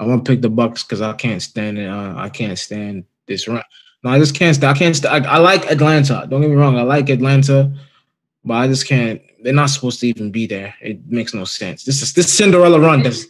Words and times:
I 0.00 0.06
want 0.06 0.24
to 0.24 0.28
pick 0.32 0.42
the 0.42 0.50
Bucks 0.50 0.82
because 0.82 1.00
I 1.00 1.12
can't 1.12 1.40
stand 1.40 1.78
it. 1.78 1.86
Uh, 1.86 2.14
I 2.16 2.28
can't 2.28 2.58
stand 2.58 3.04
this 3.28 3.46
run. 3.46 3.62
No, 4.02 4.10
I 4.10 4.18
just 4.18 4.34
can't. 4.34 4.64
I 4.64 4.74
can't. 4.74 5.06
I, 5.06 5.18
I 5.18 5.38
like 5.38 5.70
Atlanta. 5.70 6.26
Don't 6.28 6.40
get 6.40 6.50
me 6.50 6.56
wrong. 6.56 6.76
I 6.76 6.82
like 6.82 7.08
Atlanta, 7.10 7.72
but 8.44 8.54
I 8.54 8.66
just 8.66 8.88
can't. 8.88 9.22
They're 9.44 9.52
not 9.52 9.70
supposed 9.70 10.00
to 10.00 10.08
even 10.08 10.32
be 10.32 10.48
there. 10.48 10.74
It 10.80 11.06
makes 11.06 11.32
no 11.32 11.44
sense. 11.44 11.84
This 11.84 12.02
is 12.02 12.12
this 12.12 12.32
Cinderella 12.32 12.80
run. 12.80 13.04
This. 13.04 13.28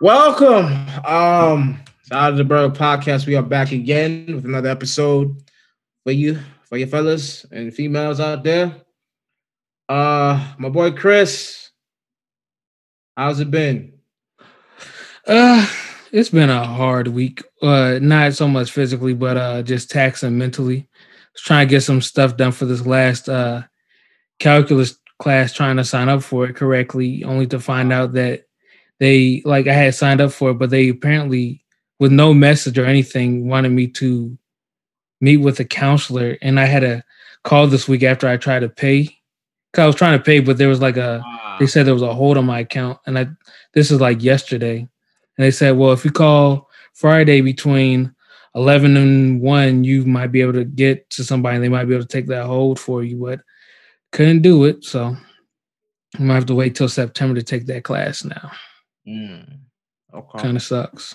Welcome. 0.00 0.72
Um, 1.04 1.80
out 2.12 2.32
of 2.32 2.38
the 2.38 2.44
Bird 2.44 2.72
podcast. 2.72 3.26
We 3.26 3.36
are 3.36 3.42
back 3.42 3.72
again 3.72 4.24
with 4.36 4.46
another 4.46 4.70
episode 4.70 5.36
for 6.02 6.12
you, 6.12 6.38
for 6.64 6.78
your 6.78 6.88
fellas 6.88 7.44
and 7.52 7.74
females 7.74 8.20
out 8.20 8.42
there. 8.42 8.74
Uh, 9.90 10.54
my 10.56 10.68
boy 10.68 10.92
Chris, 10.92 11.70
how's 13.16 13.40
it 13.40 13.50
been? 13.50 13.92
Uh, 15.26 15.66
it's 16.12 16.30
been 16.30 16.48
a 16.48 16.64
hard 16.64 17.08
week. 17.08 17.42
Uh, 17.60 17.98
not 18.00 18.32
so 18.34 18.46
much 18.46 18.70
physically, 18.70 19.14
but 19.14 19.36
uh, 19.36 19.62
just 19.62 19.90
taxing 19.90 20.38
mentally. 20.38 20.86
Was 21.32 21.42
trying 21.42 21.66
to 21.66 21.70
get 21.70 21.80
some 21.80 22.00
stuff 22.00 22.36
done 22.36 22.52
for 22.52 22.66
this 22.66 22.86
last 22.86 23.28
uh 23.28 23.62
calculus 24.38 24.96
class, 25.18 25.52
trying 25.52 25.76
to 25.78 25.84
sign 25.84 26.08
up 26.08 26.22
for 26.22 26.44
it 26.44 26.54
correctly, 26.54 27.24
only 27.24 27.48
to 27.48 27.58
find 27.58 27.92
out 27.92 28.12
that 28.12 28.44
they 29.00 29.42
like 29.44 29.66
I 29.66 29.72
had 29.72 29.96
signed 29.96 30.20
up 30.20 30.30
for 30.30 30.50
it, 30.52 30.58
but 30.60 30.70
they 30.70 30.88
apparently 30.90 31.64
with 31.98 32.12
no 32.12 32.32
message 32.32 32.78
or 32.78 32.84
anything 32.84 33.48
wanted 33.48 33.70
me 33.70 33.88
to 33.88 34.38
meet 35.20 35.38
with 35.38 35.58
a 35.58 35.64
counselor, 35.64 36.38
and 36.42 36.60
I 36.60 36.66
had 36.66 36.84
a 36.84 37.02
call 37.42 37.66
this 37.66 37.88
week 37.88 38.04
after 38.04 38.28
I 38.28 38.36
tried 38.36 38.60
to 38.60 38.68
pay. 38.68 39.19
Cause 39.72 39.82
I 39.82 39.86
was 39.86 39.96
trying 39.96 40.18
to 40.18 40.24
pay, 40.24 40.40
but 40.40 40.58
there 40.58 40.68
was 40.68 40.80
like 40.80 40.96
a 40.96 41.22
they 41.60 41.66
said 41.66 41.86
there 41.86 41.94
was 41.94 42.02
a 42.02 42.12
hold 42.12 42.36
on 42.36 42.46
my 42.46 42.60
account, 42.60 42.98
and 43.06 43.18
I 43.18 43.28
this 43.72 43.90
is 43.90 44.00
like 44.00 44.22
yesterday, 44.22 44.78
and 44.78 44.88
they 45.44 45.50
said, 45.52 45.76
well, 45.76 45.92
if 45.92 46.04
you 46.04 46.10
call 46.10 46.68
Friday 46.94 47.40
between 47.40 48.12
eleven 48.56 48.96
and 48.96 49.40
one, 49.40 49.84
you 49.84 50.04
might 50.04 50.32
be 50.32 50.40
able 50.40 50.54
to 50.54 50.64
get 50.64 51.08
to 51.10 51.22
somebody, 51.22 51.56
and 51.56 51.64
they 51.64 51.68
might 51.68 51.84
be 51.84 51.94
able 51.94 52.04
to 52.04 52.08
take 52.08 52.26
that 52.28 52.46
hold 52.46 52.80
for 52.80 53.04
you, 53.04 53.16
but 53.16 53.42
couldn't 54.10 54.42
do 54.42 54.64
it, 54.64 54.84
so 54.84 55.16
I 56.18 56.22
might 56.22 56.34
have 56.34 56.46
to 56.46 56.54
wait 56.54 56.74
till 56.74 56.88
September 56.88 57.36
to 57.36 57.42
take 57.42 57.66
that 57.66 57.84
class 57.84 58.24
now. 58.24 58.50
Mm, 59.06 59.58
okay. 60.12 60.38
Kind 60.38 60.56
of 60.56 60.62
sucks. 60.64 61.14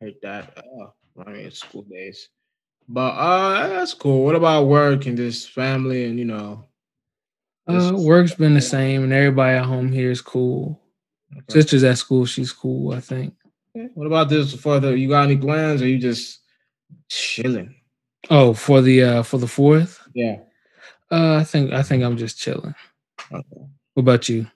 hate 0.00 0.20
that. 0.20 0.58
Uh, 0.58 1.22
I 1.26 1.30
mean, 1.30 1.50
school 1.50 1.82
days, 1.82 2.28
but 2.88 3.12
uh, 3.12 3.68
that's 3.68 3.94
cool. 3.94 4.22
What 4.22 4.34
about 4.34 4.66
work 4.66 5.06
and 5.06 5.16
just 5.16 5.52
family 5.52 6.04
and 6.04 6.18
you 6.18 6.26
know? 6.26 6.66
Uh, 7.68 7.92
work's 7.96 8.34
been 8.34 8.54
the 8.54 8.60
same, 8.60 9.02
and 9.04 9.12
everybody 9.12 9.56
at 9.56 9.64
home 9.64 9.90
here 9.90 10.10
is 10.10 10.20
cool. 10.20 10.80
Okay. 11.32 11.44
Sister's 11.48 11.84
at 11.84 11.98
school; 11.98 12.24
she's 12.26 12.52
cool. 12.52 12.92
I 12.94 13.00
think. 13.00 13.34
What 13.94 14.06
about 14.06 14.28
this 14.28 14.54
for 14.54 14.78
the? 14.80 14.96
You 14.96 15.08
got 15.08 15.24
any 15.24 15.36
plans, 15.36 15.82
or 15.82 15.88
you 15.88 15.98
just 15.98 16.40
chilling? 17.08 17.74
Oh, 18.30 18.54
for 18.54 18.80
the 18.80 19.02
uh 19.02 19.22
for 19.22 19.38
the 19.38 19.46
fourth, 19.48 20.00
Yeah. 20.14 20.38
uh, 21.10 21.36
I 21.36 21.44
think 21.44 21.72
I 21.72 21.82
think 21.82 22.02
I'm 22.02 22.16
just 22.16 22.38
chilling. 22.38 22.74
Okay. 23.32 23.44
What 23.94 24.00
about 24.00 24.28
you? 24.28 24.46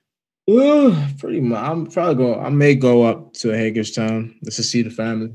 Ooh, 0.49 0.97
pretty 1.19 1.41
much. 1.41 1.63
I'm 1.63 1.87
probably 1.87 2.15
go. 2.17 2.41
I 2.41 2.49
may 2.49 2.75
go 2.75 3.03
up 3.03 3.33
to 3.35 3.49
Hagerstown 3.51 4.37
just 4.45 4.57
to 4.57 4.63
see 4.63 4.83
the 4.83 4.91
family 4.91 5.33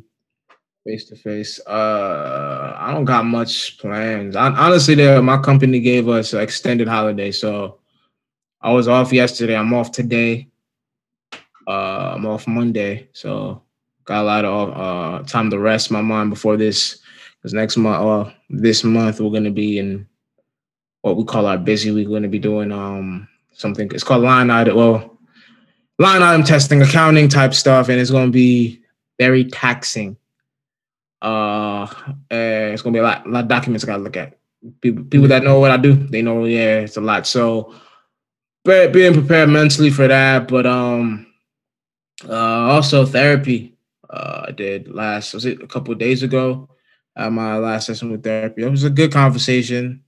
face 0.85 1.05
to 1.05 1.15
face. 1.15 1.59
Uh, 1.67 2.73
I 2.77 2.91
don't 2.93 3.05
got 3.05 3.25
much 3.25 3.77
plans. 3.79 4.35
Hon- 4.35 4.55
honestly, 4.55 4.95
there 4.95 5.21
my 5.21 5.37
company 5.37 5.79
gave 5.79 6.07
us 6.07 6.33
an 6.33 6.41
extended 6.41 6.87
holiday, 6.87 7.31
so 7.31 7.79
I 8.61 8.71
was 8.71 8.87
off 8.87 9.11
yesterday. 9.11 9.55
I'm 9.55 9.73
off 9.73 9.91
today. 9.91 10.47
Uh, 11.67 12.13
I'm 12.15 12.25
off 12.27 12.47
Monday, 12.47 13.09
so 13.13 13.63
got 14.05 14.21
a 14.21 14.23
lot 14.23 14.45
of 14.45 14.69
uh 14.77 15.23
time 15.23 15.49
to 15.49 15.57
rest 15.57 15.89
my 15.89 16.01
mind 16.01 16.29
before 16.29 16.57
this. 16.57 16.99
Because 17.41 17.53
next 17.53 17.77
month, 17.77 18.03
uh, 18.03 18.31
this 18.49 18.83
month 18.83 19.19
we're 19.19 19.31
gonna 19.31 19.51
be 19.51 19.79
in 19.79 20.07
what 21.01 21.17
we 21.17 21.23
call 21.23 21.47
our 21.47 21.57
busy 21.57 21.89
week. 21.89 22.07
We're 22.07 22.17
gonna 22.17 22.27
be 22.27 22.39
doing 22.39 22.71
um 22.71 23.27
something. 23.53 23.89
It's 23.91 24.03
called 24.03 24.23
line 24.23 24.51
item. 24.51 24.75
Well, 24.75 25.17
line 25.97 26.21
item 26.21 26.43
testing, 26.43 26.83
accounting 26.83 27.29
type 27.29 27.55
stuff, 27.55 27.89
and 27.89 27.99
it's 27.99 28.11
to 28.11 28.29
be 28.29 28.81
very 29.17 29.45
taxing. 29.45 30.17
Uh, 31.25 31.87
and 32.29 32.73
it's 32.73 32.83
to 32.83 32.91
be 32.91 32.99
a 32.99 33.03
lot, 33.03 33.25
a 33.25 33.29
lot 33.29 33.43
of 33.43 33.49
documents 33.49 33.83
I 33.83 33.87
got 33.87 33.97
to 33.97 34.03
look 34.03 34.17
at. 34.17 34.37
People, 34.81 35.03
people 35.05 35.27
that 35.27 35.43
know 35.43 35.59
what 35.59 35.71
I 35.71 35.77
do, 35.77 35.93
they 35.93 36.21
know. 36.21 36.45
Yeah, 36.45 36.79
it's 36.79 36.97
a 36.97 37.01
lot. 37.01 37.25
So, 37.25 37.73
be- 38.63 38.87
being 38.87 39.13
prepared 39.13 39.49
mentally 39.49 39.89
for 39.89 40.07
that, 40.07 40.47
but 40.47 40.65
um, 40.65 41.27
uh, 42.27 42.33
also 42.33 43.05
therapy. 43.05 43.77
Uh, 44.09 44.45
I 44.47 44.51
did 44.51 44.93
last 44.93 45.33
was 45.33 45.45
it 45.45 45.61
a 45.61 45.67
couple 45.67 45.91
of 45.91 45.99
days 45.99 46.23
ago. 46.23 46.69
At 47.17 47.31
my 47.31 47.57
last 47.57 47.87
session 47.87 48.11
with 48.11 48.23
therapy, 48.23 48.63
it 48.63 48.69
was 48.69 48.83
a 48.83 48.89
good 48.89 49.11
conversation. 49.11 50.03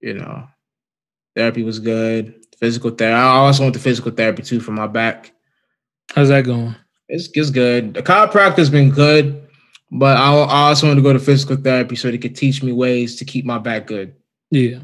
You 0.00 0.14
know, 0.14 0.48
Therapy 1.36 1.62
was 1.62 1.78
good. 1.78 2.34
Physical 2.58 2.90
therapy. 2.90 3.14
I 3.14 3.28
also 3.28 3.62
went 3.62 3.74
to 3.74 3.80
physical 3.80 4.10
therapy 4.10 4.42
too 4.42 4.58
for 4.58 4.72
my 4.72 4.86
back. 4.86 5.32
How's 6.14 6.30
that 6.30 6.46
going? 6.46 6.74
It's, 7.08 7.28
it's 7.34 7.50
good. 7.50 7.92
The 7.92 8.02
chiropractor's 8.02 8.70
been 8.70 8.90
good, 8.90 9.45
but 9.90 10.16
I, 10.16 10.32
I 10.34 10.68
also 10.68 10.86
want 10.86 10.98
to 10.98 11.02
go 11.02 11.12
to 11.12 11.18
physical 11.18 11.56
therapy 11.56 11.96
so 11.96 12.10
they 12.10 12.18
could 12.18 12.36
teach 12.36 12.62
me 12.62 12.72
ways 12.72 13.16
to 13.16 13.24
keep 13.24 13.44
my 13.44 13.58
back 13.58 13.86
good. 13.86 14.14
Yeah. 14.50 14.80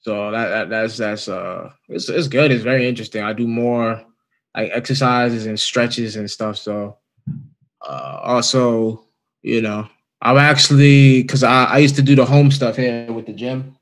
So 0.00 0.30
that, 0.30 0.48
that 0.48 0.70
that's 0.70 0.96
that's 0.96 1.28
uh 1.28 1.70
it's 1.88 2.08
it's 2.08 2.28
good. 2.28 2.52
It's 2.52 2.62
very 2.62 2.88
interesting. 2.88 3.22
I 3.22 3.32
do 3.32 3.48
more 3.48 4.04
like 4.54 4.70
exercises 4.72 5.46
and 5.46 5.58
stretches 5.58 6.16
and 6.16 6.30
stuff. 6.30 6.58
So 6.58 6.98
uh 7.86 8.20
also, 8.22 9.04
you 9.42 9.60
know, 9.62 9.88
I'm 10.22 10.38
actually 10.38 11.22
because 11.22 11.42
I, 11.42 11.64
I 11.64 11.78
used 11.78 11.96
to 11.96 12.02
do 12.02 12.14
the 12.14 12.24
home 12.24 12.50
stuff 12.50 12.76
here 12.76 13.12
with 13.12 13.26
the 13.26 13.32
gym. 13.32 13.76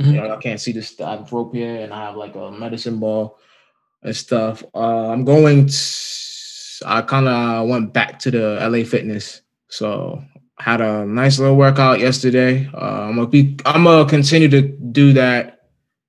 Mhm. 0.00 0.06
You 0.06 0.12
know, 0.20 0.34
I 0.34 0.36
can't 0.38 0.60
see 0.60 0.72
this. 0.72 0.98
I 1.00 1.16
have 1.16 1.32
rope 1.32 1.54
here, 1.54 1.76
and 1.76 1.92
I 1.92 2.06
have 2.06 2.16
like 2.16 2.34
a 2.34 2.50
medicine 2.50 2.98
ball 2.98 3.38
and 4.02 4.16
stuff. 4.16 4.62
Uh, 4.74 5.08
I'm 5.10 5.24
going. 5.24 5.66
To, 5.66 5.74
I 6.84 7.02
kind 7.02 7.28
of 7.28 7.68
went 7.68 7.92
back 7.92 8.18
to 8.20 8.30
the 8.30 8.58
LA 8.68 8.84
Fitness, 8.84 9.42
so 9.72 10.22
had 10.58 10.82
a 10.82 11.06
nice 11.06 11.38
little 11.38 11.56
workout 11.56 11.98
yesterday. 11.98 12.68
Uh, 12.74 13.08
I'm 13.08 13.16
gonna 13.16 13.26
be. 13.26 13.56
I'm 13.64 13.84
gonna 13.84 14.08
continue 14.08 14.48
to 14.48 14.60
do 14.60 15.14
that. 15.14 15.60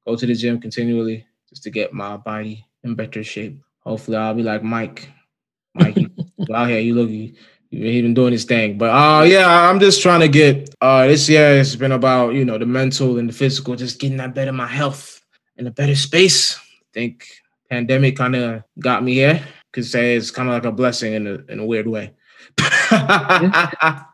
Go 0.05 0.17
to 0.17 0.25
the 0.25 0.35
gym 0.35 0.59
continually 0.59 1.25
just 1.47 1.63
to 1.63 1.69
get 1.71 1.93
my 1.93 2.17
body 2.17 2.65
in 2.83 2.93
better 2.95 3.23
shape. 3.23 3.57
Hopefully, 3.79 4.17
I'll 4.17 4.33
be 4.33 4.43
like 4.43 4.63
Mike. 4.63 5.09
Mike, 5.75 5.97
out 6.53 6.69
here. 6.69 6.79
You 6.79 6.95
look. 6.95 7.09
You, 7.09 7.33
he 7.69 8.01
been 8.01 8.13
doing 8.13 8.33
his 8.33 8.43
thing. 8.43 8.77
But 8.77 8.89
uh 8.89 9.23
yeah, 9.23 9.47
I'm 9.69 9.79
just 9.79 10.01
trying 10.01 10.19
to 10.19 10.27
get 10.27 10.75
uh 10.81 11.07
this 11.07 11.27
year 11.27 11.57
it's 11.57 11.75
been 11.75 11.93
about, 11.93 12.35
you 12.35 12.45
know, 12.45 12.59
the 12.59 12.67
mental 12.67 13.17
and 13.17 13.27
the 13.27 13.33
physical, 13.33 13.75
just 13.75 13.99
getting 13.99 14.17
that 14.17 14.35
better 14.35 14.51
my 14.51 14.67
health 14.67 15.25
in 15.57 15.65
a 15.65 15.71
better 15.71 15.95
space. 15.95 16.55
I 16.55 16.85
think 16.93 17.25
pandemic 17.71 18.17
kind 18.17 18.35
of 18.35 18.63
got 18.77 19.03
me 19.03 19.13
here. 19.15 19.43
Could 19.71 19.85
say 19.85 20.15
it's 20.15 20.29
kind 20.29 20.49
of 20.49 20.53
like 20.53 20.65
a 20.65 20.71
blessing 20.71 21.13
in 21.13 21.25
a 21.25 21.51
in 21.51 21.59
a 21.59 21.65
weird 21.65 21.87
way. 21.87 22.13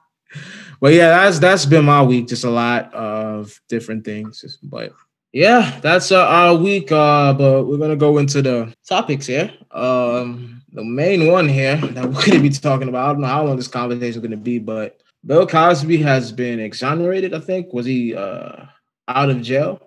but 0.79 0.93
yeah, 0.93 1.09
that's 1.09 1.39
that's 1.39 1.65
been 1.65 1.85
my 1.85 2.01
week. 2.01 2.27
Just 2.27 2.43
a 2.43 2.49
lot 2.49 2.93
of 2.93 3.59
different 3.67 4.05
things. 4.05 4.57
But 4.63 4.93
yeah, 5.31 5.79
that's 5.81 6.11
uh, 6.11 6.25
our 6.25 6.55
week. 6.55 6.91
Uh, 6.91 7.33
but 7.33 7.65
we're 7.65 7.77
gonna 7.77 7.95
go 7.95 8.17
into 8.17 8.41
the 8.41 8.73
topics 8.87 9.27
here. 9.27 9.51
Um, 9.71 10.61
the 10.71 10.83
main 10.83 11.27
one 11.27 11.47
here 11.47 11.77
that 11.77 12.05
we're 12.09 12.25
gonna 12.25 12.39
be 12.39 12.49
talking 12.49 12.89
about. 12.89 13.09
I 13.09 13.11
don't 13.13 13.21
know 13.21 13.27
how 13.27 13.45
long 13.45 13.57
this 13.57 13.67
conversation 13.67 14.07
is 14.07 14.17
gonna 14.17 14.37
be, 14.37 14.59
but 14.59 15.01
Bill 15.25 15.45
Cosby 15.45 15.97
has 15.97 16.31
been 16.31 16.59
exonerated. 16.59 17.33
I 17.33 17.39
think 17.39 17.73
was 17.73 17.85
he 17.85 18.15
uh 18.15 18.65
out 19.07 19.29
of 19.29 19.41
jail? 19.41 19.81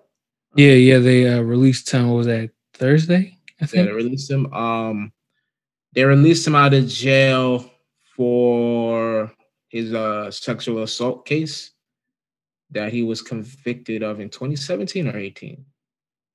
Yeah, 0.54 0.72
yeah. 0.72 0.98
They 0.98 1.28
uh, 1.28 1.40
released 1.40 1.90
him. 1.90 2.08
What 2.08 2.16
was 2.16 2.26
that 2.26 2.50
Thursday? 2.74 3.38
I 3.60 3.68
Yeah, 3.72 3.84
they 3.84 3.92
released 3.92 4.30
him. 4.30 4.52
Um, 4.52 5.12
they 5.94 6.04
released 6.04 6.46
him 6.46 6.54
out 6.54 6.74
of 6.74 6.86
jail 6.88 7.70
for 8.16 9.32
his 9.68 9.92
uh 9.94 10.30
sexual 10.30 10.82
assault 10.82 11.24
case 11.26 11.70
that 12.70 12.92
he 12.92 13.02
was 13.02 13.20
convicted 13.22 14.02
of 14.02 14.20
in 14.20 14.28
2017 14.30 15.08
or 15.08 15.18
18. 15.18 15.64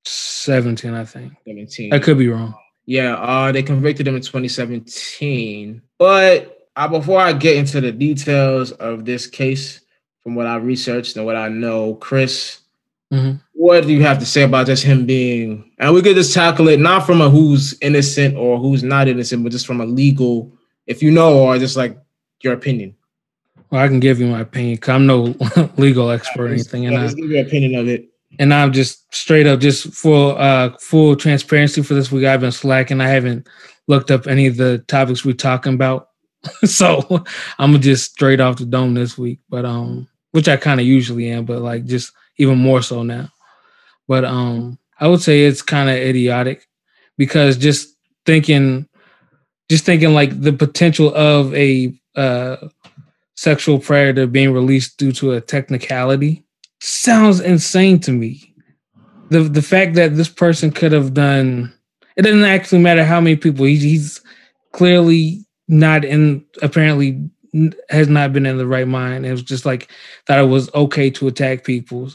Seventeen, 0.05 0.93
I 0.93 1.03
think. 1.03 1.33
17. 1.45 1.93
I 1.93 1.99
could 1.99 2.17
be 2.17 2.27
wrong. 2.29 2.53
Yeah, 2.85 3.15
uh, 3.15 3.51
they 3.51 3.63
convicted 3.63 4.07
him 4.07 4.15
in 4.15 4.21
2017. 4.21 5.81
But 5.97 6.67
uh, 6.75 6.87
before 6.87 7.19
I 7.19 7.33
get 7.33 7.57
into 7.57 7.81
the 7.81 7.91
details 7.91 8.71
of 8.73 9.03
this 9.03 9.27
case, 9.27 9.81
from 10.23 10.35
what 10.35 10.45
I 10.47 10.55
researched 10.57 11.17
and 11.17 11.25
what 11.25 11.35
I 11.35 11.49
know, 11.49 11.95
Chris, 11.95 12.59
Mhm. 13.11 13.41
what 13.53 13.85
do 13.85 13.91
you 13.93 14.03
have 14.03 14.19
to 14.19 14.25
say 14.25 14.43
about 14.43 14.67
just 14.67 14.83
him 14.83 15.05
being? 15.05 15.71
And 15.79 15.93
we 15.93 16.01
could 16.01 16.15
just 16.15 16.33
tackle 16.33 16.67
it 16.69 16.79
not 16.79 17.05
from 17.05 17.19
a 17.21 17.29
who's 17.29 17.75
innocent 17.81 18.37
or 18.37 18.57
who's 18.59 18.83
not 18.83 19.07
innocent, 19.07 19.43
but 19.43 19.51
just 19.51 19.65
from 19.67 19.81
a 19.81 19.85
legal, 19.85 20.56
if 20.87 21.03
you 21.03 21.11
know, 21.11 21.39
or 21.39 21.57
just 21.59 21.77
like 21.77 21.97
your 22.41 22.53
opinion. 22.53 22.95
Well, 23.69 23.81
I 23.83 23.87
can 23.87 23.99
give 23.99 24.19
you 24.19 24.27
my 24.27 24.41
opinion. 24.41 24.77
'cause 24.77 24.95
I'm 24.95 25.05
no 25.05 25.35
legal 25.77 26.09
expert 26.09 26.43
or 26.43 26.47
anything, 26.53 26.85
and 26.85 26.97
I, 26.97 27.03
just 27.05 27.17
give 27.17 27.29
your 27.29 27.45
opinion 27.45 27.75
of 27.75 27.87
it. 27.87 28.05
and 28.39 28.53
I'm 28.53 28.71
just 28.73 29.13
straight 29.13 29.45
up 29.47 29.59
just 29.59 29.93
full 29.93 30.37
uh 30.37 30.71
full 30.79 31.15
transparency 31.15 31.81
for 31.83 31.93
this 31.93 32.11
week. 32.11 32.25
I've 32.25 32.41
been 32.41 32.51
slacking. 32.51 33.01
I 33.01 33.07
haven't 33.09 33.47
looked 33.87 34.11
up 34.11 34.27
any 34.27 34.47
of 34.47 34.57
the 34.57 34.79
topics 34.87 35.23
we're 35.25 35.33
talking 35.33 35.73
about. 35.73 36.09
so 36.65 37.23
I'm 37.59 37.79
just 37.81 38.11
straight 38.13 38.39
off 38.39 38.57
the 38.57 38.65
dome 38.65 38.93
this 38.93 39.17
week. 39.17 39.39
But 39.49 39.65
um 39.65 40.07
which 40.31 40.47
I 40.47 40.55
kind 40.57 40.79
of 40.79 40.85
usually 40.85 41.29
am, 41.29 41.45
but 41.45 41.61
like 41.61 41.85
just 41.85 42.11
even 42.37 42.57
more 42.57 42.81
so 42.81 43.03
now. 43.03 43.29
But 44.07 44.23
um 44.23 44.77
I 44.99 45.07
would 45.07 45.21
say 45.21 45.45
it's 45.45 45.61
kind 45.61 45.89
of 45.89 45.95
idiotic 45.97 46.67
because 47.17 47.57
just 47.57 47.95
thinking 48.25 48.87
just 49.69 49.85
thinking 49.85 50.13
like 50.13 50.39
the 50.39 50.53
potential 50.53 51.13
of 51.15 51.53
a 51.53 51.93
uh 52.15 52.57
sexual 53.35 53.79
predator 53.79 54.25
being 54.25 54.51
released 54.51 54.97
due 54.97 55.11
to 55.11 55.33
a 55.33 55.41
technicality 55.41 56.43
sounds 56.79 57.39
insane 57.39 57.99
to 57.99 58.11
me. 58.11 58.53
The 59.29 59.41
the 59.41 59.61
fact 59.61 59.95
that 59.95 60.15
this 60.15 60.29
person 60.29 60.71
could 60.71 60.91
have 60.91 61.13
done 61.13 61.73
it 62.15 62.23
doesn't 62.23 62.43
actually 62.43 62.79
matter 62.79 63.05
how 63.05 63.21
many 63.21 63.35
people 63.35 63.65
he's, 63.65 63.83
he's 63.83 64.21
clearly 64.71 65.45
not 65.67 66.03
in 66.03 66.43
apparently 66.61 67.29
has 67.89 68.07
not 68.07 68.33
been 68.33 68.45
in 68.45 68.57
the 68.57 68.67
right 68.67 68.87
mind. 68.87 69.25
It 69.25 69.31
was 69.31 69.43
just 69.43 69.65
like 69.65 69.89
thought 70.25 70.39
it 70.39 70.43
was 70.43 70.73
okay 70.73 71.09
to 71.11 71.27
attack 71.27 71.63
people. 71.63 72.09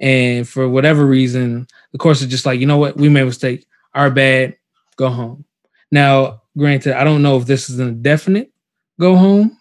And 0.00 0.48
for 0.48 0.68
whatever 0.68 1.06
reason, 1.06 1.66
the 1.92 1.98
course 1.98 2.20
is 2.20 2.28
just 2.28 2.46
like, 2.46 2.58
you 2.60 2.66
know 2.66 2.78
what, 2.78 2.96
we 2.96 3.08
made 3.08 3.22
a 3.22 3.26
mistake. 3.26 3.66
Our 3.94 4.10
bad, 4.10 4.56
go 4.96 5.08
home. 5.08 5.44
Now, 5.90 6.41
granted, 6.56 6.98
I 6.98 7.04
don't 7.04 7.22
know 7.22 7.36
if 7.36 7.46
this 7.46 7.70
is 7.70 7.78
an 7.78 7.88
indefinite 7.88 8.52
go 9.00 9.16
home 9.16 9.58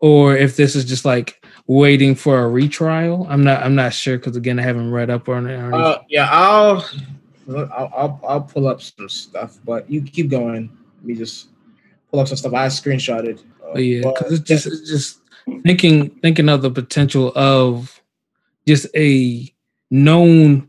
or 0.00 0.36
if 0.36 0.56
this 0.56 0.76
is 0.76 0.84
just 0.84 1.04
like 1.04 1.44
waiting 1.66 2.14
for 2.14 2.40
a 2.40 2.48
retrial. 2.48 3.26
I'm 3.28 3.44
not. 3.44 3.62
I'm 3.62 3.74
not 3.74 3.92
sure 3.92 4.18
because 4.18 4.36
again, 4.36 4.58
I 4.58 4.62
haven't 4.62 4.90
read 4.90 5.10
up 5.10 5.28
on 5.28 5.46
it. 5.46 5.58
Uh, 5.58 6.00
yeah, 6.08 6.28
I'll, 6.30 6.88
I'll, 7.48 7.92
I'll, 7.96 8.20
I'll 8.26 8.40
pull 8.42 8.68
up 8.68 8.80
some 8.82 9.08
stuff, 9.08 9.58
but 9.64 9.90
you 9.90 10.02
keep 10.02 10.30
going. 10.30 10.70
Let 10.98 11.04
me 11.04 11.14
just 11.14 11.48
pull 12.10 12.20
up 12.20 12.28
some 12.28 12.36
stuff 12.36 12.54
I 12.54 12.66
screenshotted. 12.66 13.42
Uh, 13.74 13.78
yeah, 13.78 14.00
because 14.00 14.32
it's 14.32 14.48
just 14.48 14.66
it's 14.66 14.88
just 14.88 15.20
thinking 15.64 16.10
thinking 16.20 16.48
of 16.48 16.62
the 16.62 16.70
potential 16.70 17.32
of 17.34 18.00
just 18.66 18.86
a 18.94 19.52
known 19.90 20.67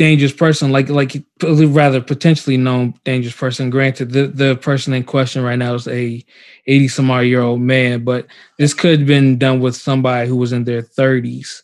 dangerous 0.00 0.32
person, 0.32 0.72
like 0.72 0.88
like 0.88 1.22
rather 1.42 2.00
potentially 2.00 2.56
known 2.56 2.94
dangerous 3.04 3.36
person. 3.36 3.68
Granted, 3.68 4.12
the 4.12 4.28
the 4.28 4.56
person 4.56 4.94
in 4.94 5.04
question 5.04 5.42
right 5.42 5.58
now 5.58 5.74
is 5.74 5.86
a 5.86 6.24
eighty 6.66 6.88
some 6.88 7.10
odd 7.10 7.20
year 7.20 7.42
old 7.42 7.60
man, 7.60 8.02
but 8.02 8.26
this 8.58 8.72
could 8.72 9.00
have 9.00 9.06
been 9.06 9.36
done 9.36 9.60
with 9.60 9.76
somebody 9.76 10.26
who 10.26 10.36
was 10.36 10.54
in 10.54 10.64
their 10.64 10.80
thirties, 10.80 11.62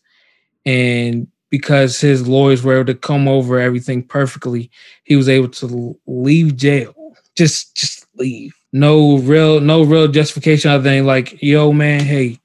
and 0.67 1.29
because 1.49 1.99
his 1.99 2.29
lawyers 2.29 2.63
were 2.63 2.75
able 2.75 2.85
to 2.85 2.95
come 2.95 3.27
over 3.27 3.59
everything 3.59 4.03
perfectly, 4.03 4.71
he 5.05 5.17
was 5.17 5.31
able 5.31 5.49
to 5.49 5.99
leave 6.07 6.57
jail. 6.57 6.95
Just 7.37 7.75
just 7.75 8.07
leave. 8.17 8.55
No 8.71 9.17
real 9.17 9.61
no 9.61 9.83
real 9.83 10.09
justification 10.09 10.71
other 10.71 10.83
than 10.83 11.07
like, 11.07 11.43
yo 11.43 11.73
man, 11.73 12.01
hey, 12.01 12.39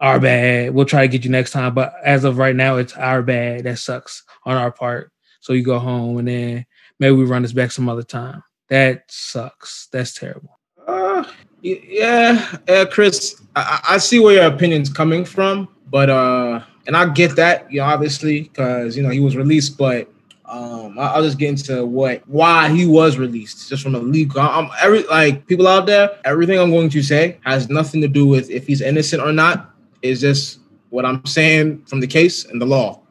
our 0.00 0.18
bad. 0.18 0.72
We'll 0.72 0.86
try 0.86 1.02
to 1.02 1.08
get 1.08 1.22
you 1.22 1.30
next 1.30 1.50
time. 1.50 1.74
But 1.74 1.92
as 2.02 2.24
of 2.24 2.38
right 2.38 2.56
now, 2.56 2.78
it's 2.78 2.94
our 2.94 3.22
bad. 3.22 3.64
That 3.64 3.78
sucks 3.78 4.22
on 4.46 4.56
our 4.56 4.72
part. 4.72 5.10
So 5.44 5.52
you 5.52 5.62
go 5.62 5.78
home 5.78 6.16
and 6.16 6.26
then 6.26 6.66
maybe 6.98 7.14
we 7.14 7.24
run 7.24 7.42
this 7.42 7.52
back 7.52 7.70
some 7.70 7.86
other 7.86 8.02
time. 8.02 8.42
That 8.70 9.04
sucks. 9.08 9.88
That's 9.92 10.14
terrible. 10.14 10.58
Uh, 10.86 11.22
yeah, 11.60 12.56
yeah, 12.66 12.86
Chris. 12.86 13.42
I, 13.54 13.80
I 13.90 13.98
see 13.98 14.20
where 14.20 14.36
your 14.36 14.46
opinion's 14.46 14.88
coming 14.88 15.22
from, 15.22 15.68
but 15.90 16.08
uh, 16.08 16.62
and 16.86 16.96
I 16.96 17.10
get 17.10 17.36
that, 17.36 17.70
you 17.70 17.80
know, 17.80 17.84
obviously, 17.84 18.44
because 18.44 18.96
you 18.96 19.02
know 19.02 19.10
he 19.10 19.20
was 19.20 19.36
released, 19.36 19.76
but 19.76 20.10
um, 20.46 20.96
I'll 20.98 21.22
just 21.22 21.38
get 21.38 21.50
into 21.50 21.84
what 21.84 22.26
why 22.26 22.70
he 22.70 22.86
was 22.86 23.18
released, 23.18 23.68
just 23.68 23.82
from 23.82 23.94
a 23.94 23.98
legal. 23.98 24.40
I'm 24.40 24.70
every 24.80 25.02
like 25.08 25.46
people 25.46 25.68
out 25.68 25.84
there. 25.84 26.18
Everything 26.24 26.58
I'm 26.58 26.70
going 26.70 26.88
to 26.88 27.02
say 27.02 27.38
has 27.44 27.68
nothing 27.68 28.00
to 28.00 28.08
do 28.08 28.26
with 28.26 28.48
if 28.48 28.66
he's 28.66 28.80
innocent 28.80 29.22
or 29.22 29.32
not. 29.32 29.74
Is 30.00 30.22
just 30.22 30.60
what 30.88 31.04
I'm 31.04 31.24
saying 31.26 31.84
from 31.84 32.00
the 32.00 32.06
case 32.06 32.46
and 32.46 32.62
the 32.62 32.66
law. 32.66 33.02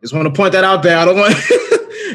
Just 0.00 0.14
want 0.14 0.26
to 0.26 0.32
point 0.32 0.52
that 0.52 0.64
out 0.64 0.82
there. 0.82 0.98
I 0.98 1.04
don't 1.04 1.16
want 1.16 1.34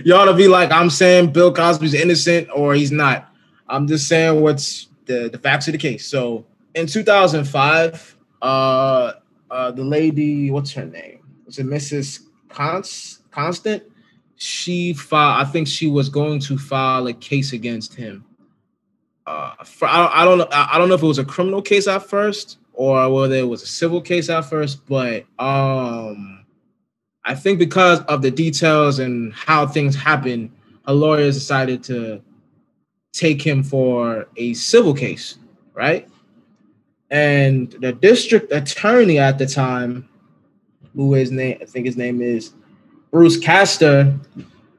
y'all 0.05 0.25
to 0.25 0.33
be 0.33 0.47
like, 0.47 0.71
I'm 0.71 0.89
saying 0.89 1.31
Bill 1.31 1.53
Cosby's 1.53 1.93
innocent 1.93 2.49
or 2.53 2.73
he's 2.73 2.91
not. 2.91 3.29
I'm 3.67 3.87
just 3.87 4.07
saying 4.07 4.41
what's 4.41 4.87
the, 5.05 5.29
the 5.29 5.37
facts 5.37 5.67
of 5.67 5.73
the 5.73 5.77
case. 5.77 6.07
So 6.07 6.45
in 6.75 6.87
2005, 6.87 8.17
uh, 8.41 9.13
uh, 9.49 9.71
the 9.71 9.83
lady, 9.83 10.51
what's 10.51 10.73
her 10.73 10.85
name? 10.85 11.19
Was 11.45 11.59
it 11.59 11.65
Mrs. 11.65 12.23
Const- 12.49 13.29
Constand? 13.31 13.81
She 14.35 14.93
filed, 14.93 15.47
I 15.47 15.49
think 15.49 15.67
she 15.67 15.87
was 15.87 16.09
going 16.09 16.39
to 16.41 16.57
file 16.57 17.07
a 17.07 17.13
case 17.13 17.53
against 17.53 17.95
him. 17.95 18.23
Uh, 19.25 19.55
for, 19.63 19.87
I, 19.87 20.21
I 20.21 20.25
don't 20.25 20.37
know. 20.37 20.47
I 20.51 20.77
don't 20.77 20.87
know 20.87 20.95
if 20.95 21.03
it 21.03 21.07
was 21.07 21.17
a 21.17 21.25
criminal 21.25 21.61
case 21.61 21.87
at 21.87 22.07
first 22.07 22.59
or 22.73 23.11
whether 23.11 23.35
it 23.35 23.47
was 23.47 23.63
a 23.63 23.67
civil 23.67 23.99
case 23.99 24.29
at 24.29 24.41
first, 24.41 24.85
but 24.85 25.25
um, 25.39 26.36
I 27.27 27.35
think 27.35 27.59
because 27.59 27.99
of 28.03 28.21
the 28.21 28.31
details 28.31 28.99
and 28.99 29.33
how 29.33 29.67
things 29.67 29.95
happen, 29.95 30.49
a 30.85 30.93
lawyer 30.93 31.25
decided 31.25 31.83
to 31.83 32.21
take 33.11 33.41
him 33.41 33.63
for 33.63 34.29
a 34.37 34.53
civil 34.53 34.93
case, 34.93 35.37
right? 35.73 36.07
And 37.11 37.69
the 37.81 37.91
district 37.91 38.53
attorney 38.53 39.19
at 39.19 39.37
the 39.37 39.45
time, 39.45 40.07
who 40.95 41.13
his 41.15 41.29
name, 41.29 41.57
I 41.61 41.65
think 41.65 41.85
his 41.85 41.97
name 41.97 42.21
is 42.21 42.53
Bruce 43.11 43.37
Castor, 43.37 44.17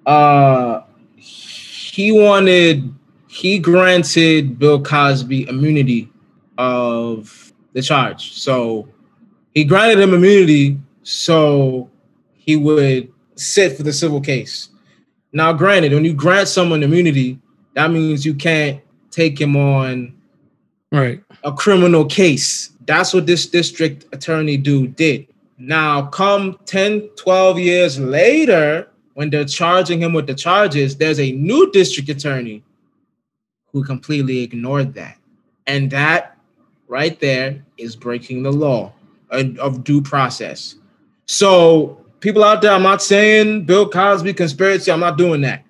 uh, 0.06 0.85
he 1.17 2.12
wanted, 2.12 2.95
he 3.29 3.59
granted 3.59 4.59
Bill 4.59 4.83
Cosby 4.83 5.47
immunity 5.50 6.11
of 6.56 7.53
the 7.75 7.83
charge. 7.83 8.33
So 8.33 8.89
he 9.53 9.65
granted 9.65 10.00
him 10.00 10.15
immunity 10.15 10.79
so 11.03 11.91
he 12.49 12.56
would 12.56 13.12
sit 13.35 13.77
for 13.77 13.83
the 13.83 13.93
civil 13.93 14.23
case. 14.23 14.71
Now, 15.35 15.53
granted, 15.53 15.93
when 15.93 16.06
you 16.06 16.15
grant 16.15 16.49
someone 16.49 16.83
immunity, 16.83 17.39
that 17.75 17.91
means 17.91 18.25
you 18.25 18.33
can't 18.33 18.81
take 19.11 19.39
him 19.39 19.55
on 19.55 20.15
right 20.91 21.23
a 21.45 21.53
criminal 21.53 22.06
case. 22.06 22.71
That's 22.87 23.12
what 23.12 23.27
this 23.27 23.45
district 23.45 24.06
attorney 24.15 24.56
dude 24.56 24.97
did. 24.97 25.27
Now, 25.59 26.06
come 26.06 26.59
10, 26.65 27.11
12 27.17 27.59
years 27.59 28.00
later, 28.00 28.89
when 29.12 29.29
they're 29.29 29.45
charging 29.45 30.00
him 30.00 30.15
with 30.15 30.27
the 30.27 30.35
charges, 30.35 30.97
there's 30.97 31.21
a 31.21 31.33
new 31.33 31.71
district 31.73 32.09
attorney 32.09 32.62
who 33.73 33.85
completely 33.85 34.41
ignored 34.41 34.95
that. 34.95 35.19
And 35.67 35.90
that 35.90 36.38
right 36.87 37.21
there 37.21 37.62
is 37.76 37.95
breaking 37.95 38.43
the 38.43 38.52
law 38.52 38.95
uh, 39.31 39.45
of 39.61 39.85
due 39.85 40.00
process. 40.00 40.76
So 41.26 41.98
people 42.21 42.45
out 42.45 42.63
there, 42.63 42.73
I'm 42.73 42.83
not 42.83 43.03
saying 43.03 43.65
Bill 43.65 43.89
Cosby 43.89 44.35
conspiracy, 44.35 44.91
I'm 44.91 45.01
not 45.01 45.19
doing 45.19 45.41
that. 45.43 45.65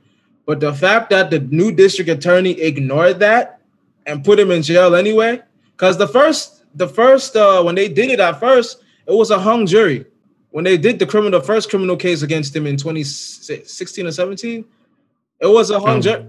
But 0.46 0.60
the 0.60 0.72
fact 0.72 1.10
that 1.10 1.30
the 1.30 1.40
new 1.40 1.72
district 1.72 2.10
attorney 2.10 2.52
ignored 2.60 3.20
that 3.20 3.60
and 4.06 4.24
put 4.24 4.38
him 4.38 4.50
in 4.50 4.62
jail 4.62 4.94
anyway, 4.94 5.42
because 5.72 5.98
the 5.98 6.08
first, 6.08 6.64
the 6.74 6.88
first, 6.88 7.36
uh, 7.36 7.62
when 7.62 7.74
they 7.74 7.88
did 7.88 8.10
it 8.10 8.20
at 8.20 8.40
first, 8.40 8.82
it 9.06 9.12
was 9.12 9.30
a 9.30 9.38
hung 9.38 9.66
jury. 9.66 10.06
When 10.50 10.64
they 10.64 10.78
did 10.78 10.98
the 10.98 11.06
criminal, 11.06 11.38
the 11.40 11.46
first 11.46 11.68
criminal 11.68 11.96
case 11.96 12.22
against 12.22 12.56
him 12.56 12.66
in 12.66 12.76
2016 12.78 14.06
or 14.06 14.10
17, 14.10 14.64
it 15.40 15.46
was 15.46 15.70
a 15.70 15.78
hung 15.78 16.00
jury. 16.00 16.26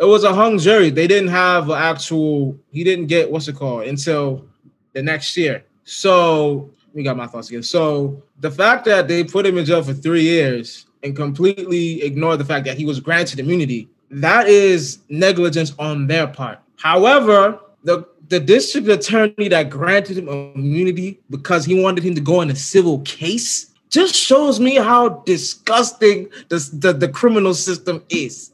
It 0.00 0.04
was 0.04 0.24
a 0.24 0.32
hung 0.32 0.58
jury. 0.58 0.90
They 0.90 1.06
didn't 1.06 1.28
have 1.28 1.68
an 1.70 1.76
actual. 1.76 2.58
He 2.70 2.84
didn't 2.84 3.06
get 3.06 3.30
what's 3.30 3.48
it 3.48 3.56
called 3.56 3.86
until 3.86 4.46
the 4.92 5.02
next 5.02 5.36
year. 5.36 5.64
So 5.84 6.70
we 6.94 7.02
got 7.02 7.16
my 7.16 7.26
thoughts 7.26 7.48
again. 7.48 7.62
So 7.62 8.22
the 8.40 8.50
fact 8.50 8.84
that 8.86 9.08
they 9.08 9.24
put 9.24 9.46
him 9.46 9.58
in 9.58 9.64
jail 9.64 9.82
for 9.82 9.92
three 9.92 10.22
years 10.22 10.86
and 11.02 11.14
completely 11.14 12.02
ignore 12.02 12.36
the 12.36 12.44
fact 12.44 12.64
that 12.66 12.76
he 12.76 12.84
was 12.84 13.00
granted 13.00 13.38
immunity, 13.38 13.88
that 14.10 14.48
is 14.48 14.98
negligence 15.08 15.74
on 15.78 16.06
their 16.06 16.26
part. 16.26 16.58
However, 16.76 17.60
the 17.84 18.06
the 18.28 18.40
district 18.40 18.88
attorney 18.88 19.48
that 19.48 19.70
granted 19.70 20.18
him 20.18 20.28
immunity 20.28 21.18
because 21.30 21.64
he 21.64 21.80
wanted 21.80 22.04
him 22.04 22.14
to 22.14 22.20
go 22.20 22.40
in 22.42 22.50
a 22.50 22.56
civil 22.56 23.00
case 23.00 23.72
just 23.90 24.14
shows 24.14 24.60
me 24.60 24.76
how 24.76 25.08
disgusting 25.24 26.28
the, 26.48 26.58
the, 26.74 26.92
the 26.92 27.08
criminal 27.08 27.54
system 27.54 28.04
is, 28.10 28.52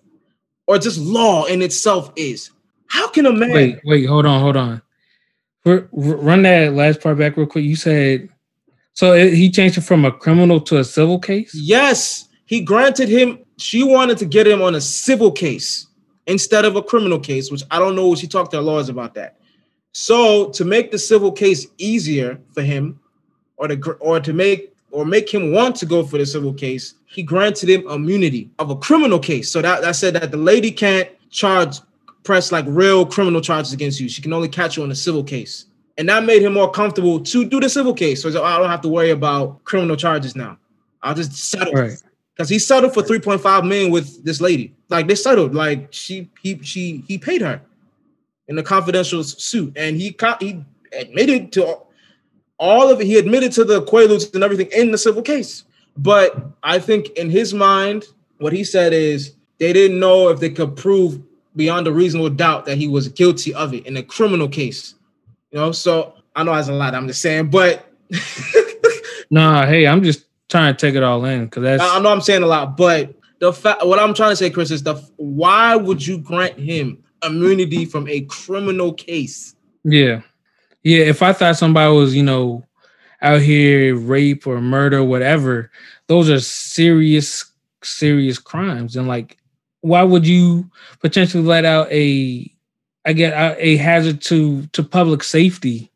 or 0.69 0.79
just 0.79 0.99
law 0.99 1.45
in 1.47 1.61
itself 1.61 2.13
is. 2.15 2.51
How 2.87 3.09
can 3.09 3.27
a 3.27 3.33
man 3.33 3.51
wait? 3.51 3.81
Wait, 3.85 4.05
hold 4.05 4.27
on, 4.27 4.41
hold 4.41 4.57
on. 4.57 4.81
Run 5.65 6.43
that 6.43 6.75
last 6.75 7.01
part 7.01 7.19
back 7.19 7.37
real 7.37 7.47
quick. 7.47 7.65
You 7.65 7.77
said 7.77 8.29
so 8.95 9.13
it, 9.13 9.35
he 9.35 9.51
changed 9.51 9.77
it 9.77 9.83
from 9.83 10.05
a 10.05 10.13
criminal 10.13 10.61
to 10.63 10.79
a 10.79 10.85
civil 10.85 11.19
case. 11.19 11.55
Yes, 11.55 12.29
he 12.47 12.61
granted 12.61 13.09
him. 13.09 13.41
She 13.59 13.83
wanted 13.83 14.19
to 14.19 14.25
get 14.25 14.47
him 14.47 14.63
on 14.63 14.75
a 14.77 14.81
civil 14.81 15.31
case 15.33 15.89
instead 16.27 16.65
of 16.65 16.77
a 16.77 16.83
criminal 16.83 17.19
case, 17.19 17.51
which 17.51 17.63
I 17.71 17.79
don't 17.79 17.97
know. 17.97 18.15
She 18.15 18.27
talked 18.27 18.53
to 18.53 18.59
her 18.59 18.63
lawyers 18.63 18.89
about 18.89 19.15
that. 19.15 19.37
So 19.93 20.51
to 20.51 20.65
make 20.65 20.91
the 20.91 20.99
civil 20.99 21.33
case 21.33 21.67
easier 21.79 22.41
for 22.53 22.63
him, 22.63 23.01
or 23.57 23.69
to 23.69 23.93
or 23.95 24.21
to 24.21 24.33
make 24.33 24.75
or 24.91 25.05
make 25.05 25.33
him 25.33 25.53
want 25.53 25.75
to 25.77 25.87
go 25.87 26.05
for 26.05 26.19
the 26.19 26.27
civil 26.27 26.55
case, 26.55 26.95
he 27.07 27.23
granted 27.23 27.69
him 27.69 27.89
immunity 27.89 28.51
of 28.61 28.71
a 28.71 28.77
criminal 28.77 29.19
case. 29.19 29.51
So 29.51 29.61
that, 29.61 29.83
that 29.83 29.97
said 29.97 30.15
that 30.15 30.31
the 30.31 30.37
lady 30.37 30.71
can't 30.71 31.09
charge 31.31 31.81
press 32.25 32.51
like 32.51 32.65
real 32.67 33.07
criminal 33.07 33.41
charges 33.41 33.73
against 33.73 34.01
you. 34.01 34.09
She 34.09 34.23
can 34.23 34.33
only 34.33 34.49
catch 34.49 34.77
you 34.77 34.83
on 34.83 34.91
a 34.91 34.95
civil 34.95 35.23
case. 35.23 35.67
And 35.97 36.09
that 36.09 36.25
made 36.25 36.43
him 36.43 36.55
more 36.55 36.71
comfortable 36.71 37.21
to 37.21 37.45
do 37.45 37.61
the 37.61 37.69
civil 37.69 37.95
case. 37.95 38.23
So 38.23 38.31
oh, 38.31 38.43
I 38.43 38.59
don't 38.59 38.71
have 38.71 38.81
to 38.81 38.89
worry 38.89 39.11
about 39.11 39.63
criminal 39.65 39.97
charges 39.97 40.35
now. 40.35 40.59
I'll 41.03 41.15
just 41.15 41.33
settle. 41.33 41.73
Right. 41.73 42.03
Because 42.35 42.49
he 42.49 42.59
settled 42.59 42.95
for 42.95 43.03
3.5 43.03 43.69
million 43.69 43.93
with 43.93 44.25
this 44.25 44.41
lady. 44.41 44.75
Like 44.89 45.07
they 45.07 45.15
settled. 45.15 45.55
Like 45.55 45.93
she 45.93 46.29
he 46.41 46.59
she 46.63 47.05
he 47.07 47.17
paid 47.17 47.43
her 47.43 47.61
in 48.49 48.59
a 48.59 48.63
confidential 48.63 49.23
suit. 49.23 49.73
And 49.77 49.97
he 49.97 50.17
he 50.41 50.65
admitted 50.93 51.53
to 51.53 51.79
all 52.59 52.91
of 52.91 53.01
it. 53.01 53.07
He 53.07 53.19
admitted 53.19 53.53
to 53.53 53.65
the 53.65 53.83
Quaaludes 53.83 54.35
and 54.35 54.43
everything 54.43 54.69
in 54.73 54.91
the 54.91 54.99
civil 54.99 55.23
case. 55.23 55.65
But 55.97 56.45
I 56.65 56.81
think 56.81 57.11
in 57.11 57.31
his 57.31 57.55
mind, 57.55 58.07
what 58.39 58.53
he 58.53 58.65
said 58.65 58.93
is 58.93 59.35
they 59.59 59.73
didn't 59.73 60.01
know 60.01 60.29
if 60.31 60.41
they 60.41 60.51
could 60.51 60.75
prove 60.75 61.23
beyond 61.57 61.87
a 61.87 61.93
reasonable 61.93 62.31
doubt 62.31 62.67
that 62.67 62.79
he 62.79 62.89
was 62.89 63.09
guilty 63.09 63.55
of 63.55 63.75
it 63.75 63.87
in 63.87 63.97
a 63.97 64.03
criminal 64.03 64.49
case. 64.49 64.95
You 65.51 65.59
know, 65.59 65.73
so 65.73 66.15
I 66.35 66.43
know 66.43 66.55
that's 66.55 66.69
a 66.69 66.73
lot. 66.73 66.95
I'm 66.95 67.07
just 67.07 67.23
saying, 67.23 67.51
but 67.51 67.89
nah, 69.31 69.67
hey, 69.67 69.87
I'm 69.87 70.03
just 70.03 70.27
trying 70.49 70.75
to 70.75 70.79
take 70.79 70.95
it 70.95 71.03
all 71.03 71.25
in 71.25 71.45
because 71.45 71.63
that's. 71.63 71.83
I 71.83 71.99
know 72.01 72.11
I'm 72.11 72.21
saying 72.21 72.43
a 72.43 72.47
lot, 72.47 72.77
but 72.77 73.15
the 73.39 73.53
fact, 73.53 73.85
what 73.87 73.99
I'm 73.99 74.15
trying 74.15 74.31
to 74.31 74.37
say, 74.37 74.51
Chris, 74.51 74.71
is 74.71 74.83
the 74.83 74.95
why 75.17 75.77
would 75.77 76.05
you 76.07 76.19
grant 76.19 76.59
him 76.59 77.03
immunity 77.25 77.85
from 77.85 78.09
a 78.09 78.23
criminal 78.23 78.93
case? 78.93 79.55
Yeah, 79.85 80.23
yeah. 80.83 81.05
If 81.05 81.23
I 81.23 81.33
thought 81.33 81.57
somebody 81.57 81.95
was, 81.95 82.15
you 82.15 82.23
know, 82.23 82.65
out 83.23 83.41
here 83.41 83.97
rape 83.97 84.47
or 84.47 84.61
murder, 84.61 85.05
whatever, 85.05 85.71
those 86.07 86.29
are 86.31 86.41
serious, 86.41 87.45
serious 87.83 88.39
crimes, 88.39 88.97
and 88.97 89.07
like 89.07 89.39
why 89.85 90.03
would 90.03 90.27
you 90.27 90.71
potentially 91.01 91.43
let 91.43 91.67
out 91.67 91.93
a 91.93 92.51
I 93.05 93.13
get 93.13 93.35
a 93.59 93.77
hazard 93.77 94.23
to 94.23 94.67
to 94.69 94.83
public 94.83 95.23
safety 95.23 95.93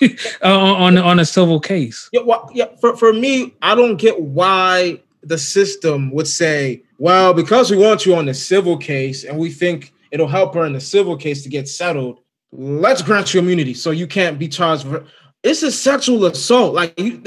on 0.42 0.98
on 0.98 1.20
a 1.20 1.24
civil 1.24 1.60
case? 1.60 2.10
Yeah, 2.12 2.22
well, 2.22 2.50
yeah. 2.52 2.66
For 2.80 2.96
for 2.96 3.12
me, 3.12 3.54
I 3.62 3.76
don't 3.76 3.98
get 3.98 4.20
why 4.20 5.00
the 5.22 5.38
system 5.38 6.10
would 6.10 6.26
say, 6.26 6.82
well, 6.98 7.32
because 7.32 7.70
we 7.70 7.76
want 7.76 8.04
you 8.04 8.16
on 8.16 8.26
the 8.26 8.34
civil 8.34 8.76
case 8.76 9.22
and 9.22 9.38
we 9.38 9.48
think 9.48 9.92
it'll 10.10 10.26
help 10.26 10.54
her 10.54 10.64
in 10.64 10.72
the 10.72 10.80
civil 10.80 11.16
case 11.16 11.44
to 11.44 11.48
get 11.48 11.68
settled, 11.68 12.18
let's 12.50 13.00
grant 13.00 13.32
you 13.32 13.38
immunity 13.38 13.74
so 13.74 13.92
you 13.92 14.08
can't 14.08 14.40
be 14.40 14.48
charged 14.48 14.88
for. 14.88 15.04
It's 15.44 15.62
a 15.62 15.70
sexual 15.70 16.24
assault. 16.26 16.74
Like 16.74 16.98
you, 16.98 17.22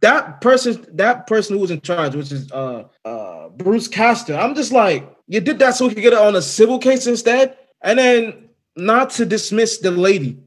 that 0.00 0.42
person, 0.42 0.84
that 0.92 1.26
person 1.26 1.56
who 1.56 1.62
was 1.62 1.70
in 1.70 1.80
charge, 1.80 2.14
which 2.14 2.32
is 2.32 2.52
uh 2.52 2.84
uh 3.06 3.48
Bruce 3.48 3.88
Castor. 3.88 4.36
I'm 4.36 4.54
just 4.54 4.72
like, 4.72 5.08
you 5.28 5.40
did 5.40 5.58
that 5.60 5.76
so 5.76 5.86
we 5.86 5.94
could 5.94 6.02
get 6.02 6.14
it 6.14 6.18
on 6.18 6.34
a 6.34 6.42
civil 6.42 6.78
case 6.78 7.06
instead. 7.06 7.56
And 7.82 7.98
then 7.98 8.48
not 8.76 9.10
to 9.10 9.26
dismiss 9.26 9.78
the 9.78 9.90
lady 9.90 10.38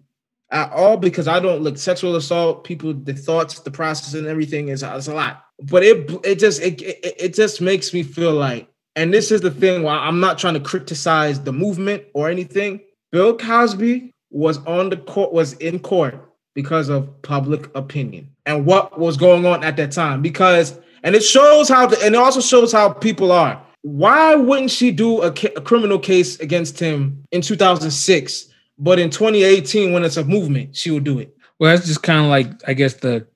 at 0.49 0.71
all, 0.73 0.97
because 0.97 1.27
I 1.29 1.39
don't 1.39 1.61
look 1.61 1.77
sexual 1.77 2.15
assault, 2.17 2.65
people, 2.65 2.93
the 2.93 3.13
thoughts, 3.13 3.59
the 3.59 3.71
process, 3.71 4.15
and 4.15 4.27
everything 4.27 4.67
is, 4.67 4.83
is 4.83 5.07
a 5.07 5.13
lot. 5.13 5.45
But 5.63 5.83
it 5.83 6.09
it 6.25 6.39
just 6.39 6.61
it, 6.61 6.81
it, 6.81 7.15
it 7.17 7.33
just 7.33 7.61
makes 7.61 7.93
me 7.93 8.03
feel 8.03 8.33
like, 8.33 8.67
and 8.95 9.13
this 9.13 9.31
is 9.31 9.41
the 9.41 9.51
thing 9.51 9.83
why 9.83 9.95
I'm 9.95 10.19
not 10.19 10.37
trying 10.37 10.55
to 10.55 10.59
criticize 10.59 11.39
the 11.39 11.53
movement 11.53 12.03
or 12.13 12.29
anything. 12.29 12.81
Bill 13.11 13.37
Cosby 13.37 14.11
was 14.29 14.57
on 14.65 14.89
the 14.89 14.97
court, 14.97 15.31
was 15.31 15.53
in 15.53 15.79
court 15.79 16.15
because 16.53 16.89
of 16.89 17.21
public 17.21 17.73
opinion 17.75 18.29
and 18.45 18.65
what 18.65 18.99
was 18.99 19.15
going 19.15 19.45
on 19.45 19.63
at 19.63 19.77
that 19.77 19.91
time. 19.91 20.21
Because 20.21 20.77
and 21.03 21.15
it 21.15 21.23
shows 21.23 21.69
how 21.69 21.87
the, 21.87 22.03
and 22.03 22.15
it 22.15 22.17
also 22.17 22.41
shows 22.41 22.71
how 22.73 22.89
people 22.89 23.31
are 23.31 23.61
why 23.81 24.35
wouldn't 24.35 24.71
she 24.71 24.91
do 24.91 25.21
a, 25.21 25.27
a 25.27 25.61
criminal 25.61 25.99
case 25.99 26.39
against 26.39 26.79
him 26.79 27.23
in 27.31 27.41
2006? 27.41 28.47
But 28.77 28.99
in 28.99 29.09
2018, 29.09 29.93
when 29.93 30.03
it's 30.03 30.17
a 30.17 30.23
movement, 30.23 30.75
she 30.75 30.91
would 30.91 31.03
do 31.03 31.19
it. 31.19 31.35
Well, 31.59 31.75
that's 31.75 31.87
just 31.87 32.03
kind 32.03 32.21
of 32.21 32.27
like 32.27 32.49
I 32.67 32.73
guess 32.73 32.95
the 32.95 33.27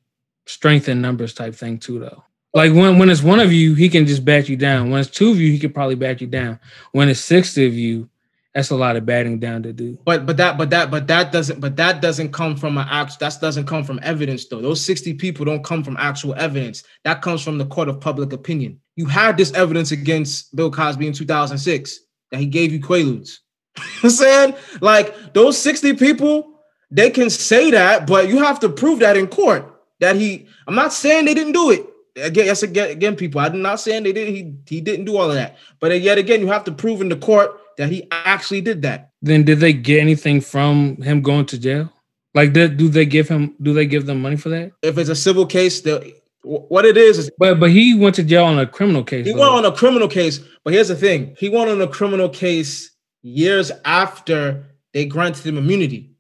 strength 0.47 0.89
in 0.89 1.01
numbers 1.01 1.33
type 1.33 1.55
thing 1.55 1.77
too, 1.77 1.99
though. 1.99 2.23
Like 2.53 2.73
when 2.73 2.97
when 2.97 3.09
it's 3.09 3.21
one 3.21 3.39
of 3.39 3.51
you, 3.51 3.75
he 3.75 3.89
can 3.89 4.05
just 4.07 4.25
bat 4.25 4.49
you 4.49 4.55
down. 4.55 4.89
When 4.89 5.01
it's 5.01 5.09
two 5.09 5.29
of 5.29 5.39
you, 5.39 5.51
he 5.51 5.59
could 5.59 5.73
probably 5.73 5.95
bat 5.95 6.21
you 6.21 6.27
down. 6.27 6.59
When 6.93 7.09
it's 7.09 7.19
six 7.19 7.57
of 7.57 7.73
you, 7.73 8.09
that's 8.55 8.69
a 8.69 8.75
lot 8.75 8.95
of 8.95 9.05
batting 9.05 9.37
down 9.37 9.63
to 9.63 9.73
do. 9.73 9.99
But 10.05 10.25
but 10.25 10.37
that 10.37 10.57
but 10.57 10.69
that 10.69 10.89
but 10.89 11.07
that 11.07 11.33
doesn't 11.33 11.59
but 11.59 11.75
that 11.75 12.01
doesn't 12.01 12.31
come 12.31 12.55
from 12.55 12.77
an 12.77 12.87
act 12.89 13.19
that 13.19 13.37
doesn't 13.41 13.65
come 13.65 13.83
from 13.83 13.99
evidence 14.01 14.47
though. 14.47 14.61
Those 14.61 14.83
60 14.83 15.15
people 15.15 15.43
don't 15.43 15.63
come 15.63 15.83
from 15.83 15.97
actual 15.99 16.33
evidence. 16.35 16.83
That 17.03 17.21
comes 17.21 17.43
from 17.43 17.57
the 17.57 17.65
court 17.65 17.89
of 17.89 17.99
public 17.99 18.31
opinion. 18.31 18.79
You 18.95 19.07
had 19.07 19.35
this 19.35 19.51
evidence 19.53 19.91
against 19.91 20.55
Bill 20.55 20.71
Cosby 20.71 21.05
in 21.05 21.11
2006 21.11 21.99
that 22.31 22.39
he 22.39 22.45
gave 22.45 22.71
you 22.71 22.79
quaaludes. 22.79 23.39
I'm 24.03 24.09
saying 24.09 24.55
like 24.79 25.33
those 25.33 25.57
60 25.57 25.95
people, 25.97 26.61
they 26.89 27.09
can 27.09 27.29
say 27.29 27.71
that, 27.71 28.07
but 28.07 28.29
you 28.29 28.37
have 28.37 28.61
to 28.61 28.69
prove 28.69 28.99
that 28.99 29.17
in 29.17 29.27
court 29.27 29.69
that 29.99 30.15
he. 30.15 30.47
I'm 30.65 30.75
not 30.75 30.93
saying 30.93 31.25
they 31.25 31.33
didn't 31.33 31.53
do 31.53 31.71
it. 31.71 31.85
Again, 32.15 32.45
yes, 32.45 32.63
again, 32.63 32.89
again, 32.89 33.17
people. 33.17 33.41
I'm 33.41 33.61
not 33.61 33.81
saying 33.81 34.03
they 34.03 34.13
did. 34.13 34.29
He 34.29 34.55
he 34.65 34.79
didn't 34.79 35.03
do 35.03 35.17
all 35.17 35.29
of 35.29 35.35
that. 35.35 35.57
But 35.81 35.99
yet 35.99 36.17
again, 36.17 36.39
you 36.39 36.47
have 36.47 36.63
to 36.63 36.71
prove 36.71 37.01
in 37.01 37.09
the 37.09 37.17
court 37.17 37.59
that 37.77 37.89
he 37.89 38.07
actually 38.11 38.61
did 38.61 38.81
that. 38.83 39.11
Then 39.21 39.43
did 39.43 39.59
they 39.59 39.73
get 39.73 39.99
anything 39.99 40.41
from 40.41 40.97
him 41.01 41.21
going 41.21 41.45
to 41.47 41.59
jail? 41.59 41.91
Like, 42.33 42.53
did, 42.53 42.77
do 42.77 42.89
they 42.89 43.05
give 43.05 43.29
him? 43.29 43.55
Do 43.61 43.73
they 43.73 43.85
give 43.85 44.05
them 44.05 44.21
money 44.21 44.35
for 44.35 44.49
that? 44.49 44.71
If 44.81 44.97
it's 44.97 45.09
a 45.09 45.15
civil 45.15 45.45
case, 45.45 45.81
they 45.81 46.15
what 46.45 46.85
it 46.85 46.95
is 46.95 47.17
is 47.17 47.31
but 47.39 47.59
but 47.59 47.71
he 47.71 47.97
went 47.97 48.15
to 48.15 48.23
jail 48.23 48.45
on 48.45 48.59
a 48.59 48.67
criminal 48.67 49.03
case 49.03 49.25
he 49.25 49.33
though. 49.33 49.39
went 49.39 49.51
on 49.51 49.65
a 49.65 49.75
criminal 49.75 50.07
case 50.07 50.39
but 50.63 50.73
here's 50.73 50.89
the 50.89 50.95
thing 50.95 51.35
he 51.39 51.49
went 51.49 51.69
on 51.69 51.81
a 51.81 51.87
criminal 51.87 52.29
case 52.29 52.91
years 53.23 53.71
after 53.83 54.63
they 54.93 55.05
granted 55.05 55.43
him 55.43 55.57
immunity 55.57 56.11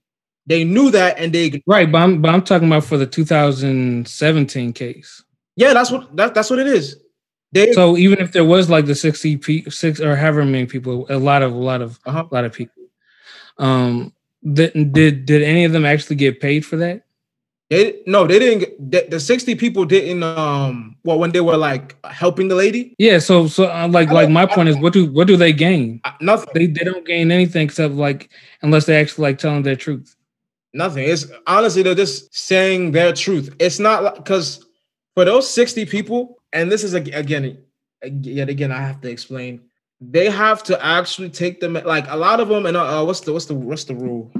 they 0.47 0.63
knew 0.63 0.89
that 0.89 1.17
and 1.19 1.31
they 1.31 1.61
right 1.67 1.91
but 1.91 2.01
i'm, 2.01 2.21
but 2.21 2.33
I'm 2.33 2.41
talking 2.41 2.67
about 2.67 2.85
for 2.85 2.97
the 2.97 3.05
2017 3.05 4.73
case 4.73 5.23
yeah 5.55 5.73
that's 5.73 5.91
what 5.91 6.15
that, 6.15 6.33
that's 6.33 6.49
what 6.49 6.59
it 6.59 6.67
is 6.67 6.99
they, 7.55 7.71
so 7.71 7.95
even 7.95 8.19
if 8.19 8.33
there 8.33 8.43
was 8.43 8.69
like 8.69 8.85
the 8.85 8.93
60 8.93 9.37
pe- 9.37 9.63
six 9.69 10.01
or 10.01 10.17
however 10.17 10.43
many 10.43 10.65
people, 10.65 11.07
a 11.09 11.17
lot 11.17 11.41
of 11.41 11.53
a 11.53 11.57
lot 11.57 11.81
of 11.81 11.97
uh-huh. 12.05 12.25
a 12.29 12.33
lot 12.33 12.43
of 12.43 12.51
people. 12.51 12.83
Um, 13.57 14.13
did 14.43 14.73
did 14.91 15.25
did 15.25 15.41
any 15.41 15.63
of 15.63 15.71
them 15.71 15.85
actually 15.85 16.17
get 16.17 16.41
paid 16.41 16.65
for 16.65 16.75
that? 16.75 17.05
They 17.69 18.01
no, 18.05 18.27
they 18.27 18.39
didn't. 18.39 18.91
The, 18.91 19.07
the 19.09 19.19
sixty 19.21 19.55
people 19.55 19.85
didn't. 19.85 20.21
Um, 20.21 20.97
well, 21.05 21.17
when 21.17 21.31
they 21.31 21.39
were 21.39 21.55
like 21.55 21.95
helping 22.05 22.49
the 22.49 22.55
lady. 22.55 22.93
Yeah. 22.99 23.19
So 23.19 23.47
so 23.47 23.71
uh, 23.71 23.87
like 23.87 24.11
like 24.11 24.29
my 24.29 24.45
point 24.45 24.67
is, 24.67 24.77
what 24.77 24.91
do 24.91 25.09
what 25.09 25.25
do 25.25 25.37
they 25.37 25.53
gain? 25.53 26.01
Nothing. 26.19 26.49
They 26.53 26.67
they 26.67 26.83
don't 26.83 27.05
gain 27.05 27.31
anything 27.31 27.63
except 27.63 27.93
like 27.93 28.29
unless 28.63 28.85
they 28.85 28.99
actually 28.99 29.23
like 29.23 29.37
telling 29.37 29.63
their 29.63 29.77
truth. 29.77 30.13
Nothing. 30.73 31.07
It's 31.07 31.25
honestly 31.47 31.83
they're 31.83 31.95
just 31.95 32.35
saying 32.35 32.91
their 32.91 33.13
truth. 33.13 33.55
It's 33.59 33.79
not 33.79 34.03
like 34.03 34.15
because 34.15 34.65
for 35.13 35.23
those 35.23 35.49
sixty 35.49 35.85
people, 35.85 36.37
and 36.55 36.71
this 36.71 36.83
is 36.83 36.93
again, 36.93 37.57
yet 38.01 38.49
again, 38.49 38.71
I 38.71 38.79
have 38.81 39.01
to 39.01 39.09
explain. 39.09 39.61
They 40.01 40.29
have 40.29 40.63
to 40.63 40.83
actually 40.83 41.29
take 41.29 41.59
them 41.59 41.73
like 41.73 42.05
a 42.09 42.15
lot 42.15 42.39
of 42.39 42.47
them. 42.47 42.65
And 42.65 42.77
uh, 42.77 43.03
what's 43.03 43.19
the 43.21 43.33
what's 43.33 43.45
the 43.45 43.55
what's 43.55 43.83
the 43.83 43.95
rule 43.95 44.31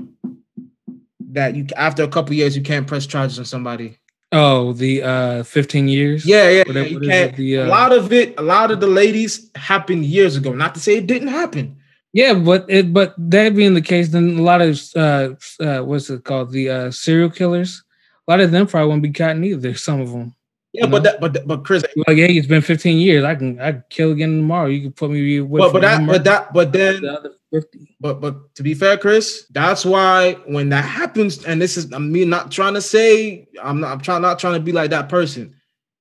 that 1.32 1.56
you 1.56 1.68
after 1.76 2.04
a 2.04 2.08
couple 2.08 2.34
years 2.34 2.56
you 2.56 2.64
can't 2.64 2.88
press 2.88 3.06
charges 3.06 3.38
on 3.38 3.46
somebody? 3.46 4.00
Oh, 4.32 4.74
the 4.74 5.04
uh 5.04 5.44
15 5.44 5.88
years. 5.88 6.26
Yeah, 6.26 6.50
yeah. 6.50 6.64
You 6.68 7.00
can't. 7.00 7.36
The, 7.36 7.60
uh, 7.60 7.66
a 7.66 7.68
lot 7.68 7.92
of 7.92 8.12
it, 8.12 8.40
a 8.40 8.42
lot 8.42 8.72
of 8.72 8.80
the 8.80 8.88
ladies 8.88 9.52
happened 9.56 10.06
years 10.06 10.36
ago. 10.36 10.54
Not 10.54 10.74
to 10.76 10.80
say 10.80 10.98
it 10.98 11.08
didn't 11.08 11.30
happen. 11.30 11.78
Yeah, 12.14 12.34
but 12.34 12.66
it 12.70 12.94
but 12.94 13.14
that 13.18 13.56
being 13.56 13.74
the 13.74 13.82
case, 13.82 14.10
then 14.10 14.40
a 14.40 14.42
lot 14.42 14.62
of 14.62 14.82
uh, 14.96 15.30
uh 15.60 15.82
what's 15.82 16.10
it 16.10 16.24
called? 16.24 16.52
The 16.52 16.70
uh 16.70 16.92
serial 16.92 17.30
killers. 17.30 17.84
A 18.28 18.32
lot 18.32 18.40
of 18.40 18.52
them 18.52 18.68
probably 18.68 18.90
won't 18.90 19.04
be 19.04 19.12
caught 19.12 19.38
either. 19.38 19.76
Some 19.76 20.02
of 20.02 20.12
them. 20.12 20.34
Yeah, 20.78 20.88
but 20.88 21.04
that, 21.04 21.22
but 21.22 21.48
but 21.48 21.64
Chris, 21.64 21.84
like, 22.08 22.18
hey, 22.18 22.34
it's 22.34 22.48
been 22.48 22.62
15 22.62 22.98
years. 22.98 23.24
I 23.24 23.36
can 23.36 23.60
I 23.60 23.72
can 23.74 23.84
kill 23.90 24.12
again 24.12 24.38
tomorrow. 24.38 24.68
You 24.68 24.82
can 24.82 24.92
put 24.92 25.10
me 25.10 25.40
with. 25.42 25.62
But 25.62 25.74
but 25.74 25.82
that 25.82 26.06
but 26.06 26.24
that 26.26 26.54
but 26.54 26.72
then 26.74 27.02
the 27.02 27.14
other 27.14 27.32
50. 27.52 27.98
But 28.00 28.20
but 28.22 28.54
to 28.56 28.64
be 28.64 28.74
fair, 28.74 28.98
Chris, 28.98 29.46
that's 29.52 29.86
why 29.86 30.34
when 30.46 30.70
that 30.70 30.84
happens, 30.84 31.46
and 31.46 31.62
this 31.62 31.78
is 31.78 31.92
I'm 31.94 32.12
me 32.12 32.26
not 32.26 32.52
trying 32.52 32.74
to 32.74 32.82
say 32.82 33.48
I'm 33.62 33.80
not 33.80 33.92
I'm 33.92 34.02
trying 34.02 34.22
not 34.22 34.40
trying 34.40 34.56
to 34.56 34.60
be 34.60 34.72
like 34.72 34.90
that 34.90 35.10
person. 35.10 35.56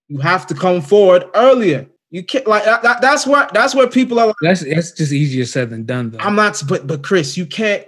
You 0.09 0.19
have 0.19 0.47
to 0.49 0.55
come 0.55 0.83
forward 0.83 1.25
earlier. 1.35 1.89
You 2.11 2.23
can't 2.23 2.47
like 2.47 2.65
that, 2.65 3.01
that's 3.01 3.27
what 3.27 3.53
that's 3.53 3.75
where 3.75 3.89
people 3.89 4.19
are. 4.19 4.29
Like, 4.29 4.37
that's 4.41 4.65
that's 4.65 4.93
just 4.93 5.13
easier 5.13 5.45
said 5.45 5.71
than 5.71 5.85
done. 5.85 6.11
Though 6.11 6.19
I'm 6.19 6.37
not, 6.37 6.63
but 6.69 6.87
but 6.87 7.03
Chris, 7.03 7.37
you 7.37 7.47
can't 7.47 7.87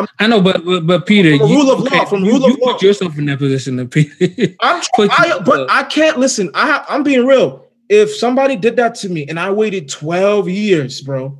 I'm, 0.00 0.06
i 0.18 0.26
know, 0.26 0.40
but 0.40 0.64
but, 0.64 0.86
but 0.86 1.06
Peter, 1.06 1.36
from 1.38 1.50
rule 1.50 1.70
of 1.70 1.80
law, 1.80 2.04
from 2.04 2.22
rule 2.22 2.40
you, 2.40 2.44
of 2.44 2.50
you 2.50 2.66
law, 2.66 2.72
put 2.72 2.82
yourself 2.82 3.16
in 3.18 3.26
that 3.26 3.38
position. 3.38 3.76
To 3.76 3.86
Peter, 3.86 4.54
I'm, 4.60 4.82
I, 4.98 5.40
but 5.44 5.70
I 5.70 5.84
can't 5.84 6.18
listen. 6.18 6.50
I 6.54 6.84
I'm 6.88 7.02
being 7.02 7.26
real. 7.26 7.66
If 7.88 8.14
somebody 8.14 8.56
did 8.56 8.76
that 8.76 8.94
to 8.96 9.08
me 9.08 9.26
and 9.28 9.38
I 9.38 9.50
waited 9.50 9.90
12 9.90 10.48
years, 10.48 11.00
bro, 11.02 11.38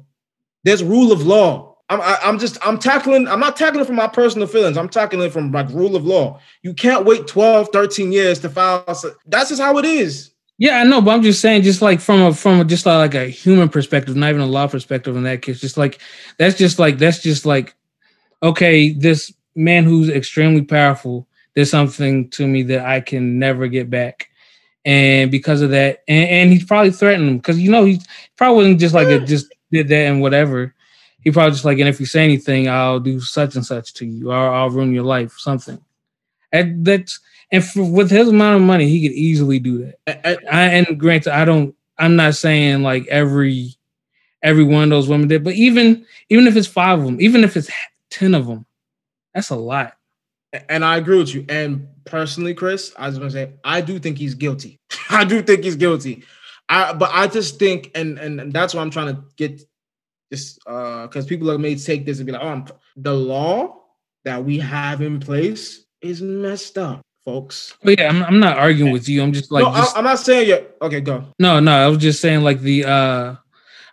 there's 0.63 0.85
rule 0.85 1.11
of 1.11 1.27
law. 1.27 1.77
I'm 1.89 2.01
I, 2.01 2.05
am 2.05 2.19
i 2.23 2.29
am 2.29 2.39
just 2.39 2.59
I'm 2.67 2.79
tackling 2.79 3.29
I'm 3.29 3.41
not 3.41 3.57
tackling 3.57 3.85
from 3.85 3.97
my 3.97 4.09
personal 4.09 4.47
feelings. 4.47 4.77
I'm 4.77 4.89
tackling 4.89 5.23
it 5.23 5.33
from 5.33 5.53
like 5.53 5.69
rule 5.71 5.97
of 5.97 6.05
law. 6.05 6.41
You 6.63 6.75
can't 6.75 7.05
wait 7.05 7.27
12, 7.27 7.69
13 7.73 8.13
years 8.13 8.39
to 8.41 8.49
file. 8.49 8.85
That's 9.27 9.49
just 9.51 9.61
how 9.61 9.79
it 9.79 9.85
is. 9.85 10.35
Yeah, 10.59 10.79
I 10.79 10.85
know, 10.85 11.01
but 11.01 11.11
I'm 11.11 11.23
just 11.23 11.41
saying, 11.41 11.63
just 11.63 11.83
like 11.83 12.01
from 12.01 12.23
a 12.23 12.33
from 12.33 12.61
a, 12.61 12.65
just 12.65 12.87
like 12.87 13.15
a 13.15 13.27
human 13.27 13.69
perspective, 13.69 14.15
not 14.15 14.31
even 14.31 14.41
a 14.41 14.47
law 14.47 14.69
perspective. 14.69 15.17
In 15.17 15.25
that 15.25 15.43
case, 15.43 15.61
just 15.61 15.77
like 15.77 15.99
that's 16.39 16.57
just 16.57 16.79
like 16.79 16.99
that's 16.99 17.21
just 17.21 17.45
like 17.45 17.75
okay, 18.45 18.93
this 18.93 19.33
man 19.57 19.85
who's 19.85 20.09
extremely 20.09 20.63
powerful 20.63 21.27
did 21.55 21.67
something 21.67 22.29
to 22.31 22.47
me 22.47 22.63
that 22.65 22.85
I 22.85 23.01
can 23.01 23.39
never 23.39 23.67
get 23.67 23.91
back, 23.91 24.29
and 24.85 25.31
because 25.31 25.63
of 25.63 25.71
that, 25.71 26.05
and, 26.07 26.29
and 26.29 26.53
he's 26.53 26.65
probably 26.65 26.93
threatened 26.93 27.29
him 27.29 27.39
because 27.39 27.59
you 27.59 27.71
know 27.71 27.85
he 27.85 28.01
probably 28.37 28.57
wasn't 28.57 28.81
just 28.81 28.95
like 28.95 29.09
a, 29.09 29.19
mm. 29.21 29.27
just 29.27 29.53
did 29.73 29.89
that 29.89 30.07
and 30.07 30.21
whatever. 30.21 30.75
He 31.23 31.31
probably 31.31 31.53
just 31.53 31.65
like, 31.65 31.79
and 31.79 31.89
if 31.89 31.99
you 31.99 32.07
say 32.07 32.23
anything, 32.23 32.69
I'll 32.69 33.01
do 33.01 33.19
such 33.19 33.57
and 33.57 33.65
such 33.65 33.95
to 33.95 34.07
you, 34.07 34.31
or 34.31 34.55
I'll 34.55 34.69
ruin 34.69 34.93
your 34.93 35.05
life, 35.05 35.33
something. 35.39 35.83
And 36.53 36.85
that's 36.85 37.19
and 37.51 37.65
for, 37.65 37.83
with 37.83 38.11
his 38.11 38.29
amount 38.29 38.57
of 38.57 38.63
money, 38.63 38.89
he 38.89 39.09
could 39.09 39.17
easily 39.17 39.59
do 39.59 39.87
that. 40.07 40.27
And, 40.27 40.39
I, 40.51 40.63
and 40.65 40.99
granted, 41.01 41.35
I 41.35 41.45
don't. 41.45 41.75
I'm 41.99 42.17
not 42.17 42.35
saying 42.35 42.83
like 42.83 43.07
every 43.07 43.75
every 44.43 44.65
one 44.65 44.85
of 44.85 44.91
those 44.91 45.09
women 45.09 45.29
did, 45.29 45.45
but 45.45 45.55
even 45.55 46.05
even 46.29 46.47
if 46.47 46.57
it's 46.57 46.67
five 46.67 46.99
of 46.99 47.05
them, 47.05 47.21
even 47.21 47.43
if 47.43 47.57
it's 47.57 47.71
ten 48.15 48.35
of 48.35 48.47
them, 48.47 48.67
that's 49.35 49.51
a 49.51 49.57
lot. 49.57 49.97
And 50.69 50.85
I 50.85 50.99
agree 50.99 51.19
with 51.19 51.35
you. 51.35 51.45
And 51.49 51.89
personally, 52.05 52.55
Chris, 52.55 52.93
I 52.97 53.09
was 53.09 53.19
gonna 53.19 53.31
say 53.31 53.55
I 53.65 53.81
do 53.81 53.99
think 53.99 54.19
he's 54.19 54.35
guilty. 54.35 54.79
I 55.11 55.25
do 55.25 55.43
think 55.43 55.65
he's 55.65 55.77
guilty. 55.77 56.25
I 56.69 56.93
but 56.93 57.11
I 57.13 57.27
just 57.27 57.59
think, 57.59 57.91
and 57.95 58.19
and 58.19 58.53
that's 58.53 58.75
why 58.75 58.83
I'm 58.83 58.91
trying 58.91 59.15
to 59.15 59.23
get 59.37 59.63
this 60.31 60.59
uh 60.67 61.07
because 61.07 61.27
people 61.27 61.51
are 61.51 61.59
may 61.59 61.77
take 61.77 62.07
this 62.07 62.19
and 62.19 62.27
be 62.27 62.33
like, 62.33 62.43
oh, 62.43 62.49
I'm, 62.49 62.67
the 62.97 63.15
law 63.15 63.83
that 64.25 64.45
we 64.45 64.59
have 64.59 65.03
in 65.03 65.21
place 65.21 65.85
is 66.01 66.23
messed 66.23 66.79
up 66.79 67.03
folks. 67.25 67.75
But 67.83 67.99
yeah, 67.99 68.09
I'm, 68.09 68.23
I'm 68.23 68.41
not 68.41 68.59
arguing 68.59 68.93
with 68.93 69.09
you. 69.09 69.23
I'm 69.23 69.33
just 69.33 69.51
like, 69.51 69.65
no, 69.65 69.75
just, 69.75 69.97
I'm 69.97 70.05
not 70.05 70.19
saying 70.19 70.49
you. 70.49 70.67
Okay, 70.83 71.01
go. 71.01 71.25
No, 71.39 71.61
no, 71.61 71.73
I 71.73 71.89
was 71.89 71.99
just 71.99 72.21
saying 72.21 72.43
like 72.43 72.61
the 72.61 72.85
uh, 72.85 73.37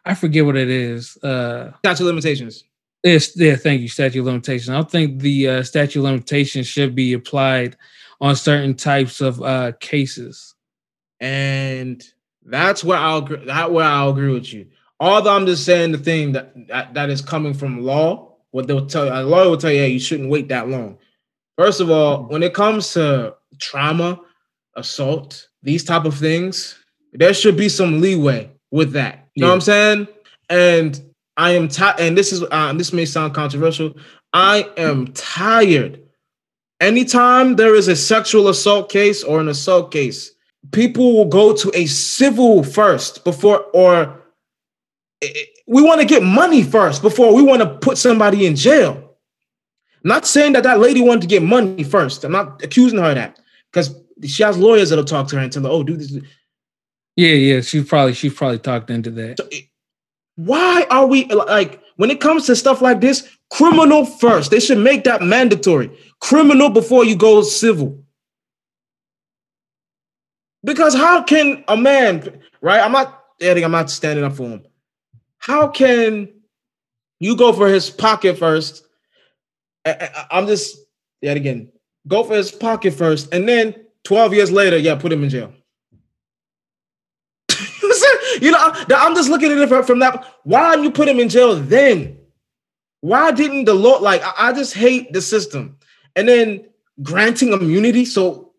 I 0.05 0.15
forget 0.15 0.45
what 0.45 0.57
it 0.57 0.69
is. 0.69 1.17
Uh, 1.17 1.71
statute 1.79 2.05
limitations. 2.05 2.63
It's 3.03 3.35
yeah, 3.35 3.55
thank 3.55 3.81
you. 3.81 3.87
Statute 3.87 4.23
limitations. 4.23 4.69
I 4.69 4.75
don't 4.75 4.91
think 4.91 5.21
the 5.21 5.47
uh, 5.47 5.63
statute 5.63 6.01
limitations 6.01 6.67
should 6.67 6.93
be 6.93 7.13
applied 7.13 7.75
on 8.19 8.35
certain 8.35 8.75
types 8.75 9.21
of 9.21 9.41
uh 9.41 9.71
cases. 9.79 10.55
And 11.19 12.03
that's 12.45 12.83
where 12.83 12.97
I'll 12.97 13.21
that 13.21 13.71
where 13.71 13.85
I'll 13.85 14.09
agree 14.11 14.33
with 14.33 14.53
you. 14.53 14.67
Although 14.99 15.35
I'm 15.35 15.47
just 15.47 15.65
saying 15.65 15.93
the 15.93 15.97
thing 15.97 16.33
that 16.33 16.53
that, 16.67 16.93
that 16.93 17.09
is 17.09 17.21
coming 17.21 17.53
from 17.53 17.83
law, 17.83 18.35
what 18.51 18.67
they'll 18.67 18.85
tell 18.85 19.05
you, 19.05 19.11
a 19.11 19.23
lawyer 19.23 19.49
will 19.49 19.57
tell 19.57 19.71
you, 19.71 19.79
hey, 19.79 19.89
you 19.89 19.99
shouldn't 19.99 20.29
wait 20.29 20.47
that 20.49 20.69
long. 20.69 20.97
First 21.57 21.81
of 21.81 21.89
all, 21.89 22.23
when 22.23 22.43
it 22.43 22.53
comes 22.53 22.93
to 22.93 23.35
trauma, 23.59 24.19
assault, 24.75 25.47
these 25.63 25.83
type 25.83 26.05
of 26.05 26.15
things, 26.15 26.77
there 27.13 27.33
should 27.33 27.57
be 27.57 27.69
some 27.69 28.01
leeway 28.01 28.49
with 28.71 28.93
that. 28.93 29.27
You 29.35 29.41
yeah. 29.41 29.45
know 29.45 29.49
what 29.49 29.55
I'm 29.55 29.61
saying? 29.61 30.07
And 30.49 31.10
I 31.37 31.51
am 31.51 31.67
tired, 31.67 31.99
and 31.99 32.17
this 32.17 32.33
is 32.33 32.43
uh, 32.51 32.73
this 32.73 32.93
may 32.93 33.05
sound 33.05 33.33
controversial. 33.33 33.93
I 34.33 34.69
am 34.77 35.07
tired. 35.13 36.01
Anytime 36.79 37.55
there 37.55 37.75
is 37.75 37.87
a 37.87 37.95
sexual 37.95 38.47
assault 38.47 38.89
case 38.89 39.23
or 39.23 39.39
an 39.39 39.47
assault 39.47 39.91
case, 39.91 40.31
people 40.71 41.13
will 41.13 41.25
go 41.25 41.55
to 41.55 41.71
a 41.73 41.85
civil 41.85 42.63
first 42.63 43.23
before, 43.23 43.65
or 43.73 44.21
we 45.67 45.81
want 45.81 46.01
to 46.01 46.07
get 46.07 46.23
money 46.23 46.63
first 46.63 47.01
before 47.01 47.33
we 47.33 47.41
want 47.41 47.61
to 47.61 47.77
put 47.77 47.97
somebody 47.97 48.45
in 48.45 48.55
jail. 48.55 49.15
Not 50.03 50.25
saying 50.25 50.53
that 50.53 50.63
that 50.63 50.79
lady 50.79 51.01
wanted 51.01 51.21
to 51.21 51.27
get 51.27 51.43
money 51.43 51.83
first. 51.83 52.23
I'm 52.23 52.31
not 52.31 52.63
accusing 52.63 52.97
her 52.97 53.09
of 53.09 53.15
that 53.15 53.39
because 53.71 53.95
she 54.25 54.43
has 54.43 54.57
lawyers 54.57 54.89
that'll 54.89 55.05
talk 55.05 55.27
to 55.29 55.35
her 55.35 55.41
and 55.41 55.51
tell 55.51 55.63
her, 55.63 55.69
"Oh, 55.69 55.83
do 55.83 55.95
this." 55.95 56.11
Yeah, 57.15 57.33
yeah, 57.35 57.61
she 57.61 57.83
probably 57.83 58.13
she 58.13 58.29
probably 58.29 58.59
talked 58.59 58.89
into 58.89 59.11
that. 59.11 59.37
So, 59.37 59.47
why 60.45 60.85
are 60.89 61.05
we 61.05 61.25
like 61.25 61.81
when 61.97 62.11
it 62.11 62.19
comes 62.19 62.45
to 62.47 62.55
stuff 62.55 62.81
like 62.81 63.01
this? 63.01 63.27
Criminal 63.49 64.05
first. 64.05 64.51
They 64.51 64.59
should 64.59 64.77
make 64.77 65.03
that 65.03 65.21
mandatory. 65.21 65.91
Criminal 66.19 66.69
before 66.69 67.03
you 67.03 67.15
go 67.15 67.41
civil. 67.41 68.03
Because 70.63 70.95
how 70.95 71.23
can 71.23 71.63
a 71.67 71.75
man, 71.75 72.39
right? 72.61 72.79
I'm 72.79 72.91
not 72.91 73.23
adding, 73.41 73.63
I'm 73.63 73.71
not 73.71 73.89
standing 73.89 74.23
up 74.23 74.33
for 74.33 74.47
him. 74.47 74.63
How 75.37 75.67
can 75.67 76.29
you 77.19 77.35
go 77.35 77.51
for 77.51 77.67
his 77.67 77.89
pocket 77.89 78.37
first 78.37 78.85
I, 79.85 80.27
am 80.31 80.47
just 80.47 80.77
yet 81.21 81.37
again 81.37 81.71
go 82.07 82.23
for 82.23 82.35
his 82.35 82.51
pocket 82.51 82.93
first, 82.93 83.33
and 83.33 83.47
then 83.47 83.75
12 84.03 84.33
years 84.33 84.51
later, 84.51 84.77
yeah, 84.77 84.95
put 84.95 85.11
him 85.11 85.23
in 85.23 85.29
jail. 85.29 85.53
You 88.39 88.51
know, 88.51 88.73
I'm 88.95 89.15
just 89.15 89.29
looking 89.29 89.51
at 89.51 89.57
it 89.57 89.85
from 89.85 89.99
that. 89.99 90.25
Why 90.43 90.71
didn't 90.71 90.85
you 90.85 90.91
put 90.91 91.07
him 91.07 91.19
in 91.19 91.29
jail 91.29 91.55
then? 91.55 92.17
Why 93.01 93.31
didn't 93.31 93.65
the 93.65 93.73
law 93.73 93.97
like? 93.97 94.21
I 94.37 94.53
just 94.53 94.73
hate 94.73 95.11
the 95.11 95.21
system, 95.21 95.77
and 96.15 96.27
then 96.27 96.65
granting 97.01 97.51
immunity. 97.51 98.05
So, 98.05 98.53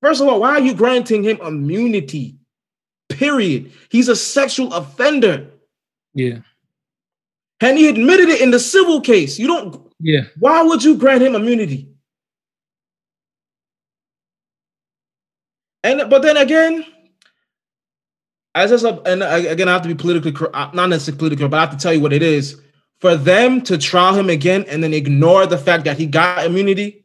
first 0.00 0.20
of 0.20 0.28
all, 0.28 0.40
why 0.40 0.50
are 0.50 0.60
you 0.60 0.74
granting 0.74 1.22
him 1.22 1.40
immunity? 1.40 2.36
Period. 3.08 3.72
He's 3.90 4.08
a 4.08 4.16
sexual 4.16 4.72
offender. 4.72 5.50
Yeah. 6.14 6.38
And 7.60 7.78
he 7.78 7.88
admitted 7.88 8.28
it 8.28 8.40
in 8.40 8.50
the 8.50 8.58
civil 8.58 9.00
case. 9.00 9.38
You 9.38 9.46
don't 9.46 9.92
yeah. 10.00 10.22
Why 10.38 10.62
would 10.62 10.82
you 10.82 10.96
grant 10.96 11.22
him 11.22 11.36
immunity? 11.36 11.88
And 15.84 16.10
but 16.10 16.22
then 16.22 16.36
again, 16.36 16.84
as 18.54 18.70
just 18.70 18.84
and 18.84 19.22
again, 19.22 19.68
I 19.68 19.72
have 19.72 19.82
to 19.82 19.88
be 19.88 19.94
politically 19.94 20.34
uh, 20.52 20.70
not 20.74 20.88
necessarily 20.88 21.18
political, 21.18 21.48
but 21.48 21.56
I 21.56 21.60
have 21.60 21.70
to 21.70 21.76
tell 21.76 21.92
you 21.92 22.00
what 22.00 22.12
it 22.12 22.22
is. 22.22 22.60
For 23.00 23.16
them 23.16 23.62
to 23.62 23.78
trial 23.78 24.14
him 24.14 24.30
again 24.30 24.64
and 24.68 24.82
then 24.82 24.94
ignore 24.94 25.46
the 25.46 25.58
fact 25.58 25.84
that 25.84 25.98
he 25.98 26.06
got 26.06 26.46
immunity, 26.46 27.04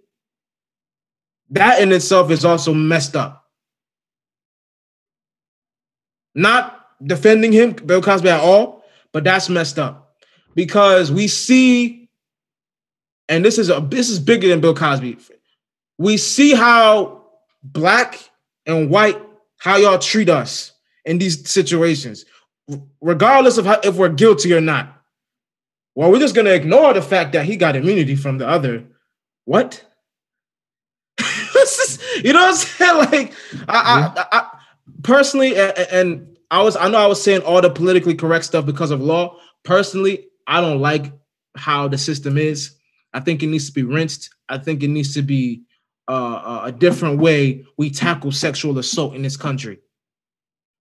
that 1.49 1.81
in 1.81 1.91
itself 1.91 2.29
is 2.29 2.45
also 2.45 2.73
messed 2.73 3.15
up. 3.15 3.45
Not 6.35 6.85
defending 7.03 7.51
him, 7.51 7.71
Bill 7.71 8.01
Cosby 8.01 8.29
at 8.29 8.41
all, 8.41 8.83
but 9.11 9.23
that's 9.23 9.49
messed 9.49 9.79
up 9.79 10.15
because 10.53 11.11
we 11.11 11.27
see 11.27 12.09
and 13.29 13.43
this 13.43 13.57
is 13.57 13.69
a 13.69 13.79
this 13.79 14.09
is 14.09 14.19
bigger 14.19 14.47
than 14.47 14.61
Bill 14.61 14.75
Cosby. 14.75 15.17
We 15.97 16.17
see 16.17 16.53
how 16.53 17.25
black 17.63 18.19
and 18.65 18.89
white 18.89 19.19
how 19.59 19.77
y'all 19.77 19.97
treat 19.97 20.29
us 20.29 20.73
in 21.07 21.17
these 21.17 21.49
situations, 21.49 22.25
regardless 23.01 23.57
of 23.57 23.65
how, 23.65 23.79
if 23.83 23.95
we're 23.95 24.09
guilty 24.09 24.53
or 24.53 24.61
not. 24.61 24.93
Well, 25.95 26.11
we're 26.11 26.19
just 26.19 26.35
gonna 26.35 26.51
ignore 26.51 26.93
the 26.93 27.01
fact 27.01 27.31
that 27.31 27.45
he 27.45 27.55
got 27.55 27.75
immunity 27.75 28.15
from 28.15 28.37
the 28.37 28.47
other. 28.47 28.83
What? 29.45 29.83
you 32.23 32.33
know 32.33 32.41
what 32.41 32.49
I'm 32.49 32.55
saying? 32.55 32.77
Like, 32.97 33.33
I, 33.67 34.13
I, 34.15 34.25
I 34.31 34.59
personally, 35.03 35.55
and, 35.55 35.77
and 35.91 36.37
I 36.51 36.61
was, 36.61 36.75
I 36.75 36.89
know 36.89 36.97
I 36.97 37.07
was 37.07 37.21
saying 37.21 37.41
all 37.41 37.61
the 37.61 37.69
politically 37.69 38.15
correct 38.15 38.45
stuff 38.45 38.65
because 38.65 38.91
of 38.91 39.01
law. 39.01 39.37
Personally, 39.63 40.27
I 40.45 40.61
don't 40.61 40.79
like 40.79 41.11
how 41.55 41.87
the 41.87 41.97
system 41.97 42.37
is. 42.37 42.75
I 43.13 43.19
think 43.19 43.43
it 43.43 43.47
needs 43.47 43.67
to 43.67 43.73
be 43.73 43.83
rinsed. 43.83 44.29
I 44.49 44.57
think 44.57 44.83
it 44.83 44.89
needs 44.89 45.13
to 45.15 45.21
be 45.21 45.63
uh, 46.07 46.61
a 46.65 46.71
different 46.71 47.19
way 47.19 47.65
we 47.77 47.89
tackle 47.89 48.31
sexual 48.31 48.77
assault 48.77 49.15
in 49.15 49.21
this 49.21 49.37
country. 49.37 49.79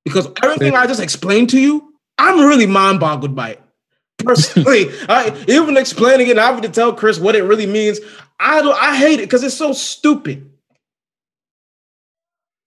Because 0.06 0.28
everything 0.40 0.76
I 0.76 0.86
just 0.86 1.00
explained 1.00 1.50
to 1.50 1.60
you, 1.60 1.92
I'm 2.16 2.46
really 2.46 2.66
mind 2.66 3.00
boggled 3.00 3.34
by 3.34 3.50
it. 3.50 3.62
Personally, 4.18 4.86
I 5.08 5.44
even 5.48 5.76
explaining 5.76 6.28
it, 6.28 6.38
I 6.38 6.46
have 6.46 6.60
to 6.60 6.68
tell 6.68 6.92
Chris 6.92 7.18
what 7.18 7.34
it 7.34 7.42
really 7.42 7.66
means. 7.66 7.98
I 8.38 8.62
don't. 8.62 8.80
I 8.80 8.96
hate 8.96 9.18
it 9.18 9.24
because 9.24 9.42
it's 9.42 9.56
so 9.56 9.72
stupid. 9.72 10.48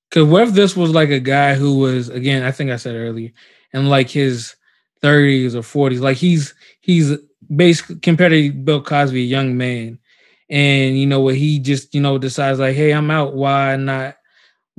Because 0.10 0.28
what 0.28 0.50
if 0.50 0.54
this 0.54 0.76
was 0.76 0.92
like 0.92 1.12
a 1.12 1.20
guy 1.22 1.54
who 1.54 1.80
was 1.80 2.10
again? 2.10 2.44
I 2.44 2.52
think 2.52 2.72
I 2.72 2.76
said 2.76 2.96
earlier, 2.96 3.32
in 3.72 3.88
like 3.88 4.10
his 4.10 4.56
30s 5.02 5.56
or 5.56 5.62
40s, 5.62 6.02
like 6.02 6.18
he's 6.18 6.54
he's 6.82 7.16
basically 7.56 8.00
compared 8.00 8.34
to 8.34 8.52
Bill 8.52 8.84
Cosby, 8.84 9.22
a 9.22 9.26
young 9.26 9.56
man, 9.58 9.98
and 10.50 11.00
you 11.00 11.08
know 11.08 11.22
what 11.22 11.36
he 11.36 11.60
just 11.60 11.96
you 11.96 12.02
know 12.02 12.18
decides 12.18 12.60
like, 12.60 12.76
hey, 12.76 12.92
I'm 12.92 13.10
out. 13.10 13.34
Why 13.34 13.78
not 13.78 14.18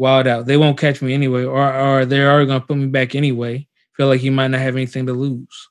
wild 0.01 0.27
out? 0.27 0.47
They 0.47 0.57
won't 0.57 0.79
catch 0.79 1.03
me 1.03 1.15
anyway, 1.15 1.45
or 1.45 1.73
or 1.73 2.05
they 2.07 2.23
are 2.23 2.45
gonna 2.47 2.61
put 2.61 2.77
me 2.77 2.87
back 2.87 3.15
anyway. 3.15 3.69
Feel 3.97 4.09
like 4.09 4.21
he 4.21 4.31
might 4.31 4.49
not 4.49 4.61
have 4.61 4.75
anything 4.75 5.07
to 5.07 5.13
lose. 5.13 5.69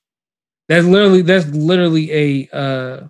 That's 0.69 0.85
literally 0.85 1.23
that's 1.23 1.47
literally 1.47 2.11
a 2.13 2.49
uh 2.55 3.07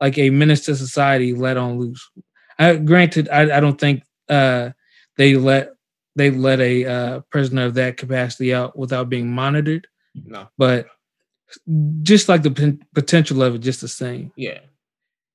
like 0.00 0.18
a 0.18 0.30
menace 0.30 0.66
to 0.66 0.76
society 0.76 1.32
let 1.32 1.56
on 1.56 1.78
loose. 1.78 2.10
I, 2.58 2.76
granted, 2.76 3.28
I, 3.28 3.56
I 3.56 3.60
don't 3.60 3.80
think 3.80 4.02
uh 4.28 4.70
they 5.16 5.36
let 5.36 5.74
they 6.16 6.30
let 6.32 6.60
a 6.60 6.84
uh, 6.84 7.20
prisoner 7.30 7.66
of 7.66 7.74
that 7.74 7.96
capacity 7.96 8.52
out 8.52 8.76
without 8.76 9.08
being 9.08 9.30
monitored. 9.30 9.86
No, 10.14 10.48
but 10.58 10.88
just 12.02 12.28
like 12.28 12.42
the 12.42 12.50
p- 12.50 12.80
potential 12.94 13.42
of 13.42 13.54
it, 13.54 13.58
just 13.58 13.80
the 13.80 13.88
same. 13.88 14.32
Yeah, 14.36 14.58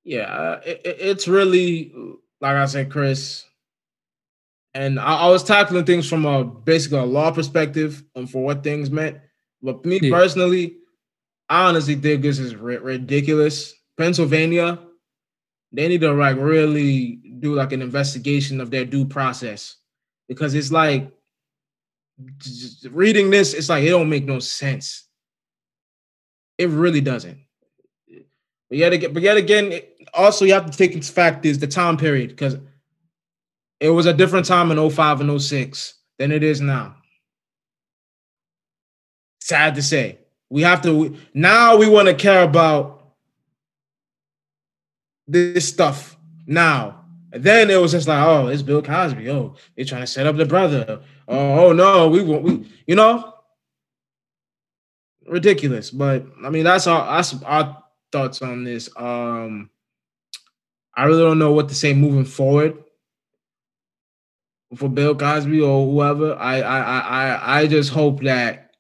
yeah. 0.04 0.34
Uh, 0.34 0.62
it, 0.66 0.82
it's 0.84 1.28
really 1.28 1.94
like 2.42 2.56
I 2.56 2.66
said, 2.66 2.92
Chris. 2.92 3.46
And 4.76 5.00
I, 5.00 5.20
I, 5.20 5.30
was 5.30 5.44
tackling 5.44 5.86
things 5.86 6.10
from 6.10 6.26
a 6.26 6.44
basically 6.44 6.98
a 6.98 7.04
law 7.04 7.32
perspective 7.32 8.04
and 8.16 8.30
for 8.30 8.44
what 8.44 8.64
things 8.64 8.90
meant. 8.90 9.20
But 9.62 9.86
me 9.86 10.00
yeah. 10.02 10.12
personally, 10.12 10.78
I 11.48 11.70
honestly 11.70 11.96
think 11.96 12.22
this 12.22 12.40
is 12.40 12.56
ri- 12.56 12.78
ridiculous. 12.78 13.74
Pennsylvania, 13.98 14.80
they 15.72 15.88
need 15.88 16.02
to 16.02 16.12
like 16.14 16.38
really 16.38 17.20
do 17.40 17.54
like 17.54 17.72
an 17.72 17.82
investigation 17.82 18.60
of 18.60 18.72
their 18.72 18.86
due 18.86 19.06
process 19.06 19.76
because 20.28 20.56
it's 20.56 20.72
like 20.72 21.12
reading 22.90 23.30
this, 23.30 23.54
it's 23.54 23.70
like 23.70 23.84
it 23.84 23.90
don't 23.90 24.10
make 24.10 24.26
no 24.26 24.40
sense. 24.40 25.08
It 26.58 26.70
really 26.70 27.02
doesn't. 27.02 27.40
But 28.70 28.78
yet 28.78 28.94
again, 28.94 29.14
but 29.14 29.24
yet 29.24 29.38
again, 29.38 29.80
also 30.14 30.46
you 30.46 30.54
have 30.54 30.70
to 30.70 30.78
take 30.78 30.94
into 30.94 31.12
fact 31.12 31.46
is 31.46 31.60
the 31.60 31.68
time 31.68 31.98
period 31.98 32.30
because 32.30 32.58
it 33.84 33.90
was 33.90 34.06
a 34.06 34.14
different 34.14 34.46
time 34.46 34.72
in 34.72 34.90
05 34.90 35.20
and 35.20 35.42
06 35.42 35.96
than 36.18 36.32
it 36.32 36.42
is 36.42 36.62
now. 36.62 36.96
Sad 39.42 39.76
to 39.76 39.82
say. 39.82 40.20
We 40.50 40.62
have 40.62 40.82
to 40.84 41.18
now 41.34 41.76
we 41.76 41.90
want 41.90 42.08
to 42.08 42.14
care 42.14 42.44
about 42.44 43.16
this 45.28 45.68
stuff 45.68 46.16
now. 46.48 47.04
Then 47.32 47.70
it 47.70 47.82
was 47.82 47.92
just 47.92 48.08
like, 48.08 48.26
oh, 48.26 48.48
it's 48.48 48.62
Bill 48.62 48.82
Cosby. 48.82 49.30
Oh, 49.30 49.56
they're 49.76 49.84
trying 49.84 50.02
to 50.02 50.08
set 50.08 50.28
up 50.28 50.38
the 50.38 50.46
brother. 50.46 51.02
Oh, 51.28 51.66
oh 51.66 51.74
no, 51.74 52.08
we 52.08 52.24
won't. 52.24 52.44
we, 52.44 52.66
you 52.88 52.96
know, 52.96 53.34
ridiculous. 55.28 55.92
But 55.92 56.26
I 56.42 56.50
mean, 56.50 56.64
that's 56.64 56.88
our 56.88 57.18
that's 57.18 57.34
our 57.44 57.84
thoughts 58.14 58.42
on 58.42 58.64
this. 58.64 58.90
Um, 58.96 59.70
I 60.96 61.04
really 61.04 61.24
don't 61.24 61.40
know 61.40 61.52
what 61.52 61.68
to 61.68 61.76
say 61.76 61.94
moving 61.94 62.24
forward 62.24 62.83
for 64.76 64.90
Bill 64.90 65.16
Cosby 65.16 65.62
or 65.62 65.86
whoever. 65.86 66.36
I 66.36 66.62
I 66.62 66.80
I 67.00 67.60
I 67.60 67.68
just 67.68 67.92
hope 67.92 68.22
that 68.24 68.72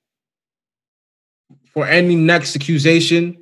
for 1.73 1.85
any 1.87 2.15
next 2.15 2.55
accusation, 2.55 3.37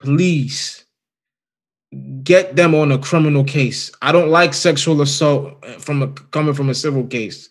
please 0.00 0.84
get 2.22 2.56
them 2.56 2.74
on 2.74 2.92
a 2.92 2.98
criminal 2.98 3.44
case. 3.44 3.90
I 4.02 4.12
don't 4.12 4.30
like 4.30 4.52
sexual 4.52 5.00
assault 5.00 5.64
from 5.78 6.02
a, 6.02 6.08
coming 6.08 6.54
from 6.54 6.68
a 6.68 6.74
civil 6.74 7.06
case 7.06 7.48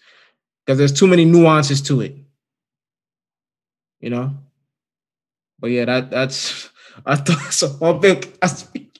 because 0.65 0.77
there's 0.77 0.93
too 0.93 1.07
many 1.07 1.25
nuances 1.25 1.81
to 1.83 2.01
it. 2.01 2.15
You 3.99 4.09
know. 4.09 4.37
But 5.59 5.71
yeah, 5.71 5.85
that 5.85 6.11
that's 6.11 6.69
I 7.05 7.15
thought 7.15 7.53
so. 7.53 7.99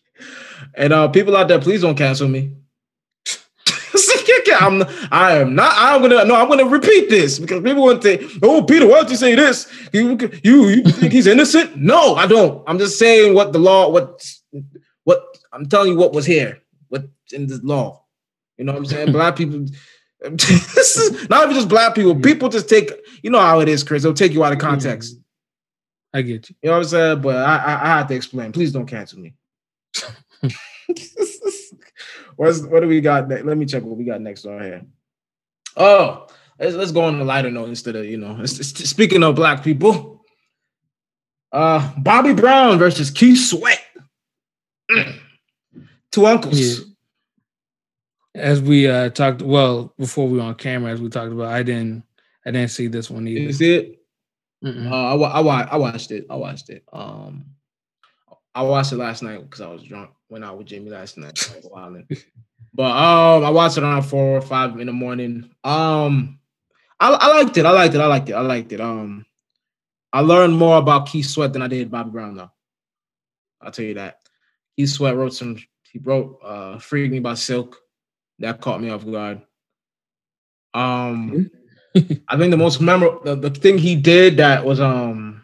And 0.76 0.92
uh, 0.92 1.08
people 1.10 1.38
out 1.38 1.48
there, 1.48 1.60
please 1.60 1.82
don't 1.82 1.96
cancel 1.96 2.28
me. 2.28 2.56
I'm 4.60 4.84
I 5.12 5.38
am 5.38 5.56
not 5.56 5.74
I'm 5.76 6.02
gonna 6.02 6.26
no 6.26 6.36
I'm 6.36 6.48
gonna 6.48 6.66
repeat 6.66 7.10
this 7.10 7.40
because 7.40 7.62
people 7.62 7.84
want 7.84 8.02
to 8.02 8.18
say, 8.18 8.40
oh 8.42 8.64
Peter, 8.64 8.88
why 8.88 8.96
don't 8.96 9.10
you 9.10 9.16
say 9.16 9.36
this? 9.36 9.72
You 9.92 10.18
you 10.44 10.68
you 10.68 10.84
think 10.84 11.14
he's 11.14 11.28
innocent? 11.28 11.76
No, 11.84 12.16
I 12.16 12.28
don't. 12.28 12.64
I'm 12.68 12.80
just 12.80 12.98
saying 12.98 13.34
what 13.34 13.52
the 13.52 13.60
law, 13.60 13.90
what 13.90 14.26
what 15.04 15.22
I'm 15.52 15.68
telling 15.68 15.92
you 15.92 15.98
what 15.98 16.14
was 16.14 16.26
here, 16.26 16.62
what 16.90 17.08
in 17.32 17.48
the 17.48 17.60
law. 17.64 18.04
You 18.58 18.66
know 18.66 18.74
what 18.74 18.80
I'm 18.80 18.86
saying? 18.86 19.12
black 19.18 19.36
people 19.36 19.66
this 20.32 20.96
is 20.98 21.30
not 21.30 21.44
even 21.44 21.56
just 21.56 21.68
black 21.68 21.96
people, 21.96 22.16
people 22.16 22.50
just 22.50 22.70
take 22.70 22.92
you 23.22 23.30
know 23.30 23.40
how 23.40 23.60
it 23.60 23.68
is, 23.68 23.84
Chris. 23.84 24.04
They'll 24.04 24.14
take 24.14 24.32
you 24.34 24.44
out 24.44 24.54
of 24.54 24.60
context. 24.60 25.18
I 26.14 26.22
get 26.22 26.50
you. 26.50 26.56
You 26.62 26.70
know 26.70 26.78
what 26.78 26.84
I'm 26.84 26.90
saying? 26.90 27.22
But 27.22 27.36
I 27.38 27.58
I, 27.58 27.74
I 27.74 27.98
have 27.98 28.08
to 28.08 28.16
explain. 28.16 28.52
Please 28.52 28.72
don't 28.72 28.86
cancel 28.86 29.20
me. 29.20 29.34
What's 32.36 32.62
what 32.62 32.82
do 32.82 32.88
we 32.88 33.02
got? 33.02 33.30
Let 33.30 33.58
me 33.58 33.66
check 33.66 33.84
what 33.84 33.98
we 33.98 34.04
got 34.04 34.22
next 34.22 34.46
on 34.46 34.62
here. 34.62 34.86
Oh, 35.76 36.28
let's, 36.60 36.76
let's 36.76 36.92
go 36.92 37.02
on 37.02 37.20
a 37.20 37.24
lighter 37.24 37.52
note 37.52 37.70
instead 37.70 37.96
of 37.96 38.06
you 38.06 38.18
know. 38.18 38.46
Speaking 38.46 39.24
of 39.24 39.36
black 39.36 39.64
people, 39.64 40.24
uh, 41.52 41.92
Bobby 41.98 42.34
Brown 42.34 42.78
versus 42.78 43.12
Keith 43.12 43.40
Sweat. 43.40 43.82
Mm. 44.92 45.20
Two 46.12 46.26
uncles. 46.26 46.60
Yeah. 46.60 46.86
As 48.36 48.62
we 48.62 48.88
uh 48.88 49.10
talked, 49.10 49.42
well, 49.42 49.94
before 49.98 50.28
we 50.28 50.38
were 50.38 50.44
on 50.44 50.56
camera, 50.56 50.92
as 50.92 51.02
we 51.02 51.10
talked 51.10 51.32
about, 51.32 51.54
I 51.54 51.62
didn't, 51.64 52.04
I 52.46 52.52
didn't 52.52 52.72
see 52.72 52.88
this 52.88 53.10
one 53.10 53.28
either. 53.28 53.42
You 53.42 53.54
see 53.54 53.76
it? 53.76 54.00
Uh, 54.66 55.16
I, 55.16 55.42
I, 55.42 55.62
I 55.64 55.76
watched 55.76 56.12
it. 56.12 56.26
I 56.30 56.36
watched 56.36 56.70
it. 56.70 56.84
Um, 56.92 57.46
I 58.56 58.62
watched 58.64 58.92
it 58.92 58.98
last 58.98 59.22
night 59.22 59.42
because 59.42 59.62
I 59.62 59.68
was 59.68 59.84
drunk. 59.84 60.12
Went 60.34 60.44
out 60.44 60.58
with 60.58 60.66
Jamie 60.66 60.90
last 60.90 61.16
night. 61.16 61.38
but 62.74 62.92
um, 62.92 63.46
I 63.46 63.52
watched 63.52 63.78
it 63.78 63.84
around 63.84 64.02
four 64.02 64.38
or 64.38 64.42
five 64.42 64.80
in 64.80 64.88
the 64.88 64.92
morning. 64.92 65.52
Um, 65.64 66.40
I, 67.00 67.12
I 67.12 67.28
liked 67.28 67.56
it. 67.56 67.68
I 67.68 67.70
liked 67.70 67.94
it. 67.94 68.02
I 68.02 68.08
liked 68.08 68.30
it. 68.30 68.34
I 68.34 68.42
liked 68.42 68.72
it. 68.72 68.82
Um, 68.82 69.28
I 70.12 70.22
learned 70.22 70.58
more 70.58 70.80
about 70.80 71.06
Keith 71.06 71.28
Sweat 71.28 71.54
than 71.54 71.62
I 71.62 71.68
did 71.68 71.92
Bobby 71.92 72.10
Brown, 72.10 72.36
though. 72.36 72.50
I'll 73.62 73.70
tell 73.70 73.86
you 73.86 73.94
that. 73.94 74.22
Keith 74.76 74.90
Sweat 74.90 75.16
wrote 75.16 75.36
some. 75.36 75.56
He 75.84 76.00
wrote 76.00 76.40
uh, 76.44 76.80
"Freak 76.80 77.12
Me" 77.12 77.20
by 77.20 77.36
Silk. 77.36 77.78
That 78.40 78.60
caught 78.60 78.82
me 78.82 78.90
off 78.90 79.06
guard. 79.06 79.40
Um, 80.74 81.52
I 81.96 82.38
think 82.40 82.50
the 82.50 82.58
most 82.58 82.82
memorable, 82.82 83.22
the, 83.24 83.36
the 83.36 83.52
thing 83.52 83.78
he 83.78 83.96
did 83.96 84.38
that 84.38 84.66
was 84.66 84.80
um 84.80 85.43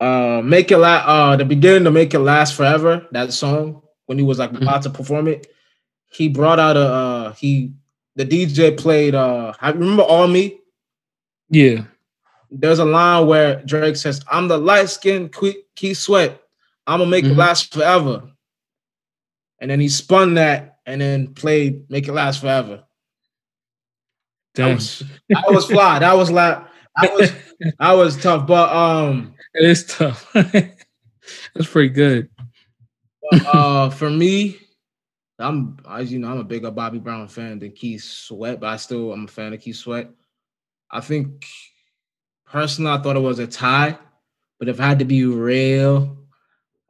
uh 0.00 0.40
make 0.44 0.70
it 0.70 0.78
last 0.78 1.06
uh 1.06 1.36
the 1.36 1.44
beginning 1.44 1.84
to 1.84 1.90
make 1.90 2.14
it 2.14 2.20
last 2.20 2.54
forever 2.54 3.06
that 3.12 3.32
song 3.32 3.82
when 4.06 4.18
he 4.18 4.24
was 4.24 4.38
like 4.38 4.50
mm-hmm. 4.50 4.62
about 4.62 4.82
to 4.82 4.90
perform 4.90 5.28
it 5.28 5.46
he 6.10 6.28
brought 6.28 6.58
out 6.58 6.76
a 6.76 6.80
uh 6.80 7.32
he 7.32 7.72
the 8.16 8.24
dj 8.24 8.76
played 8.76 9.14
uh 9.14 9.52
i 9.60 9.70
remember 9.70 10.02
all 10.02 10.26
me? 10.26 10.60
Yeah. 11.50 11.84
There's 12.50 12.78
a 12.78 12.84
line 12.84 13.26
where 13.26 13.62
drake 13.64 13.96
says 13.96 14.24
i'm 14.30 14.48
the 14.48 14.58
light-skinned 14.58 15.34
keith 15.74 15.98
sweat. 15.98 16.40
I'm 16.86 17.00
gonna 17.00 17.10
make 17.10 17.24
mm-hmm. 17.24 17.34
it 17.34 17.38
last 17.38 17.74
forever. 17.74 18.30
And 19.60 19.70
then 19.70 19.80
he 19.80 19.88
spun 19.88 20.34
that 20.34 20.78
and 20.86 21.00
then 21.00 21.34
played 21.34 21.90
make 21.90 22.08
it 22.08 22.12
last 22.12 22.40
forever. 22.40 22.84
Damn. 24.54 24.68
That 24.68 24.74
was, 24.74 25.02
that 25.28 25.44
was 25.48 25.66
fly. 25.66 25.98
That 25.98 26.16
was 26.16 26.30
like 26.30 26.64
I 26.96 27.08
was 27.08 27.32
I 27.78 27.94
was 27.94 28.16
tough. 28.16 28.46
But 28.46 28.74
um 28.74 29.34
it 29.58 29.68
is 29.68 29.84
tough. 29.84 30.30
That's 30.32 31.70
pretty 31.70 31.90
good. 31.90 32.28
uh, 33.32 33.90
for 33.90 34.10
me, 34.10 34.58
I'm 35.38 35.78
as 35.88 36.12
you 36.12 36.18
know, 36.18 36.30
I'm 36.30 36.38
a 36.38 36.44
bigger 36.44 36.70
Bobby 36.70 36.98
Brown 36.98 37.28
fan 37.28 37.58
than 37.58 37.72
Keith 37.72 38.02
Sweat, 38.02 38.60
but 38.60 38.68
I 38.68 38.76
still 38.76 39.12
I'm 39.12 39.24
a 39.24 39.28
fan 39.28 39.52
of 39.52 39.60
Keith 39.60 39.76
Sweat. 39.76 40.10
I 40.90 41.00
think 41.00 41.46
personally, 42.46 42.90
I 42.90 42.98
thought 42.98 43.16
it 43.16 43.20
was 43.20 43.38
a 43.38 43.46
tie, 43.46 43.98
but 44.58 44.68
if 44.68 44.80
I 44.80 44.86
had 44.86 44.98
to 45.00 45.04
be 45.04 45.24
real, 45.24 46.16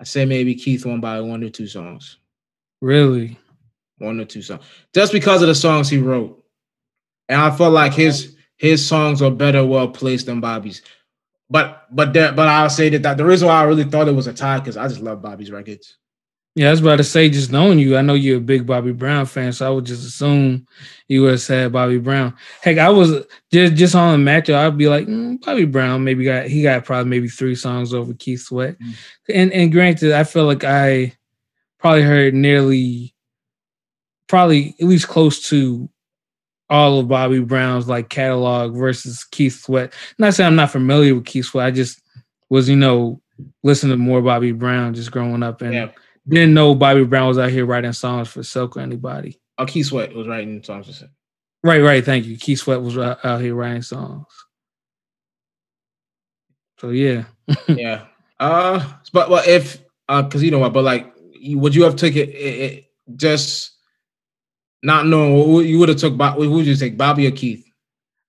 I 0.01 0.05
say 0.05 0.25
maybe 0.25 0.55
Keith 0.55 0.87
won 0.87 1.01
by 1.01 1.21
one 1.21 1.43
or 1.43 1.51
two 1.51 1.67
songs. 1.67 2.19
Really? 2.81 3.39
One 3.99 4.21
or 4.21 4.25
two 4.25 4.43
songs. 4.43 4.63
Just 4.95 5.13
because 5.13 5.43
of 5.43 5.49
the 5.49 5.55
songs 5.55 5.89
he 5.89 5.99
wrote. 5.99 6.43
And 7.29 7.41
I 7.41 7.55
felt 7.55 7.73
like 7.73 7.93
his 7.93 8.37
his 8.57 8.87
songs 8.87 9.23
are 9.23 9.31
better 9.31 9.65
well 9.65 9.89
placed 9.89 10.27
than 10.27 10.41
Bobby's. 10.41 10.83
But 11.51 11.87
but 11.91 12.13
there, 12.13 12.33
but 12.33 12.49
I'll 12.49 12.71
say 12.71 12.91
that, 12.91 13.03
that 13.03 13.17
the 13.17 13.25
reason 13.25 13.49
why 13.49 13.61
I 13.61 13.65
really 13.65 13.85
thought 13.85 14.09
it 14.09 14.13
was 14.13 14.27
a 14.27 14.35
tie 14.35 14.59
because 14.59 14.77
I 14.77 14.87
just 14.89 15.01
love 15.01 15.23
Bobby's 15.23 15.51
records. 15.51 15.97
Yeah, 16.55 16.69
I 16.69 16.71
was 16.73 16.81
about 16.81 16.97
to 16.97 17.05
say, 17.05 17.31
just 17.31 17.53
knowing 17.53 17.79
you, 17.79 17.97
I 17.97 18.03
know 18.03 18.15
you're 18.15 18.39
a 18.39 18.41
big 18.41 18.67
Bobby 18.67 18.93
Brown 18.93 19.27
fan, 19.27 19.53
so 19.53 19.65
I 19.65 19.71
would 19.71 19.85
just 19.85 20.05
assume 20.05 20.67
you 21.07 21.23
would 21.23 21.33
have 21.33 21.41
said 21.41 21.73
Bobby 21.73 21.99
Brown. 21.99 22.35
Heck, 22.63 22.79
I 22.79 22.91
was 22.91 23.25
just 23.53 23.75
just 23.77 23.95
on 23.95 24.25
the 24.25 24.31
matchup. 24.31 24.57
I'd 24.57 24.77
be 24.77 24.89
like, 24.89 25.07
mm, 25.07 25.41
Bobby 25.41 25.67
Brown, 25.67 26.03
maybe 26.03 26.25
got 26.25 26.47
he 26.47 26.63
got 26.63 26.85
probably 26.85 27.09
maybe 27.09 27.29
three 27.29 27.55
songs 27.55 27.95
over 27.95 28.13
Keith 28.13 28.41
Sweat, 28.41 28.77
mm. 28.79 28.95
and 29.33 29.53
and 29.53 29.71
granted, 29.71 30.13
I 30.13 30.25
feel 30.25 30.47
like 30.47 30.65
I 30.65 31.17
probably 31.79 32.03
heard 32.03 32.35
nearly, 32.35 33.15
probably 34.27 34.75
at 34.81 34.87
least 34.87 35.07
close 35.07 35.49
to 35.51 35.89
all 36.71 37.01
of 37.01 37.09
Bobby 37.09 37.41
Brown's 37.41 37.89
like 37.89 38.09
catalog 38.09 38.77
versus 38.77 39.25
Keith 39.25 39.61
Sweat. 39.61 39.93
Not 40.19 40.35
saying 40.35 40.49
I'm 40.49 40.57
not 40.57 40.71
familiar 40.71 41.15
with 41.15 41.25
Keith 41.25 41.47
Sweat. 41.47 41.67
I 41.67 41.71
just 41.71 42.01
was, 42.51 42.69
you 42.69 42.77
know, 42.77 43.21
listening 43.63 43.93
to 43.93 43.97
more 43.97 44.23
Bobby 44.23 44.53
Brown 44.53 44.95
just 44.95 45.11
growing 45.11 45.43
up 45.43 45.63
and 45.63 45.75
yeah. 45.75 45.89
didn't 46.29 46.55
know 46.55 46.75
Bobby 46.75 47.05
Brown 47.05 47.29
was 47.29 47.39
out 47.39 47.51
here 47.51 47.67
writing 47.67 47.93
songs 47.93 48.29
for 48.29 48.43
Silk 48.43 48.77
or 48.77 48.81
anybody. 48.81 49.41
Oh, 49.59 49.67
Keith 49.67 49.87
Sweat 49.87 50.15
was 50.15 50.29
writing 50.29 50.63
songs 50.63 50.87
for 50.87 50.93
Silk. 50.93 51.11
Right, 51.65 51.83
right. 51.83 52.05
Thank 52.05 52.27
you. 52.27 52.37
Keith 52.37 52.61
Sweat 52.61 52.81
was 52.81 52.97
out 52.97 53.41
here 53.41 53.55
writing 53.55 53.83
songs. 53.83 54.27
So 56.79 56.91
yeah. 56.91 57.25
yeah. 57.69 58.05
Uh, 58.39 58.87
but 59.13 59.31
well, 59.31 59.43
if 59.47 59.83
uh, 60.09 60.23
because 60.23 60.43
you 60.43 60.51
know 60.51 60.61
what, 60.61 60.73
but 60.73 60.85
like, 60.85 61.13
would 61.51 61.75
you 61.75 61.83
have 61.85 61.97
taken 61.97 62.23
it, 62.23 62.29
it, 62.29 62.73
it 62.73 62.85
just 63.17 63.78
not 64.83 65.07
knowing 65.07 65.67
you 65.67 65.79
would 65.79 65.89
have 65.89 65.99
took 65.99 66.17
Bob, 66.17 66.37
who 66.37 66.51
would 66.51 66.67
you 66.67 66.77
take, 66.77 66.97
Bobby 66.97 67.27
or 67.27 67.31
Keith? 67.31 67.65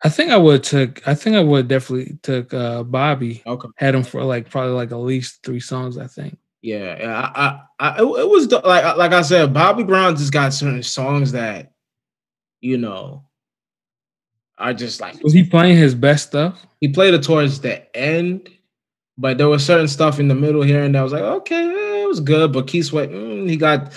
I 0.03 0.09
think 0.09 0.31
I 0.31 0.38
would 0.38 0.63
took. 0.63 1.05
I 1.07 1.13
think 1.13 1.35
I 1.35 1.43
would 1.43 1.67
definitely 1.67 2.17
took 2.23 2.53
uh 2.53 2.83
Bobby. 2.83 3.43
Okay. 3.45 3.67
Had 3.75 3.95
him 3.95 4.03
for 4.03 4.23
like 4.23 4.49
probably 4.49 4.73
like 4.73 4.91
at 4.91 4.97
least 4.97 5.43
three 5.43 5.59
songs. 5.59 5.97
I 5.97 6.07
think. 6.07 6.38
Yeah, 6.62 6.97
yeah. 6.99 7.31
I, 7.35 7.62
I, 7.79 7.89
I 7.89 8.01
it, 8.01 8.29
was 8.29 8.51
like, 8.51 8.97
like 8.97 9.13
I 9.13 9.21
said, 9.21 9.53
Bobby 9.53 9.83
Brown 9.83 10.17
just 10.17 10.33
got 10.33 10.53
certain 10.53 10.83
songs 10.83 11.31
that, 11.31 11.71
you 12.59 12.77
know, 12.77 13.23
are 14.57 14.73
just 14.73 14.99
like 14.99 15.23
Was 15.23 15.31
he 15.31 15.43
playing 15.45 15.77
his 15.77 15.95
best 15.95 16.27
stuff? 16.27 16.65
he 16.81 16.89
played 16.89 17.13
it 17.13 17.23
towards 17.23 17.62
the 17.62 17.95
end, 17.95 18.49
but 19.17 19.38
there 19.38 19.47
was 19.47 19.65
certain 19.65 19.88
stuff 19.88 20.19
in 20.19 20.27
the 20.27 20.35
middle 20.35 20.62
here 20.62 20.83
and. 20.83 20.97
I 20.97 21.03
was 21.03 21.13
like, 21.13 21.23
okay, 21.23 21.55
eh, 21.55 22.03
it 22.03 22.07
was 22.07 22.19
good, 22.19 22.51
but 22.51 22.67
Keith 22.67 22.88
Sweat, 22.88 23.09
mm, 23.09 23.49
he 23.49 23.55
got 23.55 23.93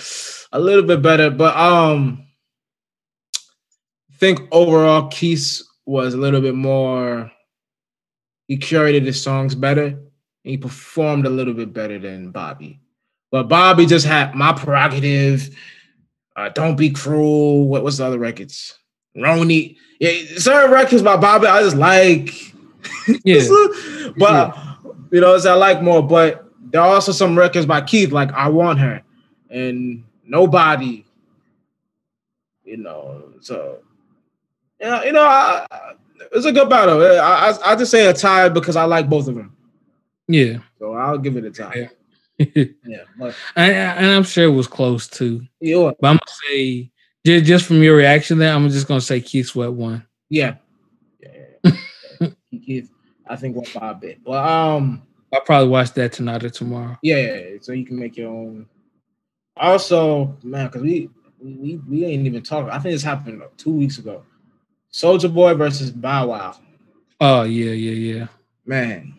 a 0.53 0.59
little 0.59 0.83
bit 0.83 1.01
better. 1.01 1.29
But 1.29 1.55
um, 1.57 2.25
I 2.27 2.32
think 4.23 4.47
overall 4.53 5.09
Keith 5.09 5.61
was 5.85 6.13
a 6.13 6.17
little 6.17 6.39
bit 6.39 6.55
more. 6.55 7.29
He 8.47 8.57
curated 8.57 9.05
his 9.05 9.21
songs 9.21 9.53
better. 9.53 9.87
And 9.87 10.01
he 10.43 10.57
performed 10.57 11.25
a 11.25 11.29
little 11.29 11.53
bit 11.53 11.73
better 11.73 11.99
than 11.99 12.31
Bobby. 12.31 12.79
But 13.31 13.49
Bobby 13.49 13.85
just 13.85 14.05
had 14.05 14.33
my 14.33 14.53
prerogative. 14.53 15.53
Uh, 16.37 16.49
Don't 16.49 16.77
be 16.77 16.89
cruel. 16.89 17.67
What 17.67 17.83
was 17.83 17.97
the 17.97 18.05
other 18.05 18.17
records? 18.19 18.77
Roni. 19.17 19.75
Yeah, 19.99 20.37
certain 20.37 20.71
records 20.71 21.01
by 21.03 21.17
Bobby 21.17 21.47
I 21.47 21.61
just 21.61 21.75
like. 21.75 22.29
Yeah. 23.25 23.41
but 24.17 24.57
you 25.11 25.19
know, 25.21 25.35
I 25.35 25.53
like 25.53 25.81
more. 25.81 26.01
But 26.01 26.45
there 26.59 26.81
are 26.81 26.95
also 26.95 27.11
some 27.11 27.37
records 27.37 27.65
by 27.65 27.81
Keith, 27.81 28.11
like 28.11 28.31
I 28.33 28.47
Want 28.49 28.79
Her 28.79 29.01
and 29.49 30.03
Nobody. 30.25 31.05
You 32.63 32.77
know, 32.77 33.23
so 33.41 33.82
you 34.83 34.89
know, 34.89 35.03
you 35.03 35.11
know, 35.13 35.23
I, 35.23 35.65
it's 36.33 36.45
a 36.45 36.51
good 36.51 36.69
battle. 36.69 37.01
I, 37.01 37.51
I 37.51 37.71
I 37.71 37.75
just 37.75 37.91
say 37.91 38.05
a 38.05 38.13
tie 38.13 38.49
because 38.49 38.75
I 38.75 38.83
like 38.83 39.09
both 39.09 39.27
of 39.27 39.35
them. 39.35 39.55
Yeah. 40.27 40.57
So 40.79 40.93
I'll 40.93 41.17
give 41.17 41.37
it 41.37 41.45
a 41.45 41.51
tie. 41.51 41.89
and, 42.39 42.75
Yeah, 42.85 43.03
but 43.17 43.35
and 43.55 44.05
I'm 44.05 44.23
sure 44.23 44.45
it 44.45 44.55
was 44.55 44.67
close 44.67 45.07
too. 45.07 45.45
Yeah. 45.61 45.91
But 45.99 46.07
I'm 46.07 46.17
gonna 46.17 46.37
say 46.49 46.91
just, 47.25 47.45
just 47.45 47.65
from 47.65 47.81
your 47.81 47.95
reaction 47.95 48.37
there, 48.37 48.53
I'm 48.53 48.69
just 48.69 48.87
gonna 48.87 49.01
say 49.01 49.21
Keith 49.21 49.47
Sweat 49.47 49.71
won. 49.71 50.05
Yeah. 50.29 50.55
Yeah. 51.21 51.29
yeah, 51.61 51.77
yeah. 52.19 52.29
Keith, 52.65 52.91
I 53.27 53.35
think 53.37 53.55
went 53.55 53.73
by 53.73 53.91
a 53.91 53.93
bit. 53.93 54.23
But 54.23 54.45
um, 54.45 55.03
I'll 55.33 55.41
probably 55.41 55.69
watch 55.69 55.93
that 55.93 56.11
tonight 56.11 56.43
or 56.43 56.49
tomorrow. 56.49 56.97
yeah, 57.01 57.17
yeah, 57.17 57.37
yeah. 57.37 57.57
so 57.61 57.71
you 57.71 57.85
can 57.85 57.97
make 57.97 58.17
your 58.17 58.29
own. 58.29 58.65
Also, 59.55 60.35
man, 60.43 60.65
because 60.65 60.81
we, 60.81 61.09
we 61.39 61.53
we 61.53 61.75
we 61.77 62.05
ain't 62.05 62.25
even 62.25 62.41
talking. 62.41 62.71
I 62.71 62.79
think 62.79 62.93
this 62.95 63.03
happened 63.03 63.39
like, 63.39 63.55
two 63.55 63.71
weeks 63.71 63.99
ago. 63.99 64.23
Soulja 64.93 65.33
Boy 65.33 65.53
versus 65.55 65.91
Bow 65.91 66.27
Wow. 66.27 66.55
Oh 67.19 67.43
yeah, 67.43 67.71
yeah, 67.71 68.15
yeah. 68.15 68.27
Man, 68.65 69.13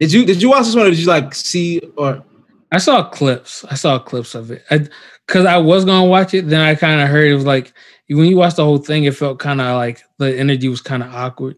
did 0.00 0.12
you 0.12 0.24
did 0.24 0.42
you 0.42 0.50
watch 0.50 0.64
this 0.66 0.74
one? 0.74 0.86
Or 0.86 0.90
did 0.90 0.98
you 0.98 1.06
like 1.06 1.34
see 1.34 1.80
or 1.96 2.24
I 2.72 2.78
saw 2.78 3.08
clips. 3.08 3.64
I 3.66 3.74
saw 3.74 3.98
clips 3.98 4.34
of 4.34 4.50
it. 4.50 4.64
I 4.70 4.88
because 5.26 5.44
I 5.46 5.58
was 5.58 5.84
gonna 5.84 6.08
watch 6.08 6.32
it, 6.34 6.48
then 6.48 6.60
I 6.60 6.74
kind 6.74 7.00
of 7.00 7.08
heard 7.08 7.30
it 7.30 7.34
was 7.34 7.44
like 7.46 7.72
when 8.08 8.26
you 8.26 8.36
watch 8.36 8.54
the 8.56 8.64
whole 8.64 8.78
thing, 8.78 9.04
it 9.04 9.14
felt 9.14 9.38
kind 9.38 9.60
of 9.60 9.76
like 9.76 10.02
the 10.18 10.36
energy 10.38 10.68
was 10.68 10.80
kind 10.80 11.02
of 11.02 11.14
awkward. 11.14 11.56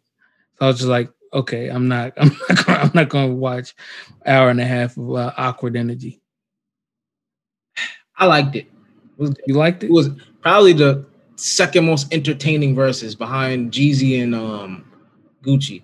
So 0.59 0.67
I 0.67 0.69
was 0.69 0.77
just 0.79 0.89
like, 0.89 1.11
okay, 1.33 1.69
I'm 1.69 1.89
not, 1.89 2.13
I'm 2.19 2.29
not, 2.49 2.67
gonna, 2.67 2.79
I'm 2.79 2.91
not 2.95 3.09
gonna 3.09 3.35
watch 3.35 3.75
hour 4.27 4.51
and 4.51 4.61
a 4.61 4.65
half 4.65 4.97
of 4.97 5.15
uh, 5.15 5.33
awkward 5.37 5.77
energy. 5.77 6.21
I 8.17 8.27
liked 8.27 8.55
it. 8.57 8.67
It 8.67 8.71
was, 9.19 9.35
You 9.47 9.55
liked 9.55 9.83
it 9.83 9.87
it? 9.87 9.93
was 9.93 10.11
probably 10.43 10.73
the 10.73 11.05
second 11.37 11.87
most 11.87 12.13
entertaining 12.13 12.75
verses 12.75 13.15
behind 13.15 13.73
Jeezy 13.73 14.23
and 14.23 14.35
um 14.35 14.85
Gucci. 15.43 15.83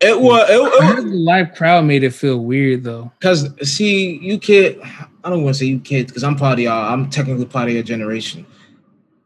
It 0.00 0.20
was 0.20 0.48
it, 0.50 0.60
it, 0.60 0.84
heard 0.84 1.06
the 1.06 1.16
live 1.16 1.54
crowd 1.54 1.84
made 1.84 2.02
it 2.02 2.10
feel 2.10 2.38
weird 2.38 2.84
though. 2.84 3.10
Because 3.18 3.48
see, 3.62 4.18
you 4.18 4.38
kid, 4.38 4.78
I 4.82 5.30
don't 5.30 5.44
want 5.44 5.54
to 5.54 5.60
say 5.60 5.66
you 5.66 5.80
kids, 5.80 6.10
because 6.10 6.24
I'm 6.24 6.36
part 6.36 6.58
of 6.58 6.60
y'all. 6.60 6.92
I'm 6.92 7.08
technically 7.08 7.46
part 7.46 7.68
of 7.68 7.74
your 7.74 7.82
generation. 7.82 8.44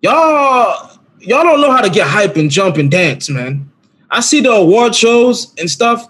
Y'all, 0.03 1.01
y'all 1.19 1.43
don't 1.43 1.61
know 1.61 1.73
how 1.73 1.81
to 1.81 1.91
get 1.91 2.07
hype 2.07 2.37
and 2.37 2.51
jump 2.51 2.77
and 2.77 2.91
dance, 2.91 3.29
man. 3.29 3.69
I 4.11 4.21
see 4.21 4.41
the 4.41 4.53
award 4.53 4.95
shows 4.95 5.53
and 5.59 5.69
stuff, 5.69 6.09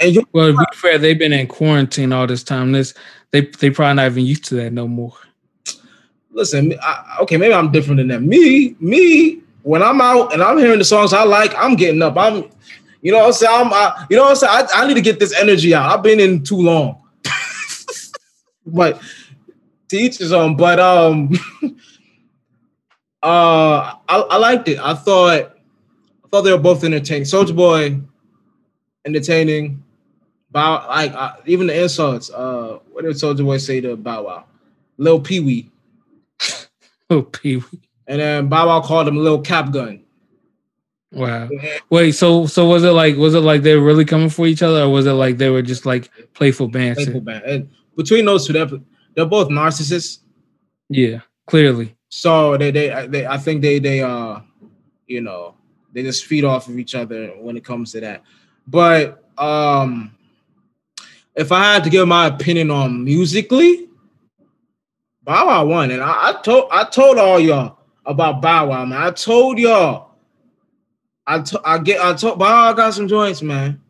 and 0.00 0.14
you 0.14 0.26
Well, 0.32 0.52
to 0.52 0.56
be 0.56 0.64
fair, 0.76 0.98
they've 0.98 1.18
been 1.18 1.34
in 1.34 1.46
quarantine 1.46 2.12
all 2.12 2.26
this 2.26 2.42
time. 2.42 2.72
This 2.72 2.94
they 3.32 3.42
they 3.42 3.70
probably 3.70 3.94
not 3.96 4.06
even 4.06 4.24
used 4.24 4.44
to 4.46 4.54
that 4.56 4.72
no 4.72 4.88
more. 4.88 5.12
Listen. 6.36 6.74
I, 6.82 7.16
okay, 7.22 7.38
maybe 7.38 7.54
I'm 7.54 7.72
different 7.72 7.96
than 7.96 8.08
them. 8.08 8.28
Me, 8.28 8.76
me, 8.78 9.40
when 9.62 9.82
I'm 9.82 10.02
out 10.02 10.34
and 10.34 10.42
I'm 10.42 10.58
hearing 10.58 10.78
the 10.78 10.84
songs 10.84 11.14
I 11.14 11.24
like, 11.24 11.54
I'm 11.56 11.76
getting 11.76 12.02
up. 12.02 12.16
I'm, 12.18 12.44
you 13.00 13.10
know, 13.10 13.20
what 13.20 13.26
I'm 13.28 13.32
saying, 13.32 13.52
I'm, 13.56 13.72
I, 13.72 14.06
you 14.10 14.16
know, 14.18 14.24
what 14.24 14.30
I'm 14.30 14.36
saying, 14.36 14.68
I, 14.74 14.82
I 14.82 14.86
need 14.86 14.94
to 14.94 15.00
get 15.00 15.18
this 15.18 15.34
energy 15.34 15.74
out. 15.74 15.90
I've 15.90 16.02
been 16.02 16.20
in 16.20 16.44
too 16.44 16.58
long, 16.58 17.02
but 18.66 19.00
to 19.88 19.96
each 19.96 20.18
his 20.18 20.30
own. 20.30 20.58
But 20.58 20.78
um, 20.78 21.32
uh, 23.22 23.94
I, 24.06 24.16
I 24.16 24.36
liked 24.36 24.68
it. 24.68 24.78
I 24.78 24.92
thought, 24.92 25.56
I 26.22 26.28
thought 26.28 26.42
they 26.42 26.52
were 26.52 26.58
both 26.58 26.84
entertaining. 26.84 27.24
Soulja 27.24 27.56
Boy, 27.56 27.98
entertaining. 29.06 29.82
Bow, 30.50 30.86
like 30.86 31.14
even 31.46 31.66
the 31.66 31.82
insults. 31.82 32.30
Uh, 32.30 32.78
what 32.92 33.04
did 33.06 33.16
Soulja 33.16 33.42
Boy 33.42 33.56
say 33.56 33.80
to 33.80 33.96
Bow 33.96 34.24
Wow? 34.24 34.44
Lil 34.98 35.20
Pee 35.20 35.40
Wee. 35.40 35.70
Oh, 37.10 37.22
Pee 37.22 37.56
Wee. 37.56 37.80
And 38.06 38.20
then 38.20 38.48
Bow 38.48 38.66
Wow 38.68 38.80
called 38.80 39.08
him 39.08 39.16
a 39.16 39.20
little 39.20 39.40
cap 39.40 39.72
gun. 39.72 40.02
Wow. 41.12 41.48
Wait, 41.90 42.12
so 42.12 42.46
so 42.46 42.66
was 42.66 42.84
it 42.84 42.90
like 42.90 43.16
was 43.16 43.34
it 43.34 43.40
like 43.40 43.62
they 43.62 43.76
were 43.76 43.84
really 43.84 44.04
coming 44.04 44.28
for 44.28 44.46
each 44.46 44.62
other, 44.62 44.82
or 44.82 44.88
was 44.90 45.06
it 45.06 45.12
like 45.12 45.38
they 45.38 45.50
were 45.50 45.62
just 45.62 45.86
like 45.86 46.10
playful 46.34 46.68
Playful 46.68 46.68
banter? 46.68 47.20
band. 47.20 47.44
And 47.44 47.70
between 47.96 48.24
those 48.24 48.46
two, 48.46 48.52
they're, 48.52 48.68
they're 49.14 49.24
both 49.24 49.48
narcissists. 49.48 50.18
Yeah, 50.88 51.20
clearly. 51.46 51.96
So 52.08 52.56
they, 52.56 52.70
they 52.70 53.06
they 53.08 53.26
I 53.26 53.38
think 53.38 53.62
they 53.62 53.78
they 53.78 54.02
uh 54.02 54.40
you 55.06 55.20
know 55.20 55.54
they 55.92 56.02
just 56.02 56.26
feed 56.26 56.44
off 56.44 56.68
of 56.68 56.78
each 56.78 56.94
other 56.94 57.28
when 57.38 57.56
it 57.56 57.64
comes 57.64 57.92
to 57.92 58.00
that. 58.00 58.22
But 58.66 59.24
um 59.38 60.12
if 61.34 61.52
I 61.52 61.72
had 61.74 61.84
to 61.84 61.90
give 61.90 62.06
my 62.08 62.26
opinion 62.26 62.70
on 62.70 63.04
musically, 63.04 63.88
Bow 65.26 65.48
Wow 65.48 65.66
won. 65.66 65.90
And 65.90 66.02
I, 66.02 66.30
I 66.30 66.40
told 66.40 66.68
I 66.70 66.84
told 66.84 67.18
all 67.18 67.38
y'all 67.38 67.78
about 68.06 68.40
Bow 68.40 68.68
Wow, 68.68 68.86
man. 68.86 69.02
I 69.02 69.10
told 69.10 69.58
y'all. 69.58 70.06
I 71.26 71.40
to, 71.40 71.60
I 71.64 71.78
get 71.78 72.00
I 72.00 72.14
told 72.14 72.38
Bow 72.38 72.68
Wow 72.68 72.72
got 72.72 72.94
some 72.94 73.08
joints, 73.08 73.42
man. 73.42 73.80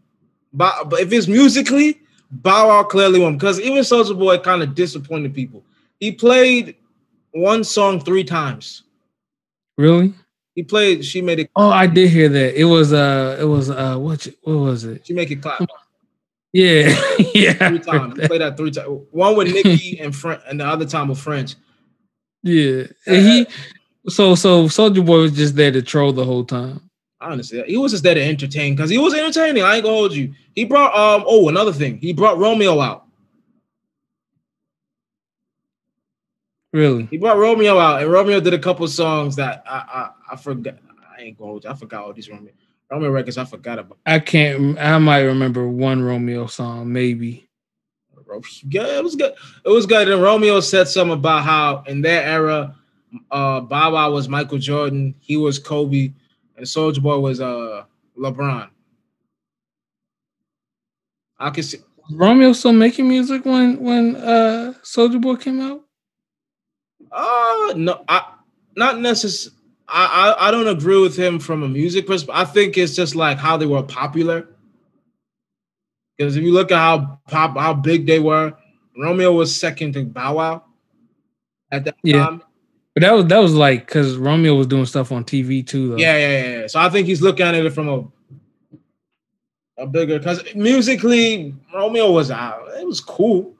Bow, 0.52 0.84
but 0.84 1.00
if 1.00 1.12
it's 1.12 1.28
musically, 1.28 2.00
Bow 2.30 2.68
Wow 2.68 2.82
clearly 2.84 3.20
won 3.20 3.34
because 3.34 3.60
even 3.60 3.78
Soulja 3.78 4.18
Boy 4.18 4.38
kind 4.38 4.62
of 4.62 4.74
disappointed 4.74 5.34
people. 5.34 5.62
He 6.00 6.10
played 6.10 6.76
one 7.32 7.62
song 7.62 8.00
three 8.00 8.24
times. 8.24 8.82
Really? 9.76 10.14
He 10.54 10.62
played. 10.62 11.04
She 11.04 11.20
made 11.20 11.40
it. 11.40 11.50
Oh, 11.54 11.68
I 11.68 11.86
did 11.86 12.08
hear 12.08 12.30
that. 12.30 12.58
It 12.58 12.64
was 12.64 12.94
uh, 12.94 13.36
it 13.38 13.44
was 13.44 13.68
uh, 13.68 13.98
what 13.98 14.26
what 14.42 14.56
was 14.56 14.84
it? 14.84 15.06
She 15.06 15.12
make 15.12 15.30
it 15.30 15.42
clap 15.42 15.60
Yeah, 16.56 16.98
yeah, 17.34 17.68
three 17.68 17.78
times. 17.80 18.18
He 18.18 18.26
played 18.26 18.40
that 18.40 18.56
three 18.56 18.70
times. 18.70 19.02
One 19.10 19.36
with 19.36 19.52
Nicki 19.52 19.98
and 20.00 20.16
French, 20.16 20.40
and 20.48 20.58
the 20.58 20.64
other 20.64 20.86
time 20.86 21.08
with 21.08 21.18
French. 21.18 21.54
yeah. 22.42 22.84
And 23.06 23.16
he 23.26 23.46
so 24.08 24.34
so 24.34 24.64
Soulja 24.64 25.04
Boy 25.04 25.18
was 25.18 25.32
just 25.32 25.54
there 25.54 25.70
to 25.70 25.82
troll 25.82 26.14
the 26.14 26.24
whole 26.24 26.46
time. 26.46 26.80
Honestly, 27.20 27.62
he 27.66 27.76
was 27.76 27.92
just 27.92 28.04
there 28.04 28.14
to 28.14 28.22
entertain 28.22 28.74
because 28.74 28.88
he 28.88 28.96
was 28.96 29.12
entertaining. 29.12 29.64
I 29.64 29.74
ain't 29.74 29.84
gonna 29.84 29.96
hold 29.96 30.14
you. 30.14 30.32
He 30.54 30.64
brought 30.64 30.94
um. 30.96 31.24
Oh, 31.26 31.50
another 31.50 31.74
thing. 31.74 31.98
He 31.98 32.14
brought 32.14 32.38
Romeo 32.38 32.80
out. 32.80 33.04
Really? 36.72 37.04
He 37.04 37.18
brought 37.18 37.36
Romeo 37.36 37.78
out, 37.78 38.00
and 38.00 38.10
Romeo 38.10 38.40
did 38.40 38.54
a 38.54 38.58
couple 38.58 38.88
songs 38.88 39.36
that 39.36 39.62
I 39.68 39.76
I, 39.76 40.32
I 40.32 40.36
forgot. 40.36 40.76
I 41.14 41.20
ain't 41.20 41.36
gonna 41.36 41.50
hold 41.50 41.64
you. 41.64 41.70
I 41.70 41.74
forgot 41.74 42.04
all 42.04 42.14
these 42.14 42.30
Romeo 42.30 42.52
Romeo 42.90 43.10
records. 43.10 43.38
I 43.38 43.44
forgot 43.44 43.78
about. 43.78 43.98
I 44.06 44.18
can't. 44.18 44.78
I 44.78 44.98
might 44.98 45.20
remember 45.20 45.68
one 45.68 46.02
Romeo 46.02 46.46
song, 46.46 46.92
maybe. 46.92 47.48
Yeah, 48.68 48.98
it 48.98 49.04
was 49.04 49.14
good. 49.14 49.34
It 49.64 49.68
was 49.68 49.86
good. 49.86 50.08
And 50.08 50.22
Romeo 50.22 50.60
said 50.60 50.88
something 50.88 51.14
about 51.14 51.44
how 51.44 51.84
in 51.86 52.02
their 52.02 52.22
era, 52.22 52.74
uh, 53.30 53.60
Bow 53.60 53.92
Wow 53.92 54.10
was 54.12 54.28
Michael 54.28 54.58
Jordan, 54.58 55.14
he 55.20 55.36
was 55.36 55.58
Kobe, 55.58 56.12
and 56.56 56.66
Soulja 56.66 57.02
Boy 57.02 57.18
was 57.18 57.40
uh 57.40 57.84
LeBron. 58.18 58.68
I 61.38 61.50
can 61.50 61.62
see. 61.62 61.78
Romeo 62.10 62.52
still 62.52 62.72
making 62.72 63.08
music 63.08 63.44
when 63.44 63.80
when 63.80 64.16
uh 64.16 64.74
Soulja 64.82 65.20
Boy 65.20 65.36
came 65.36 65.60
out? 65.60 65.82
Uh 67.12 67.74
no, 67.76 68.04
I 68.08 68.34
not 68.76 69.00
necessarily. 69.00 69.55
I, 69.88 70.06
I 70.36 70.48
I 70.48 70.50
don't 70.50 70.68
agree 70.68 71.00
with 71.00 71.16
him 71.16 71.38
from 71.38 71.62
a 71.62 71.68
music 71.68 72.06
perspective. 72.06 72.34
I 72.36 72.44
think 72.44 72.76
it's 72.76 72.94
just 72.96 73.14
like 73.14 73.38
how 73.38 73.56
they 73.56 73.66
were 73.66 73.82
popular. 73.82 74.48
Because 76.18 76.36
if 76.36 76.42
you 76.42 76.52
look 76.52 76.72
at 76.72 76.78
how 76.78 77.20
pop 77.28 77.56
how 77.56 77.74
big 77.74 78.06
they 78.06 78.18
were, 78.18 78.54
Romeo 78.98 79.32
was 79.32 79.54
second 79.58 79.92
to 79.94 80.04
Bow 80.04 80.36
Wow 80.36 80.64
at 81.70 81.84
that 81.84 81.96
Yeah. 82.02 82.24
time, 82.24 82.42
But 82.94 83.02
that 83.02 83.12
was 83.12 83.26
that 83.26 83.38
was 83.38 83.54
like 83.54 83.86
because 83.86 84.16
Romeo 84.16 84.54
was 84.54 84.66
doing 84.66 84.86
stuff 84.86 85.12
on 85.12 85.24
TV 85.24 85.64
too. 85.66 85.90
Though. 85.90 85.96
Yeah, 85.98 86.16
yeah, 86.16 86.60
yeah. 86.60 86.66
So 86.66 86.80
I 86.80 86.88
think 86.88 87.06
he's 87.06 87.22
looking 87.22 87.46
at 87.46 87.54
it 87.54 87.72
from 87.72 87.88
a 87.88 88.04
a 89.78 89.86
bigger 89.86 90.18
because 90.18 90.42
musically 90.54 91.54
Romeo 91.74 92.10
was 92.10 92.30
out. 92.30 92.62
It 92.78 92.86
was 92.86 93.00
cool. 93.00 93.54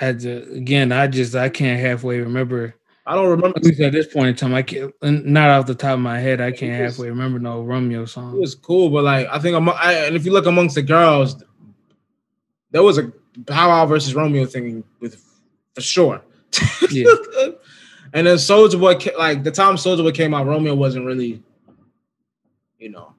I 0.00 0.12
just, 0.12 0.50
again, 0.50 0.90
I 0.92 1.06
just 1.06 1.34
I 1.36 1.48
can't 1.48 1.80
halfway 1.80 2.18
remember. 2.18 2.74
I 3.06 3.14
don't 3.14 3.28
remember. 3.28 3.56
At 3.56 3.64
least 3.64 3.80
at 3.80 3.92
this 3.92 4.12
point 4.12 4.28
in 4.28 4.34
time, 4.34 4.52
I 4.52 4.62
can't. 4.62 4.92
Not 5.02 5.50
off 5.50 5.66
the 5.66 5.76
top 5.76 5.94
of 5.94 6.00
my 6.00 6.18
head, 6.18 6.40
I 6.40 6.50
can't 6.50 6.82
was, 6.82 6.96
halfway 6.96 7.08
remember 7.08 7.38
no 7.38 7.62
Romeo 7.62 8.04
song. 8.04 8.34
It 8.36 8.40
was 8.40 8.56
cool, 8.56 8.90
but 8.90 9.04
like 9.04 9.28
I 9.30 9.38
think, 9.38 9.56
among, 9.56 9.76
I, 9.78 9.92
and 10.06 10.16
if 10.16 10.24
you 10.24 10.32
look 10.32 10.46
amongst 10.46 10.74
the 10.74 10.82
girls, 10.82 11.42
there 12.72 12.82
was 12.82 12.98
a 12.98 13.12
Bow 13.36 13.68
Wow 13.68 13.86
versus 13.86 14.14
Romeo 14.14 14.44
thing 14.44 14.82
with 14.98 15.22
for 15.74 15.82
sure. 15.82 16.22
Yeah. 16.90 17.04
and 18.12 18.26
then 18.26 18.36
Soulja 18.36 18.80
Boy, 18.80 18.98
like 19.18 19.44
the 19.44 19.50
time 19.50 19.76
Soulja 19.76 20.02
Boy 20.02 20.12
came 20.12 20.34
out, 20.34 20.46
Romeo 20.46 20.74
wasn't 20.74 21.04
really, 21.04 21.42
you 22.78 22.88
know, 22.88 23.14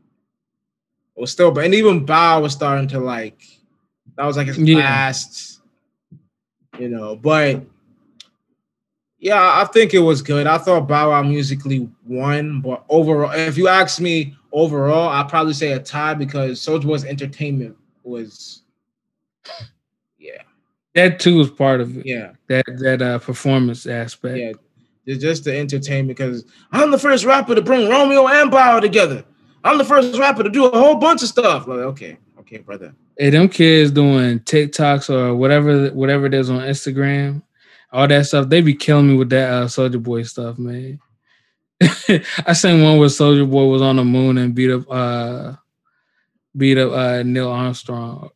it 1.16 1.22
was 1.22 1.32
still, 1.32 1.52
but 1.52 1.64
and 1.64 1.74
even 1.74 2.06
Bow 2.06 2.42
was 2.42 2.54
starting 2.54 2.88
to 2.90 3.00
like, 3.00 3.42
that 4.18 4.26
was 4.26 4.36
like 4.36 4.48
his 4.48 4.58
yeah. 4.60 4.78
last, 4.78 5.62
you 6.78 6.90
know, 6.90 7.16
but 7.16 7.64
yeah, 9.20 9.62
I 9.62 9.66
think 9.66 9.94
it 9.94 10.00
was 10.00 10.22
good. 10.22 10.46
I 10.46 10.58
thought 10.58 10.88
Bow 10.88 11.10
Wow 11.10 11.24
musically 11.24 11.90
won, 12.06 12.62
but 12.62 12.84
overall, 12.90 13.32
if 13.32 13.58
you 13.58 13.68
ask 13.68 14.00
me 14.00 14.36
overall, 14.52 15.10
I'd 15.10 15.30
probably 15.30 15.54
say 15.54 15.72
a 15.72 15.80
tie 15.80 16.14
because 16.14 16.60
Soulja 16.60 16.86
Boy's 16.86 17.04
entertainment 17.04 17.76
was, 18.04 18.62
yeah, 20.20 20.44
that 20.94 21.20
too 21.20 21.38
was 21.38 21.50
part 21.50 21.82
of 21.82 21.98
it. 21.98 22.06
Yeah, 22.06 22.34
that 22.48 22.66
that 22.80 23.02
uh, 23.02 23.18
performance 23.20 23.88
aspect. 23.88 24.38
Yeah, 24.38 24.52
it's 25.08 25.24
just 25.24 25.46
the 25.46 25.58
entertainment 25.58 26.18
because 26.18 26.46
I'm 26.72 26.92
the 26.92 27.00
first 27.00 27.26
rapper 27.26 27.56
to 27.56 27.62
bring 27.62 27.90
Romeo 27.90 28.28
and 28.28 28.52
Bow 28.52 28.80
together. 28.80 29.26
I'm 29.64 29.80
the 29.80 29.86
first 29.86 30.18
rapper 30.20 30.44
to 30.44 30.50
do 30.50 30.66
a 30.66 30.78
whole 30.78 30.96
bunch 30.96 31.24
of 31.24 31.30
stuff. 31.30 31.68
Like, 31.68 31.80
okay, 31.80 32.18
okay, 32.40 32.58
brother. 32.60 32.94
Hey, 33.18 33.32
them 33.32 33.50
kids 33.50 33.90
doing 33.90 34.42
TikToks 34.42 35.10
or 35.10 35.36
whatever, 35.36 35.90
whatever 35.90 36.28
it 36.28 36.36
is 36.36 36.52
on 36.52 36.60
Instagram, 36.60 37.42
all 37.98 38.08
that 38.08 38.28
stuff. 38.28 38.48
They 38.48 38.62
be 38.62 38.76
killing 38.76 39.08
me 39.08 39.18
with 39.18 39.32
that 39.32 39.52
uh, 39.52 39.66
Soulja 39.66 40.02
Boy 40.02 40.22
stuff, 40.22 40.60
man. 40.60 41.00
I 41.82 42.54
seen 42.54 42.84
one 42.84 43.00
where 43.00 43.10
Soulja 43.10 43.50
Boy 43.50 43.66
was 43.66 43.82
on 43.82 43.96
the 43.96 44.06
moon 44.06 44.38
and 44.38 44.54
beat 44.54 44.70
up, 44.70 44.86
uh 44.88 45.54
beat 46.56 46.78
up 46.78 46.92
uh, 46.92 47.24
Neil 47.24 47.50
Armstrong. 47.50 48.30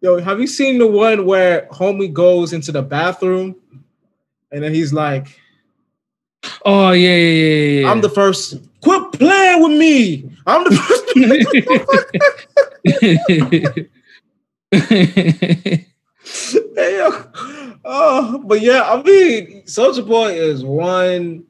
Yo, 0.00 0.20
have 0.20 0.38
you 0.40 0.46
seen 0.46 0.78
the 0.78 0.86
one 0.86 1.26
where 1.26 1.66
homie 1.72 2.12
goes 2.12 2.52
into 2.52 2.70
the 2.70 2.82
bathroom 2.82 3.56
and 4.52 4.62
then 4.62 4.72
he's 4.72 4.92
like, 4.92 5.40
"Oh 6.64 6.92
yeah, 6.92 7.16
yeah, 7.16 7.16
yeah, 7.16 7.80
yeah. 7.80 7.90
I'm 7.90 8.00
the 8.00 8.08
first 8.08 8.60
Quit 8.80 9.10
playing 9.12 9.60
with 9.60 9.76
me. 9.76 10.30
I'm 10.46 10.62
the 10.62 10.70
first. 10.70 11.04
hey, 16.76 17.00
oh, 17.88 18.42
but 18.44 18.60
yeah, 18.60 18.82
I 18.84 19.02
mean, 19.02 19.62
Soulja 19.64 20.06
Boy 20.06 20.34
is 20.34 20.64
one. 20.64 21.44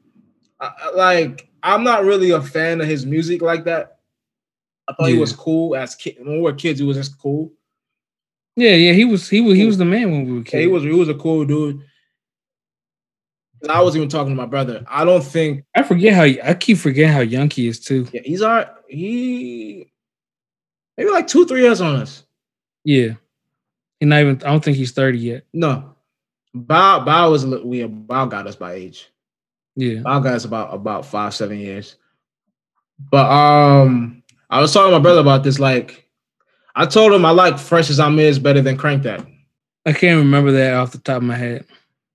like, 0.95 1.49
I'm 1.61 1.83
not 1.83 2.05
really 2.05 2.31
a 2.31 2.41
fan 2.41 2.81
of 2.81 2.87
his 2.87 3.05
music 3.05 3.41
like 3.41 3.65
that. 3.65 3.99
I 4.87 4.93
thought 4.93 5.07
yeah. 5.07 5.15
he 5.15 5.19
was 5.19 5.33
cool 5.33 5.75
as 5.75 5.93
kid. 5.93 6.17
When 6.19 6.35
we 6.35 6.41
were 6.41 6.53
kids, 6.53 6.79
he 6.79 6.85
was 6.85 6.97
just 6.97 7.19
cool. 7.19 7.51
Yeah, 8.55 8.73
yeah, 8.73 8.93
he 8.93 9.05
was. 9.05 9.29
He 9.29 9.41
was. 9.41 9.55
He 9.55 9.65
was 9.65 9.77
the 9.77 9.85
man 9.85 10.11
when 10.11 10.25
we 10.25 10.31
were 10.33 10.43
kids. 10.43 10.53
Yeah, 10.53 10.61
he 10.61 10.67
was. 10.67 10.83
He 10.83 10.89
was 10.89 11.09
a 11.09 11.13
cool 11.13 11.45
dude. 11.45 11.81
I 13.67 13.81
was 13.81 13.95
even 13.95 14.07
talking 14.07 14.29
to 14.29 14.35
my 14.35 14.45
brother. 14.45 14.85
I 14.87 15.03
don't 15.03 15.23
think 15.23 15.65
I 15.75 15.83
forget 15.83 16.13
how 16.13 16.23
I 16.23 16.53
keep 16.53 16.77
forgetting 16.77 17.11
how 17.11 17.19
young 17.19 17.49
he 17.49 17.67
is 17.67 17.79
too. 17.79 18.07
Yeah, 18.13 18.21
he's 18.23 18.41
our 18.41 18.73
he 18.87 19.91
maybe 20.97 21.09
like 21.09 21.27
two, 21.27 21.45
three 21.45 21.63
years 21.63 21.81
on 21.81 21.97
us. 21.97 22.23
Yeah. 22.85 23.15
He 23.99 24.05
not 24.05 24.21
even 24.21 24.35
I 24.37 24.51
don't 24.51 24.63
think 24.63 24.77
he's 24.77 24.93
30 24.93 25.17
yet. 25.17 25.43
No. 25.53 25.95
Bow 26.53 26.99
Bow 27.01 27.31
was 27.31 27.43
a 27.43 27.47
little 27.47 27.67
weird. 27.67 28.07
Bow 28.07 28.25
got 28.25 28.47
us 28.47 28.55
by 28.55 28.73
age. 28.73 29.09
Yeah. 29.75 30.01
Bow 30.01 30.19
got 30.19 30.35
us 30.35 30.45
about 30.45 30.73
about 30.73 31.05
five, 31.05 31.33
seven 31.33 31.59
years. 31.59 31.95
But 33.11 33.29
um 33.29 34.23
I 34.49 34.59
was 34.61 34.73
talking 34.73 34.91
to 34.91 34.97
my 34.97 35.03
brother 35.03 35.21
about 35.21 35.43
this. 35.43 35.59
Like 35.59 36.09
I 36.75 36.85
told 36.85 37.13
him 37.13 37.25
I 37.25 37.31
like 37.31 37.59
Fresh 37.59 37.89
Azimiz 37.89 38.41
better 38.41 38.61
than 38.61 38.77
Crank 38.77 39.03
That. 39.03 39.25
I 39.85 39.93
can't 39.93 40.19
remember 40.19 40.51
that 40.51 40.73
off 40.73 40.91
the 40.91 40.97
top 40.99 41.17
of 41.17 41.23
my 41.23 41.35
head. 41.35 41.65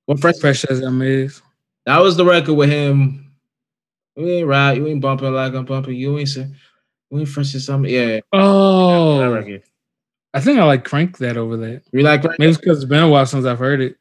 What 0.06 0.20
fresh, 0.20 0.38
fresh 0.38 0.64
Azimiz. 0.64 1.40
That 1.86 1.98
was 1.98 2.16
the 2.16 2.24
record 2.24 2.54
with 2.54 2.70
him. 2.70 3.32
You 4.16 4.28
ain't 4.28 4.46
right. 4.46 4.76
You 4.76 4.86
ain't 4.86 5.00
bumping 5.00 5.32
like 5.32 5.54
I'm 5.54 5.64
bumping. 5.64 5.96
You 5.96 6.18
ain't 6.18 6.28
say, 6.28 6.46
you 7.10 7.18
ain't 7.18 7.28
fresh 7.28 7.54
as 7.54 7.68
I'm. 7.68 7.84
Yeah. 7.84 8.20
Oh. 8.32 9.58
I 10.34 10.40
think 10.40 10.58
I 10.58 10.64
like 10.64 10.84
crank 10.84 11.18
that 11.18 11.36
over 11.36 11.56
that. 11.56 11.82
You 11.92 12.02
like 12.02 12.22
crank? 12.22 12.38
Maybe 12.38 12.50
it's 12.50 12.58
because 12.58 12.78
it's 12.78 12.88
been 12.88 13.02
a 13.02 13.08
while 13.08 13.26
since 13.26 13.44
I've 13.44 13.58
heard 13.58 13.80
it. 13.80 13.96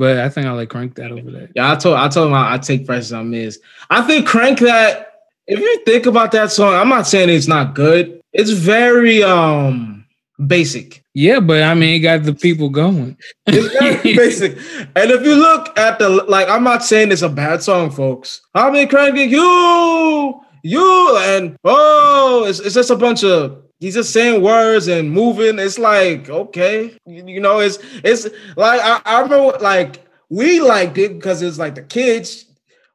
But 0.00 0.18
I 0.18 0.30
think 0.30 0.46
I 0.46 0.52
like 0.52 0.70
crank 0.70 0.94
that 0.94 1.12
over 1.12 1.30
there. 1.30 1.50
Yeah, 1.54 1.72
I 1.72 1.76
told 1.76 1.96
I 1.96 2.08
told 2.08 2.28
him 2.28 2.34
I, 2.34 2.54
I 2.54 2.58
take 2.58 2.88
as 2.88 3.12
I'm 3.12 3.34
is. 3.34 3.60
I 3.90 4.00
think 4.00 4.26
crank 4.26 4.60
that. 4.60 5.08
If 5.46 5.60
you 5.60 5.84
think 5.84 6.06
about 6.06 6.32
that 6.32 6.50
song, 6.50 6.72
I'm 6.72 6.88
not 6.88 7.06
saying 7.06 7.28
it's 7.28 7.46
not 7.46 7.74
good. 7.74 8.22
It's 8.32 8.50
very 8.50 9.22
um 9.22 10.06
basic. 10.46 11.04
Yeah, 11.12 11.40
but 11.40 11.62
I 11.64 11.74
mean, 11.74 11.96
it 11.96 11.98
got 11.98 12.22
the 12.22 12.32
people 12.32 12.70
going. 12.70 13.18
It's 13.46 13.78
very 13.78 14.16
basic. 14.16 14.56
And 14.96 15.10
if 15.10 15.22
you 15.22 15.34
look 15.34 15.78
at 15.78 15.98
the 15.98 16.08
like, 16.08 16.48
I'm 16.48 16.64
not 16.64 16.82
saying 16.82 17.12
it's 17.12 17.20
a 17.20 17.28
bad 17.28 17.62
song, 17.62 17.90
folks. 17.90 18.40
I 18.54 18.70
mean, 18.70 18.84
in 18.84 18.88
cranking 18.88 19.28
you, 19.28 20.40
you, 20.62 21.16
and 21.20 21.58
oh, 21.62 22.46
it's, 22.48 22.60
it's 22.60 22.74
just 22.74 22.90
a 22.90 22.96
bunch 22.96 23.22
of 23.22 23.62
he's 23.80 23.94
just 23.94 24.12
saying 24.12 24.42
words 24.42 24.86
and 24.86 25.10
moving. 25.10 25.58
It's 25.58 25.78
like 25.78 26.30
okay, 26.30 26.96
you, 27.06 27.26
you 27.26 27.40
know, 27.40 27.58
it's 27.58 27.78
it's 28.04 28.28
like 28.56 28.80
I, 28.80 29.00
I 29.04 29.20
remember 29.22 29.58
like 29.58 30.06
we 30.28 30.60
liked 30.60 30.98
it 30.98 31.14
because 31.14 31.42
it's 31.42 31.58
like 31.58 31.74
the 31.74 31.82
kids, 31.82 32.44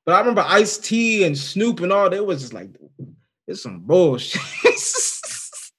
but 0.06 0.16
I 0.16 0.20
remember 0.20 0.46
Ice 0.48 0.78
T 0.78 1.26
and 1.26 1.38
Snoop 1.38 1.82
and 1.82 1.92
all. 1.92 2.10
They 2.10 2.22
was 2.22 2.42
just 2.42 2.54
like 2.54 2.70
it's 3.48 3.62
some 3.62 3.82
bullshit. 3.82 4.42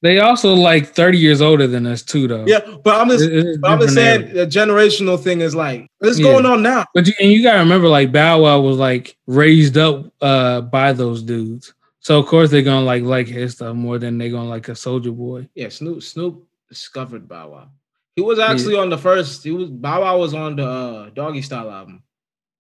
They 0.03 0.21
also 0.21 0.53
like 0.53 0.95
30 0.95 1.19
years 1.19 1.40
older 1.40 1.66
than 1.66 1.87
us 1.87 2.03
too, 2.03 2.29
though. 2.29 2.45
Yeah, 2.47 2.61
but 2.85 3.01
I'm 3.01 3.09
just, 3.09 3.61
but 3.61 3.71
I'm 3.71 3.81
just 3.81 3.95
saying 3.95 4.35
the 4.35 4.47
generational 4.47 5.19
thing 5.19 5.40
is 5.40 5.55
like 5.55 5.90
what's 5.99 6.19
yeah. 6.19 6.31
going 6.31 6.45
on 6.45 6.62
now. 6.62 6.85
But 6.95 7.07
you, 7.07 7.14
and 7.19 7.33
you 7.33 7.42
gotta 7.42 7.61
remember, 7.61 7.88
like 7.88 8.12
Bow 8.12 8.42
Wow 8.42 8.61
was 8.61 8.77
like 8.77 9.16
raised 9.27 9.79
up 9.79 10.12
uh 10.21 10.61
by 10.61 10.92
those 10.92 11.23
dudes, 11.23 11.73
so 12.07 12.21
of 12.21 12.27
course 12.27 12.53
they're 12.53 12.62
gonna 12.62 12.87
like 12.87 13.03
like 13.03 13.27
his 13.27 13.55
stuff 13.55 13.75
more 13.75 13.99
than 13.99 14.16
they're 14.16 14.31
gonna 14.31 14.49
like 14.49 14.69
a 14.69 14.73
Soulja 14.79 15.12
Boy. 15.12 15.49
Yeah, 15.57 15.71
Snoop 15.71 16.05
Snoop 16.05 16.47
discovered 16.69 17.27
Bow 17.27 17.51
Wow. 17.51 17.71
He 18.14 18.23
was 18.23 18.38
actually 18.38 18.75
yeah. 18.75 18.83
on 18.83 18.90
the 18.90 18.97
first. 18.97 19.42
He 19.42 19.51
was 19.51 19.71
Bow 19.71 20.03
Wow 20.03 20.16
was 20.16 20.33
on 20.33 20.55
the 20.55 20.64
uh, 20.64 21.11
Doggystyle 21.11 21.69
album. 21.69 22.05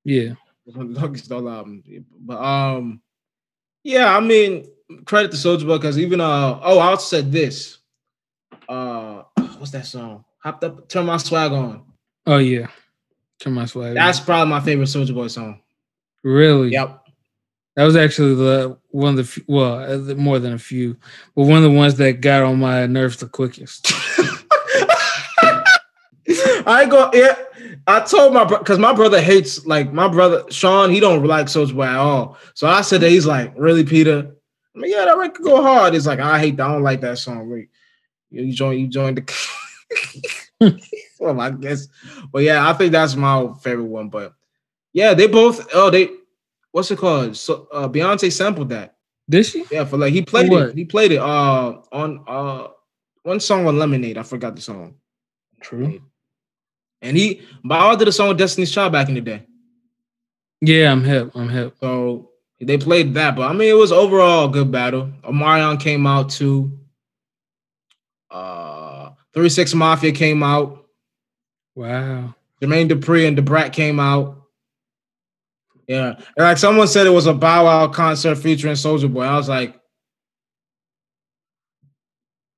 Yeah, 0.02 0.30
on 0.76 0.92
the 0.92 1.00
Doggystyle 1.00 1.48
album. 1.48 1.84
But 2.18 2.42
um, 2.42 3.00
yeah, 3.84 4.16
I 4.16 4.18
mean 4.18 4.66
credit 5.04 5.30
to 5.30 5.36
Soulja 5.36 5.64
Boy 5.64 5.76
because 5.76 5.96
even 5.96 6.20
uh 6.20 6.58
oh 6.60 6.80
I 6.80 6.88
also 6.88 7.16
said 7.16 7.30
this. 7.30 7.78
Uh 8.68 9.22
what's 9.58 9.70
that 9.70 9.86
song? 9.86 10.24
Hopped 10.42 10.64
up, 10.64 10.88
turn 10.88 11.06
my 11.06 11.18
swag 11.18 11.52
on. 11.52 11.84
Oh 12.26 12.38
yeah. 12.38 12.66
Turn 13.38 13.52
my 13.52 13.66
swag. 13.66 13.94
That's 13.94 14.18
on. 14.18 14.26
probably 14.26 14.50
my 14.50 14.60
favorite 14.60 14.86
Soulja 14.88 15.14
Boy 15.14 15.28
song. 15.28 15.60
Really? 16.24 16.70
Yep. 16.70 17.05
That 17.76 17.84
was 17.84 17.94
actually 17.94 18.34
the 18.34 18.76
one 18.90 19.10
of 19.10 19.16
the 19.16 19.24
few, 19.24 19.44
well, 19.46 20.10
uh, 20.10 20.14
more 20.14 20.38
than 20.38 20.54
a 20.54 20.58
few, 20.58 20.96
but 21.34 21.44
one 21.44 21.58
of 21.58 21.62
the 21.62 21.70
ones 21.70 21.96
that 21.96 22.22
got 22.22 22.42
on 22.42 22.58
my 22.58 22.86
nerves 22.86 23.18
the 23.18 23.28
quickest. 23.28 23.92
I 26.66 26.86
go 26.86 27.10
yeah. 27.12 27.36
I 27.86 28.00
told 28.00 28.34
my 28.34 28.44
because 28.44 28.78
my 28.78 28.92
brother 28.92 29.20
hates 29.20 29.64
like 29.66 29.92
my 29.92 30.08
brother 30.08 30.44
Sean. 30.50 30.90
He 30.90 31.00
don't 31.00 31.24
like 31.24 31.46
Soulja 31.46 31.74
Boy 31.74 31.84
at 31.84 31.96
all. 31.96 32.36
So 32.54 32.66
I 32.66 32.80
said 32.80 33.02
that 33.02 33.10
he's 33.10 33.26
like 33.26 33.52
really 33.56 33.84
Peter. 33.84 34.32
I 34.74 34.78
mean, 34.78 34.90
yeah, 34.90 35.04
that 35.04 35.16
record 35.16 35.44
go 35.44 35.62
hard. 35.62 35.94
It's 35.94 36.06
like 36.06 36.18
I 36.18 36.38
hate. 36.38 36.56
That. 36.56 36.66
I 36.66 36.72
don't 36.72 36.82
like 36.82 37.00
that 37.02 37.18
song. 37.18 37.48
Wait, 37.48 37.68
you 38.30 38.52
join. 38.52 38.78
You 38.78 38.88
joined 38.88 39.18
the. 39.18 40.80
well, 41.20 41.40
I 41.40 41.50
guess, 41.50 41.86
but 42.32 42.42
yeah, 42.42 42.68
I 42.68 42.72
think 42.72 42.92
that's 42.92 43.14
my 43.14 43.52
favorite 43.60 43.84
one. 43.84 44.08
But 44.08 44.32
yeah, 44.92 45.14
they 45.14 45.28
both. 45.28 45.68
Oh, 45.72 45.90
they. 45.90 46.10
What's 46.76 46.90
it 46.90 46.98
called? 46.98 47.34
So 47.38 47.68
uh, 47.72 47.88
Beyonce 47.88 48.30
sampled 48.30 48.68
that. 48.68 48.96
Did 49.30 49.46
she? 49.46 49.64
Yeah, 49.70 49.86
for 49.86 49.96
like 49.96 50.12
he 50.12 50.20
played 50.20 50.52
it. 50.52 50.74
He 50.74 50.84
played 50.84 51.10
it. 51.10 51.16
Uh, 51.16 51.80
on 51.90 52.22
uh, 52.28 52.68
one 53.22 53.40
song 53.40 53.66
on 53.66 53.78
Lemonade. 53.78 54.18
I 54.18 54.22
forgot 54.22 54.54
the 54.54 54.60
song. 54.60 54.96
True. 55.62 56.02
And 57.00 57.16
he, 57.16 57.40
Bow 57.64 57.96
did 57.96 58.08
a 58.08 58.12
song 58.12 58.28
with 58.28 58.36
Destiny's 58.36 58.70
Child 58.70 58.92
back 58.92 59.08
in 59.08 59.14
the 59.14 59.22
day. 59.22 59.46
Yeah, 60.60 60.92
I'm 60.92 61.02
hip. 61.02 61.30
I'm 61.34 61.48
hip. 61.48 61.76
So 61.80 62.32
they 62.60 62.76
played 62.76 63.14
that, 63.14 63.36
but 63.36 63.50
I 63.50 63.54
mean, 63.54 63.70
it 63.70 63.78
was 63.78 63.90
overall 63.90 64.50
a 64.50 64.52
good 64.52 64.70
battle. 64.70 65.10
Omarion 65.24 65.80
came 65.80 66.06
out 66.06 66.28
too. 66.28 66.78
Uh, 68.30 69.12
Three 69.32 69.48
Six 69.48 69.72
Mafia 69.72 70.12
came 70.12 70.42
out. 70.42 70.88
Wow. 71.74 72.34
Jermaine 72.60 72.90
Dupri 72.90 73.26
and 73.26 73.34
Da 73.34 73.42
Brat 73.42 73.72
came 73.72 73.98
out. 73.98 74.42
Yeah, 75.86 76.14
and 76.16 76.24
like 76.38 76.58
someone 76.58 76.88
said, 76.88 77.06
it 77.06 77.10
was 77.10 77.26
a 77.26 77.34
Bow 77.34 77.64
Wow 77.64 77.88
concert 77.88 78.36
featuring 78.36 78.74
Soulja 78.74 79.12
Boy. 79.12 79.22
I 79.22 79.36
was 79.36 79.48
like, 79.48 79.80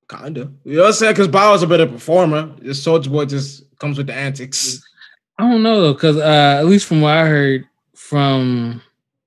kinda. 0.08 0.50
You 0.64 0.76
know 0.76 0.82
what 0.82 0.86
I'm 0.88 0.92
saying? 0.94 1.12
Because 1.12 1.28
Bow 1.28 1.50
Wow's 1.50 1.62
a 1.62 1.66
better 1.66 1.86
performer. 1.86 2.54
This 2.60 2.84
Soulja 2.84 3.10
Boy 3.10 3.26
just 3.26 3.64
comes 3.78 3.98
with 3.98 4.06
the 4.06 4.14
antics. 4.14 4.82
I 5.38 5.48
don't 5.48 5.62
know 5.62 5.80
though, 5.80 5.92
because 5.92 6.16
uh, 6.16 6.56
at 6.58 6.66
least 6.66 6.86
from 6.86 7.00
what 7.00 7.16
I 7.16 7.26
heard 7.26 7.64
from 7.94 8.82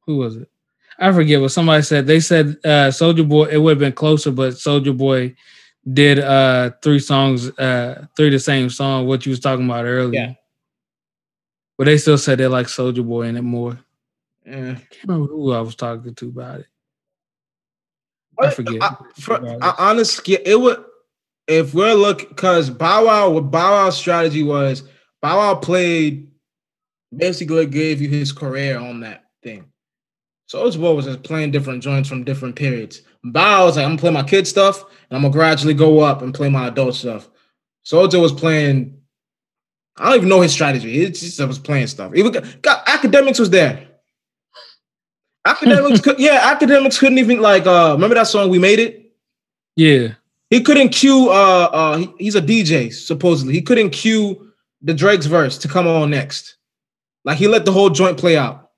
who 0.06 0.18
was 0.18 0.38
it? 0.38 0.49
I 0.99 1.12
forget 1.12 1.41
what 1.41 1.52
somebody 1.52 1.84
said. 1.84 2.08
They 2.08 2.20
said 2.20 2.58
uh 2.66 2.89
Soulja 2.89 3.28
Boy, 3.28 3.45
it 3.45 3.58
would 3.58 3.72
have 3.72 3.80
been 3.80 3.93
closer, 3.93 4.32
but 4.32 4.54
Soulja 4.54 4.97
Boy 4.97 5.36
did 5.91 6.20
uh 6.20 6.72
three 6.82 6.99
songs, 6.99 7.49
uh 7.58 8.06
three 8.16 8.30
the 8.30 8.39
same 8.39 8.70
song, 8.70 9.08
what 9.08 9.26
you 9.26 9.30
was 9.30 9.39
talking 9.39 9.66
about 9.66 9.86
earlier. 9.86 10.14
Yeah. 10.14 10.34
But 11.78 11.86
they 11.86 11.97
still 11.97 12.18
said 12.18 12.38
they 12.38 12.47
like 12.47 12.68
Soulja 12.68 13.06
Boy 13.06 13.24
in 13.24 13.38
it 13.38 13.41
more. 13.41 13.80
Yeah. 14.45 14.73
can't 14.75 15.07
remember 15.07 15.27
who 15.27 15.51
I 15.51 15.61
was 15.61 15.75
talking 15.75 16.15
to 16.15 16.27
about 16.29 16.61
it. 16.61 16.67
I 18.39 18.49
forget. 18.49 18.81
I, 18.81 18.95
for, 19.19 19.63
I, 19.63 19.75
honestly, 19.77 20.37
it 20.45 20.59
would 20.59 20.83
if 21.47 21.73
we're 21.73 21.93
looking 21.93 22.29
because 22.29 22.69
Bow 22.69 23.05
Wow, 23.05 23.29
what 23.29 23.51
Bow 23.51 23.71
Wow's 23.71 23.97
strategy 23.97 24.43
was, 24.43 24.83
Bow 25.21 25.37
Wow 25.37 25.55
played 25.55 26.29
basically 27.15 27.65
gave 27.65 28.01
you 28.01 28.09
his 28.09 28.31
career 28.31 28.79
on 28.79 29.01
that 29.01 29.25
thing. 29.43 29.65
Soulja 30.51 30.79
Boy 30.79 30.93
was 30.93 31.05
just 31.05 31.23
playing 31.23 31.51
different 31.51 31.83
joints 31.83 32.09
from 32.09 32.23
different 32.23 32.55
periods. 32.55 33.01
Bow 33.23 33.65
was 33.65 33.75
like, 33.75 33.85
I'm 33.85 33.91
gonna 33.91 34.01
play 34.01 34.11
my 34.11 34.23
kid 34.23 34.47
stuff, 34.47 34.83
and 34.83 35.17
I'm 35.17 35.21
gonna 35.21 35.33
gradually 35.33 35.73
go 35.73 35.99
up 35.99 36.21
and 36.21 36.33
play 36.33 36.49
my 36.49 36.67
adult 36.67 36.95
stuff. 36.95 37.29
Soulja 37.85 38.21
was 38.21 38.33
playing. 38.33 38.97
I 39.97 40.05
don't 40.05 40.17
even 40.17 40.29
know 40.29 40.41
his 40.41 40.53
strategy. 40.53 40.91
He 40.91 41.11
just 41.11 41.39
was 41.39 41.59
playing 41.59 41.87
stuff. 41.87 42.13
Even 42.15 42.31
got, 42.61 42.85
Akademiks 42.85 43.39
was 43.39 43.49
there. 43.49 43.90
Akademiks 45.47 46.03
could, 46.03 46.19
yeah, 46.19 46.53
Akademiks 46.55 46.99
couldn't 46.99 47.17
even 47.17 47.41
like 47.41 47.65
uh 47.65 47.93
remember 47.93 48.15
that 48.15 48.27
song 48.27 48.49
we 48.49 48.59
made 48.59 48.79
it? 48.79 49.13
Yeah. 49.75 50.13
He 50.49 50.61
couldn't 50.61 50.89
cue 50.89 51.29
uh 51.29 51.69
uh 51.71 51.97
he, 51.97 52.13
he's 52.19 52.35
a 52.35 52.41
DJ, 52.41 52.93
supposedly. 52.93 53.53
He 53.53 53.61
couldn't 53.61 53.89
cue 53.91 54.51
the 54.81 54.93
Drake's 54.93 55.25
verse 55.25 55.57
to 55.59 55.67
come 55.67 55.87
on 55.87 56.11
next. 56.11 56.57
Like 57.23 57.37
he 57.37 57.47
let 57.47 57.65
the 57.65 57.71
whole 57.71 57.89
joint 57.89 58.17
play 58.19 58.37
out. 58.37 58.69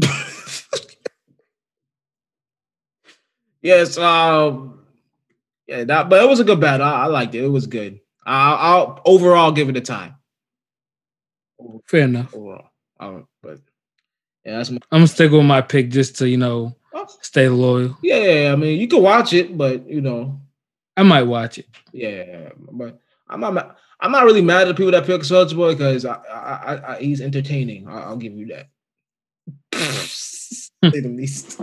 yes, 3.62 3.98
um 3.98 4.84
yeah, 5.66 5.84
that 5.84 6.08
but 6.08 6.22
it 6.22 6.28
was 6.28 6.40
a 6.40 6.44
good 6.44 6.60
battle. 6.60 6.86
I, 6.86 7.04
I 7.04 7.06
liked 7.06 7.34
it. 7.34 7.42
It 7.42 7.48
was 7.48 7.66
good. 7.66 8.00
I, 8.24 8.52
I'll 8.52 9.00
overall 9.04 9.50
give 9.50 9.68
it 9.68 9.76
a 9.76 9.80
time. 9.80 10.14
Fair 11.86 12.04
enough. 12.04 12.32
Overall. 12.34 12.70
But 13.42 13.58
yeah, 14.44 14.56
that's 14.56 14.70
my, 14.70 14.78
I'm 14.90 15.00
gonna 15.00 15.08
stick 15.08 15.32
with 15.32 15.44
my 15.44 15.60
pick 15.60 15.90
just 15.90 16.16
to, 16.18 16.28
you 16.28 16.36
know, 16.36 16.74
oh, 16.94 17.06
stay 17.20 17.48
loyal. 17.48 17.96
yeah, 18.02 18.50
I 18.52 18.56
mean 18.56 18.80
you 18.80 18.88
can 18.88 19.02
watch 19.02 19.32
it, 19.32 19.56
but 19.56 19.88
you 19.88 20.00
know, 20.00 20.40
I 20.96 21.02
might 21.02 21.24
watch 21.24 21.58
it. 21.58 21.66
yeah, 21.92 22.50
but 22.70 22.98
I'm 23.28 23.40
not 23.40 23.76
I'm 24.00 24.12
not 24.12 24.24
really 24.24 24.42
mad 24.42 24.62
at 24.62 24.68
the 24.68 24.74
people 24.74 24.92
that 24.92 25.06
pick 25.06 25.20
Soulja 25.22 25.54
Boy 25.54 25.74
because 25.74 26.04
I, 26.04 26.14
I, 26.14 26.74
I, 26.74 26.94
I, 26.96 27.00
he's 27.00 27.20
entertaining. 27.20 27.86
I, 27.86 28.04
I'll 28.04 28.16
give 28.16 28.32
you 28.32 28.46
that. 28.46 28.68
Say 29.72 30.70
the 30.82 31.08
least. 31.08 31.60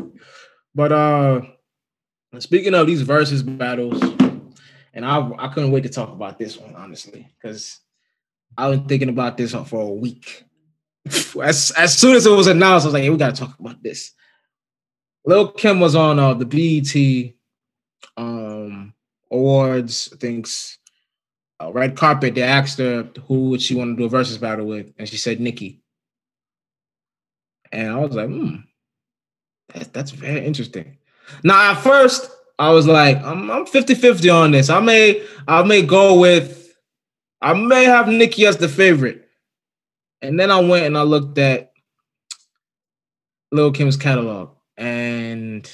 But 0.75 0.91
uh 0.91 1.41
speaking 2.39 2.75
of 2.75 2.85
these 2.85 3.01
versus 3.01 3.41
battles, 3.41 4.01
and 4.93 5.03
I 5.05 5.29
I 5.37 5.47
couldn't 5.49 5.71
wait 5.71 5.83
to 5.83 5.89
talk 5.89 6.09
about 6.09 6.37
this 6.37 6.57
one 6.57 6.75
honestly 6.75 7.27
because 7.41 7.79
I've 8.57 8.71
been 8.71 8.87
thinking 8.87 9.09
about 9.09 9.37
this 9.37 9.53
for 9.53 9.81
a 9.81 9.93
week. 9.93 10.43
As 11.41 11.71
as 11.71 11.97
soon 11.97 12.15
as 12.15 12.25
it 12.25 12.31
was 12.31 12.47
announced, 12.47 12.85
I 12.85 12.87
was 12.87 12.93
like, 12.93 13.03
"Hey, 13.03 13.09
we 13.09 13.17
gotta 13.17 13.35
talk 13.35 13.59
about 13.59 13.81
this." 13.83 14.13
Lil 15.25 15.51
Kim 15.51 15.79
was 15.79 15.95
on 15.95 16.19
uh, 16.19 16.33
the 16.33 16.45
BET 16.45 17.33
um, 18.15 18.93
awards, 19.31 20.09
I 20.13 20.17
think's 20.17 20.77
uh, 21.61 21.71
red 21.71 21.95
carpet. 21.97 22.35
They 22.35 22.43
asked 22.43 22.79
her 22.79 23.09
who 23.27 23.49
would 23.49 23.61
she 23.61 23.75
want 23.75 23.97
to 23.97 24.01
do 24.01 24.05
a 24.05 24.09
versus 24.09 24.37
battle 24.37 24.65
with, 24.65 24.93
and 24.97 25.07
she 25.07 25.17
said 25.17 25.39
Nicki. 25.39 25.81
And 27.71 27.91
I 27.91 27.97
was 27.97 28.15
like, 28.15 28.27
hmm, 28.27 28.55
that, 29.73 29.93
that's 29.93 30.11
very 30.11 30.45
interesting. 30.45 30.97
Now, 31.43 31.71
at 31.71 31.81
first, 31.81 32.31
I 32.57 32.71
was 32.71 32.87
like, 32.87 33.17
I'm, 33.23 33.51
I'm 33.51 33.65
50-50 33.65 34.33
on 34.33 34.51
this. 34.51 34.69
I 34.69 34.79
may 34.79 35.23
I 35.47 35.63
may 35.63 35.81
go 35.81 36.19
with 36.19 36.73
I 37.41 37.53
may 37.53 37.83
have 37.83 38.07
Nicki 38.07 38.45
as 38.45 38.57
the 38.57 38.69
favorite. 38.69 39.26
And 40.21 40.39
then 40.39 40.51
I 40.51 40.59
went 40.59 40.85
and 40.85 40.97
I 40.97 41.03
looked 41.03 41.37
at 41.37 41.71
Lil 43.51 43.71
Kim's 43.71 43.97
catalog. 43.97 44.55
And 44.77 45.69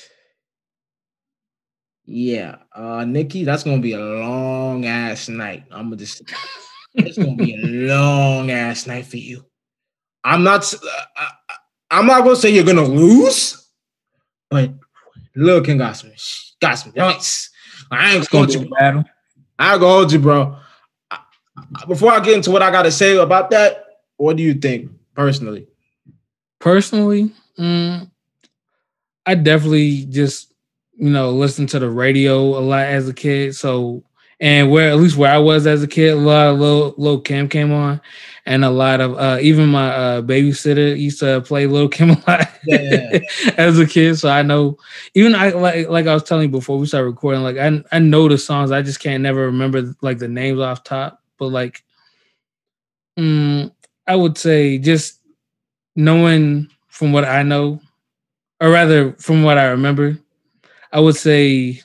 yeah, 2.05 2.57
uh 2.75 3.05
Nicki, 3.05 3.43
that's 3.43 3.63
gonna 3.63 3.81
be 3.81 3.93
a 3.93 3.99
long 3.99 4.85
ass 4.85 5.29
night. 5.29 5.63
I'm 5.71 5.85
gonna 5.85 5.97
just 5.97 6.21
it's 6.95 7.17
gonna 7.17 7.35
be 7.35 7.55
a 7.55 7.57
long 7.87 8.51
ass 8.51 8.87
night 8.87 9.05
for 9.05 9.17
you. 9.17 9.45
I'm 10.23 10.43
not 10.43 10.73
uh, 10.73 10.77
I, 11.15 11.29
I'm 11.91 12.05
not 12.05 12.23
gonna 12.23 12.35
say 12.35 12.49
you're 12.49 12.63
gonna 12.63 12.83
lose, 12.83 13.69
but 14.49 14.73
Lil 15.35 15.61
Kim 15.63 15.77
got 15.77 15.93
some 15.93 16.11
got 16.61 16.75
some 16.75 16.93
joints. 16.93 17.49
I 17.91 18.15
ain't 18.15 18.29
gonna 18.29 18.47
gonna 18.47 18.59
be 18.59 18.67
a 18.67 18.69
battle. 18.69 19.03
I 19.59 19.77
go 19.77 19.87
hold 19.87 20.11
you, 20.11 20.19
bro. 20.19 20.57
Before 21.87 22.11
I 22.11 22.19
get 22.19 22.35
into 22.35 22.51
what 22.51 22.61
I 22.61 22.71
got 22.71 22.83
to 22.83 22.91
say 22.91 23.15
about 23.17 23.51
that, 23.51 23.82
what 24.17 24.37
do 24.37 24.43
you 24.43 24.53
think 24.53 24.91
personally? 25.15 25.67
Personally, 26.59 27.31
mm, 27.59 28.09
I 29.25 29.35
definitely 29.35 30.05
just 30.05 30.53
you 30.97 31.09
know 31.09 31.31
listen 31.31 31.65
to 31.67 31.79
the 31.79 31.89
radio 31.89 32.39
a 32.41 32.61
lot 32.61 32.85
as 32.85 33.07
a 33.07 33.13
kid. 33.13 33.55
So 33.55 34.03
and 34.39 34.69
where 34.71 34.89
at 34.89 34.97
least 34.97 35.15
where 35.15 35.31
I 35.31 35.37
was 35.37 35.65
as 35.65 35.83
a 35.83 35.87
kid, 35.87 36.13
a 36.13 36.15
lot 36.17 36.47
of 36.47 36.59
Lil, 36.59 36.93
Lil 36.97 37.21
Kim 37.21 37.47
came 37.47 37.71
on, 37.71 38.01
and 38.45 38.65
a 38.65 38.69
lot 38.69 38.99
of 38.99 39.13
uh, 39.17 39.37
even 39.41 39.69
my 39.69 39.89
uh, 39.93 40.21
babysitter 40.21 40.97
used 40.99 41.19
to 41.19 41.41
play 41.41 41.65
Lil 41.67 41.87
Kim 41.87 42.09
a 42.11 42.23
lot 42.27 42.49
Yeah. 42.65 43.19
as 43.57 43.79
a 43.79 43.85
kid. 43.87 44.15
So 44.17 44.29
I 44.29 44.41
know 44.41 44.77
even 45.13 45.35
I 45.35 45.49
like 45.51 45.87
like 45.87 46.07
I 46.07 46.13
was 46.13 46.23
telling 46.23 46.45
you 46.45 46.51
before 46.57 46.77
we 46.77 46.85
started 46.87 47.07
recording, 47.07 47.43
like 47.43 47.57
I 47.57 47.81
I 47.95 47.99
know 47.99 48.27
the 48.27 48.37
songs, 48.37 48.71
I 48.71 48.81
just 48.81 48.99
can't 48.99 49.23
never 49.23 49.45
remember 49.45 49.93
like 50.01 50.19
the 50.19 50.27
names 50.27 50.59
off 50.59 50.83
top. 50.83 51.21
But 51.39 51.47
like, 51.47 51.83
mm, 53.17 53.71
I 54.07 54.15
would 54.15 54.37
say 54.37 54.77
just 54.77 55.19
knowing 55.95 56.69
from 56.87 57.13
what 57.13 57.25
I 57.25 57.43
know, 57.43 57.79
or 58.59 58.69
rather 58.69 59.13
from 59.13 59.43
what 59.43 59.57
I 59.57 59.65
remember, 59.67 60.17
I 60.91 60.99
would 60.99 61.15
say 61.15 61.81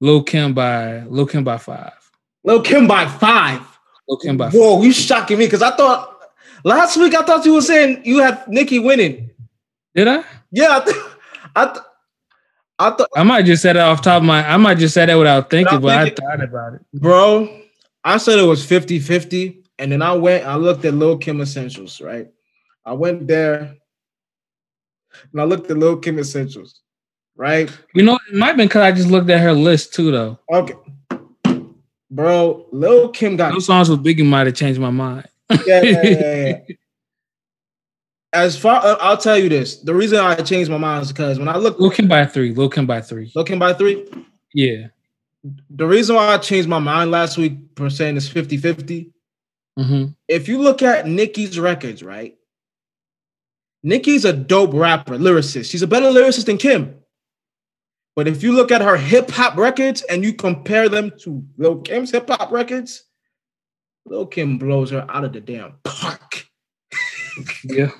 Lil 0.00 0.22
Kim 0.22 0.54
by 0.54 1.00
Lil 1.04 1.26
Kim 1.26 1.44
by 1.44 1.58
five. 1.58 1.92
Lil 2.44 2.62
Kim 2.62 2.86
by 2.86 3.06
five. 3.06 3.60
Lil 4.08 4.18
Kim 4.18 4.36
by 4.36 4.46
five. 4.46 4.54
Whoa, 4.58 4.82
you 4.82 4.92
shocking 4.92 5.38
me 5.38 5.46
because 5.46 5.62
I 5.62 5.76
thought 5.76 6.18
last 6.64 6.96
week 6.96 7.14
I 7.14 7.22
thought 7.22 7.44
you 7.44 7.54
were 7.54 7.60
saying 7.62 8.02
you 8.04 8.18
had 8.22 8.46
Nicki 8.48 8.78
winning. 8.78 9.30
Did 9.94 10.08
I? 10.08 10.24
Yeah, 10.52 10.78
I, 10.78 10.80
th- 10.84 10.96
I, 11.56 11.64
th- 11.66 11.84
I 12.78 12.90
thought, 12.90 13.08
I 13.16 13.22
might 13.24 13.42
just 13.44 13.62
said 13.62 13.76
that 13.76 13.86
off 13.88 14.02
top 14.02 14.22
of 14.22 14.26
my. 14.26 14.46
I 14.48 14.56
might 14.56 14.78
just 14.78 14.94
say 14.94 15.04
that 15.04 15.14
without 15.14 15.50
thinking, 15.50 15.80
Without 15.80 16.04
but 16.04 16.04
thinking. 16.16 16.26
I 16.26 16.30
thought 16.36 16.44
about 16.44 16.74
it. 16.74 16.80
bro. 16.94 17.56
I 18.02 18.16
said 18.16 18.38
it 18.38 18.44
was 18.44 18.64
50-50, 18.66 19.59
and 19.80 19.90
then 19.90 20.02
I 20.02 20.12
went. 20.12 20.46
I 20.46 20.54
looked 20.56 20.84
at 20.84 20.94
Lil 20.94 21.18
Kim 21.18 21.40
Essentials. 21.40 22.00
Right, 22.00 22.28
I 22.84 22.92
went 22.92 23.26
there, 23.26 23.74
and 25.32 25.40
I 25.40 25.44
looked 25.44 25.70
at 25.70 25.76
Lil 25.78 25.96
Kim 25.96 26.18
Essentials. 26.18 26.80
Right, 27.36 27.70
You 27.94 28.02
know, 28.02 28.18
it 28.30 28.34
might 28.36 28.48
have 28.48 28.56
been 28.58 28.68
because 28.68 28.82
I 28.82 28.92
just 28.92 29.08
looked 29.08 29.30
at 29.30 29.40
her 29.40 29.52
list 29.54 29.94
too, 29.94 30.10
though. 30.10 30.38
okay, 30.52 30.74
bro. 32.10 32.66
Lil 32.70 33.08
Kim 33.10 33.36
got 33.36 33.52
Those 33.52 33.66
songs 33.66 33.88
with 33.88 34.04
Biggie 34.04 34.26
might 34.26 34.46
have 34.46 34.54
changed 34.56 34.78
my 34.80 34.90
mind. 34.90 35.26
yeah, 35.66 35.82
yeah, 35.82 36.02
yeah, 36.02 36.46
yeah. 36.46 36.58
As 38.32 38.56
far, 38.56 38.76
uh, 38.84 38.96
I'll 39.00 39.16
tell 39.16 39.38
you 39.38 39.48
this: 39.48 39.76
the 39.80 39.94
reason 39.94 40.18
I 40.18 40.36
changed 40.36 40.70
my 40.70 40.76
mind 40.78 41.02
is 41.02 41.08
because 41.12 41.38
when 41.38 41.48
I 41.48 41.56
look 41.56 41.80
Lil 41.80 41.90
Kim 41.90 42.06
by 42.06 42.26
three. 42.26 42.52
Lil 42.54 42.68
Kim 42.68 42.86
by 42.86 43.00
three. 43.00 43.32
looking 43.34 43.58
by 43.58 43.72
three, 43.72 44.06
Yeah. 44.54 44.88
the 45.70 45.86
reason 45.86 46.14
why 46.16 46.34
I 46.34 46.38
changed 46.38 46.68
my 46.68 46.78
mind 46.78 47.10
last 47.10 47.38
week 47.38 47.54
for 47.74 47.88
saying 47.90 48.16
it's 48.18 48.28
50-50, 48.28 49.10
hmm 49.78 50.06
if 50.28 50.48
you 50.48 50.60
look 50.60 50.82
at 50.82 51.06
Nicki's 51.06 51.58
records, 51.58 52.02
right? 52.02 52.36
Nicki's 53.82 54.24
a 54.24 54.32
dope 54.32 54.74
rapper, 54.74 55.16
lyricist. 55.16 55.70
She's 55.70 55.82
a 55.82 55.86
better 55.86 56.06
lyricist 56.06 56.44
than 56.46 56.58
Kim. 56.58 56.96
But 58.14 58.28
if 58.28 58.42
you 58.42 58.52
look 58.52 58.70
at 58.70 58.82
her 58.82 58.96
hip 58.96 59.30
hop 59.30 59.56
records 59.56 60.02
and 60.02 60.22
you 60.22 60.34
compare 60.34 60.88
them 60.88 61.12
to 61.22 61.42
Lil 61.56 61.80
Kim's 61.80 62.10
hip 62.10 62.28
hop 62.28 62.50
records, 62.52 63.04
Lil 64.04 64.26
Kim 64.26 64.58
blows 64.58 64.90
her 64.90 65.06
out 65.08 65.24
of 65.24 65.32
the 65.32 65.40
damn 65.40 65.74
park. 65.84 66.46
Yeah. 67.64 67.90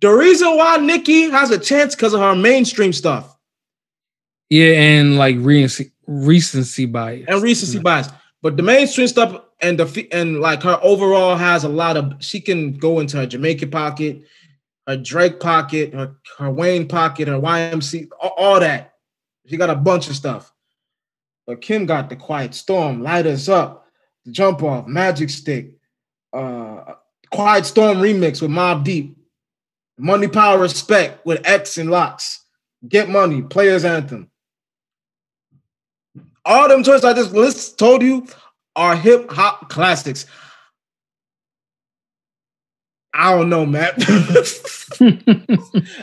The 0.00 0.08
reason 0.10 0.56
why 0.56 0.78
Nicki 0.78 1.30
has 1.30 1.50
a 1.52 1.58
chance 1.58 1.94
because 1.94 2.12
of 2.14 2.20
her 2.20 2.34
mainstream 2.34 2.92
stuff 2.92 3.36
Yeah, 4.50 4.72
and 4.72 5.16
like 5.16 5.36
recency, 5.38 5.92
recency 6.06 6.86
bias. 6.86 7.26
and 7.28 7.42
recency 7.42 7.78
bias. 7.78 8.08
But 8.42 8.56
the 8.56 8.62
mainstream 8.64 9.06
stuff 9.06 9.40
and 9.60 9.78
the 9.78 10.08
and 10.12 10.40
like 10.40 10.62
her 10.62 10.78
overall 10.82 11.36
has 11.36 11.64
a 11.64 11.68
lot 11.68 11.96
of. 11.96 12.14
She 12.20 12.40
can 12.40 12.74
go 12.74 13.00
into 13.00 13.16
her 13.16 13.26
Jamaican 13.26 13.70
pocket, 13.70 14.22
her 14.86 14.96
Drake 14.96 15.40
pocket, 15.40 15.94
her 15.94 16.16
her 16.38 16.50
Wayne 16.50 16.88
pocket, 16.88 17.28
her 17.28 17.40
YMC, 17.40 18.08
all, 18.20 18.34
all 18.36 18.60
that. 18.60 18.94
She 19.46 19.56
got 19.56 19.70
a 19.70 19.76
bunch 19.76 20.08
of 20.08 20.16
stuff. 20.16 20.52
But 21.46 21.60
Kim 21.60 21.86
got 21.86 22.08
the 22.08 22.16
Quiet 22.16 22.54
Storm, 22.54 23.02
Lighters 23.02 23.48
Up, 23.48 23.86
the 24.24 24.32
Jump 24.32 24.62
Off, 24.62 24.86
Magic 24.86 25.30
Stick, 25.30 25.74
uh, 26.32 26.94
Quiet 27.30 27.64
Storm 27.64 27.98
remix 27.98 28.42
with 28.42 28.50
Mobb 28.50 28.84
Deep, 28.84 29.16
Money 29.96 30.28
Power 30.28 30.58
Respect 30.58 31.24
with 31.24 31.46
X 31.46 31.78
and 31.78 31.90
LOX, 31.90 32.44
Get 32.88 33.08
Money, 33.08 33.42
Players 33.42 33.84
Anthem. 33.84 34.30
All 36.44 36.68
them 36.68 36.82
choices 36.82 37.04
I 37.04 37.12
just 37.12 37.32
list 37.32 37.78
told 37.78 38.02
you 38.02 38.26
are 38.76 38.94
hip 38.94 39.30
hop 39.30 39.68
classics. 39.70 40.26
I 43.12 43.34
don't 43.34 43.48
know, 43.48 43.64
man. 43.64 43.94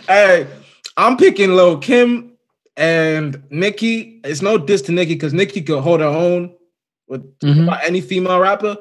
hey, 0.08 0.48
I'm 0.98 1.16
picking 1.16 1.56
Lil 1.56 1.78
Kim 1.78 2.34
and 2.76 3.44
Nicki, 3.52 4.20
it's 4.24 4.42
no 4.42 4.58
diss 4.58 4.82
to 4.84 4.92
Nicki 4.92 5.14
because 5.14 5.34
Nicki 5.34 5.62
could 5.62 5.82
hold 5.82 6.00
her 6.00 6.08
own 6.08 6.56
with 7.08 7.40
mm-hmm. 7.40 7.70
any 7.84 8.02
female 8.02 8.40
rapper. 8.40 8.78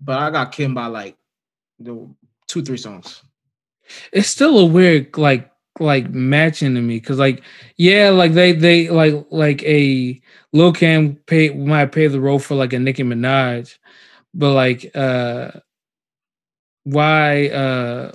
But 0.00 0.18
I 0.18 0.30
got 0.30 0.52
Kim 0.52 0.74
by 0.74 0.86
like 0.86 1.16
the 1.78 2.08
two, 2.48 2.62
three 2.62 2.78
songs. 2.78 3.22
It's 4.12 4.28
still 4.28 4.58
a 4.58 4.64
weird 4.64 5.16
like 5.18 5.51
like 5.80 6.10
matching 6.10 6.74
to 6.74 6.80
me 6.80 7.00
because 7.00 7.18
like 7.18 7.42
yeah 7.76 8.10
like 8.10 8.32
they 8.32 8.52
they 8.52 8.88
like 8.88 9.26
like 9.30 9.62
a 9.64 10.20
Lil 10.52 10.72
Kim 10.72 11.16
pay 11.26 11.50
might 11.50 11.92
pay 11.92 12.06
the 12.08 12.20
role 12.20 12.38
for 12.38 12.54
like 12.54 12.72
a 12.72 12.78
Nicki 12.78 13.02
Minaj, 13.02 13.78
but 14.34 14.52
like 14.52 14.94
uh 14.94 15.50
why 16.84 17.48
uh 17.48 18.12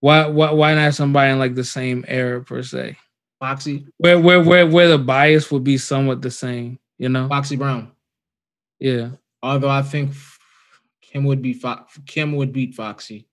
why 0.00 0.26
why 0.26 0.50
why 0.52 0.74
not 0.74 0.94
somebody 0.94 1.32
in 1.32 1.38
like 1.38 1.54
the 1.54 1.64
same 1.64 2.04
era 2.06 2.42
per 2.44 2.62
se? 2.62 2.96
Foxy. 3.40 3.86
Where 3.98 4.18
where 4.18 4.42
where 4.42 4.66
where 4.66 4.88
the 4.88 4.98
bias 4.98 5.50
would 5.50 5.64
be 5.64 5.78
somewhat 5.78 6.22
the 6.22 6.30
same, 6.30 6.78
you 6.98 7.08
know? 7.08 7.28
Foxy 7.28 7.56
Brown. 7.56 7.92
Yeah. 8.78 9.10
Although 9.42 9.70
I 9.70 9.82
think 9.82 10.12
Kim 11.00 11.24
would 11.24 11.40
be 11.40 11.54
Fo- 11.54 11.86
Kim 12.06 12.34
would 12.36 12.52
beat 12.52 12.74
Foxy. 12.74 13.26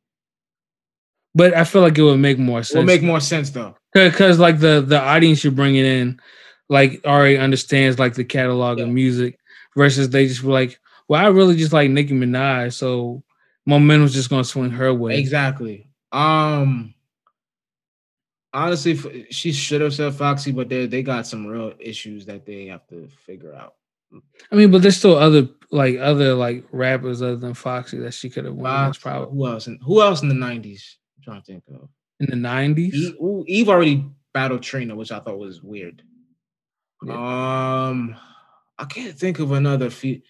But 1.35 1.53
I 1.53 1.65
feel 1.65 1.81
like 1.81 1.97
it 1.97 2.03
would 2.03 2.17
make 2.17 2.39
more 2.39 2.63
sense. 2.63 2.75
It 2.75 2.77
would 2.79 2.87
make 2.87 3.03
more 3.03 3.19
sense 3.19 3.49
though. 3.49 3.75
Because 3.93 4.39
like 4.39 4.59
the 4.59 4.81
the 4.81 4.99
audience 4.99 5.43
you're 5.43 5.51
bringing 5.51 5.85
in, 5.85 6.19
like 6.69 7.01
already 7.05 7.37
understands 7.37 7.99
like 7.99 8.15
the 8.15 8.23
catalog 8.23 8.79
yeah. 8.79 8.85
of 8.85 8.89
music, 8.89 9.37
versus 9.75 10.09
they 10.09 10.27
just 10.27 10.43
were 10.43 10.53
like, 10.53 10.79
well, 11.07 11.23
I 11.23 11.27
really 11.27 11.55
just 11.55 11.73
like 11.73 11.91
Nicki 11.91 12.13
Minaj, 12.13 12.73
so 12.73 13.23
momentum's 13.65 14.13
just 14.13 14.29
gonna 14.29 14.45
swing 14.45 14.71
her 14.71 14.93
way. 14.93 15.19
Exactly. 15.19 15.89
Um 16.11 16.93
honestly, 18.53 19.27
she 19.29 19.51
should 19.51 19.81
have 19.81 19.93
said 19.93 20.13
Foxy, 20.15 20.51
but 20.51 20.69
they 20.69 20.87
they 20.87 21.03
got 21.03 21.27
some 21.27 21.45
real 21.45 21.73
issues 21.79 22.25
that 22.27 22.45
they 22.45 22.67
have 22.67 22.87
to 22.87 23.09
figure 23.25 23.53
out. 23.53 23.75
I 24.51 24.55
mean, 24.55 24.71
but 24.71 24.81
there's 24.81 24.97
still 24.97 25.17
other 25.17 25.49
like 25.71 25.97
other 25.99 26.33
like 26.33 26.65
rappers 26.71 27.21
other 27.21 27.35
than 27.35 27.53
Foxy 27.53 27.99
that 27.99 28.13
she 28.13 28.29
could 28.29 28.45
have 28.45 28.55
won. 28.55 28.93
probably 28.93 29.35
who 29.35 29.47
else? 29.47 29.67
In, 29.67 29.79
who 29.83 30.01
else 30.01 30.21
in 30.21 30.29
the 30.29 30.35
'90s? 30.35 30.95
Trying 31.25 31.41
to 31.41 31.45
think 31.45 31.63
of. 31.69 31.89
In 32.19 32.27
the 32.27 32.47
'90s, 32.47 32.93
Eve, 32.93 33.15
Eve 33.47 33.69
already 33.69 34.05
battled 34.33 34.61
Trina, 34.61 34.95
which 34.95 35.11
I 35.11 35.19
thought 35.19 35.39
was 35.39 35.61
weird. 35.63 36.03
Yeah. 37.03 37.13
Um, 37.87 38.15
I 38.77 38.85
can't 38.85 39.17
think 39.17 39.39
of 39.39 39.51
another 39.51 39.89
feat. 39.89 40.23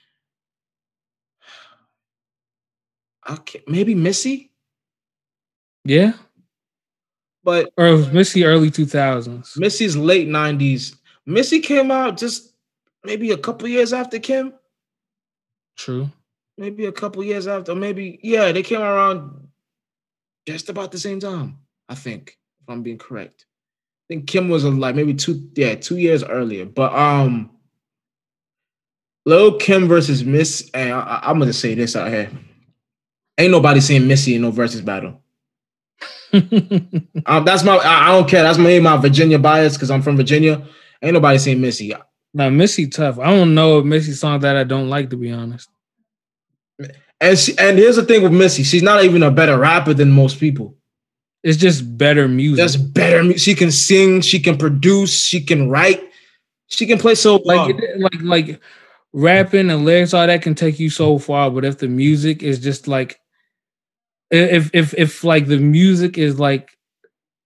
I 3.23 3.35
can't, 3.35 3.67
maybe 3.67 3.93
Missy. 3.93 4.51
Yeah, 5.83 6.13
but 7.43 7.71
or 7.77 7.97
Missy 8.11 8.43
early 8.43 8.71
2000s. 8.71 9.57
Missy's 9.57 9.95
late 9.95 10.27
90s. 10.27 10.95
Missy 11.27 11.59
came 11.59 11.91
out 11.91 12.17
just 12.17 12.55
maybe 13.03 13.31
a 13.31 13.37
couple 13.37 13.67
years 13.67 13.93
after 13.93 14.17
Kim. 14.17 14.53
True. 15.77 16.09
Maybe 16.57 16.85
a 16.85 16.91
couple 16.91 17.23
years 17.23 17.47
after, 17.47 17.75
maybe 17.75 18.19
yeah, 18.23 18.51
they 18.51 18.63
came 18.63 18.81
around 18.81 19.44
just 20.45 20.69
about 20.69 20.91
the 20.91 20.97
same 20.97 21.19
time. 21.19 21.59
I 21.89 21.95
think, 21.95 22.37
if 22.61 22.69
I'm 22.69 22.83
being 22.83 22.97
correct. 22.97 23.45
I 24.05 24.13
think 24.13 24.27
Kim 24.27 24.49
was 24.49 24.63
like 24.63 24.95
maybe 24.95 25.13
two, 25.13 25.49
yeah, 25.55 25.75
two 25.75 25.97
years 25.97 26.23
earlier. 26.23 26.65
But 26.65 26.93
um, 26.93 27.49
Lil 29.25 29.57
Kim 29.57 29.87
versus 29.87 30.23
Miss, 30.23 30.69
and 30.73 30.93
I, 30.93 31.21
am 31.23 31.39
gonna 31.39 31.53
say 31.53 31.73
this 31.73 31.95
out 31.95 32.09
here. 32.09 32.29
Ain't 33.37 33.51
nobody 33.51 33.81
seeing 33.81 34.07
Missy 34.07 34.35
in 34.35 34.43
no 34.43 34.51
versus 34.51 34.81
battle. 34.81 35.21
um, 36.33 37.45
that's 37.45 37.63
my. 37.63 37.77
I, 37.77 38.09
I, 38.09 38.11
don't 38.11 38.29
care. 38.29 38.43
That's 38.43 38.57
my 38.57 38.79
my 38.79 38.97
Virginia 38.97 39.39
bias 39.39 39.73
because 39.73 39.89
I'm 39.89 40.01
from 40.01 40.17
Virginia. 40.17 40.65
Ain't 41.01 41.13
nobody 41.13 41.37
saying 41.39 41.59
Missy. 41.59 41.93
Now 42.33 42.49
Missy 42.49 42.87
tough. 42.87 43.17
I 43.17 43.27
don't 43.27 43.55
know 43.55 43.79
if 43.79 43.85
Missy 43.85 44.11
song 44.11 44.39
that 44.41 44.55
I 44.55 44.63
don't 44.63 44.89
like 44.89 45.09
to 45.09 45.17
be 45.17 45.31
honest. 45.31 45.69
And 47.21 47.37
she, 47.37 47.57
and 47.57 47.77
here's 47.77 47.95
the 47.95 48.03
thing 48.03 48.23
with 48.23 48.33
Missy, 48.33 48.63
she's 48.63 48.83
not 48.83 49.03
even 49.03 49.23
a 49.23 49.31
better 49.31 49.57
rapper 49.57 49.93
than 49.93 50.11
most 50.11 50.39
people. 50.39 50.75
It's 51.43 51.57
just 51.57 51.97
better 51.97 52.27
music. 52.27 52.57
That's 52.57 52.75
better. 52.75 53.37
She 53.37 53.53
can 53.53 53.71
sing. 53.71 54.21
She 54.21 54.39
can 54.39 54.57
produce. 54.57 55.23
She 55.23 55.41
can 55.41 55.69
write. 55.69 56.01
She 56.67 56.87
can 56.87 56.97
play 56.97 57.13
so 57.13 57.35
like 57.45 57.75
like 57.97 58.21
like 58.21 58.61
rapping 59.13 59.69
and 59.69 59.85
lyrics. 59.85 60.13
All 60.15 60.25
that 60.25 60.41
can 60.41 60.55
take 60.55 60.79
you 60.79 60.89
so 60.89 61.19
far, 61.19 61.51
but 61.51 61.63
if 61.63 61.77
the 61.77 61.87
music 61.87 62.41
is 62.41 62.59
just 62.59 62.87
like 62.87 63.19
if 64.31 64.71
if 64.73 64.95
if 64.95 65.23
like 65.23 65.45
the 65.45 65.59
music 65.59 66.17
is 66.17 66.39
like 66.39 66.75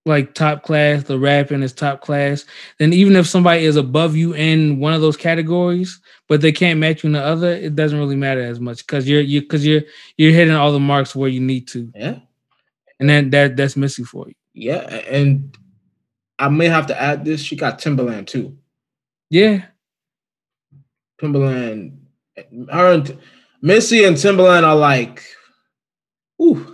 like 0.09 0.33
top 0.33 0.63
class, 0.63 1.03
the 1.03 1.17
rapping 1.17 1.63
is 1.63 1.71
top 1.71 2.01
class, 2.01 2.45
then 2.77 2.91
even 2.91 3.15
if 3.15 3.27
somebody 3.27 3.63
is 3.63 3.75
above 3.75 4.15
you 4.15 4.33
in 4.33 4.79
one 4.79 4.93
of 4.93 5.01
those 5.01 5.15
categories, 5.15 6.01
but 6.27 6.41
they 6.41 6.51
can't 6.51 6.79
match 6.79 7.03
you 7.03 7.07
in 7.07 7.13
the 7.13 7.23
other, 7.23 7.51
it 7.51 7.75
doesn't 7.75 7.97
really 7.97 8.15
matter 8.15 8.41
as 8.41 8.59
much 8.59 8.85
because 8.85 9.07
you're 9.07 9.21
you 9.21 9.41
because 9.41 9.65
you're 9.65 9.83
you're 10.17 10.33
hitting 10.33 10.53
all 10.53 10.71
the 10.71 10.79
marks 10.79 11.15
where 11.15 11.29
you 11.29 11.39
need 11.39 11.67
to. 11.69 11.91
Yeah. 11.95 12.19
And 12.99 13.09
then 13.09 13.29
that 13.29 13.55
that's 13.55 13.77
missing 13.77 14.05
for 14.05 14.27
you. 14.27 14.35
Yeah, 14.53 14.81
and 15.07 15.57
I 16.37 16.49
may 16.49 16.67
have 16.67 16.87
to 16.87 17.01
add 17.01 17.23
this. 17.23 17.41
She 17.41 17.55
got 17.55 17.79
Timbaland 17.79 18.27
too. 18.27 18.57
Yeah. 19.29 19.63
Timbaland, 21.21 21.97
her 22.71 22.93
and 22.93 23.17
Missy 23.61 24.03
and 24.03 24.17
Timbaland 24.17 24.63
are 24.63 24.75
like 24.75 25.23
Ooh. 26.41 26.68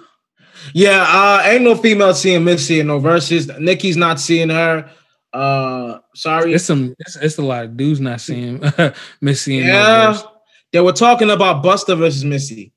Yeah, 0.76 1.06
uh, 1.08 1.42
ain't 1.46 1.64
no 1.64 1.74
female 1.74 2.14
seeing 2.14 2.44
Missy 2.44 2.82
in 2.82 2.88
no 2.88 3.00
verses. 3.00 3.48
Nicki's 3.48 3.96
not 3.96 4.20
seeing 4.20 4.50
her. 4.50 4.92
Uh, 5.32 6.00
sorry, 6.14 6.54
it's 6.54 6.66
some. 6.66 6.94
It's, 7.00 7.16
it's 7.16 7.38
a 7.38 7.42
lot 7.42 7.64
of 7.64 7.78
dudes 7.78 8.02
not 8.02 8.20
seeing 8.20 8.62
Missy. 9.22 9.56
yeah, 9.56 10.20
no 10.22 10.32
they 10.74 10.82
were 10.82 10.92
talking 10.92 11.30
about 11.30 11.64
Busta 11.64 11.98
versus 11.98 12.26
Missy. 12.26 12.74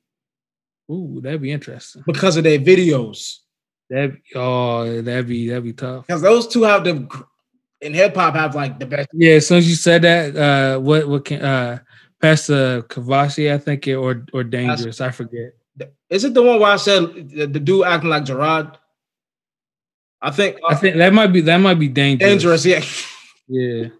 Ooh, 0.88 1.20
that'd 1.20 1.42
be 1.42 1.50
interesting 1.50 2.04
because 2.06 2.36
of 2.36 2.44
their 2.44 2.60
videos. 2.60 3.38
That 3.90 4.16
oh, 4.36 5.02
that'd 5.02 5.26
be 5.26 5.48
that'd 5.48 5.64
be 5.64 5.72
tough. 5.72 6.06
Because 6.06 6.22
those 6.22 6.46
two 6.46 6.62
have 6.62 6.84
the 6.84 7.08
in 7.80 7.94
hip 7.94 8.14
hop 8.14 8.36
have 8.36 8.54
like 8.54 8.78
the 8.78 8.86
best. 8.86 9.08
Yeah, 9.12 9.34
as 9.34 9.48
soon 9.48 9.58
as 9.58 9.68
you 9.68 9.74
said 9.74 10.02
that, 10.02 10.36
uh, 10.36 10.78
what 10.78 11.08
what 11.08 11.24
can 11.24 11.42
uh, 11.42 11.78
Pass 12.22 12.46
the 12.46 12.86
Courvoisier, 12.88 13.54
I 13.54 13.58
think, 13.58 13.88
it, 13.88 13.96
or 13.96 14.24
or 14.32 14.44
Dangerous, 14.44 15.00
I 15.00 15.10
forget. 15.10 15.54
Is 16.10 16.24
it 16.24 16.34
the 16.34 16.42
one 16.42 16.58
where 16.58 16.72
I 16.72 16.76
said 16.76 17.30
the, 17.30 17.46
the 17.46 17.60
dude 17.60 17.84
acting 17.84 18.10
like 18.10 18.24
Gerard? 18.24 18.78
I 20.20 20.30
think. 20.30 20.58
I 20.66 20.74
think 20.74 20.96
that 20.96 21.12
might 21.12 21.28
be 21.28 21.42
that 21.42 21.58
might 21.58 21.78
be 21.78 21.88
dangerous. 21.88 22.30
Dangerous, 22.30 22.66
yeah. 22.66 22.82
Yeah. 23.48 23.88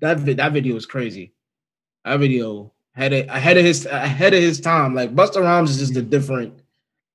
That 0.00 0.24
that 0.36 0.52
video 0.52 0.74
was 0.74 0.86
crazy. 0.86 1.32
That 2.04 2.20
video 2.20 2.72
had 2.92 3.12
it 3.12 3.28
ahead 3.28 3.56
of 3.56 3.64
his 3.64 3.84
ahead 3.84 4.32
of 4.32 4.40
his 4.40 4.60
time. 4.60 4.94
Like 4.94 5.12
Busta 5.12 5.42
Rhymes 5.42 5.70
is 5.70 5.78
just 5.78 5.96
a 5.96 6.02
different. 6.02 6.62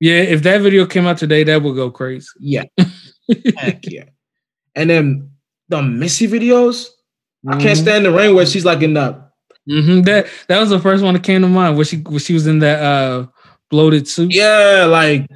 Yeah, 0.00 0.20
if 0.20 0.42
that 0.42 0.60
video 0.60 0.84
came 0.84 1.06
out 1.06 1.16
today, 1.16 1.44
that 1.44 1.62
would 1.62 1.76
go 1.76 1.90
crazy. 1.90 2.28
Yeah. 2.40 2.64
Heck 3.56 3.86
yeah. 3.86 4.04
And 4.74 4.90
then 4.90 5.30
the 5.70 5.80
Missy 5.80 6.28
videos. 6.28 6.88
Mm-hmm. 7.46 7.48
I 7.48 7.52
can't 7.52 7.62
mm-hmm. 7.62 7.82
stand 7.82 8.04
the 8.04 8.12
rain 8.12 8.34
where 8.34 8.44
she's 8.44 8.66
like 8.66 8.82
in 8.82 8.92
the 8.92 9.24
Mm-hmm. 9.68 10.02
That 10.02 10.26
that 10.48 10.60
was 10.60 10.70
the 10.70 10.78
first 10.78 11.02
one 11.02 11.14
that 11.14 11.22
came 11.22 11.40
to 11.40 11.48
mind. 11.48 11.76
Where 11.76 11.86
she 11.86 11.96
where 11.96 12.20
she 12.20 12.34
was 12.34 12.46
in 12.46 12.58
that 12.58 12.82
uh 12.82 13.26
bloated 13.74 14.06
suit. 14.06 14.32
Yeah, 14.32 14.86
like 14.88 15.26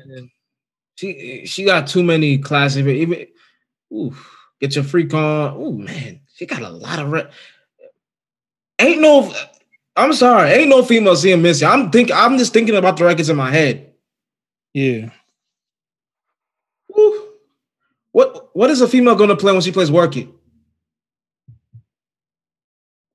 she 0.94 1.44
she 1.44 1.64
got 1.64 1.88
too 1.88 2.04
many 2.04 2.38
classic. 2.38 2.86
Even 2.86 3.26
ooh, 3.92 4.14
get 4.60 4.76
your 4.76 4.84
freak 4.84 5.12
on. 5.12 5.54
Oh 5.56 5.72
man, 5.72 6.20
she 6.34 6.46
got 6.46 6.62
a 6.62 6.70
lot 6.70 7.00
of. 7.00 7.10
Re- 7.10 7.28
ain't 8.78 9.00
no. 9.00 9.34
I'm 9.96 10.12
sorry, 10.12 10.50
ain't 10.50 10.68
no 10.68 10.84
female 10.84 11.16
seeing 11.16 11.42
Missy. 11.42 11.66
I'm 11.66 11.90
think 11.90 12.12
I'm 12.12 12.38
just 12.38 12.52
thinking 12.52 12.76
about 12.76 12.96
the 12.96 13.04
records 13.04 13.28
in 13.28 13.36
my 13.36 13.50
head. 13.50 13.92
Yeah. 14.72 15.10
Ooh. 16.96 17.24
What 18.12 18.54
what 18.54 18.70
is 18.70 18.80
a 18.80 18.86
female 18.86 19.16
gonna 19.16 19.34
play 19.34 19.52
when 19.52 19.62
she 19.62 19.72
plays 19.72 19.90
Work 19.90 20.16
It? 20.16 20.28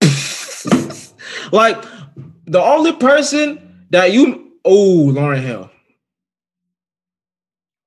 Like 1.53 1.82
the 2.45 2.59
only 2.59 2.93
person 2.93 3.86
that 3.91 4.11
you 4.11 4.43
oh 4.66 5.11
Lauryn 5.14 5.41
Hill. 5.41 5.70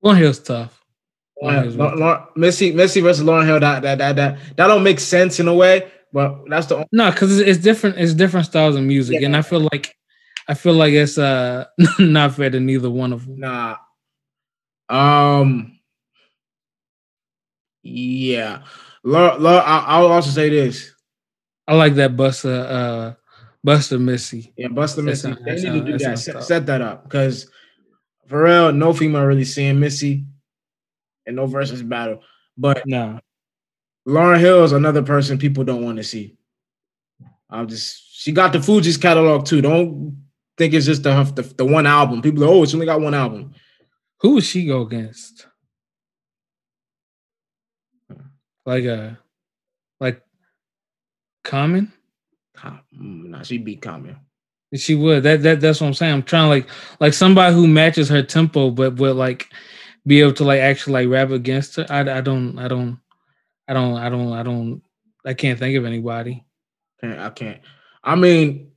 Lauryn 0.05 0.19
Hill's 0.19 0.39
tough. 0.39 0.83
Lauryn, 1.43 2.27
Missy 2.37 2.73
Missy 2.73 3.01
versus 3.01 3.25
Lauryn 3.25 3.47
Hill 3.47 3.61
that 3.61 3.83
that 3.83 3.99
that 3.99 4.17
that 4.17 4.39
that 4.57 4.67
don't 4.67 4.83
make 4.83 5.01
sense 5.01 5.39
in 5.41 5.49
a 5.49 5.55
way, 5.55 5.91
but 6.13 6.49
that's 6.49 6.67
the 6.67 6.77
only- 6.77 6.89
no 6.93 7.11
because 7.11 7.39
it's, 7.39 7.49
it's, 7.49 7.59
different. 7.59 7.99
It's 7.99 8.15
different 8.15 8.47
styles 8.47 8.77
of 8.77 8.83
music, 8.83 9.21
yeah. 9.21 9.27
and 9.27 9.37
I 9.37 9.43
feel 9.43 9.69
like 9.73 9.95
I 10.49 10.55
feel 10.55 10.75
like 10.75 10.93
it's 10.93 11.19
uh 11.19 11.67
not 11.99 12.35
fair 12.35 12.51
to 12.51 12.61
neither 12.61 12.91
one 12.91 13.13
of 13.13 13.27
them. 13.27 13.41
Nah. 13.41 13.77
Um. 14.89 15.79
Yeah. 17.83 18.63
Laura, 19.05 19.39
Laura, 19.39 19.63
I'll 19.65 20.09
also 20.09 20.31
say 20.31 20.49
this. 20.49 20.93
I 21.69 21.75
like 21.75 21.95
that 21.95 22.17
Busta, 22.17 22.65
uh, 22.65 23.15
Busta 23.65 24.01
Missy. 24.01 24.53
Yeah, 24.57 24.69
Busta 24.69 25.03
Missy. 25.03 25.35
They 25.45 25.71
need 25.71 25.87
to 25.87 25.93
do 25.93 25.99
that. 25.99 26.19
Set, 26.19 26.43
set, 26.43 26.67
that 26.67 26.81
up 26.81 27.05
because 27.05 27.51
for 28.27 28.45
real, 28.45 28.73
no 28.73 28.93
female 28.93 29.25
really 29.25 29.45
seeing 29.45 29.81
Missy 29.81 30.25
and 31.27 31.37
no 31.37 31.47
versus 31.47 31.83
battle. 31.83 32.23
But 32.57 32.87
no, 32.87 33.21
Lauryn 34.07 34.41
Hill 34.41 34.65
is 34.65 34.73
another 34.73 35.03
person 35.03 35.39
people 35.39 35.65
don't 35.65 35.85
want 35.85 35.99
to 35.99 36.05
see. 36.05 36.37
I'm 37.51 37.69
just 37.69 38.03
she 38.13 38.33
got 38.33 38.53
the 38.53 38.59
Fugees 38.59 39.01
catalog 39.01 39.47
too. 39.47 39.61
Don't 39.61 40.27
think 40.57 40.75
it's 40.75 40.87
just 40.87 41.03
the 41.03 41.23
the, 41.35 41.43
the 41.43 41.65
one 41.65 41.87
album. 41.87 42.23
People 42.23 42.45
are, 42.45 42.49
oh, 42.49 42.63
it's 42.63 42.75
only 42.75 42.87
got 42.87 43.01
one 43.01 43.15
album. 43.15 43.53
Who 44.21 44.35
would 44.35 44.45
she 44.45 44.67
go 44.67 44.83
against? 44.83 45.47
Like 48.65 48.85
a 48.85 49.03
uh, 49.03 49.15
like 50.01 50.23
Common? 51.45 51.93
Mm, 52.57 53.27
nah, 53.27 53.43
she 53.43 53.59
beat 53.59 53.83
Common. 53.83 54.17
She 54.75 54.95
would. 54.95 55.23
That 55.23 55.43
that 55.43 55.61
that's 55.61 55.81
what 55.81 55.87
I'm 55.87 55.95
saying. 55.95 56.13
I'm 56.13 56.23
trying 56.23 56.49
like 56.49 56.69
like 57.01 57.15
somebody 57.15 57.55
who 57.55 57.69
matches 57.69 58.09
her 58.09 58.23
tempo, 58.23 58.71
but 58.71 58.97
would 58.97 59.17
like 59.17 59.49
be 60.07 60.21
able 60.21 60.33
to 60.35 60.45
like 60.45 60.61
actually 60.61 61.07
like 61.07 61.13
rap 61.13 61.31
against 61.31 61.77
her. 61.77 61.87
I, 61.89 62.01
I 62.01 62.21
don't 62.21 62.59
I 62.59 62.69
don't 62.69 62.99
I 63.69 63.75
don't 63.75 63.97
I 63.97 64.09
don't 64.09 64.33
I 64.33 64.43
don't 64.43 64.83
I 65.25 65.35
can't 65.35 65.59
think 65.59 65.77
of 65.77 65.85
anybody. 65.85 66.45
I 67.03 67.31
can't. 67.31 67.61
I 68.03 68.15
mean, 68.17 68.73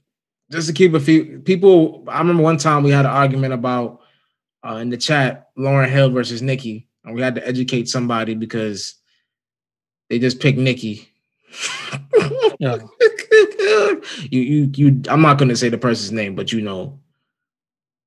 just 0.52 0.68
to 0.68 0.74
keep 0.74 0.94
a 0.94 1.00
few 1.00 1.40
people. 1.40 2.04
I 2.08 2.20
remember 2.20 2.44
one 2.44 2.58
time 2.58 2.84
we 2.84 2.92
had 2.92 3.06
an 3.06 3.12
argument 3.12 3.54
about 3.54 4.02
uh, 4.68 4.76
in 4.76 4.90
the 4.90 4.98
chat 4.98 5.50
Lauryn 5.58 5.90
Hill 5.90 6.10
versus 6.12 6.42
Nicki, 6.42 6.88
and 7.04 7.16
we 7.16 7.22
had 7.22 7.36
to 7.36 7.48
educate 7.48 7.88
somebody 7.88 8.36
because 8.36 8.96
they 10.10 10.20
just 10.20 10.40
picked 10.40 10.58
Nicki. 10.58 11.08
yeah. 12.60 12.78
you 14.30 14.42
you 14.42 14.72
you. 14.74 15.02
I'm 15.10 15.22
not 15.22 15.38
going 15.38 15.50
to 15.50 15.56
say 15.56 15.70
the 15.70 15.78
person's 15.78 16.12
name, 16.12 16.36
but 16.36 16.52
you 16.52 16.62
know, 16.62 17.00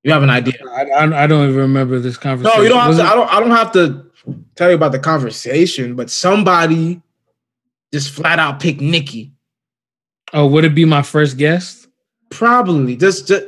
you 0.02 0.12
have 0.12 0.22
an 0.22 0.30
idea. 0.30 0.54
I, 0.68 0.84
I, 0.84 1.24
I 1.24 1.26
don't 1.26 1.48
even 1.48 1.60
remember 1.60 1.98
this 1.98 2.16
conversation. 2.16 2.58
No, 2.58 2.62
you 2.62 2.68
don't 2.68 2.80
have 2.80 2.96
to. 2.96 3.02
I 3.02 3.14
don't. 3.14 3.34
I 3.34 3.40
don't 3.40 3.50
have 3.50 3.72
to 3.72 4.10
tell 4.54 4.70
you 4.70 4.76
about 4.76 4.92
the 4.92 4.98
conversation, 4.98 5.94
but 5.94 6.10
somebody 6.10 7.00
just 7.92 8.10
flat 8.10 8.38
out 8.38 8.60
picked 8.60 8.80
Nicki. 8.80 9.32
Oh, 10.32 10.46
would 10.46 10.64
it 10.64 10.74
be 10.74 10.84
my 10.84 11.02
first 11.02 11.36
guest? 11.36 11.88
Probably. 12.30 12.96
Just, 12.96 13.28
just 13.28 13.46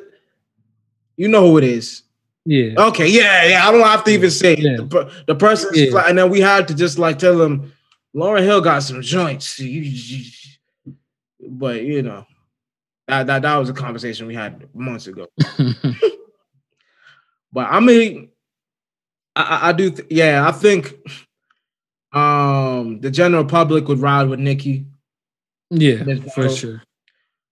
you 1.17 1.29
know 1.29 1.49
who 1.49 1.59
it 1.59 1.65
is. 1.65 2.03
Yeah. 2.45 2.75
Okay. 2.77 3.09
Yeah. 3.09 3.45
Yeah. 3.45 3.69
I 3.69 3.73
don't 3.73 3.81
have 3.81 4.05
to 4.05 4.11
even 4.11 4.31
say 4.31 4.57
yeah. 4.57 4.77
the, 4.77 5.11
the 5.27 5.35
person, 5.35 5.71
yeah. 5.73 6.05
and 6.07 6.19
then 6.19 6.31
we 6.31 6.41
had 6.41 6.69
to 6.69 6.75
just 6.75 6.99
like 6.99 7.19
tell 7.19 7.39
them, 7.39 7.73
Lauryn 8.15 8.43
Hill 8.43 8.61
got 8.61 8.83
some 8.83 9.01
joints. 9.01 9.59
But 11.49 11.83
you 11.83 12.03
know, 12.03 12.27
that 13.09 13.27
that 13.27 13.43
that 13.43 13.57
was 13.57 13.69
a 13.69 13.75
conversation 13.75 14.27
we 14.27 14.35
had 14.35 14.69
months 14.75 15.07
ago. 15.07 15.27
but 17.53 17.67
I 17.71 17.81
mean, 17.81 18.31
I, 19.37 19.71
I 19.71 19.73
do. 19.73 19.91
Th- 19.91 20.09
yeah, 20.11 20.47
I 20.47 20.53
think 20.53 20.95
um 22.13 23.01
the 23.01 23.11
general 23.11 23.45
public 23.45 23.89
would 23.89 23.99
ride 23.99 24.29
with 24.29 24.41
Nicki. 24.41 24.87
Yeah, 25.71 26.05
for 26.35 26.49
sure. 26.49 26.83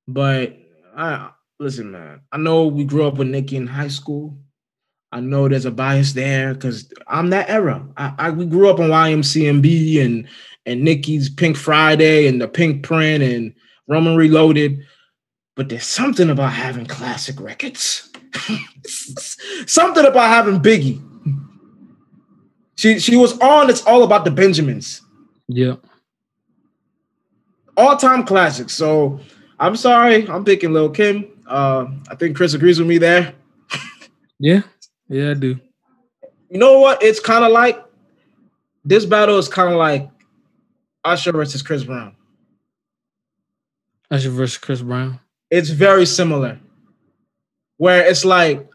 But 0.07 0.57
I 0.97 1.31
listen, 1.59 1.91
man. 1.91 2.21
I 2.31 2.39
know 2.39 2.67
we 2.67 2.85
grew 2.85 3.07
up 3.07 3.15
with 3.15 3.29
Nicki 3.29 3.57
in 3.57 3.67
high 3.67 3.89
school. 3.89 4.37
I 5.13 5.21
know 5.21 5.47
there's 5.47 5.67
a 5.67 5.71
bias 5.71 6.15
there 6.15 6.55
because 6.55 6.91
I'm 7.07 7.31
that 7.31 7.51
era. 7.51 7.87
I, 7.99 8.15
I, 8.19 8.31
we 8.31 8.47
grew 8.47 8.71
up 8.71 8.81
on 8.81 8.89
YMCMB 8.89 10.05
and 10.05 10.29
and 10.65 10.83
Nicki's 10.83 11.29
Pink 11.29 11.57
Friday 11.57 12.27
and 12.27 12.41
the 12.41 12.49
Pinkprint 12.49 13.23
and 13.23 13.55
Roman 13.89 14.17
Reloaded. 14.17 14.85
But 15.55 15.69
there's 15.69 15.87
something 15.87 16.31
about 16.31 16.53
having 16.53 16.87
classic 16.87 17.41
records. 17.41 18.11
something 19.67 20.05
about 20.07 20.29
having 20.29 20.61
Biggie. 20.61 21.01
She 22.77 22.99
she 22.99 23.17
was 23.17 23.39
on. 23.39 23.69
It's 23.71 23.85
all 23.85 24.03
about 24.03 24.25
the 24.25 24.31
Benjamins. 24.31 25.03
Yeah. 25.49 25.77
All 27.77 27.97
time 27.97 28.25
classics. 28.25 28.73
So 28.73 29.21
I'm 29.61 29.77
sorry, 29.77 30.29
I'm 30.29 30.45
picking 30.45 30.73
Lil 30.73 30.91
Kim. 30.91 31.27
Uh, 31.47 31.87
I 32.11 32.15
think 32.17 32.37
Chris 32.37 32.55
agrees 32.55 32.79
with 32.79 32.89
me 32.89 32.99
there. 32.99 33.35
yeah, 34.39 34.63
yeah, 35.09 35.31
I 35.31 35.35
do. 35.35 35.61
You 36.49 36.59
know 36.59 36.81
what? 36.81 37.03
It's 37.03 37.21
kind 37.21 37.45
of 37.45 37.53
like 37.53 37.83
this 38.85 39.05
battle 39.05 39.39
is 39.39 39.49
kind 39.49 39.71
of 39.71 39.79
like 39.79 40.11
Usher 41.05 41.33
versus 41.33 41.63
Chris 41.63 41.85
Brown. 41.85 42.17
Usher 44.13 44.31
versus 44.31 44.59
Chris 44.59 44.83
Brown. 44.83 45.19
It's 45.51 45.71
very 45.71 46.05
similar. 46.05 46.61
Where 47.79 48.07
it's 48.07 48.25
like 48.25 48.69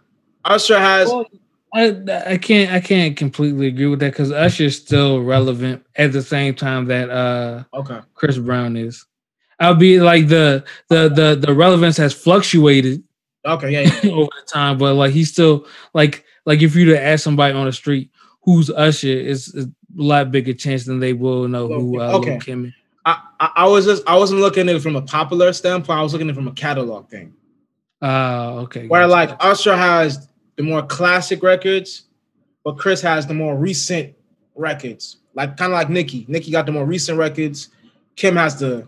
Usher 0.43 0.79
has. 0.79 1.07
Well, 1.07 1.25
I 1.73 1.95
I 2.25 2.37
can't 2.37 2.71
I 2.71 2.79
can't 2.79 3.15
completely 3.15 3.67
agree 3.67 3.85
with 3.85 3.99
that 3.99 4.13
because 4.13 4.31
Usher's 4.31 4.77
still 4.77 5.21
relevant 5.21 5.85
at 5.95 6.11
the 6.11 6.23
same 6.23 6.55
time 6.55 6.85
that 6.85 7.09
uh 7.09 7.63
okay 7.73 7.99
Chris 8.15 8.37
Brown 8.37 8.75
is. 8.75 9.05
I'll 9.59 9.75
be 9.75 9.99
like 9.99 10.27
the 10.27 10.65
the 10.89 11.09
the 11.09 11.35
the 11.39 11.53
relevance 11.53 11.97
has 11.97 12.13
fluctuated. 12.13 13.03
Okay, 13.45 13.71
yeah, 13.71 13.99
yeah. 14.03 14.11
over 14.11 14.29
the 14.39 14.47
time, 14.51 14.77
but 14.77 14.95
like 14.95 15.11
he's 15.11 15.31
still 15.31 15.67
like 15.93 16.25
like 16.45 16.61
if 16.61 16.75
you 16.75 16.85
to 16.85 17.01
ask 17.01 17.23
somebody 17.23 17.53
on 17.53 17.65
the 17.65 17.73
street 17.73 18.09
who's 18.41 18.69
Usher, 18.69 19.07
is 19.07 19.53
a 19.55 19.69
lot 19.95 20.31
bigger 20.31 20.53
chance 20.53 20.85
than 20.85 20.99
they 20.99 21.13
will 21.13 21.47
know 21.47 21.67
who 21.67 22.01
uh, 22.01 22.13
okay. 22.13 22.31
Lil 22.31 22.39
Kim 22.39 22.73
I, 23.07 23.21
I, 23.39 23.51
I 23.55 23.67
was 23.67 23.85
just 23.85 24.03
I 24.05 24.17
wasn't 24.17 24.41
looking 24.41 24.67
at 24.67 24.75
it 24.75 24.81
from 24.81 24.97
a 24.97 25.01
popular 25.01 25.53
standpoint. 25.53 25.97
I 25.97 26.03
was 26.03 26.11
looking 26.11 26.27
at 26.27 26.33
it 26.33 26.35
from 26.35 26.49
a 26.49 26.51
catalog 26.51 27.07
thing. 27.07 27.33
Uh 28.01 28.59
okay. 28.63 28.87
Where 28.87 29.07
like 29.07 29.31
Usher 29.39 29.75
has 29.75 30.27
the 30.57 30.63
more 30.63 30.83
classic 30.83 31.41
records, 31.41 32.03
but 32.65 32.77
Chris 32.77 33.01
has 33.01 33.25
the 33.25 33.33
more 33.33 33.55
recent 33.55 34.13
records. 34.55 35.17
Like 35.35 35.55
kind 35.55 35.71
of 35.71 35.77
like 35.77 35.89
Nicki. 35.89 36.25
Nicki 36.27 36.51
got 36.51 36.65
the 36.65 36.73
more 36.73 36.85
recent 36.85 37.17
records. 37.17 37.69
Kim 38.17 38.35
has 38.35 38.59
the 38.59 38.85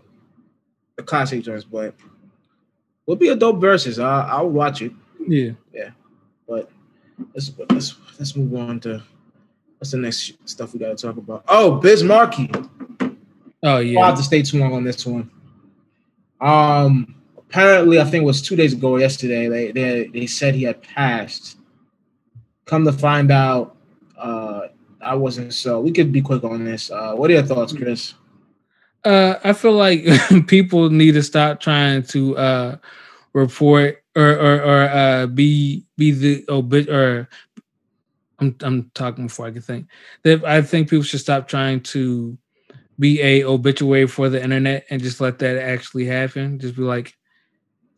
the 0.96 1.02
classic 1.02 1.42
joints, 1.42 1.64
but 1.64 1.94
would 3.06 3.18
be 3.18 3.28
a 3.28 3.36
dope 3.36 3.58
versus. 3.58 3.98
I 3.98 4.22
I 4.22 4.42
would 4.42 4.52
watch 4.52 4.82
it. 4.82 4.92
Yeah, 5.26 5.52
yeah. 5.72 5.90
But 6.46 6.70
let's 7.32 7.50
let's 7.70 7.96
let's 8.18 8.36
move 8.36 8.54
on 8.54 8.80
to 8.80 9.02
what's 9.78 9.92
the 9.92 9.96
next 9.96 10.34
stuff 10.44 10.74
we 10.74 10.78
got 10.78 10.96
to 10.96 11.06
talk 11.06 11.16
about. 11.16 11.44
Oh, 11.48 11.76
Biz 11.76 12.04
Markie. 12.04 12.50
Oh 13.62 13.78
yeah. 13.78 14.00
i 14.00 14.06
have 14.06 14.16
to 14.16 14.22
stay 14.22 14.42
too 14.42 14.58
long 14.58 14.72
on 14.72 14.84
this 14.84 15.04
one. 15.04 15.30
Um, 16.40 17.14
apparently, 17.36 18.00
I 18.00 18.04
think 18.04 18.22
it 18.22 18.26
was 18.26 18.40
two 18.40 18.56
days 18.56 18.72
ago 18.72 18.92
or 18.92 19.00
yesterday. 19.00 19.48
They 19.48 19.72
they 19.72 20.06
they 20.06 20.26
said 20.26 20.54
he 20.54 20.62
had 20.62 20.82
passed. 20.82 21.58
Come 22.64 22.84
to 22.84 22.92
find 22.92 23.30
out, 23.30 23.76
uh, 24.16 24.68
I 25.00 25.14
wasn't 25.14 25.52
so. 25.52 25.80
We 25.80 25.92
could 25.92 26.12
be 26.12 26.22
quick 26.22 26.44
on 26.44 26.64
this. 26.64 26.90
Uh, 26.90 27.14
what 27.14 27.30
are 27.30 27.34
your 27.34 27.42
thoughts, 27.42 27.72
Chris? 27.72 28.14
Uh, 29.04 29.34
I 29.42 29.52
feel 29.52 29.72
like 29.72 30.04
people 30.46 30.90
need 30.90 31.12
to 31.12 31.22
stop 31.22 31.60
trying 31.60 32.02
to 32.04 32.36
uh, 32.36 32.76
report 33.32 34.02
or 34.16 34.30
or, 34.30 34.62
or 34.62 34.82
uh, 34.88 35.26
be 35.26 35.84
be 35.96 36.12
the 36.12 36.44
obit 36.48 36.88
or 36.88 37.28
I'm 38.38 38.56
I'm 38.62 38.90
talking 38.94 39.26
before 39.26 39.46
I 39.46 39.50
can 39.50 39.62
think. 39.62 39.86
That 40.22 40.44
I 40.44 40.62
think 40.62 40.88
people 40.88 41.02
should 41.02 41.20
stop 41.20 41.48
trying 41.48 41.80
to 41.94 42.38
be 43.00 43.20
a 43.20 43.44
obituary 43.44 44.06
for 44.06 44.28
the 44.28 44.42
internet 44.42 44.86
and 44.90 45.02
just 45.02 45.20
let 45.20 45.40
that 45.40 45.58
actually 45.58 46.04
happen. 46.04 46.60
Just 46.60 46.76
be 46.76 46.82
like 46.82 47.16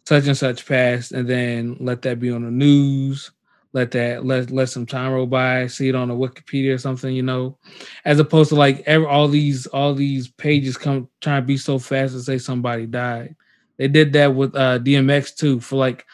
such 0.07 0.27
and 0.27 0.37
such 0.37 0.67
passed, 0.67 1.13
and 1.13 1.29
then 1.29 1.77
let 1.81 2.01
that 2.03 2.19
be 2.19 2.31
on 2.31 2.45
the 2.45 2.51
news 2.51 3.31
let 3.73 3.91
that 3.93 4.25
let 4.25 4.51
let 4.51 4.69
some 4.69 4.87
time 4.87 5.13
roll 5.13 5.27
by, 5.27 5.67
see 5.67 5.89
it 5.89 5.95
on 5.95 6.11
a 6.11 6.15
Wikipedia 6.15 6.75
or 6.75 6.79
something, 6.79 7.15
you 7.15 7.23
know, 7.23 7.59
as 8.05 8.19
opposed 8.19 8.51
to 8.51 8.55
like 8.55 8.83
every, 8.87 9.07
all 9.07 9.29
these 9.29 9.67
all 9.69 9.95
these 9.95 10.29
pages 10.29 10.77
come 10.77 11.09
trying 11.21 11.43
to 11.43 11.47
be 11.47 11.57
so 11.57 11.79
fast 11.79 12.13
to 12.13 12.21
say 12.21 12.39
somebody 12.39 12.87
died. 12.87 13.35
They 13.79 13.89
did 13.89 14.13
that 14.13 14.35
with 14.35 14.55
uh, 14.55 14.79
DMX 14.79 15.35
too 15.35 15.61
for 15.61 15.77
like 15.77 16.05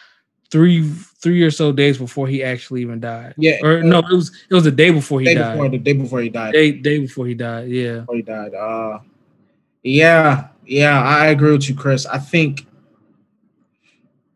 three 0.50 0.88
three 1.20 1.42
or 1.42 1.50
so 1.50 1.72
days 1.72 1.98
before 1.98 2.26
he 2.26 2.42
actually 2.42 2.82
even 2.82 3.00
died. 3.00 3.34
Yeah, 3.36 3.58
or 3.62 3.82
no, 3.82 3.98
it 3.98 4.10
was 4.10 4.30
it 4.50 4.54
was 4.54 4.64
the 4.64 4.70
day 4.70 4.90
before 4.90 5.20
he 5.20 5.26
day 5.26 5.34
died. 5.34 5.52
Before, 5.54 5.68
the 5.68 5.78
day 5.78 5.92
before 5.92 6.20
he 6.20 6.28
died. 6.28 6.52
Day 6.52 6.72
day 6.72 6.98
before 7.00 7.26
he 7.26 7.34
died. 7.34 7.68
Yeah, 7.68 8.00
before 8.00 8.16
he 8.16 8.22
died. 8.22 8.54
Uh, 8.54 8.98
yeah, 9.82 10.48
yeah, 10.66 11.02
I 11.02 11.26
agree 11.26 11.52
with 11.52 11.68
you, 11.68 11.74
Chris. 11.74 12.06
I 12.06 12.18
think 12.18 12.66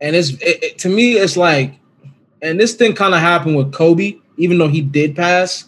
and 0.02 0.16
it's 0.16 0.30
it, 0.30 0.62
it, 0.62 0.78
to 0.80 0.88
me, 0.88 1.12
it's 1.12 1.36
like, 1.36 1.78
and 2.42 2.60
this 2.60 2.74
thing 2.74 2.92
kind 2.92 3.14
of 3.14 3.20
happened 3.20 3.56
with 3.56 3.72
Kobe, 3.72 4.16
even 4.36 4.58
though 4.58 4.68
he 4.68 4.80
did 4.80 5.14
pass. 5.14 5.64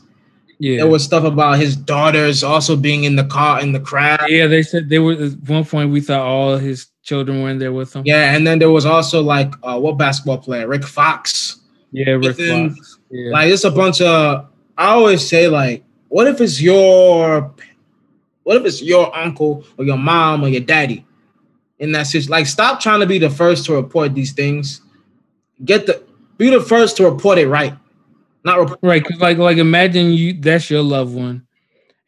Yeah. 0.64 0.78
There 0.78 0.86
was 0.86 1.04
stuff 1.04 1.24
about 1.24 1.58
his 1.58 1.76
daughters 1.76 2.42
also 2.42 2.74
being 2.74 3.04
in 3.04 3.16
the 3.16 3.24
car 3.24 3.60
in 3.60 3.72
the 3.72 3.80
crowd. 3.80 4.30
Yeah, 4.30 4.46
they 4.46 4.62
said 4.62 4.88
they 4.88 4.98
were 4.98 5.12
at 5.12 5.32
one 5.46 5.62
point 5.66 5.90
we 5.90 6.00
thought 6.00 6.22
all 6.22 6.56
his 6.56 6.86
children 7.02 7.42
were 7.42 7.50
in 7.50 7.58
there 7.58 7.70
with 7.70 7.94
him. 7.94 8.02
Yeah, 8.06 8.34
and 8.34 8.46
then 8.46 8.60
there 8.60 8.70
was 8.70 8.86
also 8.86 9.22
like 9.22 9.52
uh, 9.62 9.78
what 9.78 9.98
basketball 9.98 10.38
player? 10.38 10.66
Rick 10.66 10.84
Fox. 10.84 11.60
Yeah, 11.92 12.12
Rick 12.12 12.38
Fox. 12.38 12.98
Yeah. 13.10 13.30
Like 13.30 13.52
it's 13.52 13.64
a 13.64 13.70
bunch 13.70 14.00
of 14.00 14.48
I 14.78 14.86
always 14.86 15.28
say 15.28 15.48
like, 15.48 15.84
what 16.08 16.26
if 16.28 16.40
it's 16.40 16.62
your 16.62 17.54
what 18.44 18.56
if 18.56 18.64
it's 18.64 18.80
your 18.80 19.14
uncle 19.14 19.66
or 19.76 19.84
your 19.84 19.98
mom 19.98 20.44
or 20.44 20.48
your 20.48 20.62
daddy 20.62 21.04
in 21.78 21.92
that 21.92 22.04
situation? 22.04 22.30
Like 22.30 22.46
stop 22.46 22.80
trying 22.80 23.00
to 23.00 23.06
be 23.06 23.18
the 23.18 23.28
first 23.28 23.66
to 23.66 23.74
report 23.74 24.14
these 24.14 24.32
things. 24.32 24.80
Get 25.62 25.84
the 25.84 26.02
be 26.38 26.48
the 26.48 26.62
first 26.62 26.96
to 26.96 27.04
report 27.04 27.36
it 27.36 27.48
right. 27.48 27.74
Not 28.44 28.58
report 28.58 28.78
Right, 28.82 29.02
because 29.02 29.20
like 29.20 29.38
like 29.38 29.58
imagine 29.58 30.12
you 30.12 30.34
that's 30.40 30.70
your 30.70 30.82
loved 30.82 31.14
one, 31.14 31.46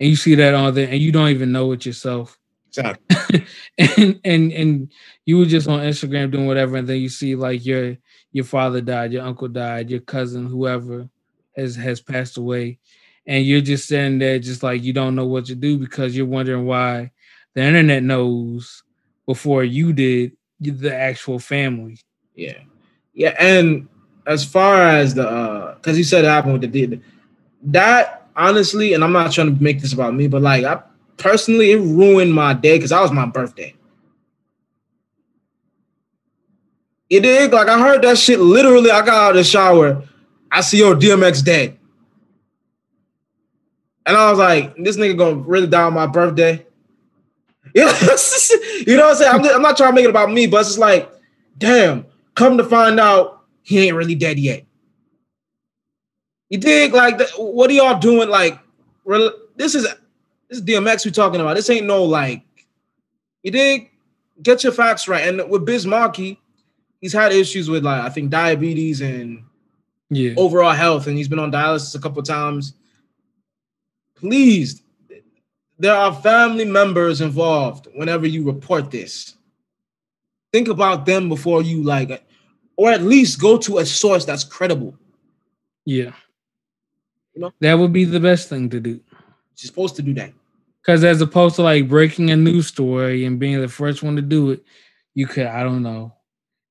and 0.01 0.11
you 0.11 0.17
see 0.17 0.35
that 0.37 0.55
on 0.55 0.75
there, 0.75 0.89
and 0.89 1.01
you 1.01 1.13
don't 1.13 1.31
even 1.31 1.53
know 1.53 1.73
it 1.73 1.87
yourself, 1.87 2.39
and 3.79 4.21
and 4.25 4.53
and 4.53 4.93
you 5.25 5.39
were 5.39 5.47
just 5.47 5.69
on 5.69 5.81
Instagram 5.81 6.31
doing 6.31 6.47
whatever, 6.47 6.77
and 6.77 6.89
then 6.89 6.99
you 7.01 7.09
see 7.09 7.35
like 7.35 7.65
your 7.65 7.97
your 8.33 8.45
father 8.45 8.81
died, 8.83 9.13
your 9.13 9.25
uncle 9.25 9.49
died, 9.49 9.91
your 9.91 10.01
cousin, 10.01 10.47
whoever 10.47 11.09
has 11.57 11.77
has 11.77 12.01
passed 12.01 12.37
away, 12.37 12.79
and 13.27 13.47
you're 13.47 13.63
just 13.63 13.89
sitting 13.89 14.19
there, 14.19 14.39
just 14.39 14.63
like 14.63 14.83
you 14.83 14.93
don't 14.93 15.15
know 15.15 15.27
what 15.27 15.47
to 15.47 15.55
do 15.55 15.79
because 15.79 16.17
you're 16.17 16.27
wondering 16.27 16.67
why 16.67 17.11
the 17.55 17.63
internet 17.63 18.03
knows 18.03 18.83
before 19.27 19.65
you 19.65 19.93
did 19.93 20.33
the 20.61 20.95
actual 20.95 21.39
family. 21.39 21.99
Yeah. 22.35 22.59
Yeah. 23.15 23.35
And 23.41 23.89
as 24.27 24.45
far 24.45 24.83
as 24.89 25.15
the 25.15 25.29
uh 25.29 25.75
because 25.77 25.97
you 25.97 26.05
said 26.05 26.25
it 26.25 26.29
happened 26.29 26.61
with 26.61 26.73
the 26.73 27.01
that 27.63 28.29
honestly, 28.37 28.93
and 28.93 29.03
I'm 29.03 29.13
not 29.13 29.33
trying 29.33 29.57
to 29.57 29.63
make 29.63 29.81
this 29.81 29.93
about 29.93 30.15
me, 30.15 30.29
but 30.29 30.43
like 30.43 30.65
I 30.65 30.83
personally 31.17 31.73
it 31.73 31.79
ruined 31.81 32.35
my 32.35 32.53
day 32.53 32.77
because 32.77 32.91
that 32.91 33.01
was 33.01 33.13
my 33.13 33.27
birthday. 33.27 33.75
It 37.09 37.21
did. 37.21 37.53
Like 37.53 37.69
I 37.69 37.79
heard 37.79 38.03
that 38.03 38.19
shit 38.19 38.41
literally. 38.41 38.91
I 38.91 39.05
got 39.05 39.15
out 39.15 39.31
of 39.31 39.37
the 39.37 39.45
shower. 39.45 40.03
I 40.51 40.61
see 40.61 40.79
your 40.79 40.95
DMX 40.95 41.45
dead. 41.45 41.79
And 44.05 44.17
I 44.17 44.31
was 44.31 44.39
like, 44.39 44.77
this 44.77 44.97
nigga 44.97 45.19
gonna 45.19 45.37
really 45.37 45.67
die 45.67 45.83
on 45.83 45.95
my 45.95 46.07
birthday. 46.07 46.65
Yeah, 47.75 47.87
you 48.87 48.97
know 48.97 49.05
what 49.07 49.11
I'm 49.11 49.17
saying? 49.17 49.35
I'm, 49.35 49.43
just- 49.43 49.55
I'm 49.55 49.63
not 49.63 49.77
trying 49.77 49.91
to 49.91 49.95
make 49.95 50.05
it 50.05 50.11
about 50.11 50.31
me, 50.31 50.47
but 50.47 50.61
it's 50.61 50.71
just 50.71 50.79
like, 50.79 51.11
damn, 51.59 52.07
come 52.35 52.57
to 52.59 52.65
find 52.65 52.99
out 53.01 53.36
he 53.67 53.85
ain't 53.85 53.97
really 53.97 54.15
dead 54.15 54.39
yet. 54.39 54.65
You 56.51 56.59
dig? 56.59 56.95
Like, 56.95 57.19
the, 57.19 57.27
what 57.37 57.69
are 57.69 57.73
y'all 57.73 57.99
doing? 57.99 58.29
Like, 58.29 58.61
this 59.57 59.75
is 59.75 59.83
this 60.49 60.59
is 60.59 60.63
DMX 60.63 61.05
we 61.05 61.11
talking 61.11 61.41
about. 61.41 61.57
This 61.57 61.69
ain't 61.69 61.87
no 61.87 62.05
like, 62.05 62.45
you 63.43 63.51
dig? 63.51 63.91
Get 64.41 64.63
your 64.63 64.73
facts 64.73 65.09
right. 65.09 65.27
And 65.27 65.51
with 65.51 65.65
Biz 65.65 65.85
Markie, 65.85 66.41
he's 67.01 67.13
had 67.13 67.33
issues 67.33 67.69
with 67.69 67.85
like 67.85 68.03
I 68.03 68.09
think 68.09 68.31
diabetes 68.31 69.01
and 69.01 69.43
Yeah, 70.11 70.35
overall 70.37 70.73
health, 70.73 71.09
and 71.09 71.17
he's 71.17 71.29
been 71.29 71.41
on 71.41 71.51
dialysis 71.51 71.97
a 71.97 72.01
couple 72.01 72.23
times. 72.23 72.75
Please, 74.15 74.83
there 75.77 75.95
are 75.95 76.15
family 76.15 76.65
members 76.65 77.21
involved 77.21 77.89
whenever 77.97 78.29
you 78.29 78.45
report 78.45 78.93
this. 78.93 79.35
Think 80.53 80.69
about 80.69 81.05
them 81.05 81.29
before 81.29 81.63
you 81.63 81.83
like, 81.83 82.26
or 82.77 82.91
at 82.91 83.03
least 83.03 83.41
go 83.41 83.57
to 83.59 83.79
a 83.79 83.87
source 83.87 84.25
that's 84.25 84.45
credible. 84.45 84.97
yeah. 85.85 86.13
You 87.35 87.43
know? 87.43 87.53
That 87.61 87.75
would 87.75 87.93
be 87.93 88.05
the 88.05 88.21
best 88.21 88.49
thing 88.49 88.71
to 88.71 88.81
do. 88.81 88.93
You're 88.93 89.01
supposed 89.57 89.97
to 89.97 90.03
do 90.03 90.15
that. 90.15 90.33
Because 90.81 91.05
as 91.05 91.21
opposed 91.21 91.57
to 91.57 91.63
like 91.63 91.87
breaking 91.89 92.31
a 92.31 92.37
news 92.37 92.69
story 92.69 93.27
and 93.27 93.39
being 93.39 93.61
the 93.61 93.69
first 93.69 94.03
one 94.03 94.17
to 94.17 94.23
do 94.23 94.53
it, 94.53 94.65
you 95.15 95.27
could, 95.27 95.47
I 95.47 95.63
don't 95.63 95.83
know. 95.83 96.15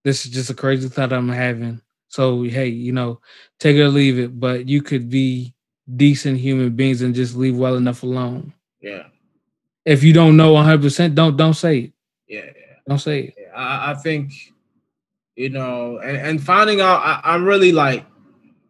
This 0.03 0.25
is 0.25 0.31
just 0.31 0.49
a 0.49 0.55
crazy 0.55 0.89
thought 0.89 1.13
I'm 1.13 1.29
having. 1.29 1.81
So, 2.07 2.41
hey, 2.43 2.67
you 2.69 2.93
know, 2.93 3.19
take 3.59 3.75
it 3.75 3.81
or 3.83 3.89
leave 3.89 4.17
it, 4.17 4.39
but 4.39 4.67
you 4.67 4.81
could 4.81 5.07
be 5.09 5.53
decent 5.95 6.39
human 6.39 6.75
beings 6.75 7.01
and 7.03 7.13
just 7.13 7.35
leave 7.35 7.57
well 7.57 7.75
enough 7.75 8.01
alone. 8.03 8.51
Yeah, 8.81 9.03
If 9.83 10.03
you 10.03 10.13
don't 10.13 10.35
know 10.37 10.53
100%, 10.55 11.13
don't 11.13 11.35
don't 11.37 11.53
say 11.53 11.77
it. 11.79 11.93
yeah, 12.27 12.45
yeah. 12.45 12.75
Don't 12.87 12.99
say 12.99 13.19
it. 13.25 13.33
Yeah, 13.37 13.53
I, 13.55 13.91
I 13.91 13.93
think 13.95 14.31
you 15.36 15.49
know, 15.49 15.97
and, 15.99 16.17
and 16.17 16.43
finding 16.43 16.81
out, 16.81 17.01
I, 17.01 17.21
I'm 17.23 17.45
really 17.45 17.71
like, 17.71 18.05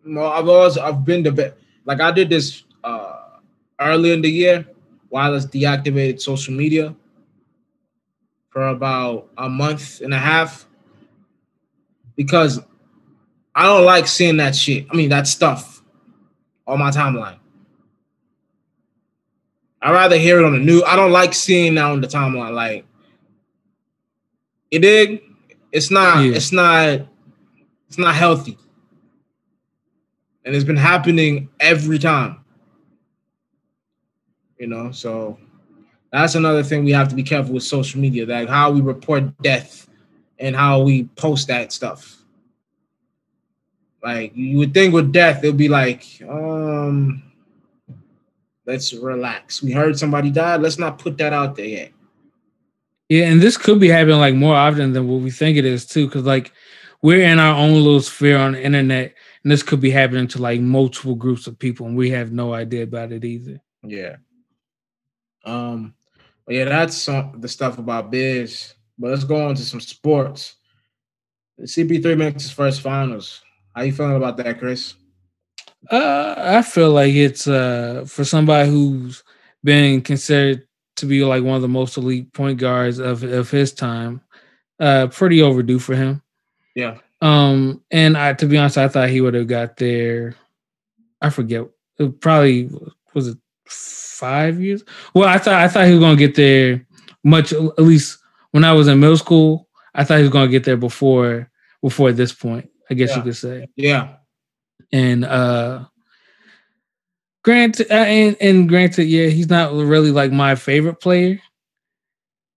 well, 0.06 0.32
I've 0.32 0.48
always 0.48 0.78
I've 0.78 1.06
been 1.06 1.24
the 1.24 1.54
like 1.86 2.02
I 2.02 2.12
did 2.12 2.30
this 2.30 2.64
uh 2.84 3.20
early 3.80 4.12
in 4.12 4.22
the 4.22 4.30
year 4.30 4.66
while 5.10 5.34
it's 5.34 5.46
deactivated 5.46 6.22
social 6.22 6.54
media 6.54 6.96
for 8.50 8.68
about 8.68 9.30
a 9.38 9.50
month 9.50 10.02
and 10.02 10.14
a 10.14 10.18
half 10.18 10.68
because 12.16 12.60
I 13.54 13.64
don't 13.64 13.86
like 13.86 14.08
seeing 14.08 14.38
that 14.38 14.56
shit. 14.56 14.88
I 14.92 14.96
mean 14.96 15.10
that 15.10 15.28
stuff 15.28 15.84
on 16.68 16.80
my 16.80 16.92
timeline. 16.92 17.40
I'd 19.82 19.92
rather 19.92 20.18
hear 20.18 20.40
it 20.40 20.46
on 20.46 20.54
the 20.54 20.60
news. 20.60 20.84
I 20.86 20.96
don't 20.96 21.12
like 21.12 21.34
seeing 21.34 21.76
that 21.76 21.86
on 21.86 22.02
the 22.02 22.08
timeline. 22.08 22.54
Like 22.54 22.86
you 24.72 24.80
dig? 24.80 25.25
It's 25.76 25.92
not. 25.92 26.24
Yeah. 26.24 26.36
It's 26.36 26.54
not. 26.54 27.02
It's 27.90 27.98
not 27.98 28.16
healthy, 28.16 28.58
and 30.46 30.56
it's 30.56 30.64
been 30.64 30.78
happening 30.78 31.50
every 31.60 32.00
time. 32.00 32.46
You 34.58 34.68
know, 34.68 34.94
so 34.94 35.38
that's 36.14 36.36
another 36.36 36.64
thing 36.64 36.86
we 36.86 36.94
have 36.94 37.10
to 37.10 37.16
be 37.16 37.24
careful 37.24 37.54
with 37.54 37.64
social 37.64 38.00
media. 38.00 38.26
That 38.26 38.48
how 38.48 38.72
we 38.72 38.80
report 38.80 39.38
death 39.42 39.90
and 40.40 40.56
how 40.56 40.82
we 40.82 41.04
post 41.18 41.50
that 41.50 41.74
stuff. 41.74 42.24
Like 44.02 44.32
you 44.34 44.58
would 44.60 44.74
think 44.74 44.94
with 44.94 45.12
death, 45.12 45.44
it'd 45.44 45.58
be 45.58 45.68
like, 45.68 46.06
um, 46.26 47.22
let's 48.66 48.94
relax. 48.94 49.62
We 49.62 49.74
heard 49.74 50.00
somebody 50.00 50.32
died. 50.32 50.62
Let's 50.62 50.80
not 50.80 51.00
put 51.00 51.18
that 51.18 51.34
out 51.34 51.58
there 51.58 51.66
yet. 51.66 51.92
Yeah, 53.10 53.26
and 53.26 53.42
this 53.42 53.58
could 53.58 53.80
be 53.80 53.88
happening 53.88 54.20
like 54.20 54.36
more 54.36 54.56
often 54.56 54.94
than 54.94 55.08
what 55.08 55.22
we 55.22 55.30
think 55.30 55.58
it 55.58 55.66
is 55.66 55.86
too, 55.86 56.08
because 56.08 56.24
like 56.24 56.52
we're 57.02 57.24
in 57.24 57.40
our 57.40 57.56
own 57.56 57.74
little 57.76 58.02
sphere 58.02 58.38
on 58.38 58.54
the 58.54 58.64
internet, 58.64 59.14
and 59.44 59.52
this 59.52 59.62
could 59.62 59.80
be 59.80 59.92
happening 59.92 60.28
to 60.30 60.42
like 60.42 60.60
multiple 60.60 61.16
groups 61.16 61.46
of 61.46 61.60
people, 61.60 61.86
and 61.86 61.96
we 61.96 62.10
have 62.10 62.32
no 62.32 62.54
idea 62.54 62.84
about 62.84 63.12
it 63.12 63.24
either. 63.24 63.62
Yeah. 63.84 64.18
Um. 65.44 65.94
But 66.46 66.56
yeah, 66.56 66.66
that's 66.66 66.96
some, 66.96 67.40
the 67.40 67.48
stuff 67.48 67.80
about 67.80 68.12
Biz. 68.12 68.74
But 68.98 69.12
let's 69.12 69.24
go 69.24 69.48
on 69.48 69.56
to 69.56 69.62
some 69.64 69.82
sports. 69.82 70.56
The 71.58 71.66
CP3 71.66 72.18
makes 72.18 72.44
his 72.44 72.52
first 72.52 72.82
finals. 72.82 73.42
How 73.76 73.82
you 73.82 73.92
feeling 73.92 74.16
about 74.16 74.38
that, 74.38 74.60
Chris? 74.60 74.94
Uh, 75.90 76.36
I 76.38 76.62
feel 76.62 76.92
like 76.92 77.14
it's 77.14 77.48
uh 77.48 78.06
for 78.08 78.24
somebody 78.24 78.70
who's 78.70 79.24
been 79.64 80.02
considered 80.02 80.68
to 80.96 81.06
be 81.06 81.24
like 81.24 81.44
one 81.44 81.56
of 81.56 81.62
the 81.62 81.68
most 81.68 81.98
elite 81.98 82.32
point 82.34 82.60
guards 82.60 83.00
of 83.00 83.24
of 83.24 83.50
his 83.50 83.74
time, 83.74 84.22
uh, 84.80 85.08
pretty 85.08 85.42
overdue 85.42 85.80
for 85.80 85.96
him. 85.96 86.22
Yeah. 86.76 86.98
Um, 87.22 87.82
and 87.92 88.18
I, 88.18 88.34
to 88.34 88.46
be 88.46 88.58
honest, 88.58 88.78
I 88.78 88.88
thought 88.88 89.10
he 89.10 89.22
would 89.22 89.34
have 89.34 89.48
got 89.48 89.78
there. 89.78 90.36
I 91.22 91.30
forget. 91.30 91.66
It 91.98 92.20
probably 92.20 92.70
was 93.14 93.30
it 93.30 93.38
five 93.66 94.62
years. 94.62 94.84
Well, 95.14 95.28
I 95.28 95.38
thought 95.38 95.56
I 95.56 95.68
thought 95.68 95.86
he 95.86 95.92
was 95.92 96.02
gonna 96.02 96.18
get 96.18 96.36
there 96.36 96.86
much. 97.24 97.54
At 97.54 97.80
least 97.80 98.20
when 98.52 98.64
I 98.64 98.74
was 98.74 98.88
in 98.88 99.00
middle 99.00 99.18
school, 99.18 99.70
I 99.94 100.04
thought 100.04 100.18
he 100.18 100.24
was 100.24 100.32
gonna 100.32 100.52
get 100.52 100.66
there 100.66 100.78
before 100.78 101.50
before 101.82 102.12
this 102.12 102.34
point. 102.34 102.70
I 102.90 102.94
guess 102.94 103.16
you 103.16 103.22
could 103.22 103.36
say. 103.36 103.68
Yeah. 103.76 104.18
And 104.92 105.26
uh, 105.26 105.86
granted, 107.46 107.92
uh, 107.92 107.96
and 107.96 108.38
and 108.42 108.70
granted, 108.70 109.06
yeah, 109.06 109.28
he's 109.28 109.50
not 109.50 109.74
really 109.74 110.12
like 110.12 110.34
my 110.34 110.56
favorite 110.56 111.02
player, 111.02 111.40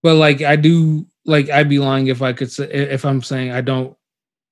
but 0.03 0.17
like 0.17 0.43
I 0.43 0.57
do 0.57 1.07
like 1.27 1.51
I'd 1.51 1.69
be 1.69 1.79
lying 1.79 2.09
if 2.09 2.23
I 2.23 2.33
could 2.33 2.51
say 2.53 2.67
if 2.73 3.05
I'm 3.05 3.23
saying 3.23 3.53
I 3.53 3.61
don't 3.61 3.97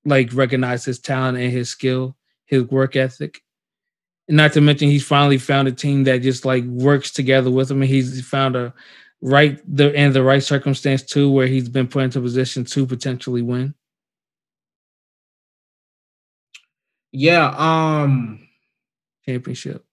like 0.04 0.32
recognize 0.34 0.84
his 0.84 1.00
talent 1.00 1.38
and 1.38 1.52
his 1.52 1.70
skill, 1.70 2.16
his 2.46 2.64
work 2.64 2.96
ethic. 2.96 3.42
And 4.28 4.38
not 4.38 4.52
to 4.54 4.62
mention 4.62 4.88
he's 4.88 5.06
finally 5.06 5.38
found 5.38 5.68
a 5.68 5.72
team 5.72 6.04
that 6.04 6.22
just 6.22 6.44
like 6.44 6.64
works 6.64 7.12
together 7.12 7.50
with 7.50 7.70
him 7.70 7.82
and 7.82 7.90
he's 7.90 8.26
found 8.26 8.56
a 8.56 8.74
right 9.22 9.60
the 9.66 9.96
and 9.96 10.14
the 10.14 10.22
right 10.24 10.42
circumstance 10.44 11.02
too 11.02 11.30
where 11.32 11.48
he's 11.48 11.68
been 11.70 11.88
put 11.88 12.04
into 12.04 12.20
position 12.20 12.64
to 12.66 12.86
potentially 12.86 13.42
win. 13.42 13.74
Yeah. 17.12 17.54
Um. 17.56 18.48
championship. 19.26 19.85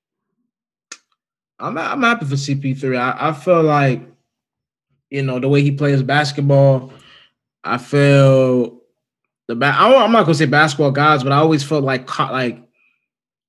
I'm 1.64 1.78
I'm 1.78 2.02
happy 2.02 2.26
for 2.26 2.36
CP3. 2.36 2.98
I, 2.98 3.30
I 3.30 3.32
feel 3.32 3.64
like, 3.64 4.02
you 5.10 5.24
know, 5.24 5.40
the 5.40 5.48
way 5.48 5.62
he 5.62 5.72
plays 5.72 6.04
basketball, 6.04 6.92
I 7.64 7.78
feel 7.78 8.82
the 9.48 9.56
ba- 9.56 9.74
I'm 9.78 10.12
not 10.12 10.24
gonna 10.24 10.36
say 10.36 10.46
basketball 10.46 10.92
gods, 10.92 11.24
but 11.24 11.32
I 11.32 11.38
always 11.38 11.64
felt 11.64 11.86
like 11.86 12.20
like 12.20 12.62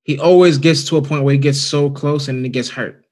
he 0.04 0.20
always 0.20 0.58
gets 0.58 0.84
to 0.84 0.96
a 0.96 1.02
point 1.02 1.24
where 1.24 1.32
he 1.32 1.38
gets 1.38 1.60
so 1.60 1.90
close 1.90 2.28
and 2.28 2.38
then 2.38 2.44
he 2.44 2.50
gets 2.50 2.70
hurt. 2.70 3.04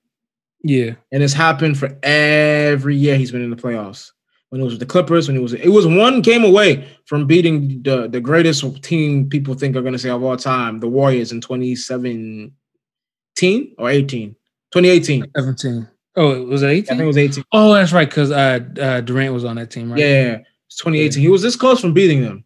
Yeah, 0.62 0.92
and 1.10 1.20
it's 1.20 1.32
happened 1.32 1.78
for 1.78 1.98
every 2.04 2.94
year 2.94 3.16
he's 3.16 3.32
been 3.32 3.42
in 3.42 3.50
the 3.50 3.56
playoffs. 3.56 4.12
When 4.50 4.60
it 4.60 4.64
was 4.64 4.74
with 4.74 4.80
the 4.80 4.86
Clippers, 4.86 5.26
when 5.26 5.36
it 5.36 5.40
was 5.40 5.54
it 5.54 5.70
was 5.70 5.84
one 5.86 6.20
game 6.20 6.44
away 6.44 6.86
from 7.06 7.26
beating 7.26 7.82
the 7.82 8.06
the 8.06 8.20
greatest 8.20 8.84
team 8.84 9.28
people 9.28 9.54
think 9.54 9.74
are 9.74 9.82
gonna 9.82 9.98
say 9.98 10.10
of 10.10 10.22
all 10.22 10.36
time, 10.36 10.78
the 10.78 10.86
Warriors 10.86 11.32
in 11.32 11.40
2017 11.40 13.74
or 13.78 13.90
18. 13.90 14.36
2018. 14.72 15.30
17. 15.36 15.88
Oh, 16.16 16.32
it 16.32 16.46
was 16.46 16.62
18? 16.62 16.84
I 16.84 16.88
think 16.88 17.00
it 17.00 17.06
was 17.06 17.18
18. 17.18 17.44
Oh, 17.52 17.72
that's 17.72 17.92
right, 17.92 18.08
because 18.08 18.30
uh, 18.30 18.60
uh, 18.80 19.00
Durant 19.00 19.32
was 19.32 19.44
on 19.44 19.56
that 19.56 19.70
team, 19.70 19.90
right? 19.90 19.98
Yeah, 19.98 20.38
it's 20.66 20.76
2018. 20.76 21.22
Yeah. 21.22 21.26
He 21.26 21.28
was 21.30 21.42
this 21.42 21.56
close 21.56 21.80
from 21.80 21.94
beating 21.94 22.22
them. 22.22 22.44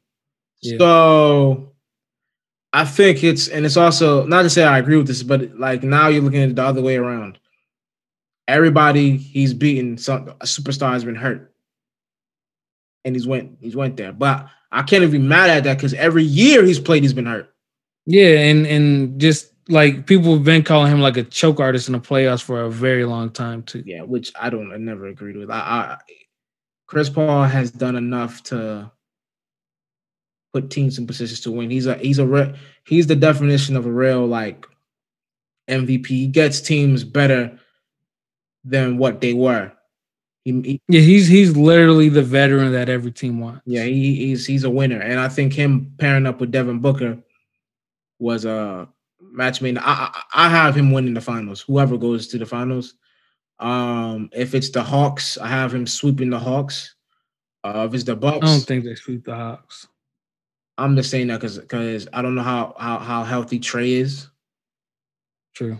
Yeah. 0.62 0.78
So 0.78 1.72
I 2.72 2.84
think 2.84 3.24
it's 3.24 3.48
and 3.48 3.64
it's 3.64 3.76
also 3.76 4.26
not 4.26 4.42
to 4.42 4.50
say 4.50 4.64
I 4.64 4.78
agree 4.78 4.96
with 4.96 5.06
this, 5.06 5.22
but 5.22 5.58
like 5.58 5.82
now 5.82 6.08
you're 6.08 6.22
looking 6.22 6.42
at 6.42 6.50
it 6.50 6.56
the 6.56 6.64
other 6.64 6.82
way 6.82 6.96
around. 6.96 7.38
Everybody 8.48 9.16
he's 9.16 9.54
beaten, 9.54 9.98
some 9.98 10.28
a 10.28 10.44
superstar 10.44 10.92
has 10.92 11.04
been 11.04 11.14
hurt, 11.14 11.52
and 13.04 13.14
he's 13.14 13.26
went 13.26 13.58
he's 13.60 13.74
went 13.76 13.96
there. 13.96 14.12
But 14.12 14.48
I 14.70 14.82
can't 14.82 15.02
even 15.02 15.22
be 15.22 15.26
mad 15.26 15.50
at 15.50 15.64
that 15.64 15.78
because 15.78 15.94
every 15.94 16.22
year 16.22 16.64
he's 16.64 16.78
played, 16.78 17.02
he's 17.02 17.14
been 17.14 17.26
hurt. 17.26 17.52
Yeah, 18.04 18.38
and 18.40 18.66
and 18.66 19.20
just 19.20 19.52
like 19.68 20.06
people 20.06 20.34
have 20.34 20.44
been 20.44 20.62
calling 20.62 20.92
him 20.92 21.00
like 21.00 21.16
a 21.16 21.24
choke 21.24 21.60
artist 21.60 21.88
in 21.88 21.92
the 21.92 22.00
playoffs 22.00 22.42
for 22.42 22.62
a 22.62 22.70
very 22.70 23.04
long 23.04 23.30
time 23.30 23.62
too. 23.62 23.82
Yeah, 23.84 24.02
which 24.02 24.32
I 24.40 24.50
don't, 24.50 24.72
I 24.72 24.76
never 24.76 25.06
agreed 25.06 25.36
with. 25.36 25.50
I, 25.50 25.58
I 25.58 25.98
Chris 26.86 27.10
Paul 27.10 27.44
has 27.44 27.70
done 27.70 27.96
enough 27.96 28.42
to 28.44 28.90
put 30.52 30.70
teams 30.70 30.98
in 30.98 31.06
positions 31.06 31.40
to 31.40 31.50
win. 31.50 31.70
He's 31.70 31.86
a 31.86 31.96
he's 31.96 32.18
a 32.18 32.26
re, 32.26 32.54
he's 32.86 33.06
the 33.06 33.16
definition 33.16 33.76
of 33.76 33.86
a 33.86 33.92
real 33.92 34.26
like 34.26 34.66
MVP. 35.68 36.06
He 36.06 36.26
gets 36.28 36.60
teams 36.60 37.02
better 37.02 37.58
than 38.64 38.98
what 38.98 39.20
they 39.20 39.32
were. 39.32 39.72
He, 40.44 40.52
he, 40.62 40.82
yeah, 40.86 41.00
he's 41.00 41.26
he's 41.26 41.56
literally 41.56 42.08
the 42.08 42.22
veteran 42.22 42.72
that 42.72 42.88
every 42.88 43.10
team 43.10 43.40
wants. 43.40 43.62
Yeah, 43.66 43.82
he, 43.82 44.14
he's 44.14 44.46
he's 44.46 44.62
a 44.62 44.70
winner, 44.70 45.00
and 45.00 45.18
I 45.18 45.28
think 45.28 45.52
him 45.52 45.92
pairing 45.98 46.26
up 46.26 46.40
with 46.40 46.52
Devin 46.52 46.78
Booker 46.78 47.18
was 48.20 48.44
a 48.44 48.88
match 49.36 49.60
made. 49.60 49.78
I, 49.78 49.82
I, 49.84 50.22
I 50.34 50.48
have 50.48 50.76
him 50.76 50.90
winning 50.90 51.14
the 51.14 51.20
finals. 51.20 51.60
Whoever 51.60 51.96
goes 51.96 52.26
to 52.28 52.38
the 52.38 52.46
finals. 52.46 52.94
Um, 53.58 54.30
if 54.32 54.54
it's 54.54 54.70
the 54.70 54.82
Hawks, 54.82 55.38
I 55.38 55.48
have 55.48 55.74
him 55.74 55.86
sweeping 55.86 56.30
the 56.30 56.38
Hawks. 56.38 56.94
Uh, 57.64 57.86
if 57.88 57.94
it's 57.94 58.04
the 58.04 58.16
Bucks, 58.16 58.46
I 58.46 58.46
don't 58.46 58.60
think 58.60 58.84
they 58.84 58.94
sweep 58.94 59.24
the 59.24 59.34
Hawks. 59.34 59.88
I'm 60.78 60.96
just 60.96 61.10
saying 61.10 61.28
that 61.28 61.40
because 61.40 61.58
because 61.58 62.06
I 62.12 62.22
don't 62.22 62.34
know 62.34 62.42
how 62.42 62.74
how 62.78 62.98
how 62.98 63.24
healthy 63.24 63.58
Trae 63.58 64.00
is. 64.00 64.28
True. 65.54 65.78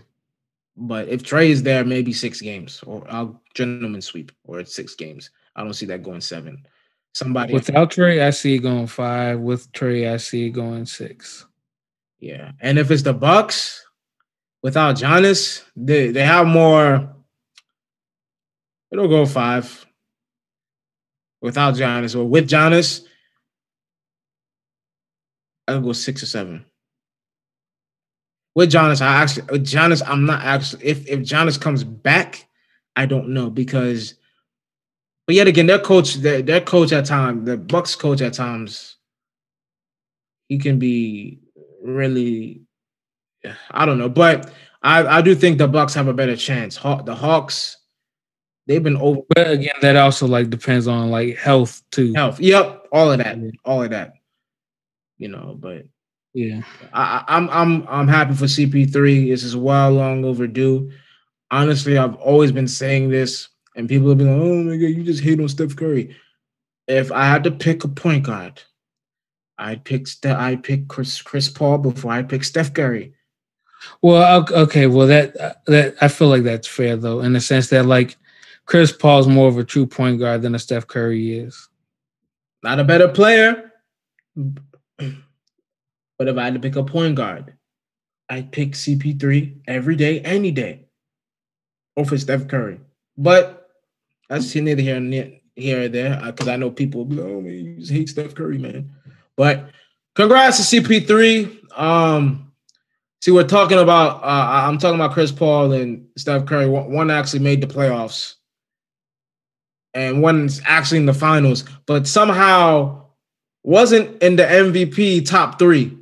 But 0.75 1.07
if 1.07 1.23
Trae 1.23 1.49
is 1.49 1.63
there, 1.63 1.83
maybe 1.85 2.13
six 2.13 2.41
games 2.41 2.83
or 2.85 3.05
I'll 3.09 3.41
gentleman 3.55 4.01
sweep 4.01 4.31
or 4.43 4.59
it's 4.59 4.75
six 4.75 4.95
games. 4.95 5.31
I 5.55 5.63
don't 5.63 5.73
see 5.73 5.87
that 5.87 6.03
going 6.03 6.21
seven. 6.21 6.65
Somebody 7.13 7.53
without 7.53 7.91
Trae, 7.91 8.21
I 8.21 8.29
see 8.29 8.55
it 8.55 8.59
going 8.59 8.85
five. 8.85 9.39
With 9.39 9.71
Trae, 9.71 10.11
I 10.13 10.17
see 10.17 10.47
it 10.47 10.51
going 10.51 10.85
six. 10.85 11.46
Yeah, 12.19 12.51
and 12.59 12.79
if 12.79 12.89
it's 12.89 13.03
the 13.03 13.13
Bucks 13.13 13.85
without 14.63 14.95
Giannis, 14.95 15.63
they 15.75 16.11
they 16.11 16.23
have 16.23 16.47
more. 16.47 17.15
It'll 18.91 19.07
go 19.07 19.25
five. 19.25 19.85
Without 21.41 21.75
Giannis 21.75 22.15
or 22.15 22.25
with 22.25 22.49
Giannis, 22.49 23.03
I'll 25.67 25.81
go 25.81 25.93
six 25.93 26.23
or 26.23 26.25
seven. 26.25 26.65
With 28.55 28.71
Giannis, 28.71 29.01
I 29.01 29.21
actually 29.21 29.45
with 29.51 29.65
Giannis, 29.65 30.01
I'm 30.05 30.25
not 30.25 30.43
actually 30.43 30.85
if 30.85 31.07
if 31.07 31.19
Giannis 31.19 31.61
comes 31.61 31.83
back, 31.83 32.47
I 32.95 33.05
don't 33.05 33.29
know 33.29 33.51
because 33.51 34.15
but 35.27 35.35
yet 35.35 35.47
again, 35.47 35.67
their 35.67 35.79
coach, 35.79 36.15
their, 36.15 36.41
their 36.41 36.61
coach 36.61 36.93
at 36.93 37.05
times, 37.05 37.45
the 37.45 37.57
Bucks 37.57 37.95
coach 37.95 38.21
at 38.21 38.33
times, 38.33 38.95
he 40.47 40.57
can 40.57 40.79
be 40.79 41.41
really, 41.87 42.61
I 43.71 43.85
don't 43.85 43.97
know, 43.97 44.09
but 44.09 44.51
I 44.83 45.05
I 45.17 45.21
do 45.21 45.33
think 45.35 45.57
the 45.57 45.67
Bucks 45.67 45.93
have 45.93 46.07
a 46.07 46.13
better 46.13 46.35
chance. 46.35 46.75
Haw- 46.75 47.01
the 47.01 47.15
Hawks, 47.15 47.77
they've 48.67 48.83
been 48.83 48.97
over. 48.97 49.21
But 49.29 49.51
again, 49.51 49.75
that 49.81 49.95
also 49.95 50.27
like 50.27 50.49
depends 50.49 50.87
on 50.87 51.09
like 51.09 51.37
health 51.37 51.81
too. 51.91 52.13
Health, 52.13 52.39
yep, 52.39 52.85
all 52.91 53.11
of 53.11 53.19
that, 53.19 53.37
all 53.65 53.83
of 53.83 53.89
that. 53.91 54.13
You 55.17 55.29
know, 55.29 55.55
but 55.59 55.85
yeah, 56.33 56.61
I, 56.93 57.23
I'm 57.27 57.49
I'm 57.49 57.87
I'm 57.87 58.07
happy 58.07 58.35
for 58.35 58.45
CP3. 58.45 59.29
This 59.29 59.43
is 59.43 59.55
well 59.55 59.91
long 59.91 60.25
overdue. 60.25 60.91
Honestly, 61.49 61.97
I've 61.97 62.15
always 62.15 62.51
been 62.51 62.67
saying 62.67 63.09
this, 63.09 63.47
and 63.75 63.89
people 63.89 64.09
have 64.09 64.17
been 64.17 64.27
like, 64.27 64.41
"Oh 64.41 64.63
my 64.63 64.77
god, 64.77 64.95
you 64.95 65.03
just 65.03 65.23
hate 65.23 65.39
on 65.39 65.47
Steph 65.47 65.75
Curry." 65.75 66.15
If 66.87 67.11
I 67.11 67.25
had 67.25 67.43
to 67.45 67.51
pick 67.51 67.83
a 67.83 67.87
point 67.87 68.25
guard 68.25 68.61
I'd 69.57 69.83
pick 69.83 70.07
Ste- 70.07 70.27
I 70.27 70.55
pick 70.55 70.87
Chris 70.87 71.21
Chris 71.21 71.49
Paul 71.49 71.79
before 71.79 72.11
I 72.11 72.23
pick 72.23 72.43
Steph 72.43 72.73
Curry. 72.73 73.13
Well, 74.01 74.45
okay, 74.51 74.87
well 74.87 75.07
that 75.07 75.39
uh, 75.39 75.53
that 75.67 75.95
I 76.01 76.07
feel 76.07 76.27
like 76.29 76.43
that's 76.43 76.67
fair 76.67 76.95
though, 76.95 77.21
in 77.21 77.33
the 77.33 77.41
sense 77.41 77.69
that 77.69 77.85
like 77.85 78.17
Chris 78.65 78.91
Paul's 78.91 79.27
more 79.27 79.47
of 79.47 79.57
a 79.57 79.63
true 79.63 79.87
point 79.87 80.19
guard 80.19 80.41
than 80.41 80.55
a 80.55 80.59
Steph 80.59 80.87
Curry 80.87 81.37
is. 81.37 81.69
Not 82.63 82.79
a 82.79 82.83
better 82.83 83.07
player, 83.07 83.71
but 84.35 86.27
if 86.27 86.37
I 86.37 86.43
had 86.43 86.53
to 86.55 86.59
pick 86.59 86.75
a 86.75 86.83
point 86.83 87.15
guard, 87.15 87.55
I'd 88.29 88.51
pick 88.51 88.73
CP3 88.73 89.61
every 89.67 89.95
day, 89.95 90.19
any 90.21 90.51
day, 90.51 90.85
over 91.95 92.17
Steph 92.17 92.47
Curry. 92.47 92.79
But 93.17 93.69
that's 94.29 94.53
neither 94.53 94.81
here 94.81 94.99
nor 94.99 95.25
here 95.55 95.83
or 95.83 95.87
there, 95.87 96.21
because 96.25 96.47
I 96.47 96.57
know 96.57 96.69
people 96.69 96.99
will 96.99 97.05
be 97.05 97.15
like, 97.15 97.31
"Oh 97.31 97.41
man, 97.41 97.77
you 97.79 97.85
hate 97.87 98.09
Steph 98.09 98.35
Curry, 98.35 98.57
man." 98.57 98.91
But 99.37 99.69
congrats 100.15 100.69
to 100.69 100.81
CP3. 100.81 101.79
Um, 101.79 102.51
see, 103.21 103.31
we're 103.31 103.47
talking 103.47 103.77
about. 103.77 104.23
Uh, 104.23 104.65
I'm 104.67 104.79
talking 104.79 104.99
about 104.99 105.13
Chris 105.13 105.31
Paul 105.31 105.71
and 105.71 106.07
Steph 106.17 106.45
Curry. 106.47 106.67
One 106.67 107.11
actually 107.11 107.39
made 107.39 107.61
the 107.61 107.67
playoffs, 107.67 108.33
and 109.93 110.21
one's 110.21 110.59
actually 110.65 110.97
in 110.97 111.05
the 111.05 111.13
finals, 111.13 111.63
but 111.85 112.07
somehow 112.07 113.05
wasn't 113.63 114.21
in 114.23 114.35
the 114.35 114.43
MVP 114.43 115.25
top 115.25 115.59
three. 115.59 115.95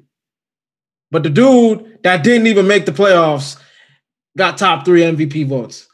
But 1.12 1.24
the 1.24 1.30
dude 1.30 2.00
that 2.04 2.24
didn't 2.24 2.48
even 2.48 2.68
make 2.68 2.86
the 2.86 2.92
playoffs 2.92 3.60
got 4.38 4.58
top 4.58 4.86
three 4.86 5.02
MVP 5.02 5.48
votes. 5.48 5.88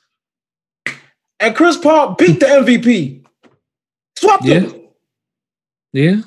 And 1.40 1.56
Chris 1.56 1.76
Paul 1.76 2.14
beat 2.16 2.40
the 2.40 2.46
MVP. 2.46 3.26
Swapped 4.16 4.46
yeah. 4.46 4.60
him. 4.60 4.82
Yeah 5.92 6.22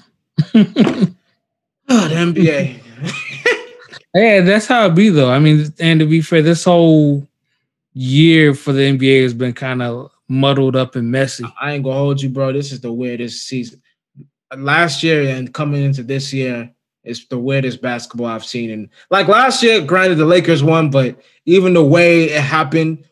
oh, 0.54 2.08
the 2.08 2.14
NBA. 2.14 2.80
yeah, 4.14 4.40
that's 4.40 4.66
how 4.66 4.86
it 4.86 4.94
be 4.94 5.08
though. 5.08 5.30
I 5.30 5.38
mean, 5.38 5.72
and 5.78 6.00
to 6.00 6.06
be 6.06 6.20
fair, 6.20 6.42
this 6.42 6.64
whole 6.64 7.26
year 7.92 8.54
for 8.54 8.72
the 8.72 8.96
NBA 8.96 9.22
has 9.22 9.34
been 9.34 9.52
kind 9.52 9.82
of 9.82 10.10
muddled 10.28 10.76
up 10.76 10.96
and 10.96 11.10
messy. 11.10 11.44
I 11.60 11.72
ain't 11.72 11.84
gonna 11.84 11.96
hold 11.96 12.22
you, 12.22 12.28
bro. 12.28 12.52
This 12.52 12.72
is 12.72 12.80
the 12.80 12.92
weirdest 12.92 13.46
season. 13.46 13.82
Last 14.56 15.02
year 15.02 15.28
and 15.34 15.52
coming 15.52 15.82
into 15.82 16.02
this 16.02 16.32
year, 16.32 16.74
is 17.04 17.26
the 17.28 17.38
weirdest 17.38 17.80
basketball 17.82 18.26
I've 18.26 18.44
seen. 18.44 18.70
And 18.70 18.88
like 19.10 19.28
last 19.28 19.62
year, 19.62 19.80
granted 19.80 20.16
the 20.16 20.24
Lakers 20.24 20.64
won, 20.64 20.90
but 20.90 21.20
even 21.44 21.74
the 21.74 21.84
way 21.84 22.24
it 22.24 22.40
happened. 22.40 23.04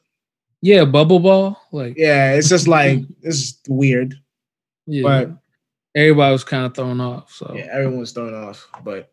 Yeah, 0.61 0.84
bubble 0.84 1.20
ball. 1.20 1.61
Like 1.72 1.95
yeah, 1.97 2.32
it's 2.32 2.49
just 2.49 2.68
like 2.68 3.01
it's 3.22 3.61
weird. 3.68 4.14
Yeah. 4.86 5.03
But 5.03 5.30
everybody 5.95 6.32
was 6.32 6.45
kind 6.45 6.66
of 6.66 6.74
thrown 6.74 7.01
off. 7.01 7.32
So 7.32 7.53
yeah, 7.55 7.68
everyone 7.70 7.99
was 7.99 8.12
thrown 8.12 8.34
off. 8.34 8.66
But 8.84 9.12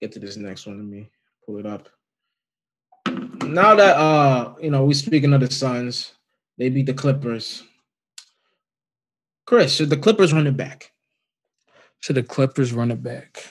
get 0.00 0.12
to 0.12 0.18
this 0.18 0.36
next 0.36 0.66
one. 0.66 0.78
Let 0.78 0.86
me 0.86 1.10
pull 1.44 1.58
it 1.58 1.66
up. 1.66 1.88
Now 3.42 3.74
that 3.74 3.96
uh, 3.96 4.54
you 4.60 4.70
know, 4.70 4.84
we're 4.84 4.94
speaking 4.94 5.32
of 5.32 5.40
the 5.40 5.50
Suns, 5.50 6.12
they 6.58 6.68
beat 6.68 6.86
the 6.86 6.94
Clippers. 6.94 7.62
Chris, 9.46 9.74
should 9.74 9.90
the 9.90 9.96
Clippers 9.96 10.32
run 10.32 10.46
it 10.46 10.56
back? 10.56 10.92
Should 12.00 12.16
the 12.16 12.22
Clippers 12.22 12.72
run 12.72 12.90
it 12.90 13.02
back? 13.02 13.44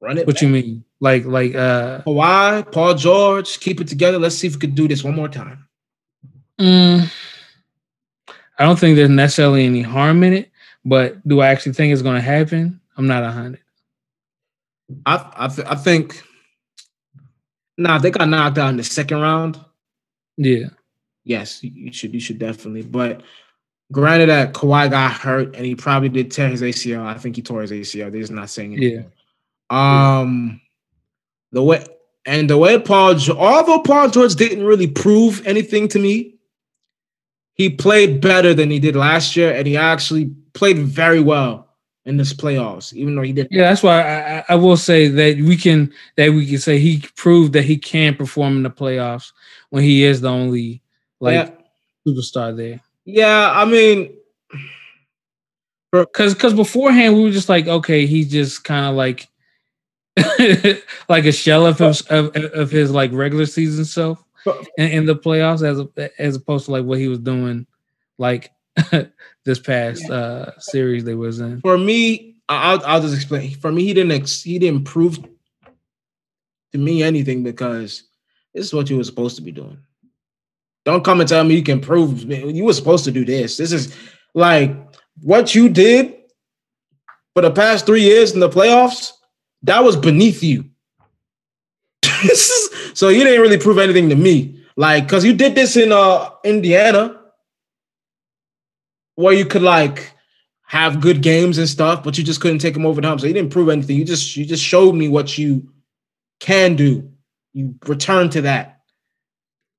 Run 0.00 0.18
it. 0.18 0.26
What 0.26 0.36
back. 0.36 0.42
you 0.42 0.48
mean? 0.48 0.84
Like 1.00 1.24
like 1.24 1.54
uh 1.54 2.02
Kawhi, 2.02 2.70
Paul 2.70 2.94
George, 2.94 3.58
keep 3.60 3.80
it 3.80 3.88
together. 3.88 4.18
Let's 4.18 4.36
see 4.36 4.46
if 4.46 4.54
we 4.54 4.60
could 4.60 4.74
do 4.74 4.88
this 4.88 5.02
one 5.02 5.14
more 5.14 5.28
time. 5.28 5.66
Mm, 6.60 7.10
I 8.58 8.64
don't 8.64 8.78
think 8.78 8.96
there's 8.96 9.08
necessarily 9.08 9.64
any 9.64 9.82
harm 9.82 10.24
in 10.24 10.32
it. 10.32 10.50
But 10.84 11.26
do 11.26 11.40
I 11.40 11.48
actually 11.48 11.72
think 11.72 11.92
it's 11.92 12.02
going 12.02 12.16
to 12.16 12.20
happen? 12.20 12.80
I'm 12.96 13.06
not 13.06 13.22
a 13.22 13.30
hundred. 13.30 13.60
I 15.06 15.32
I, 15.36 15.48
th- 15.48 15.68
I 15.68 15.74
think. 15.74 16.22
Nah, 17.76 17.98
they 17.98 18.10
got 18.10 18.28
knocked 18.28 18.58
out 18.58 18.70
in 18.70 18.76
the 18.76 18.84
second 18.84 19.20
round. 19.20 19.60
Yeah. 20.36 20.70
Yes, 21.24 21.62
you 21.62 21.92
should. 21.92 22.14
You 22.14 22.20
should 22.20 22.38
definitely. 22.38 22.82
But 22.82 23.22
granted 23.92 24.28
that 24.28 24.54
Kawhi 24.54 24.90
got 24.90 25.12
hurt 25.12 25.54
and 25.54 25.64
he 25.64 25.74
probably 25.74 26.08
did 26.08 26.30
tear 26.30 26.48
his 26.48 26.62
ACL. 26.62 27.04
I 27.04 27.14
think 27.14 27.36
he 27.36 27.42
tore 27.42 27.62
his 27.62 27.70
ACL. 27.70 28.10
They're 28.10 28.20
just 28.20 28.32
not 28.32 28.50
saying 28.50 28.74
anything. 28.74 29.12
Um, 29.70 30.60
the 31.52 31.62
way 31.62 31.84
and 32.24 32.48
the 32.48 32.58
way 32.58 32.78
Paul, 32.78 33.16
although 33.30 33.80
Paul 33.80 34.10
George 34.10 34.34
didn't 34.34 34.64
really 34.64 34.86
prove 34.86 35.46
anything 35.46 35.88
to 35.88 35.98
me, 35.98 36.37
he 37.58 37.68
played 37.68 38.20
better 38.20 38.54
than 38.54 38.70
he 38.70 38.78
did 38.78 38.96
last 38.96 39.36
year, 39.36 39.52
and 39.52 39.66
he 39.66 39.76
actually 39.76 40.30
played 40.54 40.78
very 40.78 41.20
well 41.20 41.68
in 42.06 42.16
this 42.16 42.32
playoffs, 42.32 42.94
even 42.94 43.16
though 43.16 43.22
he 43.22 43.32
did. 43.32 43.48
Yeah, 43.50 43.68
that's 43.68 43.82
why 43.82 44.00
I, 44.00 44.44
I 44.48 44.54
will 44.54 44.76
say 44.76 45.08
that 45.08 45.36
we 45.36 45.56
can 45.56 45.92
that 46.16 46.32
we 46.32 46.46
can 46.46 46.58
say 46.58 46.78
he 46.78 47.04
proved 47.16 47.52
that 47.54 47.64
he 47.64 47.76
can 47.76 48.14
perform 48.14 48.56
in 48.56 48.62
the 48.62 48.70
playoffs 48.70 49.32
when 49.70 49.82
he 49.82 50.04
is 50.04 50.20
the 50.20 50.30
only 50.30 50.80
like 51.20 51.34
yeah. 51.34 51.50
superstar 52.06 52.56
there. 52.56 52.80
Yeah, 53.04 53.50
I 53.52 53.64
mean, 53.64 54.14
because 55.90 56.34
because 56.34 56.54
beforehand 56.54 57.16
we 57.16 57.24
were 57.24 57.30
just 57.30 57.48
like, 57.48 57.66
okay, 57.66 58.06
he's 58.06 58.30
just 58.30 58.62
kind 58.62 58.86
of 58.86 58.94
like 58.94 59.28
like 61.08 61.24
a 61.24 61.32
shell 61.32 61.66
of 61.66 61.78
his 61.78 62.02
of, 62.02 62.34
of 62.36 62.70
his 62.70 62.92
like 62.92 63.10
regular 63.12 63.46
season 63.46 63.84
self 63.84 64.22
in, 64.76 64.88
in 64.88 65.06
the 65.06 65.16
playoffs, 65.16 65.62
as 65.62 66.10
as 66.18 66.36
opposed 66.36 66.66
to 66.66 66.72
like 66.72 66.84
what 66.84 66.98
he 66.98 67.08
was 67.08 67.18
doing 67.18 67.66
like 68.18 68.50
this 69.44 69.58
past 69.58 70.08
uh 70.10 70.58
series 70.58 71.04
they 71.04 71.14
was 71.14 71.40
in. 71.40 71.60
For 71.60 71.78
me, 71.78 72.36
I'll 72.48 72.84
I'll 72.84 73.00
just 73.00 73.14
explain. 73.14 73.54
For 73.56 73.72
me, 73.72 73.84
he 73.84 73.94
didn't 73.94 74.12
ex- 74.12 74.42
he 74.42 74.58
didn't 74.58 74.84
prove 74.84 75.18
to 76.72 76.78
me 76.78 77.02
anything 77.02 77.42
because 77.42 78.04
this 78.54 78.66
is 78.66 78.74
what 78.74 78.90
you 78.90 78.96
were 78.96 79.04
supposed 79.04 79.36
to 79.36 79.42
be 79.42 79.52
doing. 79.52 79.78
Don't 80.84 81.04
come 81.04 81.20
and 81.20 81.28
tell 81.28 81.44
me 81.44 81.54
you 81.54 81.62
can 81.62 81.80
prove 81.80 82.24
you 82.24 82.64
were 82.64 82.72
supposed 82.72 83.04
to 83.04 83.10
do 83.10 83.24
this. 83.24 83.56
This 83.56 83.72
is 83.72 83.94
like 84.34 84.74
what 85.20 85.54
you 85.54 85.68
did 85.68 86.16
for 87.34 87.42
the 87.42 87.50
past 87.50 87.86
three 87.86 88.02
years 88.02 88.32
in 88.32 88.40
the 88.40 88.48
playoffs. 88.48 89.12
That 89.62 89.84
was 89.84 89.96
beneath 89.96 90.42
you. 90.42 90.64
so 92.98 93.10
you 93.10 93.22
didn't 93.22 93.40
really 93.40 93.58
prove 93.58 93.78
anything 93.78 94.08
to 94.08 94.16
me. 94.16 94.60
Like, 94.74 95.04
because 95.04 95.24
you 95.24 95.32
did 95.32 95.54
this 95.54 95.76
in 95.76 95.92
uh 95.92 96.30
Indiana, 96.42 97.20
where 99.14 99.32
you 99.32 99.44
could 99.46 99.62
like 99.62 100.12
have 100.62 101.00
good 101.00 101.22
games 101.22 101.58
and 101.58 101.68
stuff, 101.68 102.02
but 102.02 102.18
you 102.18 102.24
just 102.24 102.40
couldn't 102.40 102.58
take 102.58 102.74
them 102.74 102.84
over 102.84 103.00
the 103.00 103.06
hump. 103.06 103.20
So 103.20 103.28
you 103.28 103.34
didn't 103.34 103.52
prove 103.52 103.68
anything. 103.68 103.98
You 103.98 104.04
just 104.04 104.36
you 104.36 104.44
just 104.44 104.64
showed 104.64 104.96
me 104.96 105.08
what 105.08 105.38
you 105.38 105.72
can 106.40 106.74
do. 106.74 107.08
You 107.52 107.76
return 107.86 108.30
to 108.30 108.40
that. 108.40 108.80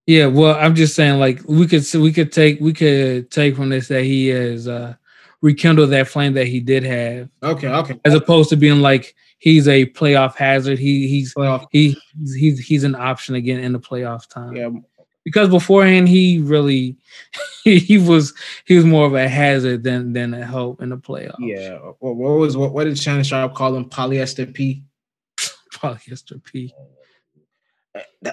Yeah, 0.07 0.27
well, 0.27 0.55
I'm 0.57 0.73
just 0.73 0.95
saying, 0.95 1.19
like 1.19 1.41
we 1.45 1.67
could 1.67 1.83
we 1.95 2.13
could 2.13 2.31
take 2.31 2.61
we 2.61 2.71
could 2.71 3.31
take 3.31 3.57
from 3.57 3.67
this 3.67 3.89
that 3.89 4.05
he 4.05 4.27
has 4.27 4.65
uh 4.65 4.95
rekindled 5.41 5.89
that 5.89 6.07
flame 6.07 6.35
that 6.35 6.47
he 6.47 6.61
did 6.61 6.83
have. 6.83 7.27
Okay, 7.43 7.67
okay. 7.67 7.99
As 8.05 8.13
opposed 8.13 8.49
to 8.51 8.55
being 8.55 8.79
like 8.79 9.13
he's 9.39 9.67
a 9.67 9.87
playoff 9.87 10.35
hazard. 10.35 10.77
He 10.77 11.07
he's 11.07 11.33
playoff. 11.33 11.65
he 11.71 11.97
he's 12.35 12.59
he's 12.59 12.83
an 12.83 12.95
option 12.95 13.35
again 13.35 13.59
in 13.59 13.73
the 13.73 13.79
playoff 13.79 14.27
time. 14.27 14.55
Yeah. 14.55 14.69
Because 15.25 15.49
beforehand 15.49 16.07
he 16.07 16.39
really 16.39 16.97
he 17.63 17.97
was 17.97 18.33
he 18.65 18.75
was 18.75 18.85
more 18.85 19.05
of 19.05 19.15
a 19.15 19.27
hazard 19.27 19.83
than 19.83 20.13
than 20.13 20.33
a 20.33 20.45
help 20.45 20.81
in 20.81 20.89
the 20.89 20.97
playoffs. 20.97 21.35
Yeah. 21.39 21.79
Well, 21.99 22.13
what 22.13 22.37
was 22.37 22.55
what, 22.55 22.73
what 22.73 22.83
did 22.83 22.99
Shannon 22.99 23.23
Sharpe 23.23 23.55
call 23.55 23.75
him? 23.75 23.89
Polyester 23.89 24.53
P. 24.53 24.83
Polyester 25.73 26.43
P. 26.43 26.73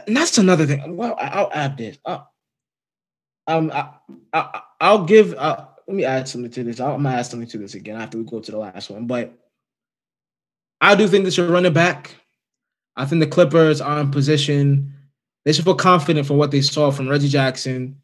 And 0.07 0.17
that's 0.17 0.39
another 0.39 0.67
thing. 0.67 0.97
Well, 0.97 1.17
I'll 1.19 1.51
add 1.53 1.79
this. 1.79 1.99
I'll, 2.05 2.31
um, 3.47 3.71
I, 3.73 3.89
I, 4.33 4.61
I'll 4.81 5.05
give. 5.05 5.35
Uh, 5.35 5.67
let 5.87 5.97
me 5.97 6.05
add 6.05 6.29
something 6.29 6.51
to 6.51 6.65
this. 6.65 6.81
I'm 6.81 7.03
gonna 7.03 7.17
add 7.17 7.27
something 7.27 7.49
to 7.49 7.59
this 7.59 7.75
again 7.75 8.01
after 8.01 8.19
we 8.19 8.25
go 8.25 8.41
to 8.41 8.51
the 8.51 8.59
last 8.59 8.91
one. 8.91 9.07
But 9.07 9.33
I 10.81 10.95
do 10.95 11.09
think 11.09 11.25
they 11.25 11.31
should 11.31 11.51
run 11.51 11.67
it 11.67 11.75
back. 11.75 12.15
I 12.97 13.05
think 13.05 13.21
the 13.21 13.27
Clippers 13.27 13.81
are 13.81 14.01
in 14.01 14.11
position. 14.11 14.93
They 15.45 15.53
should 15.53 15.65
feel 15.65 15.75
confident 15.75 16.27
for 16.27 16.35
what 16.35 16.51
they 16.51 16.61
saw 16.61 16.91
from 16.91 17.09
Reggie 17.09 17.29
Jackson, 17.29 18.01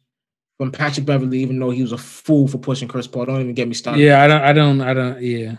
from 0.57 0.71
Patrick 0.71 1.05
Beverley, 1.05 1.39
even 1.39 1.59
though 1.59 1.71
he 1.71 1.81
was 1.81 1.91
a 1.91 1.97
fool 1.97 2.47
for 2.47 2.57
pushing 2.57 2.87
Chris 2.87 3.07
Paul. 3.07 3.25
Don't 3.25 3.41
even 3.41 3.53
get 3.53 3.67
me 3.67 3.73
started. 3.73 4.01
Yeah, 4.01 4.23
I 4.23 4.27
don't. 4.27 4.41
I 4.41 4.53
don't. 4.53 4.81
I 4.81 4.93
don't. 4.93 5.21
Yeah. 5.21 5.55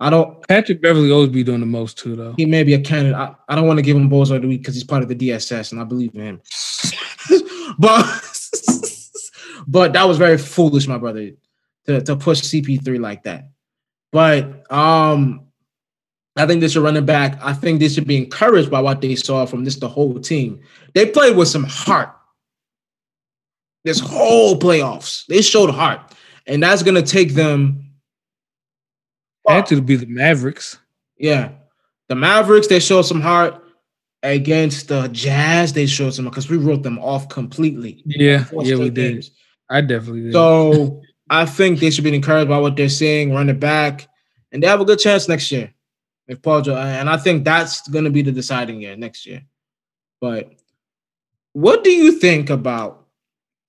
I 0.00 0.10
don't. 0.10 0.46
Patrick 0.48 0.82
Beverley 0.82 1.10
always 1.10 1.30
be 1.30 1.44
doing 1.44 1.60
the 1.60 1.66
most 1.66 1.98
too, 1.98 2.16
though. 2.16 2.34
He 2.36 2.46
may 2.46 2.62
be 2.62 2.74
a 2.74 2.80
candidate. 2.80 3.14
I, 3.14 3.34
I 3.48 3.54
don't 3.54 3.66
want 3.66 3.78
to 3.78 3.82
give 3.82 3.96
him 3.96 4.08
balls 4.08 4.30
of 4.30 4.42
the 4.42 4.48
week 4.48 4.60
because 4.60 4.74
he's 4.74 4.84
part 4.84 5.02
of 5.02 5.08
the 5.08 5.14
DSS, 5.14 5.72
and 5.72 5.80
I 5.80 5.84
believe 5.84 6.14
in 6.14 6.20
him. 6.20 6.42
but 7.78 8.04
but 9.66 9.92
that 9.92 10.06
was 10.06 10.18
very 10.18 10.36
foolish, 10.36 10.88
my 10.88 10.98
brother, 10.98 11.30
to 11.86 12.00
to 12.02 12.16
push 12.16 12.40
CP3 12.42 13.00
like 13.00 13.22
that. 13.22 13.50
But 14.10 14.70
um, 14.70 15.44
I 16.36 16.46
think 16.46 16.60
they 16.60 16.68
should 16.68 16.82
run 16.82 16.96
it 16.96 17.06
back. 17.06 17.38
I 17.42 17.52
think 17.52 17.78
they 17.78 17.88
should 17.88 18.06
be 18.06 18.16
encouraged 18.16 18.70
by 18.70 18.80
what 18.80 19.00
they 19.00 19.14
saw 19.14 19.46
from 19.46 19.64
this 19.64 19.76
the 19.76 19.88
whole 19.88 20.18
team. 20.18 20.60
They 20.94 21.06
played 21.06 21.36
with 21.36 21.48
some 21.48 21.64
heart. 21.64 22.14
This 23.84 24.00
whole 24.00 24.58
playoffs, 24.58 25.26
they 25.26 25.42
showed 25.42 25.70
heart, 25.70 26.00
and 26.46 26.62
that's 26.62 26.82
gonna 26.82 27.02
take 27.02 27.34
them. 27.34 27.90
Had 29.46 29.66
to 29.66 29.82
be 29.82 29.96
the 29.96 30.06
Mavericks. 30.06 30.78
Yeah, 31.18 31.50
the 32.08 32.14
Mavericks. 32.14 32.66
They 32.66 32.80
showed 32.80 33.02
some 33.02 33.20
heart 33.20 33.62
against 34.22 34.88
the 34.88 35.08
Jazz. 35.08 35.74
They 35.74 35.84
showed 35.84 36.14
some 36.14 36.24
because 36.24 36.48
we 36.48 36.56
wrote 36.56 36.82
them 36.82 36.98
off 36.98 37.28
completely. 37.28 38.02
Yeah, 38.06 38.46
yeah, 38.52 38.76
we 38.76 38.88
games. 38.88 39.28
did. 39.28 39.36
I 39.68 39.82
definitely 39.82 40.22
did. 40.22 40.32
So 40.32 41.02
I 41.28 41.44
think 41.44 41.78
they 41.78 41.90
should 41.90 42.04
be 42.04 42.14
encouraged 42.14 42.48
by 42.48 42.58
what 42.58 42.76
they're 42.76 42.88
seeing, 42.88 43.34
run 43.34 43.50
it 43.50 43.60
back, 43.60 44.08
and 44.50 44.62
they 44.62 44.66
have 44.66 44.80
a 44.80 44.84
good 44.86 44.98
chance 44.98 45.28
next 45.28 45.52
year. 45.52 45.74
If 46.26 46.40
Paul 46.40 46.62
George, 46.62 46.78
and 46.78 47.10
I 47.10 47.16
think 47.18 47.44
that's 47.44 47.86
going 47.88 48.04
to 48.04 48.10
be 48.10 48.22
the 48.22 48.32
deciding 48.32 48.80
year 48.80 48.96
next 48.96 49.26
year. 49.26 49.42
But 50.20 50.54
what 51.52 51.84
do 51.84 51.90
you 51.90 52.12
think 52.12 52.50
about? 52.50 53.06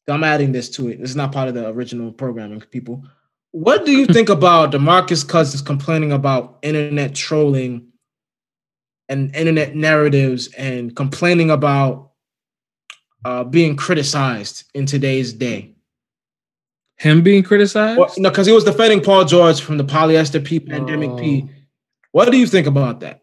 I'm 0.08 0.24
adding 0.24 0.52
this 0.52 0.70
to 0.72 0.88
it. 0.90 1.00
This 1.00 1.10
is 1.10 1.16
not 1.16 1.32
part 1.32 1.48
of 1.50 1.56
the 1.56 1.68
original 1.68 2.12
programming, 2.12 2.62
people. 2.62 3.04
What 3.52 3.86
do 3.86 3.92
you 3.92 4.06
think 4.14 4.30
about 4.30 4.72
Demarcus 4.72 5.28
Cousins 5.28 5.62
complaining 5.62 6.12
about 6.12 6.60
internet 6.62 7.16
trolling 7.16 7.88
and 9.10 9.36
internet 9.36 9.76
narratives 9.76 10.48
and 10.58 10.96
complaining 10.96 11.50
about 11.52 12.12
uh, 13.24 13.44
being 13.44 13.76
criticized 13.76 14.64
in 14.74 14.86
today's 14.86 15.34
day? 15.34 15.74
Him 16.98 17.22
being 17.22 17.44
criticized? 17.44 18.00
Well, 18.00 18.14
no, 18.18 18.30
because 18.30 18.48
he 18.48 18.54
was 18.54 18.64
defending 18.64 19.02
Paul 19.02 19.26
George 19.26 19.60
from 19.60 19.78
the 19.78 19.84
polyester 19.84 20.44
P 20.44 20.60
pandemic 20.60 21.10
oh. 21.10 21.18
P 21.18 21.50
what 22.16 22.32
do 22.32 22.38
you 22.38 22.48
think 22.48 22.66
about 22.66 23.02
that? 23.02 23.20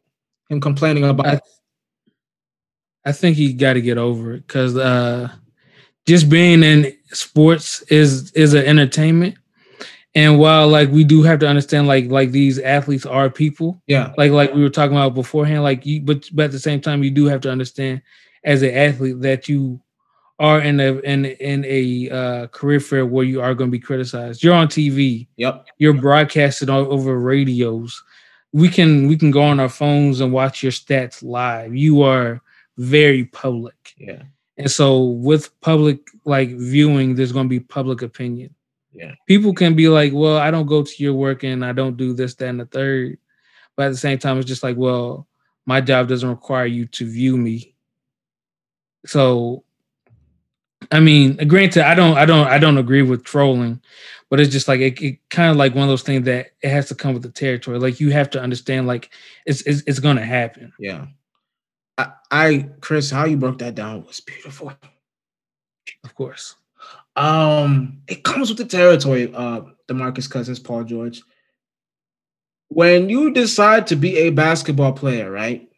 Him 0.50 0.60
complaining 0.60 1.02
about. 1.02 1.26
I, 1.26 1.40
I 3.06 3.12
think 3.12 3.38
he 3.38 3.54
got 3.54 3.72
to 3.72 3.80
get 3.80 3.96
over 3.96 4.34
it 4.34 4.46
because 4.46 4.76
uh, 4.76 5.32
just 6.06 6.28
being 6.28 6.62
in 6.62 6.94
sports 7.10 7.80
is 7.84 8.32
is 8.32 8.52
an 8.52 8.66
entertainment, 8.66 9.38
and 10.14 10.38
while 10.38 10.68
like 10.68 10.90
we 10.90 11.04
do 11.04 11.22
have 11.22 11.38
to 11.38 11.48
understand 11.48 11.86
like 11.86 12.10
like 12.10 12.32
these 12.32 12.58
athletes 12.58 13.06
are 13.06 13.30
people, 13.30 13.80
yeah, 13.86 14.12
like 14.18 14.30
like 14.30 14.52
we 14.52 14.60
were 14.60 14.68
talking 14.68 14.94
about 14.94 15.14
beforehand, 15.14 15.62
like 15.62 15.86
you, 15.86 16.02
but 16.02 16.28
but 16.34 16.44
at 16.44 16.52
the 16.52 16.58
same 16.58 16.82
time 16.82 17.02
you 17.02 17.10
do 17.10 17.24
have 17.24 17.40
to 17.40 17.50
understand 17.50 18.02
as 18.44 18.60
an 18.60 18.74
athlete 18.74 19.22
that 19.22 19.48
you 19.48 19.80
are 20.38 20.60
in 20.60 20.80
a 20.80 20.98
in 20.98 21.24
in 21.24 21.64
a 21.64 22.10
uh, 22.10 22.46
career 22.48 22.78
fair 22.78 23.06
where 23.06 23.24
you 23.24 23.40
are 23.40 23.54
going 23.54 23.70
to 23.70 23.78
be 23.78 23.82
criticized. 23.82 24.42
You're 24.42 24.52
on 24.52 24.68
TV. 24.68 25.28
Yep. 25.36 25.66
You're 25.78 25.94
broadcasted 25.94 26.68
over 26.68 27.18
radios 27.18 28.02
we 28.52 28.68
can 28.68 29.08
we 29.08 29.16
can 29.16 29.30
go 29.30 29.42
on 29.42 29.60
our 29.60 29.68
phones 29.68 30.20
and 30.20 30.32
watch 30.32 30.62
your 30.62 30.72
stats 30.72 31.22
live. 31.22 31.74
You 31.74 32.02
are 32.02 32.40
very 32.76 33.24
public. 33.24 33.94
Yeah. 33.96 34.22
And 34.58 34.70
so 34.70 35.04
with 35.04 35.58
public 35.60 36.00
like 36.24 36.50
viewing, 36.50 37.14
there's 37.14 37.32
gonna 37.32 37.48
be 37.48 37.60
public 37.60 38.02
opinion. 38.02 38.54
Yeah. 38.92 39.14
People 39.26 39.54
can 39.54 39.74
be 39.74 39.88
like, 39.88 40.12
well, 40.12 40.36
I 40.36 40.50
don't 40.50 40.66
go 40.66 40.82
to 40.82 41.02
your 41.02 41.14
work 41.14 41.44
and 41.44 41.64
I 41.64 41.72
don't 41.72 41.96
do 41.96 42.12
this, 42.12 42.34
that, 42.34 42.48
and 42.48 42.60
the 42.60 42.66
third. 42.66 43.18
But 43.76 43.86
at 43.86 43.90
the 43.90 43.96
same 43.96 44.18
time, 44.18 44.38
it's 44.38 44.46
just 44.46 44.62
like, 44.62 44.76
well, 44.76 45.26
my 45.64 45.80
job 45.80 46.08
doesn't 46.08 46.28
require 46.28 46.66
you 46.66 46.86
to 46.86 47.10
view 47.10 47.38
me. 47.38 47.74
So 49.06 49.64
I 50.90 51.00
mean, 51.00 51.36
granted, 51.48 51.86
I 51.86 51.94
don't 51.94 52.16
I 52.16 52.24
don't 52.24 52.46
I 52.46 52.58
don't 52.58 52.78
agree 52.78 53.02
with 53.02 53.24
trolling, 53.24 53.80
but 54.30 54.40
it's 54.40 54.52
just 54.52 54.68
like 54.68 54.80
it, 54.80 55.00
it 55.02 55.18
kind 55.28 55.50
of 55.50 55.56
like 55.56 55.74
one 55.74 55.84
of 55.84 55.88
those 55.88 56.02
things 56.02 56.24
that 56.24 56.52
it 56.62 56.70
has 56.70 56.88
to 56.88 56.94
come 56.94 57.14
with 57.14 57.22
the 57.22 57.30
territory. 57.30 57.78
Like 57.78 58.00
you 58.00 58.10
have 58.10 58.30
to 58.30 58.40
understand, 58.40 58.86
like 58.86 59.10
it's 59.46 59.62
it's, 59.62 59.82
it's 59.86 59.98
going 59.98 60.16
to 60.16 60.24
happen. 60.24 60.72
Yeah, 60.78 61.06
I, 61.98 62.12
I 62.30 62.68
Chris, 62.80 63.10
how 63.10 63.26
you 63.26 63.36
broke 63.36 63.58
that 63.58 63.74
down 63.74 64.04
was 64.04 64.20
beautiful. 64.20 64.72
Of 66.04 66.14
course, 66.14 66.56
um, 67.16 68.02
it 68.08 68.24
comes 68.24 68.48
with 68.48 68.58
the 68.58 68.64
territory. 68.64 69.32
Uh, 69.34 69.62
Demarcus 69.88 70.30
Cousins, 70.30 70.58
Paul 70.58 70.84
George. 70.84 71.22
When 72.68 73.10
you 73.10 73.32
decide 73.32 73.88
to 73.88 73.96
be 73.96 74.16
a 74.16 74.30
basketball 74.30 74.94
player, 74.94 75.30
right? 75.30 75.68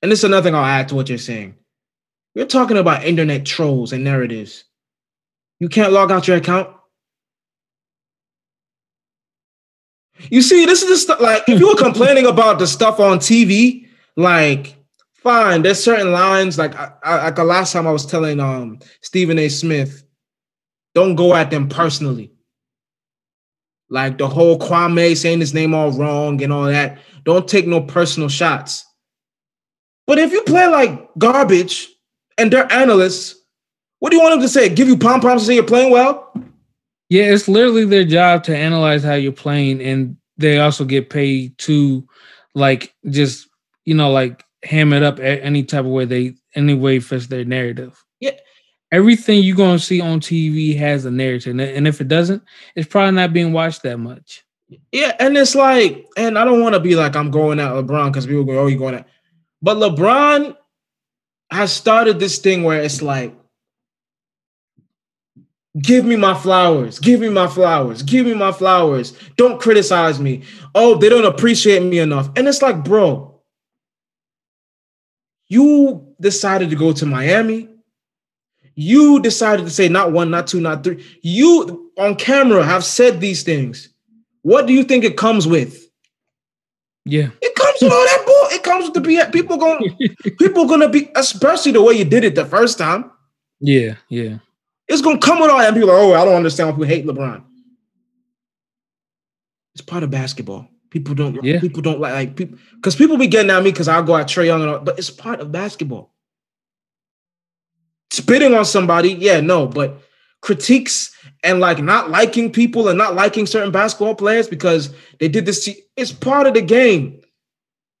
And 0.00 0.10
this 0.10 0.20
is 0.20 0.24
another 0.24 0.44
thing 0.44 0.54
I'll 0.54 0.64
add 0.64 0.88
to 0.88 0.94
what 0.94 1.10
you're 1.10 1.18
saying. 1.18 1.57
You're 2.38 2.46
talking 2.46 2.76
about 2.76 3.04
internet 3.04 3.44
trolls 3.44 3.92
and 3.92 4.04
narratives. 4.04 4.62
You 5.58 5.68
can't 5.68 5.92
log 5.92 6.12
out 6.12 6.28
your 6.28 6.36
account. 6.36 6.68
You 10.30 10.40
see, 10.42 10.64
this 10.64 10.84
is 10.84 10.88
the 10.88 10.96
stuff 10.98 11.20
like 11.20 11.42
if 11.48 11.58
you 11.58 11.66
were 11.66 11.74
complaining 11.74 12.26
about 12.28 12.60
the 12.60 12.68
stuff 12.68 13.00
on 13.00 13.18
TV, 13.18 13.88
Like, 14.16 14.76
fine, 15.14 15.62
there's 15.62 15.82
certain 15.82 16.12
lines. 16.12 16.56
Like, 16.58 16.76
I, 16.76 16.92
I, 17.02 17.24
like 17.24 17.34
the 17.34 17.42
last 17.42 17.72
time 17.72 17.88
I 17.88 17.90
was 17.90 18.06
telling 18.06 18.38
um 18.38 18.78
Stephen 19.02 19.40
A. 19.40 19.48
Smith, 19.48 20.04
don't 20.94 21.16
go 21.16 21.34
at 21.34 21.50
them 21.50 21.68
personally. 21.68 22.30
Like 23.90 24.16
the 24.16 24.28
whole 24.28 24.60
Kwame 24.60 25.16
saying 25.16 25.40
his 25.40 25.54
name 25.54 25.74
all 25.74 25.90
wrong 25.90 26.40
and 26.40 26.52
all 26.52 26.66
that. 26.66 27.00
Don't 27.24 27.48
take 27.48 27.66
no 27.66 27.80
personal 27.80 28.28
shots. 28.28 28.84
But 30.06 30.20
if 30.20 30.30
you 30.30 30.42
play 30.42 30.68
like 30.68 31.08
garbage 31.18 31.88
and 32.38 32.52
they're 32.52 32.70
analysts, 32.72 33.34
what 33.98 34.10
do 34.10 34.16
you 34.16 34.22
want 34.22 34.34
them 34.34 34.42
to 34.42 34.48
say? 34.48 34.68
Give 34.68 34.88
you 34.88 34.96
pom 34.96 35.20
poms 35.20 35.42
to 35.42 35.46
say 35.46 35.54
you're 35.54 35.64
playing 35.64 35.90
well? 35.90 36.32
Yeah, 37.08 37.24
it's 37.24 37.48
literally 37.48 37.84
their 37.84 38.04
job 38.04 38.44
to 38.44 38.56
analyze 38.56 39.02
how 39.02 39.14
you're 39.14 39.32
playing, 39.32 39.80
and 39.82 40.16
they 40.36 40.58
also 40.60 40.84
get 40.84 41.10
paid 41.10 41.56
to 41.58 42.06
like 42.54 42.94
just 43.10 43.48
you 43.84 43.94
know 43.94 44.10
like 44.10 44.44
ham 44.64 44.92
it 44.92 45.02
up 45.02 45.18
any 45.20 45.62
type 45.62 45.84
of 45.84 45.90
way 45.90 46.04
they 46.04 46.34
any 46.54 46.74
way 46.74 47.00
fits 47.00 47.26
their 47.26 47.44
narrative. 47.44 48.02
Yeah. 48.20 48.32
Everything 48.90 49.42
you're 49.42 49.56
gonna 49.56 49.78
see 49.78 50.00
on 50.00 50.20
TV 50.20 50.76
has 50.78 51.04
a 51.04 51.10
narrative, 51.10 51.58
and 51.58 51.86
if 51.86 52.00
it 52.00 52.08
doesn't, 52.08 52.42
it's 52.74 52.88
probably 52.88 53.14
not 53.14 53.32
being 53.32 53.52
watched 53.52 53.82
that 53.82 53.98
much. 53.98 54.44
Yeah, 54.92 55.14
and 55.18 55.36
it's 55.36 55.54
like, 55.54 56.06
and 56.16 56.38
I 56.38 56.44
don't 56.44 56.60
want 56.60 56.74
to 56.74 56.80
be 56.80 56.94
like 56.94 57.16
I'm 57.16 57.30
going 57.30 57.58
at 57.58 57.72
LeBron 57.72 58.12
because 58.12 58.26
people 58.26 58.44
go, 58.44 58.58
"Oh, 58.60 58.66
you 58.66 58.78
going 58.78 58.94
at," 58.94 59.06
but 59.62 59.76
LeBron 59.76 60.56
has 61.50 61.72
started 61.72 62.18
this 62.18 62.38
thing 62.38 62.62
where 62.62 62.82
it's 62.82 63.02
like, 63.02 63.34
give 65.80 66.04
me 66.04 66.16
my 66.16 66.34
flowers, 66.34 66.98
give 66.98 67.20
me 67.20 67.28
my 67.28 67.46
flowers, 67.46 68.02
give 68.02 68.26
me 68.26 68.34
my 68.34 68.52
flowers. 68.52 69.12
Don't 69.36 69.60
criticize 69.60 70.20
me. 70.20 70.42
Oh, 70.74 70.96
they 70.96 71.08
don't 71.08 71.24
appreciate 71.24 71.82
me 71.82 71.98
enough. 71.98 72.28
And 72.36 72.48
it's 72.48 72.62
like, 72.62 72.84
bro, 72.84 73.40
you 75.48 76.14
decided 76.20 76.70
to 76.70 76.76
go 76.76 76.92
to 76.92 77.06
Miami. 77.06 77.68
You 78.74 79.20
decided 79.20 79.64
to 79.64 79.70
say 79.70 79.88
not 79.88 80.12
one, 80.12 80.30
not 80.30 80.46
two, 80.46 80.60
not 80.60 80.84
three. 80.84 81.04
You 81.22 81.90
on 81.96 82.14
camera 82.14 82.64
have 82.64 82.84
said 82.84 83.20
these 83.20 83.42
things. 83.42 83.88
What 84.42 84.66
do 84.66 84.72
you 84.72 84.84
think 84.84 85.04
it 85.04 85.16
comes 85.16 85.46
with? 85.46 85.87
Yeah. 87.08 87.30
It 87.40 87.54
comes 87.54 87.78
with 87.80 87.90
all 87.90 88.04
that 88.04 88.22
bull. 88.26 88.48
It 88.50 88.62
comes 88.62 88.84
with 88.84 88.94
the 88.94 89.00
BS. 89.00 89.32
People 89.32 89.56
going 89.56 89.96
people 90.38 90.66
gonna 90.66 90.90
be, 90.90 91.10
especially 91.16 91.72
the 91.72 91.82
way 91.82 91.94
you 91.94 92.04
did 92.04 92.22
it 92.22 92.34
the 92.34 92.44
first 92.44 92.76
time. 92.76 93.10
Yeah, 93.60 93.94
yeah. 94.10 94.38
It's 94.86 95.00
gonna 95.00 95.18
come 95.18 95.40
with 95.40 95.50
all 95.50 95.58
that. 95.58 95.72
People 95.72 95.90
are, 95.90 95.96
oh, 95.96 96.12
I 96.12 96.24
don't 96.26 96.36
understand 96.36 96.68
why 96.68 96.72
people 96.72 96.86
hate 96.86 97.06
LeBron. 97.06 97.44
It's 99.74 99.80
part 99.80 100.02
of 100.02 100.10
basketball. 100.10 100.68
People 100.90 101.14
don't 101.14 101.42
yeah. 101.42 101.60
people 101.60 101.80
don't 101.80 101.98
like, 101.98 102.12
like 102.12 102.36
people 102.36 102.58
because 102.76 102.94
people 102.94 103.16
be 103.16 103.26
getting 103.26 103.50
at 103.50 103.62
me 103.62 103.70
because 103.70 103.88
I'll 103.88 104.02
go 104.02 104.16
at 104.16 104.26
Trae 104.26 104.46
Young 104.46 104.60
and 104.60 104.70
all, 104.70 104.78
but 104.80 104.98
it's 104.98 105.10
part 105.10 105.40
of 105.40 105.50
basketball. 105.50 106.12
Spitting 108.10 108.54
on 108.54 108.66
somebody, 108.66 109.12
yeah, 109.12 109.40
no, 109.40 109.66
but 109.66 109.98
critiques 110.42 111.14
and 111.44 111.60
like 111.60 111.78
not 111.78 112.10
liking 112.10 112.52
people 112.52 112.88
and 112.88 112.98
not 112.98 113.14
liking 113.14 113.46
certain 113.46 113.70
basketball 113.70 114.14
players 114.14 114.48
because 114.48 114.94
they 115.20 115.28
did 115.28 115.46
this. 115.46 115.64
To, 115.64 115.74
it's 115.96 116.12
part 116.12 116.46
of 116.46 116.54
the 116.54 116.62
game. 116.62 117.20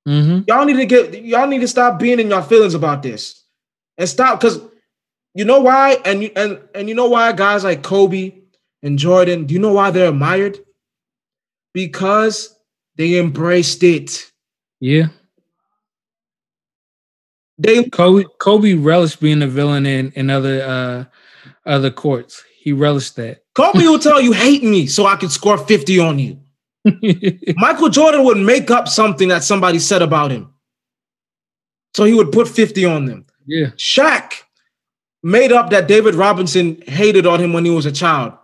Mm-hmm. 0.06 0.44
Y'all 0.48 0.64
need 0.64 0.76
to 0.76 0.86
get 0.86 1.24
y'all 1.24 1.46
need 1.46 1.60
to 1.60 1.68
stop 1.68 1.98
being 1.98 2.18
in 2.18 2.30
your 2.30 2.42
feelings 2.42 2.74
about 2.74 3.02
this 3.02 3.44
and 3.98 4.08
stop 4.08 4.40
because 4.40 4.60
you 5.34 5.44
know 5.44 5.60
why 5.60 5.98
and 6.04 6.22
you 6.22 6.30
and 6.34 6.58
and 6.74 6.88
you 6.88 6.94
know 6.94 7.08
why 7.08 7.32
guys 7.32 7.64
like 7.64 7.82
Kobe 7.82 8.32
and 8.82 8.98
Jordan. 8.98 9.46
Do 9.46 9.54
you 9.54 9.60
know 9.60 9.72
why 9.72 9.90
they're 9.90 10.08
admired? 10.08 10.58
Because 11.74 12.56
they 12.96 13.18
embraced 13.18 13.82
it. 13.82 14.30
Yeah. 14.80 15.08
They 17.58 17.84
Kobe 17.84 18.24
Kobe 18.38 18.74
relished 18.74 19.20
being 19.20 19.42
a 19.42 19.46
villain 19.46 19.84
in, 19.84 20.12
in 20.12 20.30
other 20.30 20.62
uh 20.62 21.04
other 21.66 21.90
courts. 21.90 22.44
He 22.68 22.74
relished 22.74 23.16
that. 23.16 23.44
Kobe 23.54 23.78
will 23.78 23.98
tell 23.98 24.20
you 24.20 24.32
hate 24.32 24.62
me 24.62 24.86
so 24.86 25.06
I 25.06 25.16
can 25.16 25.30
score 25.30 25.56
50 25.56 25.98
on 26.00 26.18
you. 26.18 26.38
Michael 27.56 27.88
Jordan 27.88 28.24
would 28.24 28.36
make 28.36 28.70
up 28.70 28.88
something 28.88 29.28
that 29.28 29.42
somebody 29.42 29.78
said 29.78 30.02
about 30.02 30.30
him. 30.30 30.52
So 31.96 32.04
he 32.04 32.12
would 32.12 32.30
put 32.30 32.46
50 32.46 32.84
on 32.84 33.06
them. 33.06 33.24
Yeah. 33.46 33.68
Shaq 33.78 34.34
made 35.22 35.50
up 35.50 35.70
that 35.70 35.88
David 35.88 36.14
Robinson 36.14 36.82
hated 36.82 37.26
on 37.26 37.40
him 37.40 37.54
when 37.54 37.64
he 37.64 37.70
was 37.70 37.86
a 37.86 37.90
child. 37.90 38.34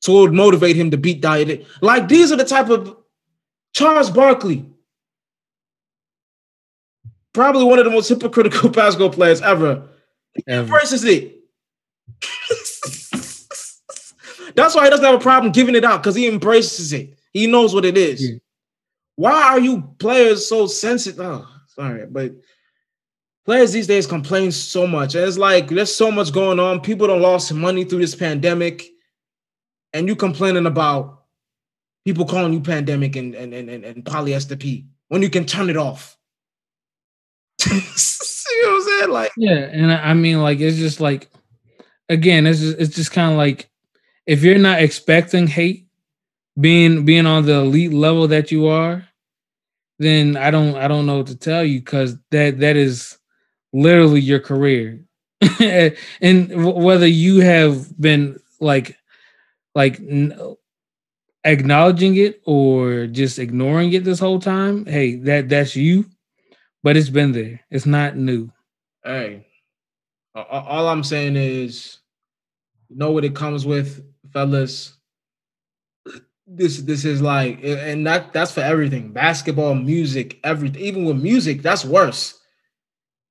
So 0.00 0.18
it 0.18 0.20
would 0.22 0.32
motivate 0.32 0.74
him 0.74 0.90
to 0.90 0.96
beat 0.96 1.20
Diet. 1.20 1.64
Like 1.80 2.08
these 2.08 2.32
are 2.32 2.36
the 2.36 2.44
type 2.44 2.68
of 2.68 2.96
Charles 3.74 4.10
Barkley, 4.10 4.66
probably 7.32 7.62
one 7.62 7.78
of 7.78 7.84
the 7.84 7.92
most 7.92 8.08
hypocritical 8.08 8.70
basketball 8.70 9.10
players 9.10 9.40
ever. 9.40 9.86
ever. 10.48 10.66
Versus 10.66 11.04
it. 11.04 11.39
That's 14.60 14.74
why 14.74 14.84
he 14.84 14.90
doesn't 14.90 15.04
have 15.04 15.14
a 15.14 15.18
problem 15.18 15.52
giving 15.52 15.74
it 15.74 15.84
out 15.84 16.02
because 16.02 16.14
he 16.14 16.28
embraces 16.28 16.92
it. 16.92 17.18
He 17.32 17.46
knows 17.46 17.74
what 17.74 17.84
it 17.84 17.96
is. 17.96 18.22
Yeah. 18.22 18.38
Why 19.16 19.42
are 19.42 19.60
you 19.60 19.82
players 19.98 20.48
so 20.48 20.66
sensitive? 20.66 21.20
Oh, 21.20 21.46
sorry, 21.68 22.06
but 22.06 22.32
players 23.44 23.72
these 23.72 23.86
days 23.86 24.06
complain 24.06 24.52
so 24.52 24.86
much. 24.86 25.14
And 25.14 25.24
it's 25.24 25.38
like 25.38 25.68
there's 25.68 25.94
so 25.94 26.10
much 26.10 26.32
going 26.32 26.58
on. 26.58 26.80
People 26.80 27.06
don't 27.06 27.22
lost 27.22 27.52
money 27.52 27.84
through 27.84 28.00
this 28.00 28.14
pandemic, 28.14 28.86
and 29.92 30.08
you 30.08 30.16
complaining 30.16 30.66
about 30.66 31.24
people 32.04 32.24
calling 32.24 32.52
you 32.52 32.60
pandemic 32.60 33.16
and 33.16 33.34
and 33.34 33.54
and, 33.54 33.68
and 33.70 34.04
polyester 34.04 34.58
P 34.58 34.86
when 35.08 35.22
you 35.22 35.30
can 35.30 35.46
turn 35.46 35.70
it 35.70 35.76
off. 35.76 36.16
you 37.66 37.72
know 37.72 37.78
what 37.78 38.74
I'm 38.74 38.82
saying? 38.82 39.10
Like 39.10 39.32
yeah, 39.36 39.68
and 39.72 39.92
I 39.92 40.14
mean 40.14 40.42
like 40.42 40.60
it's 40.60 40.76
just 40.76 41.00
like 41.00 41.30
again, 42.08 42.46
it's 42.46 42.60
just, 42.60 42.78
it's 42.78 42.94
just 42.94 43.12
kind 43.12 43.30
of 43.30 43.38
like 43.38 43.69
if 44.26 44.42
you're 44.42 44.58
not 44.58 44.82
expecting 44.82 45.46
hate, 45.46 45.86
being 46.58 47.04
being 47.04 47.26
on 47.26 47.46
the 47.46 47.54
elite 47.54 47.92
level 47.92 48.28
that 48.28 48.50
you 48.50 48.66
are, 48.66 49.06
then 49.98 50.36
I 50.36 50.50
don't 50.50 50.76
I 50.76 50.88
don't 50.88 51.06
know 51.06 51.18
what 51.18 51.28
to 51.28 51.36
tell 51.36 51.64
you 51.64 51.78
because 51.80 52.16
that 52.30 52.60
that 52.60 52.76
is 52.76 53.18
literally 53.72 54.20
your 54.20 54.40
career, 54.40 55.04
and 55.60 56.74
whether 56.74 57.06
you 57.06 57.40
have 57.40 57.98
been 58.00 58.40
like 58.60 58.96
like 59.74 60.00
acknowledging 61.44 62.16
it 62.16 62.42
or 62.44 63.06
just 63.06 63.38
ignoring 63.38 63.92
it 63.92 64.04
this 64.04 64.18
whole 64.18 64.40
time, 64.40 64.84
hey, 64.86 65.16
that 65.16 65.48
that's 65.48 65.76
you. 65.76 66.06
But 66.82 66.96
it's 66.96 67.10
been 67.10 67.32
there. 67.32 67.60
It's 67.70 67.84
not 67.84 68.16
new. 68.16 68.50
Hey, 69.04 69.46
all 70.34 70.88
I'm 70.88 71.04
saying 71.04 71.36
is, 71.36 71.98
know 72.88 73.10
what 73.10 73.24
it 73.24 73.34
comes 73.34 73.66
with, 73.66 74.02
fellas. 74.32 74.96
This 76.46 76.78
this 76.78 77.04
is 77.04 77.22
like, 77.22 77.60
and 77.62 78.06
that 78.06 78.32
that's 78.32 78.52
for 78.52 78.60
everything. 78.60 79.12
Basketball, 79.12 79.74
music, 79.74 80.40
everything. 80.42 80.82
Even 80.82 81.04
with 81.04 81.16
music, 81.16 81.62
that's 81.62 81.84
worse. 81.84 82.40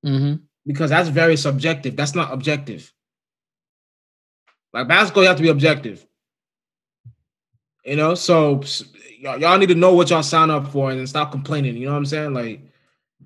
Mm-hmm. 0.06 0.43
Because 0.66 0.89
that's 0.89 1.09
very 1.09 1.36
subjective. 1.36 1.96
That's 1.96 2.16
not 2.16 2.32
objective. 2.32 2.93
Like 4.74 4.88
basketball, 4.88 5.24
you 5.24 5.30
have 5.30 5.38
to 5.38 5.43
be 5.43 5.50
objective. 5.50 6.05
You 7.84 7.96
know, 7.96 8.13
so 8.13 8.62
y'all, 9.20 9.39
y'all 9.39 9.58
need 9.58 9.70
to 9.70 9.76
know 9.76 9.93
what 9.93 10.09
y'all 10.09 10.24
sign 10.24 10.50
up 10.50 10.67
for 10.67 10.92
and 10.92 11.09
stop 11.09 11.32
complaining. 11.32 11.76
You 11.76 11.86
know 11.86 11.93
what 11.93 11.97
I'm 11.97 12.05
saying? 12.05 12.34
Like, 12.34 12.62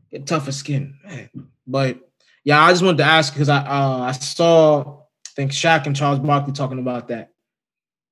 get 0.09 0.25
tougher 0.25 0.51
skin. 0.51 0.95
Man. 1.03 1.29
But 1.67 1.99
yeah, 2.43 2.61
I 2.61 2.71
just 2.71 2.83
wanted 2.83 2.99
to 2.99 3.05
ask 3.05 3.33
because 3.33 3.49
I 3.49 3.57
uh, 3.57 3.99
I 4.01 4.11
saw 4.13 4.99
I 4.99 5.29
think 5.35 5.51
Shaq 5.51 5.85
and 5.85 5.95
Charles 5.95 6.19
Barkley 6.19 6.53
talking 6.53 6.79
about 6.79 7.09
that, 7.09 7.32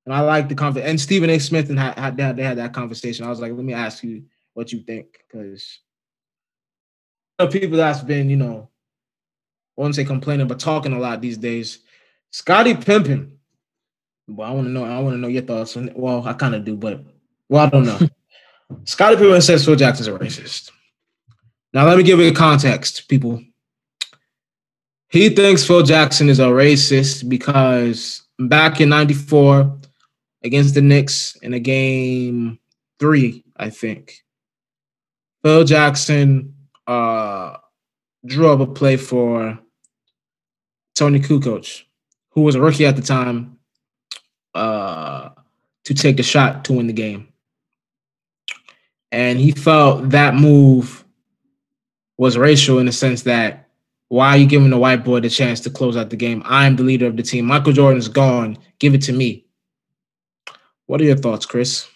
and 0.04 0.14
I 0.14 0.20
like 0.20 0.48
the 0.48 0.54
conversation. 0.54 0.90
And 0.90 1.00
Stephen 1.00 1.30
A. 1.30 1.38
Smith 1.38 1.70
and 1.70 1.78
had, 1.78 1.98
had, 1.98 2.36
they 2.36 2.42
had 2.42 2.58
that 2.58 2.72
conversation. 2.72 3.24
I 3.24 3.30
was 3.30 3.40
like, 3.40 3.52
let 3.52 3.64
me 3.64 3.74
ask 3.74 4.02
you 4.02 4.24
what 4.54 4.72
you 4.72 4.80
think 4.80 5.06
because 5.26 5.80
people 7.50 7.76
that's 7.76 8.02
been 8.02 8.30
you 8.30 8.36
know, 8.36 8.68
I 9.76 9.80
wouldn't 9.80 9.96
say 9.96 10.04
complaining, 10.04 10.46
but 10.46 10.60
talking 10.60 10.92
a 10.92 10.98
lot 10.98 11.20
these 11.20 11.38
days. 11.38 11.80
Scottie 12.30 12.74
Pippen 12.74 13.38
well, 14.28 14.48
I 14.48 14.52
want 14.52 14.66
to 14.66 14.70
know. 14.70 14.84
I 14.84 14.98
want 15.00 15.14
to 15.14 15.18
know 15.18 15.28
your 15.28 15.42
thoughts. 15.42 15.76
On, 15.76 15.90
well, 15.94 16.26
I 16.26 16.32
kind 16.32 16.54
of 16.54 16.64
do, 16.64 16.76
but 16.76 17.04
well, 17.48 17.66
I 17.66 17.68
don't 17.68 17.84
know. 17.84 17.98
Scottie 18.84 19.16
Pippen 19.16 19.40
says 19.40 19.64
Phil 19.64 19.76
Jackson's 19.76 20.08
a 20.08 20.12
racist. 20.12 20.70
Now, 21.74 21.86
let 21.86 21.96
me 21.96 22.04
give 22.04 22.18
you 22.18 22.32
context, 22.32 23.08
people. 23.08 23.42
He 25.08 25.28
thinks 25.30 25.66
Phil 25.66 25.82
Jackson 25.82 26.28
is 26.28 26.38
a 26.38 26.46
racist 26.46 27.28
because 27.28 28.22
back 28.38 28.80
in 28.80 28.88
'94 28.88 29.78
against 30.44 30.74
the 30.74 30.82
Knicks 30.82 31.36
in 31.36 31.54
a 31.54 31.60
game 31.60 32.58
three, 32.98 33.44
I 33.56 33.70
think, 33.70 34.24
Phil 35.42 35.64
Jackson 35.64 36.54
uh, 36.86 37.56
drew 38.24 38.50
up 38.50 38.60
a 38.60 38.66
play 38.66 38.96
for 38.96 39.58
Toni 40.94 41.20
Kukoc, 41.20 41.82
who 42.30 42.42
was 42.42 42.54
a 42.54 42.60
rookie 42.60 42.86
at 42.86 42.96
the 42.96 43.02
time, 43.02 43.58
uh, 44.54 45.30
to 45.84 45.94
take 45.94 46.16
the 46.16 46.22
shot 46.22 46.64
to 46.66 46.74
win 46.74 46.86
the 46.86 46.92
game. 46.92 47.28
And 49.10 49.38
he 49.38 49.52
felt 49.52 50.10
that 50.10 50.34
move 50.34 51.04
was 52.16 52.38
racial 52.38 52.78
in 52.78 52.86
the 52.86 52.92
sense 52.92 53.22
that 53.22 53.68
why 54.08 54.28
are 54.28 54.36
you 54.36 54.46
giving 54.46 54.70
the 54.70 54.78
white 54.78 55.04
boy 55.04 55.20
the 55.20 55.30
chance 55.30 55.60
to 55.60 55.70
close 55.70 55.96
out 55.96 56.10
the 56.10 56.16
game? 56.16 56.42
I'm 56.44 56.76
the 56.76 56.82
leader 56.82 57.06
of 57.06 57.16
the 57.16 57.22
team. 57.22 57.46
Michael 57.46 57.72
Jordan's 57.72 58.08
gone. 58.08 58.58
Give 58.78 58.94
it 58.94 59.02
to 59.02 59.12
me. 59.12 59.46
What 60.92 61.00
are 61.00 61.04
your 61.04 61.16
thoughts, 61.16 61.46
Chris? 61.46 61.88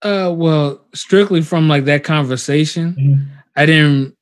Uh, 0.00 0.32
well, 0.34 0.82
strictly 0.94 1.42
from 1.42 1.68
like 1.68 1.84
that 1.84 2.04
conversation, 2.04 2.96
mm-hmm. 2.98 3.22
I 3.54 3.66
didn't, 3.66 4.16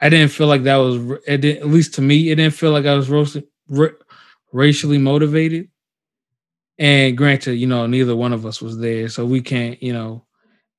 I 0.00 0.08
didn't 0.08 0.30
feel 0.30 0.46
like 0.46 0.62
that 0.62 0.76
was. 0.76 1.18
It 1.26 1.40
didn't, 1.40 1.62
at 1.62 1.68
least 1.70 1.94
to 1.94 2.02
me, 2.02 2.30
it 2.30 2.36
didn't 2.36 2.54
feel 2.54 2.70
like 2.70 2.86
I 2.86 2.94
was 2.94 3.10
roasting, 3.10 3.42
ra- 3.66 3.98
racially 4.52 4.98
motivated. 4.98 5.70
And 6.78 7.18
granted, 7.18 7.56
you 7.56 7.66
know, 7.66 7.84
neither 7.88 8.14
one 8.14 8.32
of 8.32 8.46
us 8.46 8.62
was 8.62 8.78
there, 8.78 9.08
so 9.08 9.26
we 9.26 9.40
can't, 9.40 9.82
you 9.82 9.92
know, 9.92 10.24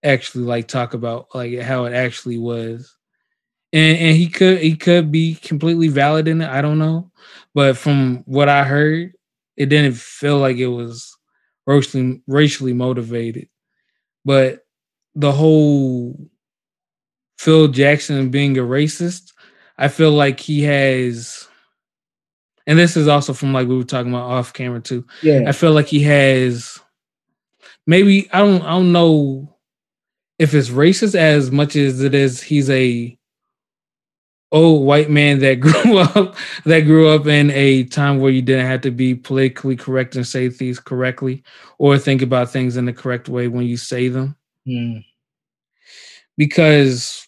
actually 0.02 0.46
like 0.46 0.70
talk 0.70 0.94
about 0.94 1.36
like 1.36 1.60
how 1.60 1.84
it 1.84 1.94
actually 1.94 2.38
was. 2.38 2.96
And 3.74 3.98
and 3.98 4.16
he 4.16 4.30
could 4.30 4.60
he 4.62 4.78
could 4.78 5.12
be 5.12 5.36
completely 5.36 5.90
valid 5.90 6.30
in 6.30 6.40
it. 6.40 6.50
I 6.50 6.62
don't 6.62 6.80
know, 6.80 7.12
but 7.54 7.76
from 7.76 8.24
what 8.26 8.48
I 8.48 8.64
heard, 8.64 9.12
it 9.58 9.66
didn't 9.66 9.98
feel 9.98 10.38
like 10.38 10.56
it 10.56 10.68
was 10.68 11.15
racially 11.66 12.22
racially 12.28 12.74
motivated. 12.74 13.50
But 14.24 14.66
the 15.16 15.32
whole 15.32 16.18
Phil 17.38 17.68
Jackson 17.68 18.30
being 18.30 18.58
a 18.58 18.62
racist, 18.62 19.34
I 19.78 19.88
feel 19.88 20.12
like 20.12 20.40
he 20.40 20.64
has 20.64 21.48
and 22.68 22.80
this 22.80 22.98
is 22.98 23.08
also 23.08 23.34
from 23.34 23.54
like 23.54 23.68
we 23.68 23.78
were 23.78 23.84
talking 23.84 24.12
about 24.12 24.30
off 24.30 24.54
camera 24.54 24.82
too. 24.82 25.06
Yeah. 25.22 25.44
I 25.48 25.52
feel 25.52 25.72
like 25.72 25.88
he 25.88 26.02
has 26.04 26.80
maybe 27.86 28.30
I 28.32 28.40
don't 28.40 28.62
I 28.64 28.72
don't 28.72 28.92
know 28.92 29.56
if 30.40 30.54
it's 30.54 30.70
racist 30.70 31.16
as 31.16 31.52
much 31.52 31.76
as 31.76 32.02
it 32.02 32.14
is 32.14 32.42
he's 32.42 32.70
a 32.70 33.18
old 34.52 34.86
white 34.86 35.10
man 35.10 35.40
that 35.40 35.56
grew 35.60 35.98
up 35.98 36.36
that 36.66 36.82
grew 36.82 37.10
up 37.10 37.28
in 37.28 37.52
a 37.52 37.84
time 37.86 38.20
where 38.20 38.32
you 38.32 38.42
didn't 38.42 38.66
have 38.66 38.82
to 38.82 38.92
be 38.92 39.16
politically 39.16 39.76
correct 39.76 40.16
and 40.16 40.26
say 40.26 40.50
things 40.50 40.80
correctly 40.80 41.44
or 41.78 41.98
think 41.98 42.22
about 42.22 42.50
things 42.50 42.78
in 42.78 42.86
the 42.86 42.94
correct 42.94 43.30
way 43.30 43.48
when 43.48 43.66
you 43.66 43.78
say 43.78 44.08
them. 44.08 44.36
Mm. 44.68 45.04
Because 46.38 47.28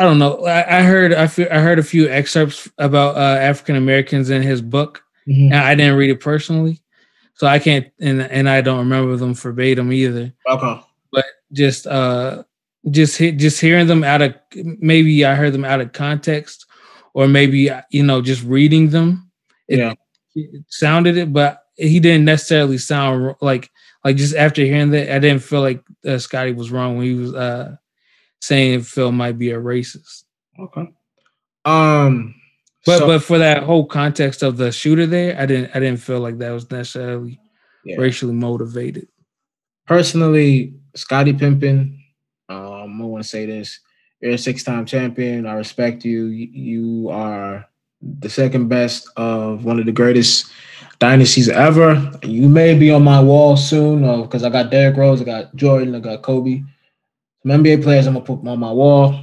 I 0.00 0.04
don't 0.04 0.18
know. 0.18 0.46
I, 0.46 0.78
I 0.78 0.82
heard 0.82 1.12
I, 1.12 1.26
feel, 1.26 1.46
I 1.50 1.58
heard 1.58 1.78
a 1.78 1.82
few 1.82 2.08
excerpts 2.08 2.66
about 2.78 3.16
uh, 3.16 3.38
African 3.38 3.76
Americans 3.76 4.30
in 4.30 4.40
his 4.40 4.62
book, 4.62 5.04
mm-hmm. 5.28 5.52
and 5.52 5.62
I 5.62 5.74
didn't 5.74 5.98
read 5.98 6.08
it 6.08 6.20
personally, 6.20 6.80
so 7.34 7.46
I 7.46 7.58
can't 7.58 7.86
and 8.00 8.22
and 8.22 8.48
I 8.48 8.62
don't 8.62 8.78
remember 8.78 9.16
them 9.16 9.34
verbatim 9.34 9.92
either. 9.92 10.32
Okay, 10.48 10.80
but 11.12 11.26
just 11.52 11.86
uh, 11.86 12.44
just 12.90 13.18
just 13.18 13.60
hearing 13.60 13.86
them 13.86 14.04
out 14.04 14.22
of 14.22 14.34
maybe 14.54 15.24
I 15.24 15.34
heard 15.34 15.52
them 15.52 15.64
out 15.64 15.80
of 15.80 15.92
context, 15.92 16.66
or 17.14 17.28
maybe 17.28 17.70
you 17.90 18.02
know 18.02 18.22
just 18.22 18.42
reading 18.44 18.90
them. 18.90 19.30
It, 19.68 19.78
yeah, 19.78 19.94
it 20.34 20.64
sounded 20.68 21.16
it, 21.16 21.32
but 21.32 21.62
he 21.76 22.00
didn't 22.00 22.24
necessarily 22.24 22.78
sound 22.78 23.34
like 23.40 23.70
like 24.04 24.16
just 24.16 24.34
after 24.34 24.62
hearing 24.62 24.90
that, 24.90 25.14
I 25.14 25.18
didn't 25.18 25.42
feel 25.42 25.60
like 25.60 25.82
uh, 26.06 26.18
Scottie 26.18 26.52
was 26.52 26.70
wrong 26.70 26.96
when 26.96 27.06
he 27.06 27.14
was 27.14 27.34
uh 27.34 27.76
saying 28.40 28.82
Phil 28.82 29.12
might 29.12 29.38
be 29.38 29.50
a 29.50 29.58
racist. 29.58 30.24
Okay. 30.58 30.88
Um 31.64 32.34
but 32.86 32.98
so, 32.98 33.06
but 33.06 33.22
for 33.22 33.38
that 33.38 33.62
whole 33.62 33.84
context 33.84 34.42
of 34.42 34.56
the 34.56 34.72
shooter 34.72 35.06
there, 35.06 35.38
I 35.38 35.44
didn't 35.44 35.70
I 35.76 35.80
didn't 35.80 36.00
feel 36.00 36.20
like 36.20 36.38
that 36.38 36.50
was 36.50 36.70
necessarily 36.70 37.38
yeah. 37.84 37.96
racially 37.96 38.32
motivated. 38.32 39.08
Personally, 39.86 40.74
Scottie 40.94 41.32
Pippen, 41.32 41.99
um, 42.92 43.02
I 43.02 43.04
want 43.04 43.22
to 43.22 43.28
say 43.28 43.46
this. 43.46 43.80
You're 44.20 44.32
a 44.32 44.38
six-time 44.38 44.84
champion. 44.84 45.46
I 45.46 45.54
respect 45.54 46.04
you. 46.04 46.26
You 46.26 47.08
are 47.10 47.66
the 48.02 48.28
second 48.28 48.68
best 48.68 49.08
of 49.16 49.64
one 49.64 49.78
of 49.78 49.86
the 49.86 49.92
greatest 49.92 50.50
dynasties 50.98 51.48
ever. 51.48 52.10
You 52.22 52.48
may 52.48 52.78
be 52.78 52.90
on 52.90 53.02
my 53.02 53.20
wall 53.20 53.56
soon 53.56 54.22
because 54.22 54.44
uh, 54.44 54.48
I 54.48 54.50
got 54.50 54.70
Derrick 54.70 54.96
Rose, 54.96 55.20
I 55.20 55.24
got 55.24 55.54
Jordan, 55.54 55.94
I 55.94 56.00
got 56.00 56.22
Kobe 56.22 56.62
some 57.42 57.52
NBA 57.52 57.82
players 57.82 58.06
I'm 58.06 58.14
gonna 58.14 58.24
put 58.24 58.46
on 58.46 58.58
my 58.58 58.72
wall. 58.72 59.18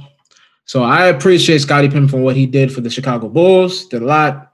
So 0.64 0.82
I 0.82 1.06
appreciate 1.06 1.60
Scottie 1.60 1.88
Pippen 1.88 2.08
for 2.08 2.18
what 2.18 2.36
he 2.36 2.46
did 2.46 2.72
for 2.72 2.80
the 2.80 2.90
Chicago 2.90 3.28
Bulls. 3.28 3.86
Did 3.86 4.02
a 4.02 4.06
lot. 4.06 4.52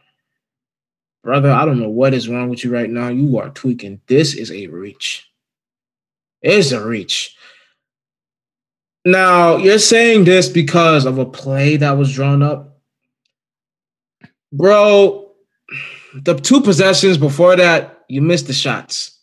Brother, 1.23 1.51
I 1.51 1.65
don't 1.65 1.81
know 1.81 1.89
what 1.89 2.15
is 2.15 2.29
wrong 2.29 2.51
with 2.51 2.63
you 2.63 2.71
right 2.71 2.91
now. 2.91 3.09
You 3.09 3.39
are 3.39 3.49
tweaking. 3.49 4.01
This 4.07 4.35
is 4.35 4.51
a 4.53 4.67
reach. 4.67 5.29
It's 6.43 6.73
a 6.73 6.87
reach. 6.87 7.35
Now, 9.05 9.59
you're 9.59 9.79
saying 9.79 10.25
this 10.25 10.49
because 10.49 11.05
of 11.05 11.19
a 11.19 11.27
play 11.27 11.77
that 11.77 11.99
was 11.99 12.15
drawn 12.15 12.43
up. 12.43 12.81
Bro, 14.53 15.33
the 16.15 16.35
two 16.35 16.63
possessions 16.63 17.19
before 17.19 17.57
that, 17.57 18.05
you 18.09 18.23
missed 18.23 18.47
the 18.47 18.53
shots. 18.53 19.19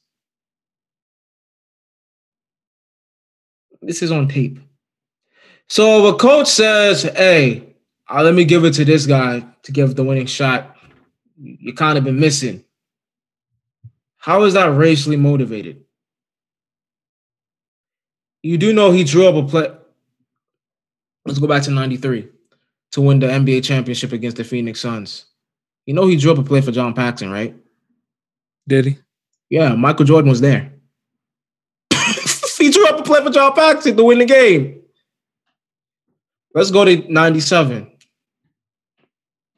This 3.81 4.03
is 4.03 4.11
on 4.11 4.27
tape. 4.27 4.59
So 5.67 6.05
a 6.07 6.15
coach 6.17 6.47
says, 6.47 7.03
"Hey, 7.03 7.75
uh, 8.07 8.21
let 8.21 8.35
me 8.35 8.45
give 8.45 8.65
it 8.65 8.73
to 8.75 8.85
this 8.85 9.07
guy 9.07 9.43
to 9.63 9.71
give 9.71 9.95
the 9.95 10.03
winning 10.03 10.27
shot," 10.27 10.75
you 11.37 11.73
kind 11.73 11.97
of 11.97 12.03
been 12.03 12.19
missing. 12.19 12.63
How 14.17 14.43
is 14.43 14.53
that 14.53 14.65
racially 14.65 15.15
motivated? 15.17 15.85
You 18.43 18.57
do 18.57 18.73
know 18.73 18.91
he 18.91 19.03
drew 19.03 19.27
up 19.27 19.35
a 19.35 19.47
play. 19.47 19.69
Let's 21.25 21.39
go 21.39 21.47
back 21.47 21.63
to 21.63 21.71
93 21.71 22.27
to 22.93 23.01
win 23.01 23.19
the 23.19 23.27
NBA 23.27 23.63
championship 23.63 24.11
against 24.11 24.37
the 24.37 24.43
Phoenix 24.43 24.81
Suns. 24.81 25.25
You 25.85 25.93
know 25.93 26.07
he 26.07 26.17
drew 26.17 26.31
up 26.31 26.39
a 26.39 26.43
play 26.43 26.61
for 26.61 26.71
John 26.71 26.93
Paxson, 26.93 27.31
right? 27.31 27.55
Did 28.67 28.85
he? 28.85 28.97
Yeah, 29.49 29.75
Michael 29.75 30.05
Jordan 30.05 30.29
was 30.29 30.41
there 30.41 30.71
he 32.57 32.71
drew 32.71 32.87
up 32.87 32.99
a 32.99 33.03
play 33.03 33.23
for 33.23 33.29
John 33.29 33.53
Paxson 33.53 33.97
to 33.97 34.03
win 34.03 34.19
the 34.19 34.25
game. 34.25 34.81
Let's 36.53 36.71
go 36.71 36.85
to 36.85 37.11
97. 37.11 37.91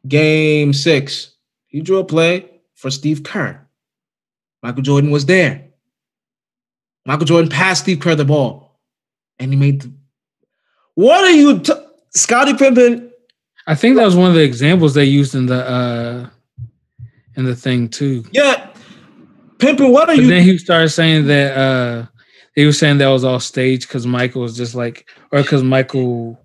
Game 0.08 0.74
six. 0.74 1.36
He 1.68 1.82
drew 1.82 2.00
a 2.00 2.04
play 2.04 2.50
for 2.76 2.92
Steve 2.92 3.24
Kerr. 3.24 3.66
Michael 4.62 4.84
Jordan 4.84 5.12
was 5.12 5.26
there. 5.26 5.70
Michael 7.06 7.26
Jordan 7.26 7.50
passed 7.50 7.84
Steve 7.84 8.00
Kerr 8.00 8.16
the 8.16 8.26
ball. 8.26 8.73
And 9.44 9.52
he 9.52 9.60
made 9.60 9.82
the. 9.82 9.92
What 10.96 11.24
are 11.24 11.32
you, 11.32 11.60
t- 11.60 11.74
Scottie 12.12 12.54
Pippen? 12.54 13.12
I 13.68 13.76
think 13.76 13.98
that 13.98 14.06
was 14.06 14.16
one 14.16 14.30
of 14.30 14.36
the 14.36 14.44
examples 14.44 14.94
they 14.94 15.06
used 15.06 15.36
in 15.36 15.46
the 15.46 15.66
uh 15.66 16.30
in 17.36 17.46
the 17.46 17.56
thing 17.56 17.90
too. 17.90 18.24
Yeah. 18.32 18.70
Pimpin, 19.58 19.92
what 19.92 20.10
are 20.10 20.16
but 20.16 20.18
you? 20.18 20.28
Then 20.28 20.44
he 20.44 20.58
started 20.58 20.90
saying 20.90 21.28
that 21.28 21.58
uh 21.58 22.06
he 22.56 22.66
was 22.66 22.78
saying 22.78 23.00
that 23.00 23.08
was 23.08 23.24
all 23.24 23.40
staged 23.40 23.88
because 23.88 24.06
Michael 24.06 24.42
was 24.42 24.56
just 24.56 24.76
like, 24.76 25.10
or 25.32 25.42
because 25.42 25.64
Michael 25.64 26.40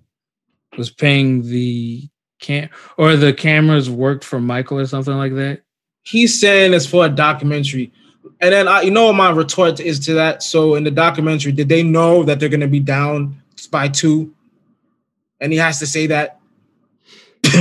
was 0.76 0.90
paying 0.90 1.42
the 1.42 2.08
cam 2.40 2.70
or 2.96 3.16
the 3.16 3.32
cameras 3.32 3.90
worked 3.90 4.24
for 4.24 4.40
Michael 4.40 4.78
or 4.78 4.86
something 4.86 5.16
like 5.16 5.34
that. 5.34 5.62
He's 6.02 6.40
saying 6.40 6.72
it's 6.72 6.86
for 6.86 7.04
a 7.04 7.10
documentary. 7.10 7.92
And 8.40 8.52
then 8.52 8.68
I, 8.68 8.82
you 8.82 8.90
know 8.90 9.06
what 9.06 9.16
my 9.16 9.30
retort 9.30 9.80
is 9.80 9.98
to 10.00 10.14
that. 10.14 10.42
So 10.42 10.76
in 10.76 10.84
the 10.84 10.90
documentary, 10.90 11.52
did 11.52 11.68
they 11.68 11.82
know 11.82 12.22
that 12.22 12.38
they're 12.38 12.48
gonna 12.48 12.68
be 12.68 12.80
down 12.80 13.42
by 13.70 13.88
two? 13.88 14.32
And 15.40 15.52
he 15.52 15.58
has 15.58 15.78
to 15.80 15.86
say 15.86 16.06
that. 16.08 16.40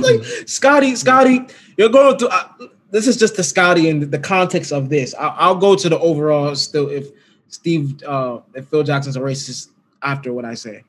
like 0.00 0.24
Scotty, 0.46 0.94
Scottie, 0.96 1.46
you're 1.76 1.88
going 1.88 2.18
through. 2.18 2.28
Uh, 2.28 2.48
this 2.90 3.08
is 3.08 3.16
just 3.16 3.36
the 3.36 3.42
Scotty 3.42 3.88
and 3.88 4.02
the 4.02 4.18
context 4.18 4.72
of 4.72 4.88
this. 4.88 5.14
I'll, 5.14 5.34
I'll 5.36 5.54
go 5.56 5.74
to 5.74 5.88
the 5.88 5.98
overall 5.98 6.54
still 6.54 6.88
if 6.88 7.08
Steve 7.48 8.02
uh, 8.04 8.40
if 8.54 8.68
Phil 8.68 8.84
Jackson's 8.84 9.16
a 9.16 9.20
racist 9.20 9.70
after 10.02 10.32
what 10.32 10.44
I 10.44 10.54
say. 10.54 10.84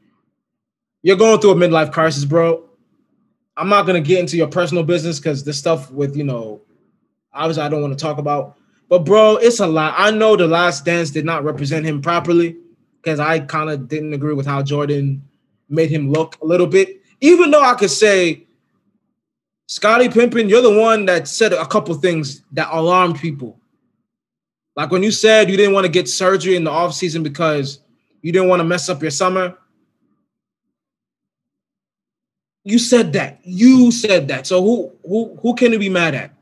You're 1.01 1.17
going 1.17 1.39
through 1.39 1.51
a 1.51 1.55
midlife 1.55 1.91
crisis, 1.91 2.25
bro. 2.25 2.63
I'm 3.57 3.69
not 3.69 3.87
gonna 3.87 4.01
get 4.01 4.19
into 4.19 4.37
your 4.37 4.47
personal 4.47 4.83
business 4.83 5.19
because 5.19 5.43
this 5.43 5.57
stuff 5.57 5.91
with 5.91 6.15
you 6.15 6.23
know, 6.23 6.61
obviously 7.33 7.63
I 7.63 7.69
don't 7.69 7.81
want 7.81 7.97
to 7.97 8.01
talk 8.01 8.19
about. 8.19 8.57
But 8.89 9.05
bro, 9.05 9.37
it's 9.37 9.59
a 9.59 9.67
lot. 9.67 9.95
I 9.97 10.11
know 10.11 10.35
the 10.35 10.47
last 10.47 10.85
dance 10.85 11.09
did 11.09 11.25
not 11.25 11.43
represent 11.43 11.85
him 11.85 12.01
properly 12.01 12.57
because 13.01 13.19
I 13.19 13.39
kind 13.39 13.69
of 13.69 13.87
didn't 13.87 14.13
agree 14.13 14.33
with 14.33 14.45
how 14.45 14.61
Jordan 14.61 15.23
made 15.69 15.89
him 15.89 16.11
look 16.11 16.37
a 16.41 16.45
little 16.45 16.67
bit. 16.67 17.01
Even 17.21 17.51
though 17.51 17.63
I 17.63 17.73
could 17.73 17.89
say, 17.89 18.45
Scottie 19.67 20.09
Pimpin, 20.09 20.47
you're 20.49 20.61
the 20.61 20.79
one 20.79 21.05
that 21.05 21.27
said 21.27 21.51
a 21.51 21.65
couple 21.65 21.95
things 21.95 22.41
that 22.51 22.69
alarmed 22.71 23.19
people. 23.19 23.59
Like 24.75 24.91
when 24.91 25.01
you 25.03 25.11
said 25.11 25.49
you 25.49 25.57
didn't 25.57 25.73
want 25.73 25.85
to 25.85 25.91
get 25.91 26.07
surgery 26.07 26.55
in 26.55 26.63
the 26.63 26.71
off 26.71 26.93
season 26.93 27.23
because 27.23 27.79
you 28.21 28.31
didn't 28.31 28.49
want 28.49 28.59
to 28.59 28.65
mess 28.65 28.89
up 28.89 29.01
your 29.01 29.11
summer. 29.11 29.57
You 32.63 32.79
said 32.79 33.13
that. 33.13 33.39
You 33.43 33.91
said 33.91 34.27
that. 34.27 34.45
So 34.47 34.61
who 34.61 34.91
who 35.03 35.37
who 35.41 35.55
can 35.55 35.71
you 35.71 35.79
be 35.79 35.89
mad 35.89 36.15
at? 36.15 36.34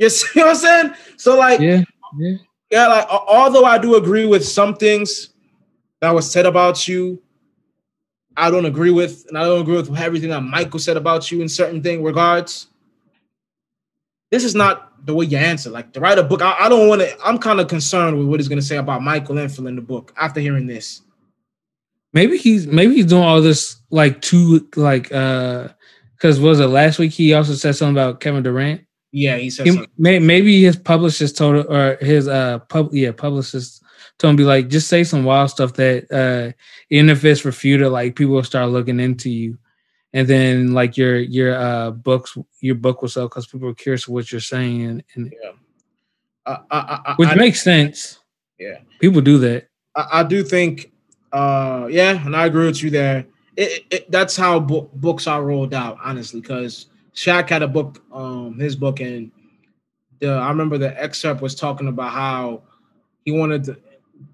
You 0.00 0.08
see 0.08 0.40
what 0.40 0.48
I'm 0.48 0.54
saying? 0.56 0.94
So 1.16 1.38
like 1.38 1.60
yeah, 1.60 1.84
yeah. 2.18 2.36
Yeah, 2.70 2.86
like 2.86 3.06
although 3.08 3.64
I 3.64 3.78
do 3.78 3.96
agree 3.96 4.26
with 4.26 4.46
some 4.46 4.76
things 4.76 5.30
that 6.00 6.10
was 6.14 6.30
said 6.30 6.46
about 6.46 6.88
you, 6.88 7.20
I 8.36 8.50
don't 8.50 8.64
agree 8.64 8.92
with, 8.92 9.26
and 9.28 9.36
I 9.36 9.42
don't 9.42 9.60
agree 9.60 9.76
with 9.76 9.94
everything 9.96 10.30
that 10.30 10.40
Michael 10.40 10.78
said 10.78 10.96
about 10.96 11.30
you 11.30 11.42
in 11.42 11.48
certain 11.48 11.82
thing 11.82 12.02
regards. 12.02 12.68
This 14.30 14.44
is 14.44 14.54
not 14.54 15.04
the 15.04 15.14
way 15.14 15.26
you 15.26 15.36
answer. 15.36 15.68
Like 15.68 15.92
to 15.92 16.00
write 16.00 16.18
a 16.18 16.22
book, 16.22 16.40
I, 16.40 16.54
I 16.60 16.68
don't 16.68 16.88
want 16.88 17.02
to. 17.02 17.12
I'm 17.24 17.38
kind 17.38 17.60
of 17.60 17.68
concerned 17.68 18.16
with 18.16 18.28
what 18.28 18.38
he's 18.38 18.48
going 18.48 18.60
to 18.60 18.64
say 18.64 18.76
about 18.76 19.02
Michael 19.02 19.38
Enfield 19.38 19.66
in 19.66 19.76
the 19.76 19.82
book 19.82 20.14
after 20.16 20.40
hearing 20.40 20.66
this. 20.66 21.02
Maybe 22.12 22.38
he's 22.38 22.66
maybe 22.68 22.94
he's 22.94 23.06
doing 23.06 23.24
all 23.24 23.42
this 23.42 23.76
like 23.90 24.22
to 24.22 24.66
like 24.76 25.12
uh 25.12 25.68
because 26.16 26.38
was 26.38 26.60
it 26.60 26.66
last 26.66 26.98
week 27.00 27.12
he 27.12 27.34
also 27.34 27.54
said 27.54 27.74
something 27.74 27.96
about 27.96 28.20
Kevin 28.20 28.44
Durant. 28.44 28.82
Yeah, 29.12 29.36
he 29.36 29.50
said 29.50 29.66
he, 29.66 29.86
may, 29.98 30.18
maybe 30.18 30.62
his 30.62 30.76
publicist 30.76 31.36
told 31.36 31.56
him 31.56 31.66
or 31.68 31.96
his 32.00 32.28
uh 32.28 32.60
pub 32.60 32.94
yeah 32.94 33.12
publicist 33.12 33.82
told 34.18 34.30
him 34.30 34.36
be 34.36 34.44
like 34.44 34.68
just 34.68 34.88
say 34.88 35.02
some 35.02 35.24
wild 35.24 35.50
stuff 35.50 35.72
that 35.74 36.10
uh 36.12 36.52
even 36.90 37.10
if 37.10 37.24
it's 37.24 37.44
refuted 37.44 37.88
like 37.88 38.14
people 38.14 38.34
will 38.34 38.44
start 38.44 38.70
looking 38.70 39.00
into 39.00 39.28
you 39.28 39.58
and 40.12 40.28
then 40.28 40.74
like 40.74 40.96
your 40.96 41.18
your 41.18 41.56
uh 41.56 41.90
books 41.90 42.38
your 42.60 42.76
book 42.76 43.02
will 43.02 43.08
sell 43.08 43.28
because 43.28 43.46
people 43.46 43.68
are 43.68 43.74
curious 43.74 44.06
what 44.06 44.30
you're 44.30 44.40
saying 44.40 44.84
and, 44.84 45.04
and 45.14 45.34
yeah. 45.42 45.50
I, 46.46 46.58
I, 46.70 47.00
I, 47.06 47.14
which 47.16 47.34
makes 47.36 47.62
sense. 47.62 48.18
Yeah, 48.58 48.78
people 48.98 49.20
do 49.20 49.38
that. 49.38 49.68
I, 49.94 50.22
do 50.22 50.42
think 50.42 50.92
uh, 51.32 51.88
yeah, 51.90 52.24
and 52.24 52.36
I 52.36 52.46
agree 52.46 52.66
with 52.66 52.82
you 52.82 52.90
there. 52.90 53.26
It, 53.56 53.84
it, 53.90 54.10
that's 54.10 54.36
how 54.36 54.60
bo- 54.60 54.90
books 54.94 55.26
are 55.26 55.42
rolled 55.42 55.74
out, 55.74 55.98
honestly, 56.02 56.40
because 56.40 56.86
Shaq 57.14 57.48
had 57.48 57.62
a 57.62 57.68
book, 57.68 58.02
um, 58.12 58.58
his 58.58 58.76
book, 58.76 59.00
and 59.00 59.30
the 60.20 60.30
I 60.30 60.48
remember 60.48 60.78
the 60.78 61.00
excerpt 61.02 61.40
was 61.40 61.54
talking 61.54 61.88
about 61.88 62.12
how 62.12 62.62
he 63.24 63.32
wanted 63.32 63.64
to 63.64 63.78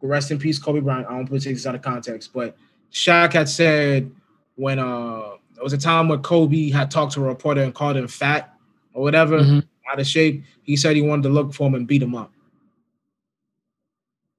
rest 0.02 0.30
in 0.30 0.38
peace, 0.38 0.58
Kobe 0.58 0.80
Bryant. 0.80 1.06
I 1.08 1.12
don't 1.12 1.28
put 1.28 1.42
this 1.42 1.66
out 1.66 1.74
of 1.74 1.82
context, 1.82 2.32
but 2.32 2.56
Shaq 2.92 3.32
had 3.32 3.48
said 3.48 4.10
when 4.56 4.78
uh 4.78 5.36
there 5.54 5.64
was 5.64 5.72
a 5.72 5.78
time 5.78 6.08
when 6.08 6.20
Kobe 6.22 6.70
had 6.70 6.90
talked 6.90 7.14
to 7.14 7.20
a 7.20 7.24
reporter 7.24 7.62
and 7.62 7.74
called 7.74 7.96
him 7.96 8.08
fat 8.08 8.54
or 8.92 9.02
whatever, 9.02 9.40
mm-hmm. 9.40 9.60
out 9.90 9.98
of 9.98 10.06
shape. 10.06 10.44
He 10.62 10.76
said 10.76 10.96
he 10.96 11.02
wanted 11.02 11.22
to 11.24 11.28
look 11.30 11.54
for 11.54 11.66
him 11.66 11.74
and 11.74 11.86
beat 11.86 12.02
him 12.02 12.14
up. 12.14 12.30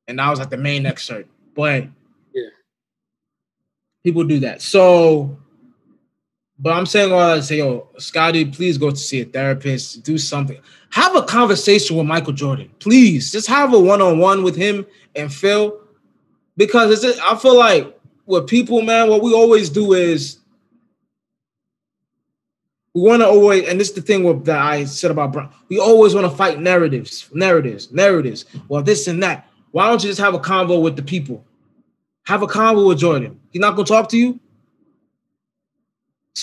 And 0.08 0.20
that 0.20 0.30
was 0.30 0.40
like 0.40 0.52
the 0.52 0.58
main 0.58 0.86
excerpt. 0.86 1.30
But 1.56 1.88
yeah, 2.34 2.50
people 4.04 4.24
do 4.24 4.40
that. 4.42 4.62
So, 4.62 5.38
but 6.60 6.74
I'm 6.74 6.86
saying 6.86 7.12
all 7.12 7.20
that 7.20 7.36
to 7.36 7.44
say, 7.44 7.58
yo, 7.60 7.88
Scottie, 7.98 8.46
please 8.46 8.78
go 8.78 8.90
to 8.90 8.96
see 8.96 9.22
a 9.22 9.26
therapist, 9.26 10.04
do 10.04 10.18
something. 10.18 10.60
Have 10.90 11.16
a 11.16 11.22
conversation 11.22 11.98
with 11.98 12.08
Michael 12.08 12.34
Jordan, 12.34 12.70
please. 12.80 13.32
Just 13.32 13.48
have 13.48 13.74
a 13.74 13.80
one-on-one 13.80 14.44
with 14.44 14.56
him 14.56 14.86
and 15.16 15.34
Phil, 15.34 15.80
because 16.56 17.04
it's. 17.04 17.20
I 17.20 17.36
feel 17.36 17.58
like 17.58 18.00
with 18.26 18.48
people, 18.48 18.82
man, 18.82 19.10
what 19.10 19.22
we 19.22 19.34
always 19.34 19.70
do 19.70 19.94
is 19.94 20.40
we 22.94 23.02
want 23.02 23.22
to 23.22 23.28
always, 23.28 23.68
and 23.68 23.80
this 23.80 23.90
is 23.90 23.96
the 23.96 24.02
thing 24.02 24.24
with, 24.24 24.46
that 24.46 24.60
I 24.60 24.86
said 24.86 25.12
about 25.12 25.34
Brown. 25.34 25.54
We 25.70 25.78
always 25.78 26.16
want 26.16 26.26
to 26.26 26.36
fight 26.36 26.60
narratives, 26.60 27.30
narratives, 27.34 27.92
narratives. 27.92 28.46
Well, 28.70 28.82
this 28.82 29.08
and 29.08 29.22
that. 29.22 29.48
Why 29.72 29.88
don't 29.88 30.02
you 30.02 30.10
just 30.10 30.22
have 30.22 30.34
a 30.34 30.40
convo 30.40 30.82
with 30.82 30.96
the 30.96 31.04
people? 31.04 31.46
Have 32.26 32.42
a 32.42 32.48
convo 32.48 32.88
with 32.88 32.98
Jordan. 32.98 33.40
He's 33.52 33.60
not 33.60 33.76
gonna 33.76 33.86
talk 33.86 34.10
to 34.10 34.18
you. 34.18 34.40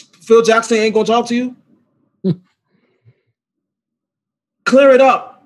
Phil 0.00 0.42
Jackson 0.42 0.78
ain't 0.78 0.94
gonna 0.94 1.06
talk 1.06 1.26
to 1.28 1.34
you. 1.34 1.56
Clear 4.64 4.90
it 4.90 5.00
up, 5.00 5.44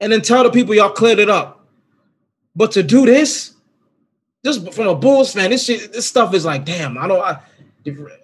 and 0.00 0.12
then 0.12 0.22
tell 0.22 0.42
the 0.42 0.50
people 0.50 0.74
y'all 0.74 0.90
cleared 0.90 1.18
it 1.18 1.30
up. 1.30 1.66
But 2.56 2.72
to 2.72 2.82
do 2.82 3.06
this, 3.06 3.54
just 4.44 4.72
from 4.72 4.88
a 4.88 4.94
Bulls 4.94 5.32
fan, 5.32 5.50
this 5.50 5.64
shit, 5.64 5.92
this 5.92 6.08
stuff 6.08 6.34
is 6.34 6.44
like, 6.44 6.64
damn, 6.64 6.98
I 6.98 7.06
don't. 7.06 7.22
I, 7.22 7.40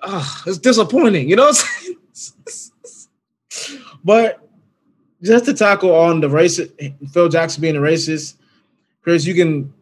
uh, 0.03 0.25
it's 0.47 0.59
disappointing, 0.59 1.29
you 1.29 1.37
know. 1.37 1.47
what 1.47 1.95
I'm 2.15 2.53
saying? 2.53 3.81
but 4.05 4.47
just 5.23 5.45
to 5.45 5.55
tackle 5.55 5.95
on 5.95 6.21
the 6.21 6.29
racist, 6.29 6.73
Phil 7.13 7.29
Jackson 7.29 7.63
being 7.63 7.77
a 7.77 7.81
racist, 7.81 8.35
Chris, 9.03 9.25
you 9.25 9.35
can 9.35 9.73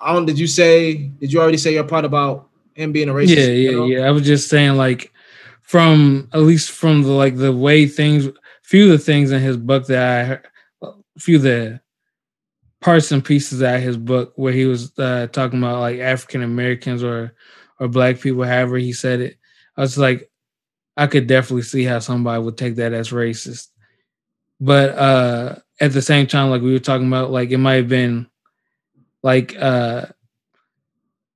I 0.00 0.12
don't. 0.12 0.26
Did 0.26 0.38
you 0.38 0.46
say? 0.46 0.94
Did 0.94 1.32
you 1.32 1.40
already 1.40 1.56
say 1.56 1.72
your 1.72 1.84
part 1.84 2.04
about 2.04 2.48
him 2.74 2.92
being 2.92 3.08
a 3.08 3.12
racist? 3.12 3.36
Yeah, 3.36 3.70
yeah, 3.70 3.84
yeah. 3.84 4.06
I 4.06 4.10
was 4.10 4.24
just 4.24 4.48
saying, 4.48 4.76
like, 4.76 5.12
from 5.62 6.28
at 6.32 6.40
least 6.40 6.70
from 6.70 7.02
the 7.02 7.10
like 7.10 7.36
the 7.36 7.52
way 7.52 7.86
things, 7.86 8.28
few 8.62 8.84
of 8.84 8.90
the 8.90 8.98
things 8.98 9.30
in 9.32 9.40
his 9.40 9.56
book 9.56 9.86
that 9.86 10.42
I, 10.82 10.88
few 11.18 11.36
of 11.36 11.42
the 11.42 11.80
parts 12.80 13.10
and 13.12 13.24
pieces 13.24 13.62
out 13.62 13.76
of 13.76 13.82
his 13.82 13.96
book 13.96 14.32
where 14.36 14.52
he 14.52 14.66
was 14.66 14.96
uh, 14.98 15.26
talking 15.28 15.58
about 15.58 15.80
like 15.80 16.00
African 16.00 16.42
Americans 16.42 17.02
or 17.02 17.34
or 17.80 17.88
black 17.88 18.20
people, 18.20 18.44
however 18.44 18.76
he 18.76 18.92
said 18.92 19.20
it. 19.20 19.38
I 19.76 19.80
was 19.80 19.98
like, 19.98 20.30
I 20.96 21.06
could 21.06 21.26
definitely 21.26 21.62
see 21.62 21.84
how 21.84 21.98
somebody 21.98 22.42
would 22.42 22.56
take 22.56 22.76
that 22.76 22.92
as 22.92 23.10
racist. 23.10 23.68
But 24.60 24.90
uh 24.90 25.56
at 25.80 25.92
the 25.92 26.02
same 26.02 26.26
time, 26.26 26.50
like 26.50 26.62
we 26.62 26.72
were 26.72 26.78
talking 26.78 27.08
about, 27.08 27.30
like 27.30 27.50
it 27.50 27.58
might 27.58 27.74
have 27.74 27.88
been 27.88 28.28
like 29.22 29.56
uh 29.56 30.06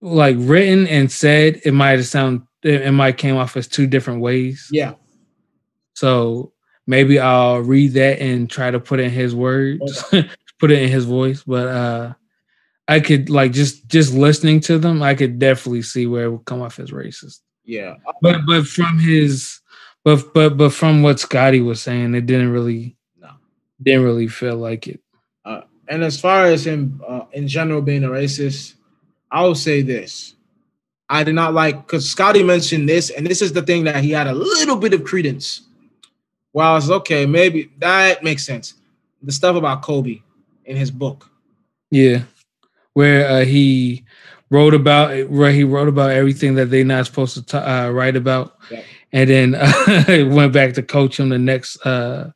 like 0.01 0.37
written 0.39 0.87
and 0.87 1.11
said, 1.11 1.61
it 1.65 1.73
might 1.73 1.99
have 1.99 2.07
sound 2.07 2.43
it 2.63 2.93
might 2.93 3.19
came 3.19 3.37
off 3.37 3.57
as 3.57 3.69
two 3.69 3.87
different 3.87 4.21
ways. 4.21 4.69
Yeah. 4.73 4.95
So 5.95 6.53
maybe 6.87 7.19
I'll 7.19 7.61
read 7.61 7.93
that 7.93 8.21
and 8.21 8.51
try 8.51 8.71
to 8.71 8.81
put 8.81 9.01
in 9.01 9.11
his 9.11 9.35
words, 9.35 10.05
okay. 10.13 10.29
put 10.59 10.73
it 10.73 10.83
in 10.83 10.89
his 10.89 11.05
voice. 11.05 11.45
But 11.45 11.69
uh 11.69 12.15
I 12.89 13.01
could 13.01 13.31
like 13.31 13.53
just 13.53 13.87
just 13.89 14.15
listening 14.15 14.61
to 14.61 14.79
them, 14.79 15.03
I 15.03 15.15
could 15.15 15.39
definitely 15.39 15.83
see 15.83 16.07
where 16.07 16.25
it 16.25 16.31
would 16.31 16.45
come 16.47 16.63
off 16.63 16.79
as 16.79 16.91
racist. 16.91 17.41
Yeah. 17.65 17.97
But 18.23 18.41
but 18.47 18.67
from 18.67 18.99
his 18.99 19.61
but 20.05 20.33
but 20.35 20.57
but 20.57 20.73
from 20.73 21.03
what 21.03 21.21
Scotty 21.21 21.61
was 21.61 21.83
saying, 21.83 22.15
it 22.15 22.27
didn't 22.27 22.51
really 22.51 22.97
no 23.19 23.31
didn't 23.83 24.05
really 24.05 24.29
feel 24.29 24.57
like 24.57 24.89
it. 24.89 25.01
And 25.89 26.05
as 26.05 26.21
far 26.21 26.45
as 26.45 26.67
him 26.67 27.03
uh, 27.07 27.23
in 27.33 27.49
general 27.49 27.81
being 27.81 28.05
a 28.05 28.09
racist, 28.09 28.75
I 29.31 29.43
will 29.43 29.55
say 29.55 29.83
this. 29.83 30.35
I 31.09 31.25
did 31.25 31.35
not 31.35 31.55
like 31.55 31.87
because 31.87 32.09
Scotty 32.09 32.43
mentioned 32.43 32.89
this, 32.89 33.11
and 33.11 33.27
this 33.27 33.41
is 33.41 33.53
the 33.53 33.63
thing 33.63 33.85
that 33.85 34.03
he 34.05 34.11
had 34.11 34.27
a 34.27 34.35
little 34.35 34.77
bit 34.77 34.93
of 34.93 35.05
credence. 35.05 35.63
Well, 36.53 36.73
I 36.73 36.75
was 36.75 36.91
okay, 36.91 37.25
maybe 37.25 37.71
that 37.79 38.23
makes 38.23 38.45
sense. 38.45 38.75
The 39.23 39.33
stuff 39.33 39.57
about 39.57 39.83
Kobe 39.83 40.21
in 40.65 40.77
his 40.77 40.91
book. 40.91 41.31
Yeah, 41.91 42.23
where 42.93 43.27
uh, 43.27 43.45
he 43.45 44.05
wrote 44.51 44.75
about 44.75 45.29
where 45.31 45.53
he 45.53 45.65
wrote 45.65 45.89
about 45.89 46.11
everything 46.11 46.55
that 46.57 46.67
they're 46.67 46.85
not 46.85 47.07
supposed 47.07 47.35
to 47.35 47.43
t- 47.43 47.57
uh, 47.57 47.91
write 47.91 48.17
about, 48.17 48.57
yeah. 48.71 48.83
and 49.13 49.31
then 49.31 49.55
uh, 49.55 50.29
went 50.35 50.53
back 50.53 50.75
to 50.75 50.83
coach 50.83 51.19
him 51.19 51.31
the 51.31 51.39
next 51.39 51.85
uh, 51.87 52.31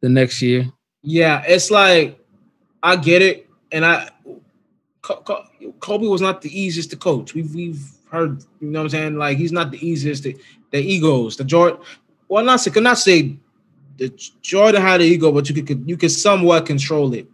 the 0.00 0.08
next 0.08 0.42
year. 0.42 0.70
Yeah, 1.02 1.42
it's 1.46 1.70
like 1.70 2.18
I 2.82 2.96
get 2.96 3.22
it, 3.22 3.48
and 3.72 3.84
I 3.84 4.10
Kobe 5.80 6.06
was 6.06 6.20
not 6.20 6.40
the 6.40 6.58
easiest 6.58 6.90
to 6.90 6.96
coach. 6.96 7.34
We've 7.34 7.54
we've 7.54 7.86
heard, 8.10 8.42
you 8.60 8.70
know 8.70 8.80
what 8.80 8.84
I'm 8.84 8.90
saying? 8.90 9.16
Like 9.16 9.36
he's 9.36 9.52
not 9.52 9.70
the 9.70 9.86
easiest. 9.86 10.22
The, 10.22 10.36
the 10.70 10.80
egos, 10.80 11.36
the 11.36 11.44
Jordan. 11.44 11.80
Well, 12.28 12.44
not 12.44 12.66
could 12.72 12.82
not 12.82 12.98
say 12.98 13.36
the 13.98 14.08
Jordan 14.40 14.80
had 14.80 15.00
an 15.00 15.06
ego, 15.06 15.30
but 15.30 15.48
you 15.48 15.62
could 15.62 15.84
you 15.86 15.96
could 15.96 16.10
somewhat 16.10 16.66
control 16.66 17.12
it. 17.14 17.28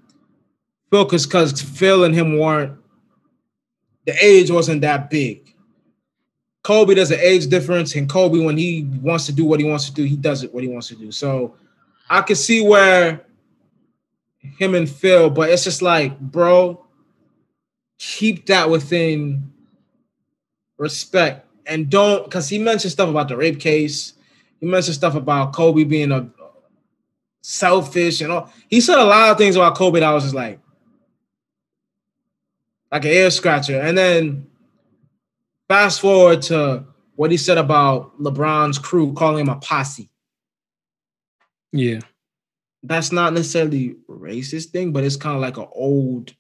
Phil, 0.91 1.05
because 1.05 1.63
Phil 1.63 2.05
and 2.05 2.15
him 2.15 2.39
weren't. 2.39 2.77
The 4.07 4.15
age 4.21 4.51
wasn't 4.51 4.81
that 4.81 5.09
big. 5.09 5.55
Kobe 6.63 6.95
does 6.95 7.11
an 7.11 7.21
age 7.21 7.47
difference, 7.47 7.95
and 7.95 8.09
Kobe, 8.09 8.45
when 8.45 8.59
he 8.59 8.87
wants 9.01 9.27
to 9.27 9.33
do 9.33 9.45
what 9.45 9.61
he 9.61 9.67
wants 9.67 9.87
to 9.87 9.95
do, 9.95 10.05
he 10.05 10.17
does 10.17 10.43
it 10.43 10.53
what 10.53 10.63
he 10.63 10.69
wants 10.69 10.89
to 10.89 10.97
do. 10.97 11.13
So 11.13 11.55
I 12.09 12.23
can 12.23 12.37
see 12.37 12.67
where 12.67 13.25
him 14.59 14.75
and 14.75 14.91
Phil, 14.91 15.31
but 15.31 15.49
it's 15.51 15.65
just 15.65 15.81
like, 15.81 16.19
bro, 16.19 16.85
keep 18.01 18.47
that 18.47 18.71
within 18.71 19.53
respect 20.79 21.47
and 21.67 21.91
don't 21.91 22.25
because 22.25 22.49
he 22.49 22.59
mentioned 22.59 22.93
stuff 22.93 23.11
about 23.11 23.29
the 23.29 23.37
rape 23.37 23.61
case. 23.61 24.15
He 24.59 24.67
mentioned 24.67 24.95
stuff 24.95 25.15
about 25.15 25.53
Kobe 25.53 25.85
being 25.85 26.11
a 26.11 26.29
selfish 27.43 28.23
and 28.23 28.33
all. 28.33 28.51
He 28.69 28.81
said 28.81 28.99
a 28.99 29.05
lot 29.05 29.31
of 29.31 29.39
things 29.39 29.55
about 29.55 29.77
Kobe 29.77 30.01
that 30.01 30.09
I 30.09 30.15
was 30.15 30.25
just 30.25 30.35
like, 30.35 30.59
like 32.91 33.05
an 33.05 33.11
air 33.11 33.31
scratcher. 33.31 33.79
And 33.79 33.97
then 33.97 34.47
fast 35.69 36.01
forward 36.01 36.43
to 36.43 36.85
what 37.17 37.31
he 37.31 37.37
said 37.37 37.59
about 37.59 38.19
LeBron's 38.19 38.79
crew 38.79 39.13
calling 39.13 39.41
him 39.41 39.49
a 39.51 39.57
posse. 39.57 40.09
Yeah 41.73 42.01
that's 42.83 43.13
not 43.13 43.33
necessarily 43.33 43.97
racist 44.09 44.71
thing, 44.71 44.93
but 44.93 45.05
it's 45.05 45.17
kind 45.17 45.37
of 45.37 45.43
like 45.43 45.57
an 45.59 45.69
old 45.73 46.35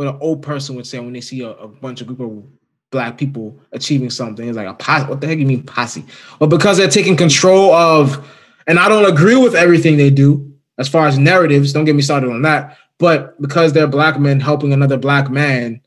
what 0.00 0.08
an 0.08 0.18
old 0.22 0.40
person 0.40 0.76
would 0.76 0.86
say 0.86 0.98
when 0.98 1.12
they 1.12 1.20
see 1.20 1.42
a, 1.42 1.50
a, 1.50 1.68
bunch 1.68 2.00
of 2.00 2.06
group 2.06 2.20
of 2.20 2.42
black 2.90 3.18
people 3.18 3.60
achieving 3.72 4.08
something. 4.08 4.48
It's 4.48 4.56
like 4.56 4.66
a 4.66 4.72
posse. 4.72 5.04
What 5.04 5.20
the 5.20 5.26
heck 5.26 5.36
you 5.36 5.44
mean 5.44 5.62
posse? 5.62 6.06
But 6.38 6.46
because 6.46 6.78
they're 6.78 6.88
taking 6.88 7.18
control 7.18 7.74
of, 7.74 8.26
and 8.66 8.78
I 8.78 8.88
don't 8.88 9.04
agree 9.04 9.36
with 9.36 9.54
everything 9.54 9.98
they 9.98 10.08
do 10.08 10.54
as 10.78 10.88
far 10.88 11.06
as 11.06 11.18
narratives. 11.18 11.74
Don't 11.74 11.84
get 11.84 11.94
me 11.94 12.00
started 12.00 12.30
on 12.30 12.40
that. 12.40 12.78
But 12.96 13.38
because 13.42 13.74
they're 13.74 13.86
black 13.86 14.18
men 14.18 14.40
helping 14.40 14.72
another 14.72 14.96
black 14.96 15.30
man, 15.30 15.82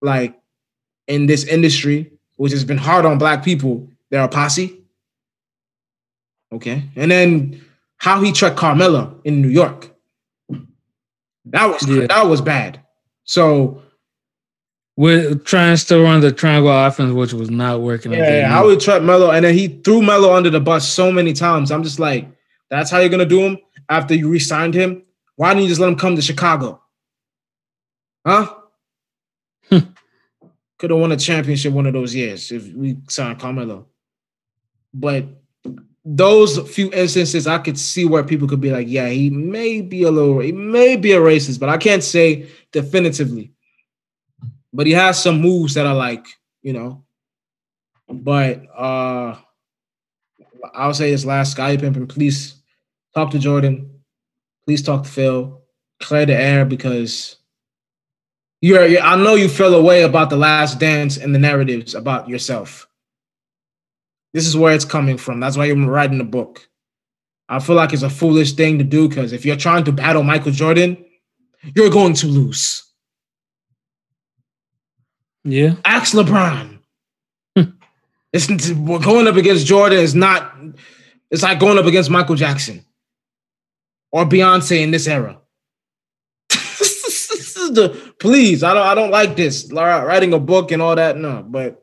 like 0.00 0.40
in 1.08 1.26
this 1.26 1.42
industry, 1.42 2.12
which 2.36 2.52
has 2.52 2.64
been 2.64 2.78
hard 2.78 3.04
on 3.04 3.18
black 3.18 3.44
people, 3.44 3.88
they're 4.10 4.22
a 4.22 4.28
posse. 4.28 4.80
Okay. 6.52 6.84
And 6.94 7.10
then 7.10 7.60
how 7.96 8.22
he 8.22 8.30
tricked 8.30 8.56
Carmelo 8.56 9.20
in 9.24 9.42
New 9.42 9.48
York. 9.48 9.91
That 11.52 11.66
was 11.66 11.86
yeah. 11.86 12.06
that 12.06 12.26
was 12.26 12.40
bad. 12.40 12.80
So 13.24 13.82
we're 14.96 15.34
trying 15.36 15.76
to 15.76 16.02
run 16.02 16.20
the 16.20 16.32
triangle 16.32 16.70
offense, 16.70 17.12
which 17.12 17.32
was 17.32 17.50
not 17.50 17.80
working. 17.80 18.12
Yeah, 18.12 18.48
how 18.48 18.68
he 18.68 18.76
tricked 18.76 19.04
Melo, 19.04 19.30
and 19.30 19.44
then 19.44 19.54
he 19.54 19.68
threw 19.68 20.02
Melo 20.02 20.34
under 20.34 20.50
the 20.50 20.60
bus 20.60 20.88
so 20.88 21.12
many 21.12 21.32
times. 21.32 21.70
I'm 21.70 21.82
just 21.82 21.98
like, 21.98 22.26
that's 22.70 22.90
how 22.90 22.98
you're 22.98 23.08
gonna 23.08 23.26
do 23.26 23.40
him 23.40 23.58
after 23.88 24.14
you 24.14 24.28
re-signed 24.28 24.74
him. 24.74 25.02
Why 25.36 25.50
didn't 25.52 25.64
you 25.64 25.68
just 25.68 25.80
let 25.80 25.88
him 25.88 25.96
come 25.96 26.16
to 26.16 26.22
Chicago? 26.22 26.82
Huh? 28.26 28.54
Hmm. 29.68 29.78
Could 30.78 30.90
have 30.90 30.98
won 30.98 31.12
a 31.12 31.16
championship 31.16 31.72
one 31.72 31.86
of 31.86 31.92
those 31.92 32.14
years 32.14 32.50
if 32.50 32.72
we 32.72 32.98
signed 33.08 33.38
Carmelo. 33.38 33.86
But 34.92 35.26
those 36.04 36.58
few 36.70 36.92
instances, 36.92 37.46
I 37.46 37.58
could 37.58 37.78
see 37.78 38.04
where 38.04 38.24
people 38.24 38.48
could 38.48 38.60
be 38.60 38.72
like, 38.72 38.88
yeah, 38.88 39.08
he 39.08 39.30
may 39.30 39.80
be 39.80 40.02
a 40.02 40.10
little, 40.10 40.40
he 40.40 40.52
may 40.52 40.96
be 40.96 41.12
a 41.12 41.20
racist, 41.20 41.60
but 41.60 41.68
I 41.68 41.76
can't 41.76 42.02
say 42.02 42.48
definitively. 42.72 43.52
But 44.72 44.86
he 44.86 44.92
has 44.92 45.22
some 45.22 45.40
moves 45.40 45.74
that 45.74 45.86
are 45.86 45.94
like, 45.94 46.26
you 46.62 46.72
know. 46.72 47.04
But 48.08 48.62
uh 48.76 49.36
I'll 50.74 50.94
say 50.94 51.10
this 51.10 51.24
last 51.24 51.52
Sky 51.52 51.76
Pimpin, 51.76 52.08
please 52.08 52.56
talk 53.14 53.30
to 53.32 53.38
Jordan. 53.38 54.00
Please 54.64 54.82
talk 54.82 55.04
to 55.04 55.08
Phil. 55.08 55.60
Clear 56.00 56.26
the 56.26 56.34
air 56.34 56.64
because 56.64 57.36
you're, 58.60 58.86
you're 58.86 59.02
I 59.02 59.16
know 59.16 59.34
you 59.34 59.48
feel 59.48 59.74
away 59.74 60.02
about 60.02 60.30
the 60.30 60.36
last 60.36 60.78
dance 60.78 61.16
and 61.16 61.34
the 61.34 61.38
narratives 61.38 61.94
about 61.94 62.28
yourself. 62.28 62.88
This 64.32 64.46
is 64.46 64.56
where 64.56 64.74
it's 64.74 64.84
coming 64.84 65.18
from. 65.18 65.40
That's 65.40 65.56
why 65.56 65.66
you're 65.66 65.76
writing 65.76 66.18
the 66.18 66.24
book. 66.24 66.68
I 67.48 67.58
feel 67.58 67.76
like 67.76 67.92
it's 67.92 68.02
a 68.02 68.10
foolish 68.10 68.52
thing 68.52 68.78
to 68.78 68.84
do 68.84 69.08
because 69.08 69.32
if 69.32 69.44
you're 69.44 69.56
trying 69.56 69.84
to 69.84 69.92
battle 69.92 70.22
Michael 70.22 70.52
Jordan, 70.52 71.04
you're 71.74 71.90
going 71.90 72.14
to 72.14 72.26
lose. 72.26 72.82
Yeah. 75.44 75.74
Ask 75.84 76.14
LeBron. 76.14 76.78
it's 78.32 78.70
going 78.70 79.26
up 79.26 79.36
against 79.36 79.66
Jordan 79.66 79.98
is 79.98 80.14
not. 80.14 80.54
It's 81.30 81.42
like 81.42 81.60
going 81.60 81.78
up 81.78 81.86
against 81.86 82.10
Michael 82.10 82.36
Jackson 82.36 82.84
or 84.10 84.24
Beyonce 84.24 84.82
in 84.82 84.90
this 84.90 85.06
era. 85.06 85.40
this 86.48 87.56
is 87.56 87.72
the 87.72 88.14
please. 88.18 88.62
I 88.62 88.72
don't. 88.74 88.86
I 88.86 88.94
don't 88.94 89.10
like 89.10 89.36
this. 89.36 89.70
Writing 89.72 90.32
a 90.32 90.38
book 90.38 90.70
and 90.70 90.80
all 90.80 90.96
that. 90.96 91.16
No, 91.16 91.42
but 91.42 91.82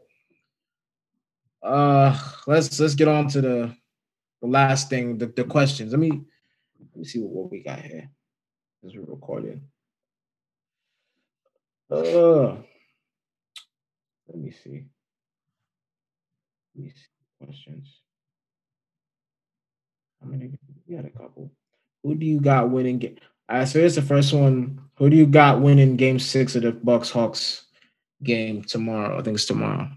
uh, 1.61 2.17
let's 2.49 2.79
let's 2.79 2.95
get 2.95 3.07
on 3.07 3.27
to 3.29 3.41
the 3.41 3.75
the 4.41 4.47
last 4.47 4.89
thing. 4.89 5.17
The, 5.17 5.27
the 5.27 5.43
questions. 5.43 5.91
Let 5.91 5.99
me 5.99 6.09
let 6.09 6.95
me 6.95 7.05
see 7.05 7.19
what, 7.19 7.31
what 7.31 7.51
we 7.51 7.63
got 7.63 7.79
here. 7.79 8.09
As 8.85 8.95
we're 8.95 9.03
recording. 9.03 9.61
Uh, 11.91 12.55
let 14.27 14.37
me 14.37 14.51
see. 14.51 14.85
Let 16.75 16.85
me 16.85 16.89
see 16.89 17.45
questions. 17.45 18.01
How 20.21 20.29
many? 20.29 20.51
We 20.87 20.95
had 20.95 21.05
a 21.05 21.09
couple. 21.09 21.51
Who 22.03 22.15
do 22.15 22.25
you 22.25 22.39
got 22.39 22.69
winning? 22.69 22.99
Game? 22.99 23.17
So 23.49 23.79
here's 23.79 23.95
the 23.95 24.01
first 24.01 24.33
one. 24.33 24.79
Who 24.95 25.09
do 25.09 25.15
you 25.15 25.25
got 25.25 25.61
winning 25.61 25.97
Game 25.97 26.19
Six 26.19 26.55
of 26.55 26.63
the 26.63 26.71
Bucks 26.71 27.09
Hawks 27.09 27.65
game 28.23 28.63
tomorrow? 28.63 29.17
I 29.19 29.21
think 29.21 29.35
it's 29.35 29.45
tomorrow. 29.45 29.89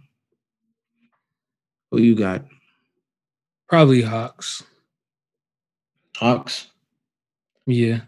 Who 1.92 2.00
you 2.00 2.14
got? 2.14 2.42
Probably 3.68 4.00
Hawks. 4.00 4.64
Hawks. 6.16 6.68
Yeah. 7.66 8.00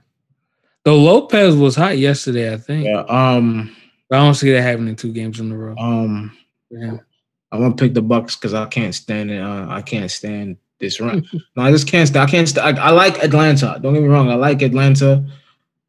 Though 0.85 0.97
Lopez 0.97 1.55
was 1.55 1.77
hot 1.77 1.98
yesterday, 1.98 2.52
I 2.52 2.56
think. 2.56 2.86
Yeah. 2.86 3.01
Um. 3.02 3.77
I 4.11 4.16
don't 4.16 4.35
see 4.35 4.52
that 4.52 4.62
happening 4.62 4.97
two 4.97 5.12
games 5.12 5.39
in 5.39 5.52
a 5.52 5.56
row. 5.56 5.77
Um. 5.77 6.36
Yeah. 6.70 6.97
I'm 7.52 7.61
gonna 7.61 7.74
pick 7.74 7.93
the 7.93 8.02
Bucks 8.02 8.36
because 8.36 8.55
I 8.55 8.65
can't 8.66 8.94
stand 8.94 9.31
it. 9.31 9.40
Uh, 9.40 9.66
I 9.69 9.82
can't 9.82 10.11
stand 10.11 10.56
this 10.81 10.98
run. 10.98 11.28
no, 11.55 11.62
I 11.62 11.70
just 11.70 11.86
can't. 11.86 12.15
I 12.16 12.27
can't. 12.27 12.56
I, 12.59 12.70
I 12.70 12.90
like 12.90 13.23
Atlanta. 13.23 13.78
Don't 13.82 13.93
get 13.93 14.02
me 14.02 14.09
wrong. 14.09 14.31
I 14.31 14.35
like 14.35 14.62
Atlanta, 14.62 15.27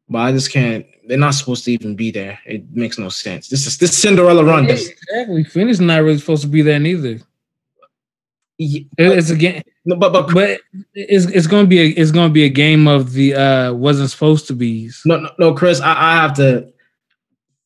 but 0.08 0.18
I 0.18 0.32
just 0.32 0.52
can't. 0.52 0.84
They're 1.08 1.16
not 1.16 1.34
supposed 1.34 1.64
to 1.64 1.72
even 1.72 1.96
be 1.96 2.10
there. 2.10 2.38
It 2.44 2.70
makes 2.72 2.98
no 2.98 3.08
sense. 3.08 3.48
This 3.48 3.66
is 3.66 3.78
this 3.78 3.96
Cinderella 3.96 4.44
run. 4.44 4.68
Exactly. 4.68 5.44
Phoenix 5.44 5.80
not 5.80 6.02
really 6.02 6.18
supposed 6.18 6.42
to 6.42 6.48
be 6.48 6.60
there 6.60 6.78
neither. 6.78 7.20
It's 8.58 9.30
a 9.30 9.36
game, 9.36 9.62
but 9.84 9.98
but 10.12 10.32
but 10.32 10.60
it's 10.94 11.26
it's 11.26 11.46
gonna 11.46 11.68
be 11.68 11.80
a 11.80 11.86
it's 11.88 12.10
gonna 12.10 12.32
be 12.32 12.44
a 12.44 12.48
game 12.48 12.88
of 12.88 13.12
the 13.12 13.34
uh 13.34 13.74
wasn't 13.74 14.10
supposed 14.10 14.46
to 14.48 14.54
be. 14.54 14.90
No, 15.04 15.20
no, 15.20 15.30
no 15.38 15.54
Chris, 15.54 15.80
I, 15.80 15.92
I 15.92 16.14
have 16.16 16.34
to. 16.34 16.72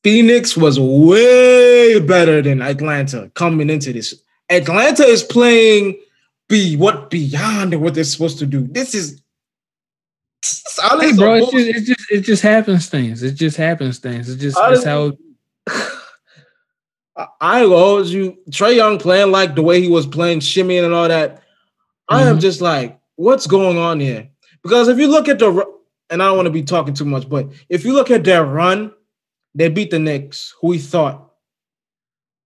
Phoenix 0.03 0.57
was 0.57 0.81
way 0.81 2.01
better 2.01 2.43
than 2.43 2.63
Atlanta 2.63 3.31
coming 3.35 3.71
into 3.71 3.93
this. 3.93 4.15
Atlanta 4.49 5.05
is 5.05 5.23
playing 5.23 6.01
be 6.49 6.77
what 6.77 7.11
beyond 7.11 7.81
what 7.81 7.95
they're 7.95 8.03
supposed 8.03 8.39
to 8.41 8.47
do. 8.47 8.67
This 8.67 8.95
is 8.95 9.23
hey, 11.01 11.13
bro, 11.13 11.35
it's 11.35 11.53
just, 11.53 11.69
it 11.69 11.85
just 11.85 12.11
it 12.11 12.21
just 12.23 12.43
happens 12.43 12.89
things. 12.89 13.23
It 13.23 13.33
just 13.33 13.57
happens 13.57 13.99
things. 13.99 14.29
It 14.29 14.39
just 14.39 14.57
that's 14.57 14.85
how. 14.85 15.13
I 17.17 17.65
always 17.65 18.13
you 18.13 18.39
Trae 18.51 18.77
Young 18.77 18.99
playing 18.99 19.31
like 19.31 19.55
the 19.55 19.63
way 19.63 19.81
he 19.81 19.89
was 19.89 20.07
playing 20.07 20.41
shimmying 20.41 20.85
and 20.85 20.95
all 20.95 21.09
that. 21.09 21.37
Mm-hmm. 21.37 22.15
I 22.15 22.23
am 22.23 22.29
mm-hmm. 22.35 22.41
just 22.41 22.61
like, 22.61 22.99
what's 23.17 23.47
going 23.47 23.79
on 23.79 24.01
here? 24.01 24.29
Because 24.63 24.89
if 24.89 24.99
you 24.99 25.09
look 25.09 25.29
at 25.29 25.39
the 25.39 25.67
and 26.09 26.23
I 26.23 26.27
don't 26.27 26.37
want 26.37 26.47
to 26.47 26.53
be 26.53 26.63
talking 26.63 26.95
too 26.95 27.05
much, 27.05 27.29
but 27.29 27.49
if 27.69 27.85
you 27.85 27.93
look 27.93 28.11
at 28.11 28.25
their 28.25 28.45
run, 28.45 28.93
they 29.55 29.69
beat 29.69 29.91
the 29.91 29.99
Knicks, 29.99 30.55
who 30.61 30.69
we 30.69 30.79
thought 30.79 31.33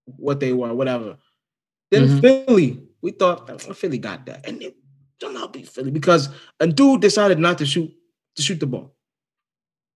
what 0.04 0.40
they 0.40 0.52
were, 0.52 0.74
whatever. 0.74 1.16
Then 1.90 2.08
mm-hmm. 2.08 2.20
Philly, 2.20 2.82
we 3.02 3.12
thought 3.12 3.60
Philly 3.76 3.98
got 3.98 4.26
that, 4.26 4.46
and 4.46 4.62
it 4.62 4.76
don't 5.20 5.34
not 5.34 5.52
beat 5.52 5.68
Philly 5.68 5.90
because 5.90 6.28
a 6.60 6.66
dude 6.66 7.00
decided 7.00 7.38
not 7.38 7.58
to 7.58 7.66
shoot 7.66 7.92
to 8.36 8.42
shoot 8.42 8.60
the 8.60 8.66
ball. 8.66 8.94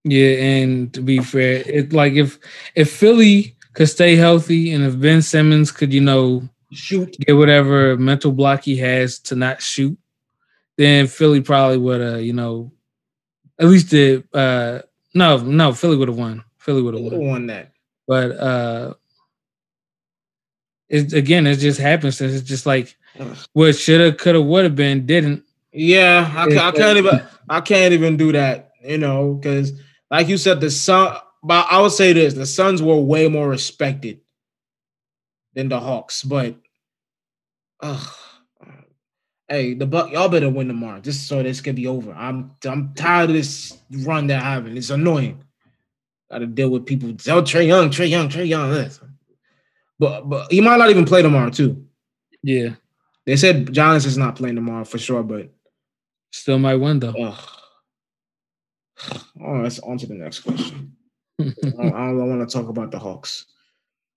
Yeah, 0.05 0.31
and 0.31 0.93
to 0.95 1.03
be 1.03 1.19
fair, 1.19 1.63
it 1.67 1.93
like 1.93 2.15
if 2.15 2.39
if 2.75 2.91
Philly 2.91 3.58
could 3.79 3.89
stay 3.89 4.17
healthy, 4.17 4.73
and 4.73 4.83
if 4.83 4.99
Ben 4.99 5.23
Simmons 5.23 5.71
could, 5.71 5.93
you 5.93 6.01
know, 6.01 6.49
shoot, 6.73 7.17
get 7.21 7.35
whatever 7.35 7.97
mental 7.97 8.33
block 8.33 8.65
he 8.65 8.77
has 8.79 9.21
to 9.21 9.37
not 9.37 9.63
shoot, 9.63 9.97
then 10.77 11.07
Philly 11.07 11.41
probably 11.41 11.79
would 11.79 12.01
have, 12.01 12.23
you 12.23 12.33
know, 12.33 12.73
at 13.57 13.69
least 13.69 13.91
the 13.91 14.25
uh 14.35 14.81
no, 15.15 15.37
no, 15.37 15.73
Philly 15.73 15.97
would 15.97 16.09
have 16.09 16.19
won. 16.19 16.43
Philly 16.59 16.83
would 16.83 16.95
have 16.95 17.05
won. 17.05 17.25
won 17.25 17.47
that. 17.47 17.71
But 18.09 18.33
uh 18.33 18.95
it 20.89 21.13
again, 21.13 21.47
it 21.47 21.57
just 21.57 21.79
happens. 21.79 22.17
Since 22.17 22.35
it's 22.35 22.49
just 22.49 22.67
like 22.67 22.97
what 23.53 23.77
should 23.77 24.01
have, 24.01 24.17
could 24.17 24.35
have, 24.35 24.45
would 24.45 24.65
have 24.65 24.75
been, 24.75 25.07
didn't. 25.07 25.45
Yeah, 25.73 26.29
I, 26.35 26.47
I 26.47 26.73
can't 26.73 26.99
even. 26.99 27.23
I 27.49 27.61
can't 27.61 27.95
even 27.95 28.17
do 28.17 28.33
that. 28.33 28.73
You 28.83 28.99
know, 28.99 29.35
because 29.35 29.71
like 30.11 30.27
you 30.27 30.37
said, 30.37 30.61
the 30.61 30.71
sun 30.71 31.17
but 31.49 31.67
I 31.71 31.81
would 31.81 31.93
say 31.93 32.13
this: 32.13 32.35
the 32.35 32.45
Suns 32.45 32.83
were 32.83 33.01
way 33.01 33.27
more 33.27 33.49
respected 33.49 34.21
than 35.55 35.71
the 35.71 35.81
Hawks. 35.81 36.23
But, 36.23 36.57
uh, 37.81 38.05
hey, 39.49 39.73
the 39.73 39.87
Buck, 39.87 40.13
y'all 40.13 40.29
better 40.29 40.51
win 40.51 40.69
tomorrow, 40.69 41.01
just 41.01 41.27
so 41.27 41.43
this 41.43 41.63
can 41.63 41.75
be 41.75 41.87
over. 41.87 42.13
I'm 42.13 42.51
I'm 42.67 42.93
tired 42.93 43.31
of 43.31 43.37
this 43.37 43.79
run 43.91 44.27
they're 44.27 44.39
having. 44.39 44.77
It's 44.77 44.91
annoying. 44.91 45.43
Got 46.31 46.41
to 46.41 46.47
deal 46.47 46.69
with 46.69 46.85
people. 46.85 47.09
Oh, 47.09 47.41
Trae 47.41 47.67
Young, 47.67 47.89
Trae 47.89 48.11
Young, 48.11 48.29
Trae 48.29 48.47
Young. 48.47 48.71
This. 48.71 49.01
But 49.99 50.29
but 50.29 50.53
he 50.53 50.61
might 50.61 50.77
not 50.77 50.91
even 50.91 51.07
play 51.07 51.23
tomorrow 51.23 51.49
too. 51.49 51.87
Yeah, 52.43 52.75
they 53.25 53.37
said 53.37 53.69
Giannis 53.69 54.05
is 54.05 54.19
not 54.19 54.37
playing 54.37 54.57
tomorrow 54.57 54.85
for 54.85 54.99
sure, 54.99 55.23
but 55.23 55.49
still 56.31 56.59
might 56.59 56.75
win 56.75 57.01
though. 57.01 57.15
Uh, 57.15 57.37
all 59.41 59.55
right, 59.55 59.63
let's 59.63 59.79
on 59.79 59.97
to 59.97 60.07
the 60.07 60.13
next 60.13 60.41
question. 60.41 60.93
I, 61.41 61.45
don't, 61.45 61.95
I 61.95 62.13
want 62.13 62.49
to 62.49 62.53
talk 62.53 62.69
about 62.69 62.91
the 62.91 62.99
Hawks. 62.99 63.47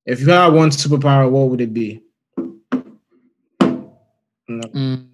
If 0.06 0.22
you 0.22 0.30
had 0.30 0.48
one 0.53 0.69
superpower, 0.69 1.30
what 1.30 1.49
would 1.49 1.61
it 1.61 1.73
be? 1.73 2.02
No. 4.48 4.68
Mm. 4.73 5.07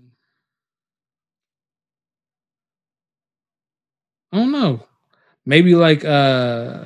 I 4.31 4.37
don't 4.37 4.51
know. 4.51 4.83
Maybe 5.45 5.75
like 5.75 6.03
uh 6.03 6.85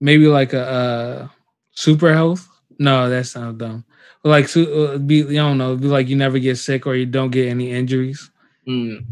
maybe 0.00 0.26
like 0.26 0.52
a 0.52 0.66
uh 0.66 1.28
super 1.72 2.12
health. 2.12 2.48
No, 2.78 3.08
that 3.10 3.26
sounds 3.26 3.58
dumb. 3.58 3.84
Like 4.24 4.54
uh, 4.56 4.98
be 4.98 5.24
I 5.24 5.42
don't 5.42 5.58
know, 5.58 5.76
be 5.76 5.88
like 5.88 6.08
you 6.08 6.16
never 6.16 6.38
get 6.38 6.56
sick 6.56 6.86
or 6.86 6.94
you 6.94 7.06
don't 7.06 7.30
get 7.30 7.48
any 7.48 7.70
injuries. 7.72 8.30
Mm. 8.66 9.06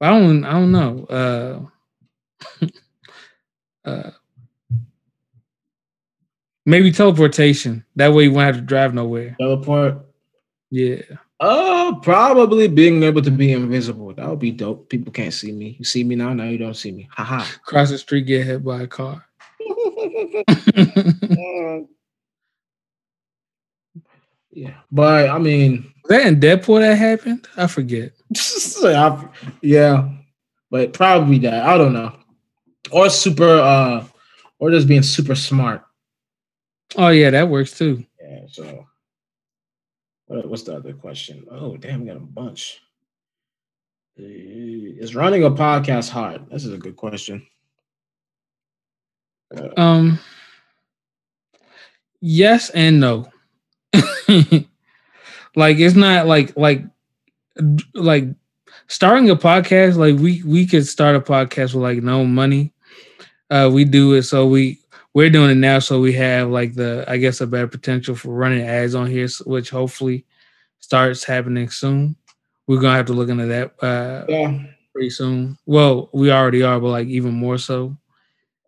I 0.00 0.10
don't 0.10 0.44
I 0.44 0.52
don't 0.52 0.72
know. 0.72 1.70
Uh 2.60 2.66
uh, 3.84 4.10
Maybe 6.66 6.92
teleportation. 6.92 7.84
That 7.96 8.12
way 8.12 8.24
you 8.24 8.32
won't 8.32 8.46
have 8.46 8.56
to 8.56 8.60
drive 8.60 8.94
nowhere. 8.94 9.34
Teleport. 9.40 10.06
Yeah. 10.70 11.00
Uh, 11.40 11.98
probably 12.00 12.68
being 12.68 13.02
able 13.02 13.22
to 13.22 13.30
be 13.30 13.52
invisible. 13.52 14.12
That 14.14 14.28
would 14.28 14.38
be 14.38 14.52
dope. 14.52 14.88
People 14.90 15.10
can't 15.10 15.32
see 15.32 15.52
me. 15.52 15.76
You 15.78 15.84
see 15.84 16.04
me 16.04 16.14
now. 16.14 16.32
Now 16.34 16.44
you 16.44 16.58
don't 16.58 16.76
see 16.76 16.92
me. 16.92 17.08
Haha. 17.10 17.44
Cross 17.64 17.90
the 17.90 17.98
street, 17.98 18.26
get 18.26 18.46
hit 18.46 18.62
by 18.62 18.82
a 18.82 18.86
car. 18.86 19.24
yeah, 24.52 24.74
but 24.92 25.30
I 25.30 25.38
mean, 25.38 25.92
Was 26.04 26.10
that 26.10 26.26
in 26.26 26.40
Deadpool 26.40 26.80
that 26.80 26.96
happened? 26.96 27.48
I 27.56 27.66
forget. 27.66 28.12
Yeah, 29.62 30.08
but 30.70 30.92
probably 30.92 31.38
that. 31.40 31.66
I 31.66 31.76
don't 31.76 31.92
know. 31.94 32.14
Or 32.92 33.08
super, 33.10 33.58
uh, 33.58 34.06
or 34.58 34.70
just 34.70 34.88
being 34.88 35.02
super 35.02 35.34
smart. 35.34 35.82
Oh 36.96 37.08
yeah, 37.08 37.30
that 37.30 37.48
works 37.48 37.76
too. 37.76 38.04
Yeah. 38.20 38.40
So, 38.50 38.86
what's 40.26 40.64
the 40.64 40.76
other 40.76 40.92
question? 40.92 41.46
Oh, 41.50 41.76
damn, 41.76 42.04
got 42.06 42.16
a 42.16 42.20
bunch. 42.20 42.80
Uh, 44.18 44.24
Is 44.26 45.14
running 45.14 45.44
a 45.44 45.50
podcast 45.50 46.10
hard? 46.10 46.50
This 46.50 46.64
is 46.64 46.72
a 46.72 46.78
good 46.78 46.96
question. 46.96 47.46
Uh, 49.56 49.68
Um 49.76 50.18
yes 52.20 52.70
and 52.70 53.00
no. 53.00 53.28
like 55.56 55.78
it's 55.78 55.96
not 55.96 56.26
like 56.26 56.56
like 56.56 56.84
like 57.94 58.24
starting 58.86 59.30
a 59.30 59.36
podcast 59.36 59.96
like 59.96 60.16
we 60.18 60.42
we 60.44 60.66
could 60.66 60.86
start 60.86 61.16
a 61.16 61.20
podcast 61.20 61.74
with 61.74 61.82
like 61.82 62.02
no 62.02 62.24
money. 62.24 62.72
Uh 63.50 63.70
we 63.72 63.84
do 63.84 64.14
it 64.14 64.22
so 64.22 64.46
we 64.46 64.78
we're 65.12 65.30
doing 65.30 65.50
it 65.50 65.56
now 65.56 65.78
so 65.80 66.00
we 66.00 66.12
have 66.12 66.48
like 66.48 66.74
the 66.74 67.04
I 67.08 67.16
guess 67.16 67.40
a 67.40 67.46
better 67.46 67.66
potential 67.66 68.14
for 68.14 68.32
running 68.32 68.62
ads 68.62 68.94
on 68.94 69.06
here 69.08 69.28
which 69.44 69.70
hopefully 69.70 70.24
starts 70.78 71.24
happening 71.24 71.68
soon. 71.68 72.16
We're 72.66 72.80
going 72.80 72.92
to 72.92 72.96
have 72.96 73.06
to 73.06 73.12
look 73.12 73.28
into 73.28 73.46
that 73.46 73.74
uh 73.82 74.24
yeah. 74.28 74.64
pretty 74.92 75.10
soon. 75.10 75.58
Well, 75.66 76.08
we 76.12 76.30
already 76.30 76.62
are, 76.62 76.78
but 76.78 76.88
like 76.90 77.08
even 77.08 77.34
more 77.34 77.58
so, 77.58 77.96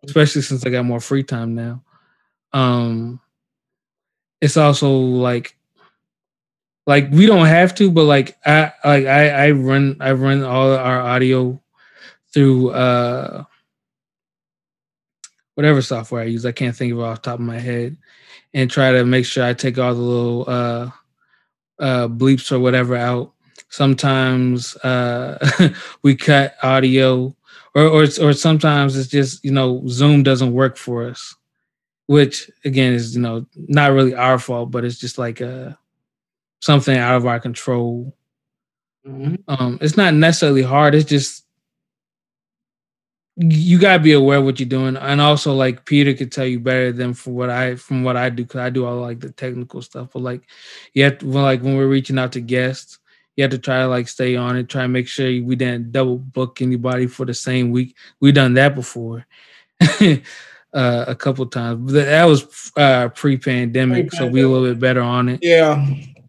especially 0.05 0.41
since 0.41 0.65
I 0.65 0.69
got 0.69 0.85
more 0.85 0.99
free 0.99 1.23
time 1.23 1.55
now. 1.55 1.81
Um, 2.51 3.19
it's 4.41 4.57
also 4.57 4.91
like, 4.91 5.57
like 6.85 7.09
we 7.11 7.25
don't 7.25 7.45
have 7.45 7.73
to, 7.75 7.89
but 7.89 8.03
like 8.03 8.37
I 8.45 8.73
like 8.83 9.05
I 9.05 9.29
I 9.29 9.51
run 9.51 9.97
I 10.01 10.11
run 10.11 10.43
all 10.43 10.73
our 10.75 10.99
audio 10.99 11.61
through 12.33 12.71
uh 12.71 13.45
whatever 15.55 15.81
software 15.81 16.23
I 16.23 16.25
use. 16.25 16.45
I 16.45 16.51
can't 16.51 16.75
think 16.75 16.93
of 16.93 16.99
off 16.99 17.21
the 17.21 17.31
top 17.31 17.39
of 17.39 17.45
my 17.45 17.59
head, 17.59 17.97
and 18.53 18.69
try 18.71 18.91
to 18.93 19.05
make 19.05 19.25
sure 19.25 19.43
I 19.45 19.53
take 19.53 19.77
all 19.77 19.93
the 19.93 20.01
little 20.01 20.45
uh 20.47 20.91
uh 21.79 22.07
bleeps 22.07 22.51
or 22.51 22.59
whatever 22.59 22.95
out 22.95 23.33
sometimes 23.69 24.75
uh 24.77 25.37
we 26.03 26.15
cut 26.15 26.55
audio 26.63 27.35
or, 27.75 27.83
or 27.83 28.03
or 28.21 28.33
sometimes 28.33 28.95
it's 28.97 29.09
just 29.09 29.43
you 29.43 29.51
know 29.51 29.83
zoom 29.87 30.23
doesn't 30.23 30.53
work 30.53 30.77
for 30.77 31.07
us 31.07 31.35
which 32.07 32.49
again 32.65 32.93
is 32.93 33.15
you 33.15 33.21
know 33.21 33.45
not 33.55 33.91
really 33.91 34.15
our 34.15 34.39
fault 34.39 34.71
but 34.71 34.85
it's 34.85 34.99
just 34.99 35.17
like 35.17 35.41
uh 35.41 35.71
something 36.61 36.97
out 36.97 37.15
of 37.15 37.25
our 37.27 37.39
control 37.39 38.15
Mhm. 39.07 39.43
um 39.49 39.77
it's 39.81 39.97
not 39.97 40.13
necessarily 40.13 40.61
hard 40.63 40.95
it's 40.95 41.09
just 41.09 41.42
you 43.35 43.79
gotta 43.79 44.01
be 44.01 44.11
aware 44.11 44.37
of 44.37 44.45
what 44.45 44.59
you're 44.59 44.69
doing. 44.69 44.95
And 44.95 45.19
also 45.19 45.53
like 45.53 45.85
peter 45.85 46.13
could 46.13 46.31
tell 46.31 46.45
you 46.45 46.59
better 46.59 46.91
than 46.91 47.13
from 47.13 47.33
what 47.33 47.49
i 47.49 47.75
from 47.75 48.03
what 48.03 48.15
i 48.15 48.29
do 48.29 48.43
because 48.43 48.59
i 48.59 48.69
do 48.69 48.85
all 48.85 48.97
like 48.97 49.19
the 49.19 49.31
technical 49.31 49.81
stuff. 49.81 50.09
But 50.13 50.21
like 50.21 50.41
you 50.93 51.03
have 51.03 51.19
to 51.19 51.27
well, 51.27 51.43
like 51.43 51.61
when 51.61 51.75
we're 51.75 51.87
reaching 51.87 52.19
out 52.19 52.33
to 52.33 52.41
guests 52.41 52.99
you 53.35 53.43
have 53.43 53.51
to 53.51 53.57
try 53.57 53.79
to 53.79 53.87
like 53.87 54.07
stay 54.07 54.35
on 54.35 54.55
it 54.55 54.69
try 54.69 54.83
and 54.83 54.93
make 54.93 55.07
sure 55.07 55.25
we 55.25 55.55
didn't 55.55 55.91
double 55.91 56.17
book 56.17 56.61
anybody 56.61 57.07
for 57.07 57.25
the 57.25 57.33
same 57.33 57.71
week. 57.71 57.95
We've 58.19 58.33
done 58.33 58.53
that 58.53 58.75
before 58.75 59.25
uh, 59.81 60.17
a 60.73 61.15
couple 61.15 61.45
times. 61.47 61.91
But 61.91 62.05
that 62.05 62.25
was 62.25 62.71
uh 62.77 63.09
pre-pandemic 63.09 64.11
so 64.13 64.27
we 64.27 64.41
a 64.41 64.47
little 64.47 64.67
bit 64.67 64.79
better 64.79 65.01
on 65.01 65.29
it. 65.29 65.39
Yeah. 65.41 65.83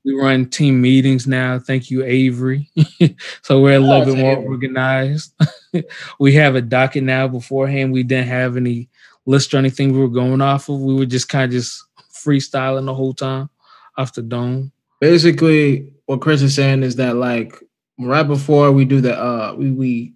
We 0.04 0.14
run 0.14 0.46
team 0.50 0.80
meetings 0.80 1.26
now. 1.26 1.58
Thank 1.58 1.90
you, 1.90 2.04
Avery. 2.04 2.68
so 3.42 3.60
we're 3.60 3.76
a 3.76 3.80
little 3.80 4.02
Oh, 4.02 4.04
bit 4.04 4.18
more 4.18 4.32
Avery. 4.32 4.44
organized. 4.46 5.32
we 6.18 6.32
have 6.34 6.54
a 6.56 6.60
docket 6.62 7.04
now. 7.04 7.26
Beforehand, 7.28 7.92
we 7.92 8.02
didn't 8.02 8.28
have 8.28 8.56
any 8.56 8.88
list 9.26 9.54
or 9.54 9.56
anything 9.58 9.92
we 9.92 10.00
were 10.00 10.08
going 10.08 10.40
off 10.40 10.68
of. 10.68 10.80
We 10.80 10.94
were 10.94 11.06
just 11.06 11.28
kind 11.28 11.44
of 11.44 11.50
just 11.52 11.82
freestyling 12.12 12.84
the 12.86 12.94
whole 12.94 13.14
time 13.14 13.48
off 13.96 14.12
the 14.14 14.22
dome. 14.22 14.72
Basically, 15.00 15.92
what 16.06 16.20
Chris 16.20 16.42
is 16.42 16.54
saying 16.54 16.82
is 16.82 16.96
that 16.96 17.16
like 17.16 17.54
right 17.98 18.24
before 18.24 18.72
we 18.72 18.84
do 18.84 19.00
the 19.00 19.16
uh 19.18 19.54
we 19.56 19.70
we 19.70 20.14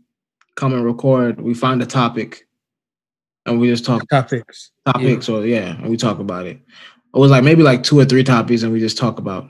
come 0.56 0.72
and 0.74 0.84
record, 0.84 1.40
we 1.40 1.54
find 1.54 1.80
a 1.82 1.86
topic 1.86 2.46
and 3.46 3.58
we 3.60 3.68
just 3.68 3.84
talk 3.84 4.06
Topics. 4.10 4.70
topics 4.84 5.28
or 5.28 5.46
yeah, 5.46 5.76
and 5.76 5.88
we 5.88 5.96
talk 5.96 6.18
about 6.18 6.46
it. 6.46 6.60
It 7.14 7.18
was 7.18 7.30
like 7.30 7.44
maybe 7.44 7.62
like 7.62 7.82
two 7.82 7.98
or 7.98 8.04
three 8.04 8.24
topics 8.24 8.62
and 8.62 8.72
we 8.72 8.80
just 8.80 8.98
talk 8.98 9.18
about. 9.18 9.48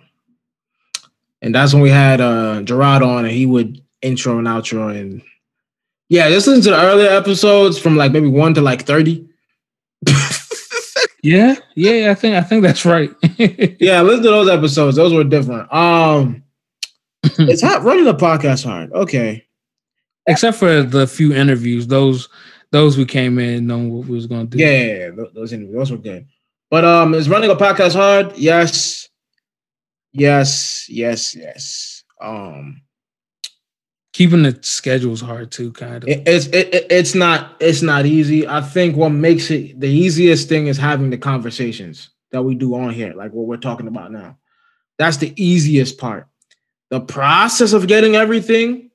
And 1.48 1.54
that's 1.54 1.72
when 1.72 1.82
we 1.82 1.88
had 1.88 2.20
uh 2.20 2.60
Gerard 2.60 3.02
on 3.02 3.24
and 3.24 3.32
he 3.32 3.46
would 3.46 3.80
intro 4.02 4.36
and 4.36 4.46
outro 4.46 4.94
and 4.94 5.22
yeah, 6.10 6.28
just 6.28 6.46
listen 6.46 6.62
to 6.64 6.70
the 6.72 6.76
earlier 6.78 7.08
episodes 7.08 7.78
from 7.78 7.96
like 7.96 8.12
maybe 8.12 8.26
one 8.28 8.52
to 8.52 8.60
like 8.60 8.82
30. 8.84 9.26
Yeah, 11.22 11.56
yeah, 11.74 12.10
I 12.10 12.14
think 12.14 12.36
I 12.36 12.42
think 12.42 12.62
that's 12.62 12.84
right. 12.84 13.10
yeah, 13.80 14.02
listen 14.02 14.22
to 14.24 14.28
those 14.30 14.48
episodes. 14.50 14.96
Those 14.96 15.14
were 15.14 15.24
different. 15.24 15.72
Um 15.72 16.44
it's 17.22 17.62
hot 17.62 17.82
running 17.82 18.04
the 18.04 18.14
podcast 18.14 18.64
hard. 18.64 18.92
Okay. 18.92 19.46
Except 20.26 20.58
for 20.58 20.82
the 20.82 21.06
few 21.06 21.32
interviews, 21.32 21.86
those 21.86 22.28
those 22.72 22.98
we 22.98 23.06
came 23.06 23.38
in 23.38 23.66
knowing 23.66 23.90
what 23.90 24.06
we 24.06 24.14
was 24.16 24.26
going 24.26 24.50
to 24.50 24.56
do. 24.58 24.62
Yeah, 24.62 24.70
yeah, 24.70 24.96
yeah, 24.98 25.10
tho- 25.12 25.30
those 25.34 25.54
interviews, 25.54 25.76
those 25.76 25.92
were 25.92 25.96
good. 25.96 26.26
But 26.70 26.84
um, 26.84 27.14
is 27.14 27.30
running 27.30 27.50
a 27.50 27.56
podcast 27.56 27.94
hard? 27.94 28.36
Yes, 28.36 28.97
yes, 30.18 30.86
yes, 30.88 31.34
yes. 31.34 32.04
Um, 32.20 32.82
keeping 34.12 34.42
the 34.42 34.58
schedules 34.62 35.20
hard 35.20 35.50
too, 35.52 35.72
kind 35.72 36.04
of. 36.04 36.08
it, 36.10 36.22
it's 36.26 36.46
it, 36.48 36.74
it- 36.74 36.86
it's 36.90 37.14
not 37.14 37.56
it's 37.60 37.82
not 37.82 38.06
easy. 38.06 38.46
I 38.46 38.60
think 38.60 38.96
what 38.96 39.10
makes 39.10 39.50
it 39.50 39.78
the 39.80 39.88
easiest 39.88 40.48
thing 40.48 40.66
is 40.66 40.76
having 40.78 41.10
the 41.10 41.18
conversations 41.18 42.10
that 42.32 42.42
we 42.42 42.54
do 42.54 42.74
on 42.74 42.90
here, 42.92 43.14
like 43.14 43.32
what 43.32 43.46
we're 43.46 43.56
talking 43.56 43.88
about 43.88 44.12
now. 44.12 44.36
That's 44.98 45.18
the 45.18 45.32
easiest 45.42 45.98
part. 45.98 46.28
The 46.90 47.00
process 47.00 47.72
of 47.72 47.86
getting 47.86 48.16
everything, 48.16 48.90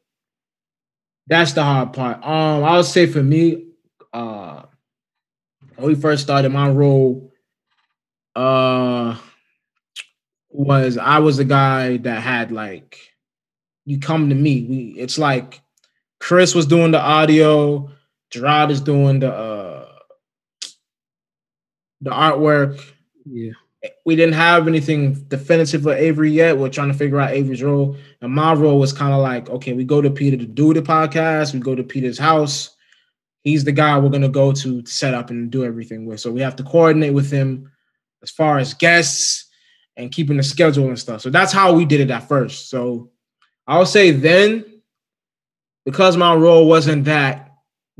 that's 1.27 1.53
the 1.53 1.63
hard 1.63 1.93
part. 1.93 2.17
Um, 2.17 2.63
I 2.63 2.77
would 2.77 2.85
say 2.85 3.07
for 3.07 3.23
me, 3.23 3.67
uh, 4.13 4.63
when 5.75 5.87
we 5.87 5.95
first 5.95 6.23
started, 6.23 6.49
my 6.51 6.69
role, 6.69 7.31
uh, 8.35 9.17
was 10.53 10.97
I 10.97 11.19
was 11.19 11.37
the 11.37 11.45
guy 11.45 11.97
that 11.97 12.21
had 12.21 12.51
like, 12.51 12.97
you 13.85 13.99
come 13.99 14.29
to 14.29 14.35
me. 14.35 14.63
We 14.63 14.77
it's 14.97 15.17
like 15.17 15.61
Chris 16.19 16.55
was 16.55 16.67
doing 16.67 16.91
the 16.91 17.01
audio, 17.01 17.89
Gerard 18.29 18.71
is 18.71 18.81
doing 18.81 19.19
the 19.19 19.33
uh 19.33 19.89
the 22.01 22.11
artwork. 22.11 22.81
yeah. 23.25 23.51
We 24.05 24.15
didn't 24.15 24.35
have 24.35 24.69
anything 24.69 25.13
definitive 25.27 25.83
for 25.83 25.93
Avery 25.93 26.31
yet. 26.31 26.57
We're 26.57 26.69
trying 26.69 26.87
to 26.87 26.97
figure 26.97 27.19
out 27.19 27.31
Avery's 27.31 27.61
role. 27.61 27.97
And 28.21 28.31
my 28.31 28.53
role 28.53 28.79
was 28.79 28.93
kind 28.93 29.11
of 29.11 29.19
like, 29.19 29.49
okay, 29.49 29.73
we 29.73 29.83
go 29.83 30.01
to 30.01 30.09
Peter 30.09 30.37
to 30.37 30.45
do 30.45 30.73
the 30.73 30.81
podcast, 30.81 31.53
we 31.53 31.59
go 31.59 31.75
to 31.75 31.83
Peter's 31.83 32.17
house. 32.17 32.77
He's 33.43 33.65
the 33.65 33.73
guy 33.73 33.99
we're 33.99 34.09
gonna 34.09 34.29
go 34.29 34.53
to, 34.53 34.81
to 34.81 34.89
set 34.89 35.13
up 35.13 35.31
and 35.31 35.51
do 35.51 35.65
everything 35.65 36.05
with. 36.05 36.21
So 36.21 36.31
we 36.31 36.39
have 36.39 36.55
to 36.57 36.63
coordinate 36.63 37.13
with 37.13 37.29
him 37.29 37.71
as 38.21 38.31
far 38.31 38.57
as 38.57 38.73
guests 38.73 39.42
and 39.97 40.11
keeping 40.11 40.37
the 40.37 40.43
schedule 40.43 40.87
and 40.87 40.99
stuff. 40.99 41.21
So 41.21 41.29
that's 41.29 41.51
how 41.51 41.73
we 41.73 41.85
did 41.85 42.01
it 42.01 42.11
at 42.11 42.27
first. 42.27 42.69
So 42.69 43.11
I'll 43.67 43.85
say 43.85 44.11
then, 44.11 44.65
because 45.85 46.17
my 46.17 46.33
role 46.33 46.67
wasn't 46.67 47.05
that 47.05 47.51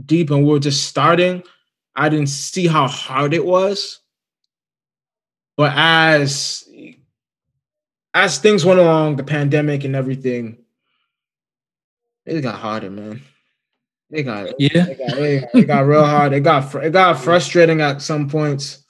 deep 0.05 0.29
and 0.31 0.43
we 0.43 0.49
were 0.51 0.59
just 0.59 0.85
starting, 0.85 1.43
I 1.95 2.09
didn't 2.09 2.29
see 2.29 2.67
how 2.67 2.87
hard 2.87 3.33
it 3.33 3.45
was. 3.45 3.99
But 5.55 5.73
as 5.75 6.67
as 8.15 8.37
things 8.39 8.65
went 8.65 8.79
along, 8.79 9.15
the 9.15 9.23
pandemic 9.23 9.83
and 9.83 9.95
everything, 9.95 10.57
it 12.25 12.41
got 12.41 12.55
harder, 12.55 12.89
man. 12.89 13.21
It 14.09 14.23
got 14.23 14.59
Yeah. 14.59 14.87
it 14.87 14.97
got, 14.97 15.17
it 15.17 15.41
got, 15.41 15.55
it 15.55 15.65
got 15.65 15.85
real 15.85 16.05
hard. 16.05 16.33
It 16.33 16.41
got 16.41 16.73
it 16.75 16.91
got 16.91 17.19
frustrating 17.19 17.81
at 17.81 18.01
some 18.01 18.29
points, 18.29 18.83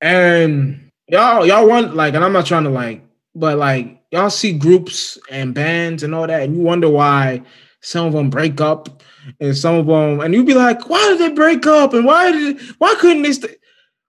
and 0.00 0.87
y'all 1.08 1.46
y'all 1.46 1.68
want 1.68 1.94
like, 1.94 2.14
and 2.14 2.24
I'm 2.24 2.32
not 2.32 2.46
trying 2.46 2.64
to 2.64 2.70
like, 2.70 3.02
but 3.34 3.58
like 3.58 4.02
y'all 4.10 4.30
see 4.30 4.52
groups 4.52 5.18
and 5.30 5.54
bands 5.54 6.02
and 6.02 6.14
all 6.14 6.26
that, 6.26 6.42
and 6.42 6.56
you 6.56 6.62
wonder 6.62 6.88
why 6.88 7.42
some 7.80 8.06
of 8.06 8.12
them 8.12 8.30
break 8.30 8.60
up, 8.60 9.02
and 9.40 9.56
some 9.56 9.76
of 9.76 9.86
them, 9.86 10.20
and 10.20 10.34
you 10.34 10.44
be 10.44 10.54
like, 10.54 10.88
why 10.88 10.98
did 11.08 11.18
they 11.20 11.34
break 11.34 11.66
up, 11.66 11.94
and 11.94 12.04
why 12.04 12.32
did 12.32 12.60
why 12.78 12.94
couldn't 12.98 13.22
they? 13.22 13.32
St-? 13.32 13.58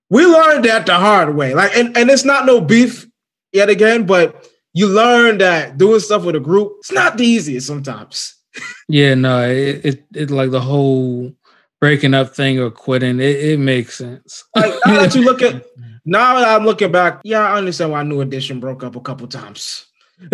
we 0.10 0.26
learned 0.26 0.66
that 0.66 0.86
the 0.86 0.96
hard 0.96 1.36
way. 1.36 1.54
Like, 1.54 1.76
and, 1.76 1.96
and 1.96 2.10
it's 2.10 2.26
not 2.26 2.46
no 2.46 2.60
beef 2.62 3.08
yet 3.52 3.70
again, 3.70 4.06
but 4.06 4.50
you 4.74 4.88
learn 4.88 5.38
that 5.40 5.78
doing 5.78 6.00
stuff 6.00 6.24
with 6.24 6.36
a 6.36 6.40
group, 6.40 6.74
it's 6.80 6.92
not 6.92 7.18
the 7.18 7.26
easiest 7.26 7.68
sometimes. 7.68 8.36
Yeah, 8.88 9.14
no, 9.14 9.48
it, 9.48 9.86
it, 9.86 10.06
it 10.16 10.32
like 10.32 10.52
the 10.52 10.60
whole 10.60 11.32
breaking 11.80 12.14
up 12.14 12.36
thing 12.36 12.60
or 12.60 12.72
quitting, 12.72 13.20
it, 13.20 13.36
it 13.38 13.60
makes 13.60 13.98
sense. 13.98 14.44
Like 14.56 14.74
now 14.86 15.02
that 15.02 15.16
you 15.16 15.22
look 15.22 15.42
at 15.42 15.64
now 16.10 16.40
that 16.40 16.48
I'm 16.48 16.66
looking 16.66 16.92
back, 16.92 17.22
yeah, 17.24 17.42
I 17.42 17.58
understand 17.58 17.92
why 17.92 18.04
New 18.04 18.22
Edition 18.22 18.60
broke 18.60 18.84
up 18.84 18.96
a 18.96 19.02
couple 19.02 19.28
times. 19.28 19.86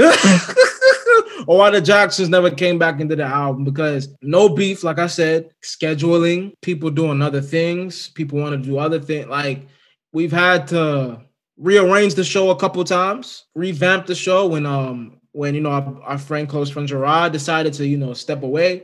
or 1.48 1.58
why 1.58 1.70
the 1.70 1.82
Jacksons 1.82 2.30
never 2.30 2.50
came 2.50 2.80
back 2.80 3.00
into 3.00 3.16
the 3.16 3.24
album 3.24 3.64
because 3.64 4.10
no 4.22 4.50
beef, 4.50 4.84
like 4.84 5.00
I 5.00 5.08
said, 5.08 5.50
scheduling, 5.62 6.54
people 6.62 6.90
doing 6.90 7.22
other 7.22 7.42
things, 7.42 8.10
people 8.10 8.40
want 8.40 8.54
to 8.54 8.70
do 8.70 8.78
other 8.78 9.00
things. 9.00 9.28
Like 9.28 9.68
we've 10.12 10.32
had 10.32 10.68
to 10.70 11.22
rearrange 11.58 12.16
the 12.16 12.24
show 12.24 12.50
a 12.50 12.56
couple 12.56 12.84
times, 12.84 13.46
revamp 13.54 14.08
the 14.08 14.16
show 14.16 14.48
when 14.48 14.66
um 14.66 15.20
when 15.34 15.54
you 15.54 15.62
know 15.62 15.72
our, 15.72 16.02
our 16.04 16.18
friend, 16.18 16.48
close 16.50 16.70
friend 16.70 16.88
Gerard 16.88 17.32
decided 17.32 17.74
to 17.74 17.86
you 17.86 17.98
know 17.98 18.14
step 18.14 18.44
away. 18.44 18.84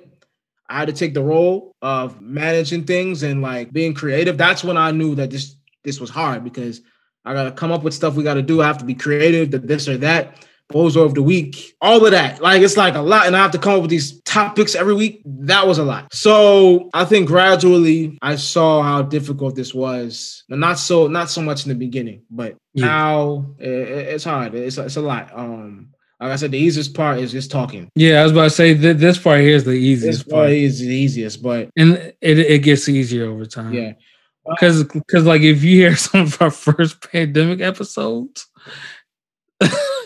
I 0.70 0.80
had 0.80 0.88
to 0.88 0.94
take 0.94 1.14
the 1.14 1.24
role 1.24 1.76
of 1.82 2.22
managing 2.22 2.86
things 2.86 3.24
and 3.24 3.42
like 3.42 3.74
being 3.74 3.94
creative. 3.94 4.38
That's 4.38 4.64
when 4.64 4.78
I 4.78 4.92
knew 4.92 5.16
that 5.16 5.30
this 5.30 5.56
this 5.84 6.00
was 6.00 6.10
hard 6.10 6.44
because 6.44 6.82
I 7.26 7.34
gotta 7.34 7.52
come 7.52 7.72
up 7.72 7.84
with 7.84 7.94
stuff 7.94 8.16
we 8.16 8.24
gotta 8.24 8.42
do. 8.42 8.62
I 8.62 8.68
have 8.68 8.80
to 8.80 8.86
be 8.86 8.96
creative, 8.96 9.52
that 9.52 9.68
this 9.68 9.88
or 9.88 9.98
that 9.98 10.46
bozo 10.72 11.06
of 11.06 11.14
the 11.14 11.22
week, 11.22 11.76
all 11.82 12.04
of 12.04 12.12
that. 12.12 12.42
Like 12.42 12.62
it's 12.62 12.78
like 12.78 12.96
a 12.96 13.02
lot, 13.02 13.28
and 13.28 13.36
I 13.36 13.40
have 13.40 13.52
to 13.52 13.60
come 13.60 13.74
up 13.74 13.82
with 13.82 13.92
these 13.92 14.22
topics 14.22 14.74
every 14.76 14.94
week. 14.94 15.22
That 15.26 15.68
was 15.68 15.78
a 15.78 15.84
lot. 15.84 16.14
So 16.14 16.90
I 16.94 17.06
think 17.06 17.28
gradually 17.28 18.18
I 18.22 18.36
saw 18.36 18.82
how 18.82 19.02
difficult 19.04 19.56
this 19.56 19.74
was. 19.74 20.44
Not 20.50 20.80
so, 20.80 21.08
not 21.08 21.30
so 21.30 21.42
much 21.42 21.66
in 21.66 21.70
the 21.70 21.76
beginning, 21.76 22.24
but 22.30 22.56
yeah. 22.74 22.86
now 22.86 23.56
it, 23.60 23.70
it's 23.70 24.24
hard. 24.24 24.56
It's 24.56 24.78
it's 24.78 24.96
a 24.96 25.02
lot. 25.02 25.32
Um, 25.34 25.90
like 26.20 26.34
I 26.34 26.36
said, 26.36 26.52
the 26.52 26.60
easiest 26.60 26.94
part 26.94 27.18
is 27.18 27.32
just 27.32 27.50
talking. 27.50 27.90
Yeah, 27.96 28.20
I 28.20 28.24
was 28.24 28.32
about 28.32 28.44
to 28.44 28.50
say 28.52 28.74
that 28.74 29.00
this 29.00 29.18
part 29.18 29.42
here 29.42 29.56
is 29.56 29.64
the 29.64 29.72
easiest 29.72 30.26
this 30.26 30.34
part. 30.34 30.52
Is 30.52 30.80
the 30.80 30.88
easiest, 30.88 31.42
but 31.42 31.70
and 31.76 31.94
it 32.22 32.40
it 32.40 32.60
gets 32.60 32.88
easier 32.88 33.26
over 33.26 33.46
time. 33.46 33.74
Yeah, 33.74 33.94
because 34.52 34.84
because 34.84 35.26
like 35.26 35.42
if 35.42 35.64
you 35.64 35.76
hear 35.76 35.96
some 35.98 36.22
of 36.22 36.42
our 36.42 36.52
first 36.52 37.10
pandemic 37.12 37.62
episodes 37.62 38.48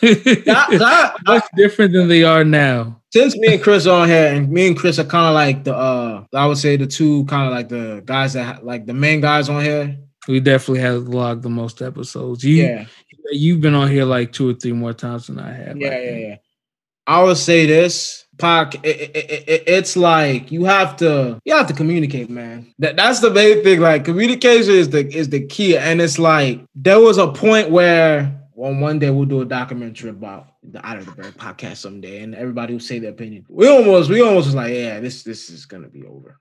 that, 0.02 0.68
that, 0.80 1.16
much 1.26 1.44
different 1.56 1.94
than 1.94 2.08
they 2.08 2.24
are 2.24 2.44
now. 2.44 3.02
Since 3.12 3.38
me 3.38 3.54
and 3.54 3.64
Chris 3.64 3.88
are 3.88 4.02
on 4.02 4.10
here, 4.10 4.34
and 4.34 4.50
me 4.50 4.68
and 4.68 4.78
Chris 4.78 5.00
are 5.00 5.06
kind 5.06 5.28
of 5.28 5.34
like 5.34 5.64
the 5.64 5.76
uh, 5.76 6.26
I 6.34 6.46
would 6.46 6.58
say 6.58 6.76
the 6.78 6.88
two 6.88 7.26
kind 7.26 7.48
of 7.48 7.54
like 7.54 7.70
the 7.70 8.02
guys 8.06 8.34
that 8.34 8.66
like 8.66 8.86
the 8.86 8.94
main 8.94 9.22
guys 9.22 9.50
on 9.50 9.64
here. 9.64 9.98
We 10.28 10.40
definitely 10.40 10.82
have 10.82 11.08
logged 11.08 11.44
the 11.44 11.50
most 11.50 11.82
episodes. 11.82 12.44
You, 12.44 12.64
yeah, 12.64 12.86
you've 13.32 13.62
been 13.62 13.76
on 13.76 13.90
here 13.90 14.06
like 14.06 14.32
two 14.32 14.50
or 14.50 14.54
three 14.54 14.74
more 14.74 14.94
times 14.94 15.28
than 15.28 15.40
I 15.40 15.54
have. 15.54 15.78
Yeah, 15.78 16.00
yeah, 16.00 16.18
yeah. 16.18 16.36
I 17.08 17.24
would 17.24 17.38
say 17.38 17.68
this, 17.68 18.25
Pac. 18.38 18.76
It, 18.84 19.16
it, 19.16 19.44
it, 19.48 19.64
it's 19.68 19.96
like 19.96 20.52
you 20.52 20.66
have 20.66 20.98
to 20.98 21.40
you 21.46 21.56
have 21.56 21.68
to 21.68 21.74
communicate, 21.74 22.30
man. 22.30 22.74
That 22.80 22.96
that's 22.96 23.20
the 23.20 23.32
main 23.32 23.64
thing. 23.64 23.80
Like 23.80 24.06
communication 24.06 24.74
is 24.74 24.90
the 24.90 25.08
is 25.08 25.30
the 25.30 25.46
key, 25.46 25.78
and 25.78 26.02
it's 26.02 26.20
like 26.20 26.62
there 26.76 27.00
was 27.00 27.18
a 27.18 27.28
point 27.28 27.70
where 27.70 28.46
well, 28.56 28.74
one 28.74 29.00
day 29.00 29.10
we'll 29.10 29.26
do 29.26 29.42
a 29.42 29.46
documentary 29.46 30.10
about 30.10 30.48
the 30.64 30.86
Out 30.86 30.98
of 30.98 31.06
the 31.06 31.12
Berg 31.12 31.34
podcast 31.36 31.78
someday, 31.78 32.24
and 32.24 32.34
everybody 32.34 32.74
will 32.74 32.80
say 32.80 33.00
their 33.00 33.12
opinion. 33.12 33.46
We 33.50 33.68
almost, 33.68 34.10
we 34.10 34.22
almost 34.22 34.48
was 34.48 34.56
like, 34.56 34.74
yeah, 34.74 35.00
this 35.02 35.24
this 35.24 35.50
is 35.50 35.66
gonna 35.66 35.90
be 35.90 36.06
over. 36.06 36.40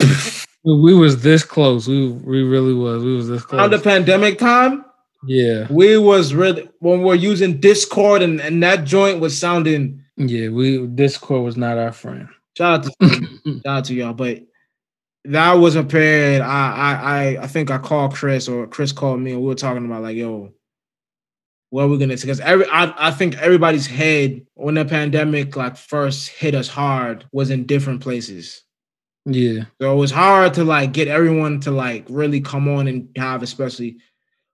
we 0.64 0.94
was 0.94 1.22
this 1.22 1.44
close. 1.44 1.86
We 1.86 2.10
we 2.10 2.42
really 2.42 2.74
was. 2.74 3.04
We 3.04 3.14
was 3.14 3.28
this 3.28 3.44
close. 3.44 3.60
On 3.60 3.70
the 3.70 3.78
pandemic 3.78 4.38
time. 4.38 4.84
Yeah, 5.26 5.66
we 5.70 5.96
was 5.96 6.34
really 6.34 6.68
when 6.80 7.02
we're 7.02 7.14
using 7.14 7.60
Discord 7.60 8.22
and 8.22 8.40
and 8.40 8.62
that 8.62 8.84
joint 8.84 9.20
was 9.20 9.38
sounding. 9.38 10.02
Yeah, 10.18 10.48
we 10.48 10.84
Discord 10.86 11.44
was 11.44 11.56
not 11.56 11.78
our 11.78 11.92
friend. 11.92 12.28
Shout 12.56 12.86
out 12.86 12.92
to 13.00 13.08
shout 13.46 13.66
out 13.66 13.84
to 13.84 13.94
y'all, 13.94 14.12
but 14.12 14.42
that 15.24 15.52
was 15.54 15.76
a 15.76 15.84
period. 15.84 16.42
I 16.42 17.36
I 17.36 17.42
I 17.42 17.46
think 17.46 17.70
I 17.70 17.78
called 17.78 18.14
Chris 18.14 18.48
or 18.48 18.66
Chris 18.66 18.90
called 18.90 19.20
me 19.20 19.32
and 19.32 19.40
we 19.40 19.46
were 19.46 19.54
talking 19.54 19.86
about 19.86 20.02
like, 20.02 20.16
yo, 20.16 20.52
what 21.70 21.88
we're 21.88 21.98
gonna 21.98 22.16
because 22.16 22.40
every 22.40 22.66
I, 22.66 22.92
I 23.08 23.10
think 23.12 23.36
everybody's 23.38 23.86
head 23.86 24.44
when 24.54 24.74
the 24.74 24.84
pandemic 24.84 25.56
like 25.56 25.76
first 25.76 26.30
hit 26.30 26.54
us 26.54 26.66
hard 26.66 27.24
was 27.30 27.50
in 27.50 27.66
different 27.66 28.00
places. 28.00 28.64
Yeah. 29.24 29.64
So 29.80 29.92
it 29.92 29.96
was 29.96 30.10
hard 30.10 30.54
to 30.54 30.64
like 30.64 30.92
get 30.92 31.06
everyone 31.06 31.60
to 31.60 31.70
like 31.70 32.06
really 32.08 32.40
come 32.40 32.66
on 32.66 32.88
and 32.88 33.08
have 33.16 33.44
especially 33.44 33.98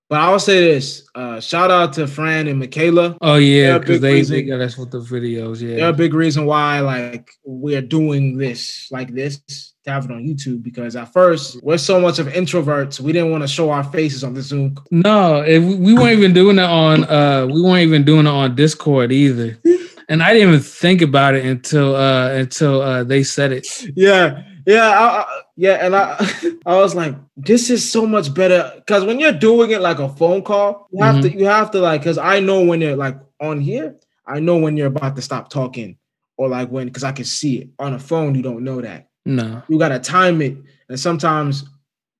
but 0.08 0.20
I 0.20 0.30
will 0.30 0.38
say 0.38 0.60
this: 0.60 1.08
uh, 1.14 1.40
shout 1.40 1.70
out 1.70 1.92
to 1.94 2.06
Fran 2.06 2.46
and 2.46 2.58
Michaela. 2.58 3.16
Oh 3.20 3.36
yeah, 3.36 3.78
because 3.78 4.00
they, 4.00 4.14
reason, 4.14 4.36
they 4.36 4.42
got 4.42 4.60
us 4.60 4.76
with 4.76 4.90
the 4.90 5.00
videos. 5.00 5.60
Yeah, 5.60 5.76
they're 5.76 5.88
a 5.88 5.92
big 5.92 6.14
reason 6.14 6.44
why 6.46 6.80
like 6.80 7.30
we're 7.44 7.82
doing 7.82 8.36
this 8.36 8.88
like 8.90 9.12
this 9.14 9.40
to 9.84 9.90
have 9.90 10.04
it 10.04 10.10
on 10.10 10.22
YouTube 10.22 10.62
because 10.62 10.96
at 10.96 11.12
first 11.12 11.62
we're 11.62 11.78
so 11.78 12.00
much 12.00 12.18
of 12.18 12.26
introverts 12.28 13.00
we 13.00 13.12
didn't 13.12 13.30
want 13.30 13.42
to 13.42 13.48
show 13.48 13.70
our 13.70 13.84
faces 13.84 14.24
on 14.24 14.34
the 14.34 14.42
Zoom. 14.42 14.76
No, 14.90 15.42
we 15.42 15.94
weren't 15.94 16.18
even 16.18 16.32
doing 16.32 16.58
it 16.58 16.64
on 16.64 17.04
uh 17.04 17.46
we 17.46 17.60
weren't 17.60 17.82
even 17.82 18.04
doing 18.04 18.26
it 18.26 18.30
on 18.30 18.54
Discord 18.54 19.12
either. 19.12 19.58
And 20.06 20.22
I 20.22 20.34
didn't 20.34 20.48
even 20.48 20.60
think 20.60 21.00
about 21.00 21.34
it 21.34 21.46
until 21.46 21.96
uh 21.96 22.28
until 22.32 22.82
uh 22.82 23.04
they 23.04 23.22
said 23.22 23.52
it. 23.52 23.66
Yeah. 23.96 24.44
Yeah, 24.66 24.88
I, 24.88 25.04
I, 25.04 25.42
yeah, 25.56 25.74
and 25.84 25.94
I 25.94 26.28
I 26.66 26.76
was 26.76 26.94
like, 26.94 27.14
this 27.36 27.70
is 27.70 27.90
so 27.90 28.06
much 28.06 28.32
better 28.32 28.72
because 28.76 29.04
when 29.04 29.20
you're 29.20 29.32
doing 29.32 29.70
it 29.70 29.80
like 29.80 29.98
a 29.98 30.08
phone 30.08 30.42
call, 30.42 30.88
you 30.92 31.02
have 31.02 31.16
mm-hmm. 31.16 31.28
to 31.28 31.38
you 31.38 31.46
have 31.46 31.70
to 31.72 31.80
like 31.80 32.00
because 32.00 32.18
I 32.18 32.40
know 32.40 32.64
when 32.64 32.80
you're 32.80 32.96
like 32.96 33.18
on 33.40 33.60
here, 33.60 33.96
I 34.26 34.40
know 34.40 34.56
when 34.56 34.76
you're 34.76 34.86
about 34.86 35.16
to 35.16 35.22
stop 35.22 35.50
talking 35.50 35.98
or 36.36 36.48
like 36.48 36.70
when 36.70 36.86
because 36.86 37.04
I 37.04 37.12
can 37.12 37.24
see 37.24 37.58
it 37.58 37.68
on 37.78 37.94
a 37.94 37.98
phone. 37.98 38.34
You 38.34 38.42
don't 38.42 38.64
know 38.64 38.80
that. 38.80 39.08
No, 39.26 39.62
you 39.68 39.78
gotta 39.78 39.98
time 39.98 40.40
it, 40.42 40.56
and 40.88 40.98
sometimes 40.98 41.64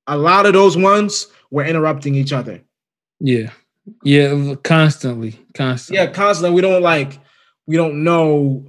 a 0.07 0.17
lot 0.17 0.47
of 0.47 0.53
those 0.53 0.77
ones 0.77 1.29
were 1.51 1.65
interrupting 1.65 2.15
each 2.15 2.33
other. 2.33 2.61
Yeah, 3.21 3.51
yeah, 4.03 4.55
constantly, 4.63 5.39
constantly. 5.55 6.03
Yeah, 6.03 6.11
constantly. 6.11 6.55
We 6.55 6.63
don't 6.63 6.83
like 6.83 7.19
we 7.67 7.77
don't 7.77 8.05
know, 8.05 8.67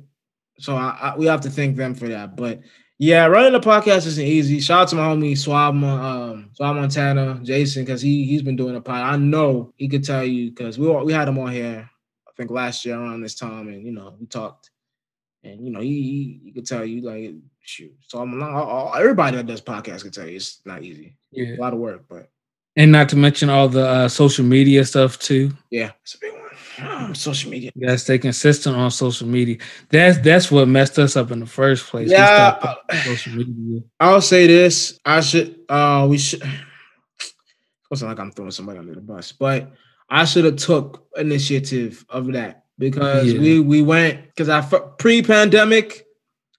so 0.59 0.75
I, 0.75 0.97
I, 1.01 1.17
we 1.17 1.25
have 1.25 1.41
to 1.41 1.49
thank 1.49 1.75
them 1.75 1.95
for 1.95 2.07
that. 2.09 2.35
But 2.35 2.61
yeah, 2.97 3.25
running 3.25 3.51
the 3.51 3.59
podcast 3.59 4.07
isn't 4.07 4.25
easy. 4.25 4.59
Shout 4.59 4.83
out 4.83 4.87
to 4.89 4.95
my 4.95 5.07
homie 5.07 5.37
Swab, 5.37 5.75
um, 5.83 6.49
Swab 6.53 6.75
Montana, 6.75 7.39
Jason, 7.43 7.83
because 7.83 8.01
he 8.01 8.25
he's 8.25 8.41
been 8.41 8.55
doing 8.55 8.75
a 8.75 8.81
pod. 8.81 9.01
I 9.01 9.17
know 9.17 9.73
he 9.75 9.89
could 9.89 10.03
tell 10.03 10.23
you 10.23 10.49
because 10.51 10.79
we 10.79 10.87
we 10.87 11.11
had 11.11 11.27
him 11.27 11.37
on 11.37 11.51
here, 11.51 11.89
I 12.27 12.31
think 12.37 12.51
last 12.51 12.85
year 12.85 12.95
around 12.95 13.21
this 13.21 13.35
time, 13.35 13.67
and 13.67 13.85
you 13.85 13.91
know 13.91 14.15
we 14.17 14.27
talked, 14.27 14.71
and 15.43 15.65
you 15.65 15.71
know 15.71 15.81
he 15.81 16.01
he, 16.01 16.39
he 16.45 16.51
could 16.53 16.65
tell 16.65 16.85
you 16.85 17.01
like 17.01 17.35
shoot. 17.61 17.93
So 18.07 18.19
I'm 18.19 18.37
not 18.39 18.97
everybody 18.97 19.37
that 19.37 19.47
does 19.47 19.61
podcasts 19.61 20.03
can 20.03 20.11
tell 20.11 20.27
you 20.27 20.37
it's 20.37 20.61
not 20.65 20.83
easy. 20.83 21.17
Yeah, 21.31 21.55
a 21.57 21.59
lot 21.59 21.73
of 21.73 21.79
work, 21.79 22.05
but 22.07 22.29
and 22.77 22.91
not 22.91 23.09
to 23.09 23.17
mention 23.17 23.49
all 23.49 23.67
the 23.67 23.85
uh, 23.85 24.07
social 24.07 24.45
media 24.45 24.85
stuff 24.85 25.19
too. 25.19 25.51
Yeah, 25.69 25.91
it's 26.01 26.15
a 26.15 26.19
big 26.19 26.31
one. 26.33 26.44
social 27.13 27.51
media. 27.51 27.71
You 27.75 27.87
gotta 27.87 27.97
stay 27.97 28.17
consistent 28.17 28.75
on 28.75 28.91
social 28.91 29.27
media. 29.27 29.57
That's 29.89 30.17
that's 30.19 30.51
what 30.51 30.67
messed 30.67 30.99
us 30.99 31.15
up 31.15 31.31
in 31.31 31.39
the 31.39 31.45
first 31.45 31.87
place. 31.87 32.09
Yeah, 32.09 32.57
uh, 32.61 32.95
social 33.03 33.33
media. 33.33 33.81
I'll 33.99 34.21
say 34.21 34.47
this. 34.47 34.99
I 35.05 35.21
should. 35.21 35.59
Uh, 35.69 36.07
we 36.09 36.17
should. 36.17 36.43
It's 37.91 38.01
not 38.01 38.09
like 38.09 38.19
I'm 38.19 38.31
throwing 38.31 38.51
somebody 38.51 38.79
under 38.79 38.95
the 38.95 38.99
bus, 38.99 39.31
but 39.31 39.71
I 40.09 40.25
should 40.25 40.43
have 40.43 40.57
took 40.57 41.07
initiative 41.15 42.03
of 42.09 42.33
that 42.33 42.65
because 42.77 43.31
yeah. 43.31 43.39
we 43.39 43.59
we 43.59 43.81
went 43.81 44.25
because 44.27 44.49
I 44.49 44.61
pre-pandemic, 44.97 46.05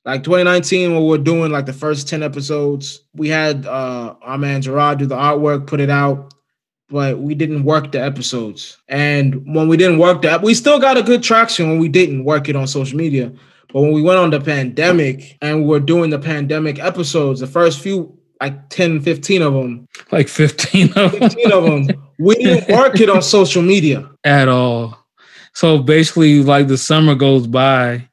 like 0.06 0.22
2019 0.22 0.92
when 0.92 1.02
we 1.02 1.08
were 1.08 1.18
doing 1.18 1.52
like 1.52 1.66
the 1.66 1.74
first 1.74 2.08
10 2.08 2.22
episodes, 2.22 3.02
we 3.12 3.28
had 3.28 3.66
uh 3.66 4.14
our 4.22 4.38
man 4.38 4.62
Gerard 4.62 4.98
do 4.98 5.06
the 5.06 5.16
artwork, 5.16 5.66
put 5.66 5.80
it 5.80 5.90
out 5.90 6.32
but 6.88 7.18
we 7.18 7.34
didn't 7.34 7.64
work 7.64 7.92
the 7.92 8.02
episodes. 8.02 8.78
And 8.88 9.42
when 9.54 9.68
we 9.68 9.76
didn't 9.76 9.98
work 9.98 10.22
that, 10.22 10.42
we 10.42 10.54
still 10.54 10.78
got 10.78 10.96
a 10.96 11.02
good 11.02 11.22
traction 11.22 11.68
when 11.68 11.78
we 11.78 11.88
didn't 11.88 12.24
work 12.24 12.48
it 12.48 12.56
on 12.56 12.66
social 12.66 12.96
media. 12.96 13.32
But 13.72 13.82
when 13.82 13.92
we 13.92 14.02
went 14.02 14.18
on 14.18 14.30
the 14.30 14.40
pandemic 14.40 15.36
and 15.42 15.62
we 15.62 15.68
were 15.68 15.80
doing 15.80 16.10
the 16.10 16.18
pandemic 16.18 16.78
episodes, 16.78 17.40
the 17.40 17.46
first 17.46 17.80
few 17.80 18.16
like 18.40 18.68
10, 18.68 19.00
15 19.00 19.42
of 19.42 19.54
them. 19.54 19.88
Like 20.12 20.28
15 20.28 20.92
of 20.96 21.12
15 21.12 21.52
of 21.52 21.64
them. 21.64 22.08
We 22.18 22.34
didn't 22.36 22.68
work 22.76 23.00
it 23.00 23.10
on 23.10 23.22
social 23.22 23.62
media. 23.62 24.08
At 24.24 24.48
all. 24.48 24.96
So 25.54 25.78
basically, 25.78 26.42
like 26.42 26.68
the 26.68 26.78
summer 26.78 27.14
goes 27.14 27.46
by 27.46 28.08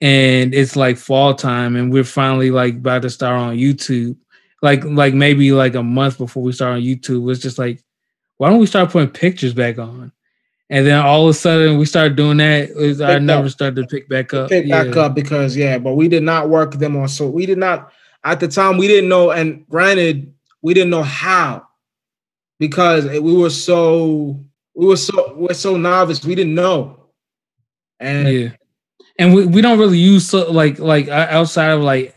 and 0.00 0.54
it's 0.54 0.76
like 0.76 0.96
fall 0.96 1.34
time 1.34 1.76
and 1.76 1.92
we're 1.92 2.04
finally 2.04 2.50
like 2.50 2.76
about 2.76 3.02
to 3.02 3.10
start 3.10 3.38
on 3.38 3.56
YouTube. 3.56 4.16
Like 4.62 4.84
like 4.84 5.14
maybe 5.14 5.52
like 5.52 5.74
a 5.74 5.82
month 5.82 6.18
before 6.18 6.42
we 6.42 6.52
start 6.52 6.76
on 6.76 6.82
YouTube. 6.82 7.30
It's 7.30 7.40
just 7.40 7.58
like 7.58 7.82
why 8.40 8.48
don't 8.48 8.58
we 8.58 8.64
start 8.64 8.88
putting 8.88 9.10
pictures 9.10 9.52
back 9.52 9.78
on? 9.78 10.10
And 10.70 10.86
then 10.86 10.98
all 10.98 11.24
of 11.24 11.28
a 11.28 11.34
sudden 11.34 11.76
we 11.76 11.84
started 11.84 12.16
doing 12.16 12.38
that. 12.38 12.70
Our 13.04 13.20
numbers 13.20 13.52
started 13.52 13.76
to 13.76 13.86
pick 13.86 14.08
back 14.08 14.32
up. 14.32 14.48
Pick 14.48 14.64
yeah. 14.64 14.84
back 14.84 14.96
up 14.96 15.14
because 15.14 15.54
yeah, 15.54 15.76
but 15.76 15.92
we 15.92 16.08
did 16.08 16.22
not 16.22 16.48
work 16.48 16.72
them 16.72 16.96
on. 16.96 17.06
So 17.08 17.28
we 17.28 17.44
did 17.44 17.58
not 17.58 17.92
at 18.24 18.40
the 18.40 18.48
time 18.48 18.78
we 18.78 18.88
didn't 18.88 19.10
know. 19.10 19.30
And 19.30 19.68
granted, 19.68 20.32
we 20.62 20.72
didn't 20.72 20.88
know 20.88 21.02
how 21.02 21.66
because 22.58 23.04
we 23.04 23.36
were 23.36 23.50
so 23.50 24.42
we 24.74 24.86
were 24.86 24.96
so 24.96 25.34
we're 25.36 25.52
so 25.52 25.76
novice. 25.76 26.24
We 26.24 26.34
didn't 26.34 26.54
know, 26.54 27.10
and 27.98 28.26
yeah, 28.26 28.48
and 29.18 29.34
we, 29.34 29.44
we 29.44 29.60
don't 29.60 29.78
really 29.78 29.98
use 29.98 30.30
so, 30.30 30.50
like 30.50 30.78
like 30.78 31.08
uh, 31.08 31.26
outside 31.28 31.72
of 31.72 31.82
like 31.82 32.16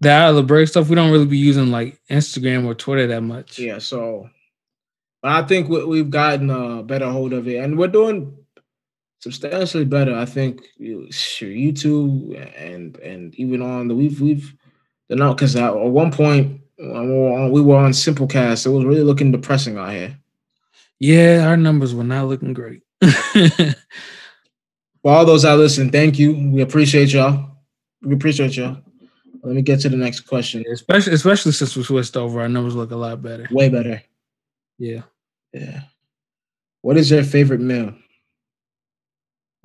the 0.00 0.10
out 0.10 0.28
of 0.28 0.36
the 0.36 0.42
break 0.42 0.68
stuff. 0.68 0.90
We 0.90 0.94
don't 0.94 1.10
really 1.10 1.24
be 1.24 1.38
using 1.38 1.70
like 1.70 1.98
Instagram 2.10 2.66
or 2.66 2.74
Twitter 2.74 3.06
that 3.06 3.22
much. 3.22 3.58
Yeah, 3.58 3.78
so 3.78 4.28
but 5.24 5.32
I 5.32 5.42
think 5.46 5.70
we, 5.70 5.82
we've 5.86 6.10
gotten 6.10 6.50
a 6.50 6.82
better 6.82 7.10
hold 7.10 7.32
of 7.32 7.48
it, 7.48 7.56
and 7.56 7.78
we're 7.78 7.88
doing 7.88 8.36
substantially 9.20 9.86
better. 9.86 10.14
I 10.14 10.26
think 10.26 10.60
sure, 11.10 11.48
YouTube 11.48 12.36
and 12.58 12.96
and 12.98 13.34
even 13.36 13.62
on 13.62 13.88
the 13.88 13.94
we've 13.94 14.20
we've 14.20 14.54
done 15.08 15.22
out 15.22 15.38
because 15.38 15.56
at 15.56 15.74
one 15.74 16.12
point 16.12 16.60
we 16.78 17.62
were 17.62 17.78
on 17.78 17.92
Simplecast, 17.92 18.66
it 18.66 18.68
was 18.68 18.84
really 18.84 19.02
looking 19.02 19.32
depressing 19.32 19.78
out 19.78 19.92
here. 19.92 20.18
Yeah, 21.00 21.46
our 21.46 21.56
numbers 21.56 21.94
were 21.94 22.04
not 22.04 22.28
looking 22.28 22.52
great. 22.52 22.82
For 23.00 23.76
all 25.06 25.24
those 25.24 25.44
that 25.44 25.54
listen, 25.54 25.90
thank 25.90 26.18
you. 26.18 26.50
We 26.52 26.60
appreciate 26.60 27.14
y'all. 27.14 27.48
We 28.02 28.14
appreciate 28.14 28.58
y'all. 28.58 28.76
Let 29.42 29.54
me 29.54 29.62
get 29.62 29.80
to 29.80 29.88
the 29.88 29.96
next 29.96 30.20
question. 30.20 30.66
Especially, 30.70 31.14
especially 31.14 31.52
since 31.52 31.74
we 31.74 31.82
switched 31.82 32.14
over, 32.14 32.42
our 32.42 32.48
numbers 32.50 32.74
look 32.74 32.90
a 32.90 32.96
lot 32.96 33.22
better. 33.22 33.48
Way 33.50 33.70
better. 33.70 34.02
Yeah. 34.78 35.00
Yeah. 35.54 35.82
What 36.82 36.96
is 36.98 37.10
your 37.10 37.22
favorite 37.22 37.60
meal? 37.60 37.94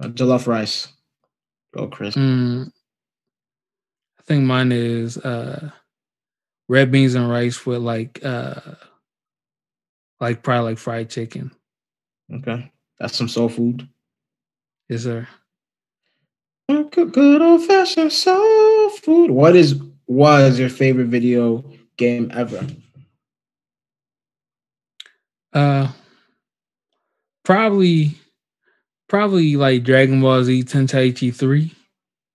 Uh, 0.02 0.08
jollof 0.08 0.48
rice. 0.48 0.88
Go, 1.76 1.88
Chris. 1.88 2.16
Mm, 2.16 2.72
I 4.20 4.22
think 4.24 4.46
mine 4.46 4.72
is 4.72 5.18
uh, 5.18 5.72
red 6.70 6.92
beans 6.92 7.16
and 7.16 7.30
rice 7.30 7.66
with 7.66 7.80
like 7.80 8.24
uh, 8.24 8.62
like 10.22 10.44
probably 10.44 10.72
like 10.72 10.78
fried 10.78 11.10
chicken. 11.10 11.52
Okay, 12.32 12.72
that's 13.00 13.18
some 13.18 13.28
soul 13.28 13.50
food. 13.50 13.88
Yes, 14.88 15.04
sir. 15.04 15.28
Good, 16.70 17.14
good 17.14 17.42
old 17.42 17.66
fashioned 17.66 18.14
soul 18.14 18.90
food. 18.90 19.32
What 19.32 19.56
is 19.56 19.82
was 20.08 20.60
your 20.60 20.70
favorite 20.70 21.08
video 21.08 21.64
game 21.98 22.32
ever? 22.34 22.66
Uh, 25.54 25.92
probably 27.44 28.16
probably 29.08 29.56
like 29.56 29.84
Dragon 29.84 30.22
Ball 30.22 30.44
Z 30.44 30.64
Tenkaichi 30.64 31.34
3. 31.34 31.76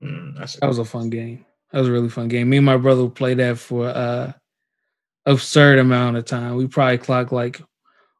Mm, 0.02 0.60
that 0.60 0.66
was 0.66 0.78
a 0.78 0.84
fun 0.84 1.08
game. 1.10 1.44
That 1.72 1.80
was 1.80 1.88
a 1.88 1.92
really 1.92 2.08
fun 2.08 2.28
game. 2.28 2.50
Me 2.50 2.58
and 2.58 2.66
my 2.66 2.76
brother 2.76 3.04
would 3.04 3.14
play 3.14 3.34
that 3.34 3.58
for 3.58 3.86
uh 3.86 4.32
absurd 5.26 5.78
amount 5.78 6.16
of 6.16 6.24
time. 6.24 6.56
We 6.56 6.66
probably 6.66 6.98
clocked 6.98 7.32
like 7.32 7.62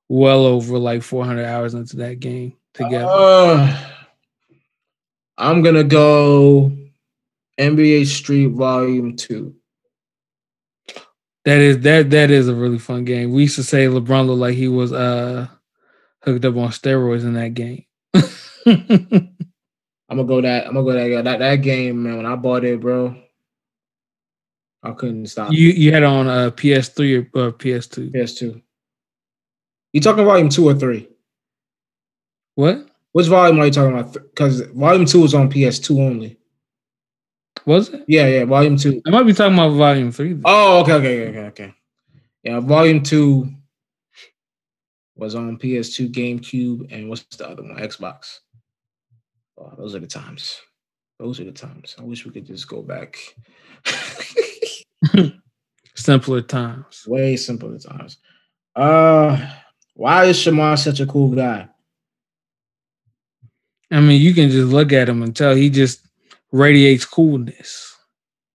well 0.09 0.47
over 0.47 0.79
like 0.79 1.03
400 1.03 1.45
hours 1.45 1.75
into 1.75 1.97
that 1.97 2.21
game 2.21 2.57
together. 2.73 3.07
Uh, 3.09 3.91
I'm 5.37 5.63
gonna 5.63 5.85
go 5.85 6.73
NBA 7.59 8.07
Street 8.07 8.49
Volume 8.49 9.17
Two. 9.17 9.57
That 11.45 11.59
is 11.59 11.81
that 11.81 12.11
that 12.11 12.31
is 12.31 12.49
a 12.49 12.55
really 12.55 12.79
fun 12.79 13.05
game. 13.05 13.33
We 13.33 13.43
used 13.43 13.57
to 13.57 13.63
say 13.63 13.85
LeBron 13.87 14.27
looked 14.27 14.41
like 14.41 14.55
he 14.55 14.69
was 14.69 14.93
uh 14.93 15.47
hooked 16.23 16.45
up 16.45 16.57
on 16.57 16.71
steroids 16.71 17.23
in 17.23 17.35
that 17.35 17.53
game. 17.55 17.85
I'm 18.67 20.17
gonna 20.17 20.25
go 20.25 20.41
that. 20.41 20.67
I'm 20.67 20.75
gonna 20.75 20.85
go 20.85 20.93
that. 20.93 21.25
That 21.25 21.39
that 21.41 21.57
game, 21.57 22.03
man. 22.03 22.17
When 22.17 22.27
I 22.27 22.37
bought 22.37 22.65
it, 22.65 22.81
bro, 22.81 23.15
I 24.83 24.93
couldn't 24.93 25.27
stop. 25.27 25.53
You 25.53 25.69
you 25.69 25.93
had 25.93 26.03
on 26.03 26.29
uh, 26.29 26.51
PS3 26.51 27.31
or, 27.35 27.47
or 27.49 27.53
PS2? 27.53 28.13
PS2. 28.15 28.63
You 29.93 30.01
talking 30.01 30.25
volume 30.25 30.49
two 30.49 30.69
or 30.69 30.75
three? 30.75 31.09
What? 32.55 32.87
Which 33.13 33.27
volume 33.27 33.61
are 33.61 33.67
you 33.67 33.73
talking 33.73 33.99
about? 33.99 34.13
Because 34.13 34.61
volume 34.63 35.07
two 35.07 35.25
is 35.25 35.35
on 35.35 35.51
PS2 35.51 36.01
only. 36.01 36.39
Was 37.67 37.89
it? 37.89 38.05
Yeah, 38.07 38.27
yeah. 38.27 38.45
Volume 38.45 38.77
two. 38.77 39.01
I 39.07 39.11
might 39.11 39.25
be 39.25 39.33
talking 39.33 39.55
about 39.55 39.71
volume 39.71 40.13
three. 40.13 40.39
Oh, 40.45 40.81
okay, 40.83 40.95
okay, 40.95 41.29
okay, 41.29 41.47
okay. 41.47 41.75
Yeah, 42.43 42.61
volume 42.61 43.03
two 43.03 43.49
was 45.17 45.35
on 45.35 45.59
PS2, 45.59 46.13
GameCube, 46.13 46.93
and 46.93 47.09
what's 47.09 47.25
the 47.37 47.49
other 47.49 47.63
one? 47.63 47.77
Xbox. 47.77 48.41
Oh, 49.57 49.73
those 49.79 49.95
are 49.95 50.01
the 50.01 50.07
times. 50.07 50.61
Those 51.19 51.41
are 51.41 51.45
the 51.45 51.53
times. 51.53 51.95
I 51.99 52.03
wish 52.03 52.27
we 52.27 52.33
could 52.33 52.47
just 52.47 52.69
go 52.69 52.83
back. 52.83 53.19
simpler 55.95 56.43
times. 56.43 57.05
Way 57.07 57.37
simpler 57.37 57.79
times. 57.79 58.19
Uh 58.75 59.53
why 59.95 60.25
is 60.25 60.37
Shamar 60.37 60.77
such 60.77 60.99
a 60.99 61.07
cool 61.07 61.35
guy? 61.35 61.69
I 63.91 64.01
mean, 64.01 64.21
you 64.21 64.35
can 64.35 64.51
just 64.51 64.73
look 64.73 64.93
at 64.93 65.09
him 65.09 65.23
and 65.23 65.37
tell 65.37 65.55
he 65.55 65.71
just 65.71 66.04
radiates 66.55 67.05
coolness. 67.05 67.97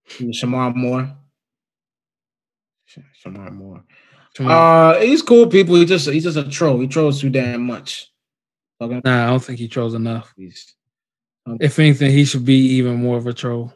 Shemar 0.08 0.74
Moore. 0.74 1.12
Shemar 3.24 3.52
Moore. 3.52 3.84
Shemar. 4.36 4.96
Uh, 4.96 5.00
he's 5.00 5.22
cool 5.22 5.46
people. 5.46 5.76
He 5.76 5.84
just 5.84 6.08
he's 6.08 6.24
just 6.24 6.38
a 6.38 6.48
troll. 6.48 6.80
He 6.80 6.88
trolls 6.88 7.20
too 7.20 7.30
damn 7.30 7.62
much. 7.62 8.10
Okay. 8.80 9.00
Nah, 9.04 9.24
I 9.24 9.26
don't 9.26 9.44
think 9.44 9.58
he 9.58 9.68
trolls 9.68 9.94
enough. 9.94 10.32
He's, 10.36 10.74
um, 11.46 11.58
if 11.60 11.78
anything, 11.78 12.10
he 12.10 12.24
should 12.24 12.46
be 12.46 12.56
even 12.56 12.96
more 12.96 13.18
of 13.18 13.26
a 13.26 13.34
troll. 13.34 13.74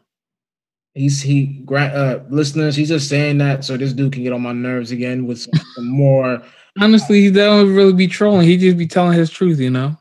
He's 0.95 1.21
he 1.21 1.63
uh 1.69 2.19
listeners, 2.29 2.75
he's 2.75 2.87
just 2.87 3.09
saying 3.09 3.37
that 3.39 3.63
so 3.63 3.77
this 3.77 3.93
dude 3.93 4.13
can 4.13 4.23
get 4.23 4.33
on 4.33 4.41
my 4.41 4.53
nerves 4.53 4.91
again 4.91 5.27
with 5.27 5.41
some, 5.41 5.53
some 5.75 5.87
more. 5.87 6.41
Honestly, 6.79 7.21
he 7.21 7.31
don't 7.31 7.73
really 7.75 7.93
be 7.93 8.07
trolling. 8.07 8.47
He 8.47 8.57
just 8.57 8.77
be 8.77 8.87
telling 8.87 9.17
his 9.17 9.29
truth, 9.29 9.59
you 9.59 9.69
know. 9.69 9.97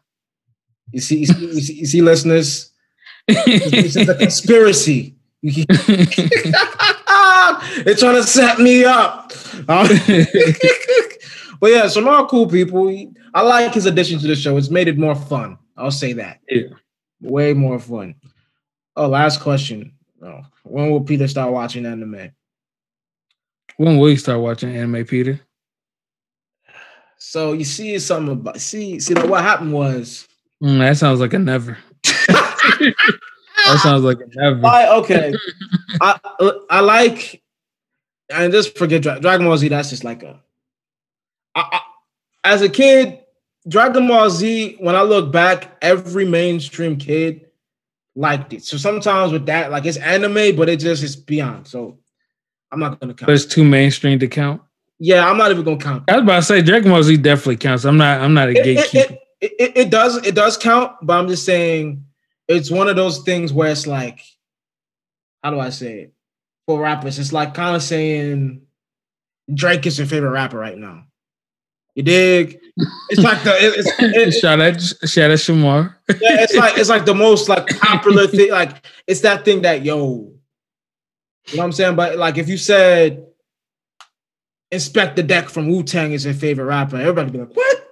You 0.92 1.00
see, 1.00 1.18
you 1.18 1.26
see, 1.26 1.46
you 1.46 1.60
see, 1.60 1.74
you 1.74 1.86
see 1.86 2.02
listeners. 2.02 2.70
It's 3.28 3.96
a 3.96 4.14
conspiracy. 4.14 5.16
They're 5.42 5.64
trying 7.96 8.16
to 8.16 8.22
set 8.22 8.58
me 8.58 8.84
up. 8.84 9.32
but 9.66 9.90
yeah, 11.70 11.88
some 11.88 12.04
more 12.04 12.26
cool 12.26 12.46
people. 12.46 13.12
I 13.34 13.42
like 13.42 13.74
his 13.74 13.86
addition 13.86 14.18
to 14.20 14.26
the 14.26 14.36
show. 14.36 14.56
It's 14.56 14.70
made 14.70 14.88
it 14.88 14.98
more 14.98 15.14
fun. 15.14 15.58
I'll 15.76 15.90
say 15.90 16.12
that. 16.14 16.40
Yeah. 16.48 16.68
Way 17.20 17.52
more 17.52 17.78
fun. 17.78 18.14
Oh, 18.96 19.08
last 19.08 19.40
question. 19.40 19.92
Oh, 20.22 20.40
when 20.62 20.90
will 20.90 21.02
Peter 21.02 21.28
start 21.28 21.52
watching 21.52 21.84
anime? 21.84 22.30
When 23.76 23.98
will 23.98 24.10
you 24.10 24.16
start 24.16 24.40
watching 24.40 24.76
anime, 24.76 25.04
Peter? 25.04 25.40
So 27.18 27.52
you 27.52 27.64
see 27.64 27.98
something 27.98 28.32
about 28.32 28.60
see 28.60 29.00
see 29.00 29.14
like 29.14 29.28
what 29.28 29.42
happened 29.42 29.72
was 29.72 30.28
mm, 30.62 30.78
that 30.78 30.96
sounds 30.96 31.20
like 31.20 31.32
a 31.32 31.38
never. 31.38 31.78
that 33.66 33.80
sounds 33.82 34.04
like 34.04 34.18
a 34.20 34.26
never. 34.34 34.66
I, 34.66 34.88
okay, 34.98 35.34
I 36.00 36.18
I 36.70 36.80
like 36.80 37.42
and 38.30 38.52
just 38.52 38.76
forget 38.76 39.02
Dragon 39.02 39.46
Ball 39.46 39.56
Z. 39.56 39.68
That's 39.68 39.90
just 39.90 40.04
like 40.04 40.22
a. 40.22 40.40
I, 41.54 41.68
I, 41.72 41.80
as 42.44 42.62
a 42.62 42.68
kid, 42.68 43.20
Dragon 43.68 44.06
Ball 44.06 44.30
Z. 44.30 44.76
When 44.80 44.94
I 44.94 45.02
look 45.02 45.32
back, 45.32 45.76
every 45.82 46.24
mainstream 46.24 46.96
kid 46.96 47.46
liked 48.14 48.52
it. 48.52 48.64
So 48.64 48.76
sometimes 48.76 49.32
with 49.32 49.46
that, 49.46 49.70
like 49.70 49.86
it's 49.86 49.98
anime, 49.98 50.56
but 50.56 50.68
it 50.68 50.80
just 50.80 51.02
is 51.02 51.16
beyond. 51.16 51.66
So 51.66 51.98
I'm 52.72 52.80
not 52.80 53.00
gonna 53.00 53.14
count. 53.14 53.26
But 53.26 53.34
it's 53.34 53.46
too 53.46 53.64
mainstream 53.64 54.18
to 54.18 54.28
count. 54.28 54.62
Yeah, 54.98 55.28
I'm 55.28 55.36
not 55.36 55.50
even 55.50 55.64
gonna 55.64 55.76
count. 55.76 56.04
I 56.08 56.14
was 56.14 56.22
about 56.22 56.36
to 56.36 56.42
say 56.42 56.62
Dragon 56.62 56.90
Ball 56.90 57.02
Z 57.02 57.16
definitely 57.18 57.56
counts. 57.56 57.84
I'm 57.84 57.96
not. 57.96 58.20
I'm 58.20 58.34
not 58.34 58.48
a 58.48 58.52
it, 58.52 58.64
gatekeeper. 58.64 59.18
It, 59.40 59.52
it, 59.58 59.76
it, 59.76 59.90
does. 59.90 60.16
It 60.26 60.34
does 60.34 60.56
count, 60.56 60.92
but 61.02 61.18
I'm 61.18 61.28
just 61.28 61.44
saying 61.44 62.04
it's 62.48 62.70
one 62.70 62.88
of 62.88 62.96
those 62.96 63.20
things 63.20 63.52
where 63.52 63.70
it's 63.70 63.86
like, 63.86 64.20
how 65.42 65.50
do 65.50 65.60
I 65.60 65.70
say 65.70 66.00
it? 66.00 66.14
For 66.66 66.80
rappers, 66.80 67.18
it's 67.18 67.32
like 67.32 67.54
kind 67.54 67.76
of 67.76 67.82
saying 67.82 68.62
Drake 69.52 69.86
is 69.86 69.98
your 69.98 70.06
favorite 70.06 70.30
rapper 70.30 70.58
right 70.58 70.78
now. 70.78 71.04
You 71.94 72.02
dig? 72.02 72.58
It's 73.10 73.22
like 73.22 73.42
the 73.44 73.54
it's, 73.56 73.90
it's, 74.00 74.38
shout 74.40 74.60
out 74.60 74.80
shout 75.08 75.30
out 75.30 75.38
Shamar. 75.38 75.94
yeah, 76.08 76.42
it's 76.42 76.54
like 76.54 76.76
it's 76.76 76.88
like 76.88 77.04
the 77.04 77.14
most 77.14 77.48
like 77.48 77.68
popular 77.78 78.26
thing. 78.26 78.50
Like 78.50 78.84
it's 79.06 79.20
that 79.20 79.44
thing 79.44 79.62
that 79.62 79.84
yo, 79.84 80.32
you 81.46 81.56
know 81.56 81.58
what 81.58 81.64
I'm 81.64 81.72
saying? 81.72 81.94
But 81.94 82.18
like 82.18 82.36
if 82.36 82.48
you 82.48 82.56
said 82.56 83.26
Inspectah 84.72 85.26
Deck 85.26 85.48
from 85.48 85.68
Wu 85.68 85.84
Tang 85.84 86.12
is 86.12 86.24
your 86.24 86.34
favorite 86.34 86.64
rapper, 86.64 86.96
everybody 86.96 87.30
be 87.30 87.38
like, 87.38 87.54
what? 87.54 87.88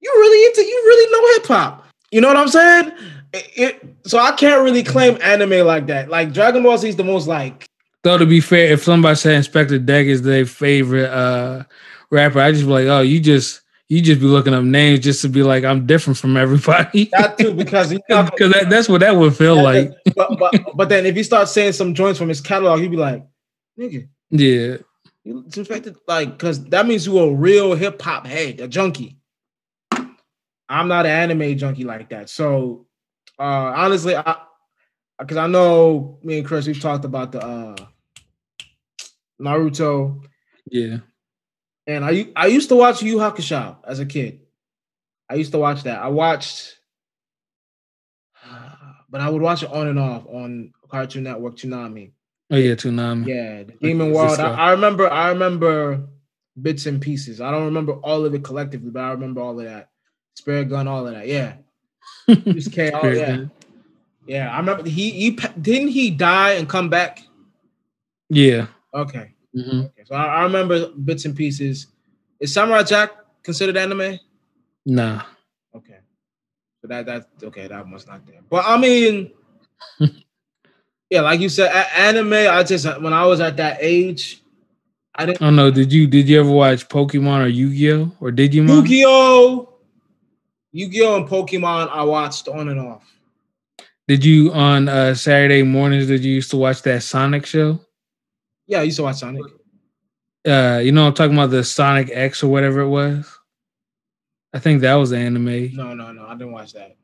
You 0.00 0.10
really 0.14 0.46
into 0.46 0.62
you 0.62 0.82
really 0.86 1.12
know 1.12 1.34
hip 1.34 1.46
hop? 1.46 1.84
You 2.12 2.20
know 2.20 2.28
what 2.28 2.36
I'm 2.36 2.48
saying? 2.48 2.92
It, 3.32 3.82
so 4.04 4.18
I 4.18 4.32
can't 4.32 4.62
really 4.62 4.82
claim 4.82 5.18
anime 5.22 5.66
like 5.66 5.86
that. 5.86 6.10
Like 6.10 6.32
Dragon 6.32 6.62
Ball 6.62 6.76
Z 6.78 6.88
is 6.88 6.96
the 6.96 7.04
most 7.04 7.26
like. 7.26 7.66
Though 8.02 8.18
to 8.18 8.26
be 8.26 8.40
fair, 8.40 8.72
if 8.72 8.82
somebody 8.82 9.16
said 9.16 9.42
Inspectah 9.42 9.86
Deck 9.86 10.06
is 10.06 10.22
their 10.22 10.44
favorite 10.44 11.10
uh 11.10 11.64
rapper, 12.10 12.40
I 12.40 12.52
just 12.52 12.64
be 12.64 12.70
like, 12.70 12.86
oh, 12.86 13.00
you 13.00 13.20
just 13.20 13.62
you 13.88 14.00
just 14.00 14.20
be 14.20 14.26
looking 14.26 14.54
up 14.54 14.64
names 14.64 15.00
just 15.00 15.22
to 15.22 15.28
be 15.28 15.42
like, 15.42 15.64
I'm 15.64 15.86
different 15.86 16.18
from 16.18 16.36
everybody. 16.36 17.10
That 17.12 17.38
too, 17.38 17.54
because 17.54 17.92
because 17.92 18.02
that, 18.52 18.66
that's 18.68 18.88
what 18.88 19.00
that 19.00 19.16
would 19.16 19.36
feel 19.36 19.56
yeah, 19.56 19.62
like. 19.62 19.92
But, 20.16 20.38
but 20.38 20.54
but 20.74 20.88
then 20.88 21.06
if 21.06 21.16
you 21.16 21.24
start 21.24 21.48
saying 21.48 21.72
some 21.72 21.94
joints 21.94 22.18
from 22.18 22.28
his 22.28 22.40
catalog, 22.40 22.80
he'd 22.80 22.90
be 22.90 22.96
like, 22.96 23.24
nigga. 23.78 24.08
Yeah. 24.30 24.78
You 25.24 25.44
infected 25.54 25.96
like 26.08 26.30
because 26.32 26.64
that 26.66 26.86
means 26.86 27.06
you 27.06 27.18
a 27.18 27.32
real 27.32 27.74
hip 27.74 28.00
hop 28.02 28.26
head, 28.26 28.60
a 28.60 28.68
junkie. 28.68 29.18
I'm 30.68 30.88
not 30.88 31.06
an 31.06 31.30
anime 31.30 31.56
junkie 31.58 31.84
like 31.84 32.08
that. 32.10 32.30
So 32.30 32.86
uh 33.38 33.72
honestly, 33.76 34.16
I 34.16 34.36
because 35.18 35.36
I 35.36 35.46
know 35.46 36.18
me 36.22 36.38
and 36.38 36.46
Chris 36.46 36.66
we've 36.66 36.80
talked 36.80 37.04
about 37.04 37.32
the 37.32 37.44
uh 37.44 37.76
Naruto. 39.40 40.22
Yeah. 40.70 40.98
And 41.86 42.04
I 42.04 42.28
I 42.36 42.46
used 42.46 42.68
to 42.68 42.76
watch 42.76 43.02
Yu 43.02 43.16
Hakusho 43.16 43.76
as 43.86 43.98
a 43.98 44.06
kid. 44.06 44.40
I 45.28 45.34
used 45.34 45.52
to 45.52 45.58
watch 45.58 45.82
that. 45.84 46.00
I 46.00 46.08
watched, 46.08 46.78
but 49.10 49.20
I 49.20 49.28
would 49.28 49.42
watch 49.42 49.62
it 49.62 49.72
on 49.72 49.88
and 49.88 49.98
off 49.98 50.26
on 50.26 50.72
Cartoon 50.88 51.24
Network, 51.24 51.56
Toonami. 51.56 52.12
Oh 52.50 52.56
yeah, 52.56 52.74
Toonami. 52.74 53.26
Yeah, 53.26 53.62
the 53.64 53.72
Demon 53.80 54.12
World. 54.12 54.38
I, 54.38 54.52
I, 54.52 54.70
remember. 54.72 55.10
I 55.10 55.30
remember 55.30 56.06
bits 56.60 56.86
and 56.86 57.00
pieces. 57.00 57.40
I 57.40 57.50
don't 57.50 57.64
remember 57.64 57.94
all 57.94 58.26
of 58.26 58.34
it 58.34 58.44
collectively, 58.44 58.90
but 58.90 59.00
I 59.00 59.12
remember 59.12 59.40
all 59.40 59.58
of 59.58 59.64
that. 59.64 59.88
Spirit 60.34 60.68
Gun, 60.68 60.86
all 60.86 61.06
of 61.06 61.14
that. 61.14 61.26
Yeah. 61.26 61.54
Just 62.28 62.72
K. 62.76 62.90
Oh 62.92 63.08
yeah. 63.08 63.44
Yeah, 64.26 64.52
I 64.52 64.58
remember 64.58 64.88
he 64.88 65.10
he 65.10 65.30
didn't 65.60 65.88
he 65.88 66.10
die 66.10 66.52
and 66.52 66.68
come 66.68 66.88
back. 66.88 67.22
Yeah. 68.28 68.66
Okay. 68.94 69.34
Mm-hmm. 69.54 69.80
Okay. 69.80 70.02
So 70.04 70.14
I, 70.14 70.24
I, 70.24 70.42
remember 70.44 70.88
bits 70.90 71.24
and 71.24 71.36
pieces. 71.36 71.88
Is 72.40 72.54
Samurai 72.54 72.82
Jack 72.82 73.10
considered 73.42 73.76
anime? 73.76 74.18
Nah. 74.86 75.22
Okay. 75.74 75.98
So 76.80 76.88
that 76.88 77.06
that 77.06 77.28
okay, 77.42 77.66
that 77.66 77.86
must 77.86 78.08
not 78.08 78.24
there. 78.26 78.40
But 78.48 78.64
I 78.66 78.78
mean, 78.78 79.32
yeah, 81.10 81.20
like 81.20 81.40
you 81.40 81.48
said, 81.48 81.70
anime. 81.96 82.32
I 82.32 82.62
just 82.62 82.86
when 83.00 83.12
I 83.12 83.26
was 83.26 83.40
at 83.40 83.56
that 83.58 83.78
age, 83.80 84.42
I 85.14 85.26
didn't. 85.26 85.42
I 85.42 85.46
don't 85.46 85.56
know. 85.56 85.70
Did 85.70 85.92
you 85.92 86.06
did 86.06 86.28
you 86.28 86.40
ever 86.40 86.50
watch 86.50 86.88
Pokemon 86.88 87.44
or 87.44 87.48
Yu 87.48 87.74
Gi 87.74 87.92
Oh 87.92 88.12
or 88.20 88.30
Digimon? 88.30 88.68
Yu 88.68 88.82
Gi 88.84 89.04
Oh, 89.06 89.71
Yu 90.72 90.88
Gi 90.88 91.02
Oh 91.02 91.16
and 91.16 91.28
Pokemon. 91.28 91.88
I 91.90 92.02
watched 92.02 92.48
on 92.48 92.68
and 92.68 92.80
off. 92.80 93.04
Did 94.08 94.24
you 94.24 94.52
on 94.52 94.88
uh, 94.88 95.14
Saturday 95.14 95.62
mornings? 95.62 96.08
Did 96.08 96.24
you 96.24 96.34
used 96.34 96.50
to 96.50 96.56
watch 96.56 96.82
that 96.82 97.02
Sonic 97.02 97.46
show? 97.46 97.78
Yeah, 98.66 98.80
I 98.80 98.82
used 98.84 98.96
to 98.96 99.04
watch 99.04 99.16
Sonic. 99.16 99.42
Uh, 100.46 100.80
you 100.82 100.90
know, 100.90 101.06
I'm 101.06 101.14
talking 101.14 101.34
about 101.36 101.50
the 101.50 101.62
Sonic 101.62 102.10
X 102.12 102.42
or 102.42 102.48
whatever 102.48 102.80
it 102.80 102.88
was. 102.88 103.38
I 104.52 104.58
think 104.58 104.80
that 104.80 104.94
was 104.94 105.12
anime. 105.12 105.74
No, 105.74 105.94
no, 105.94 106.12
no. 106.12 106.26
I 106.26 106.32
didn't 106.32 106.52
watch 106.52 106.72
that. 106.72 106.96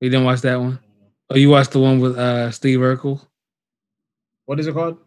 You 0.00 0.10
didn't 0.10 0.24
watch 0.24 0.40
that 0.40 0.58
one? 0.58 0.78
Oh, 1.30 1.36
you 1.36 1.50
watched 1.50 1.72
the 1.72 1.80
one 1.80 2.00
with 2.00 2.16
uh 2.16 2.50
Steve 2.50 2.78
Urkel? 2.78 3.20
What 4.46 4.58
is 4.58 4.66
it 4.66 4.74
called? 4.74 4.98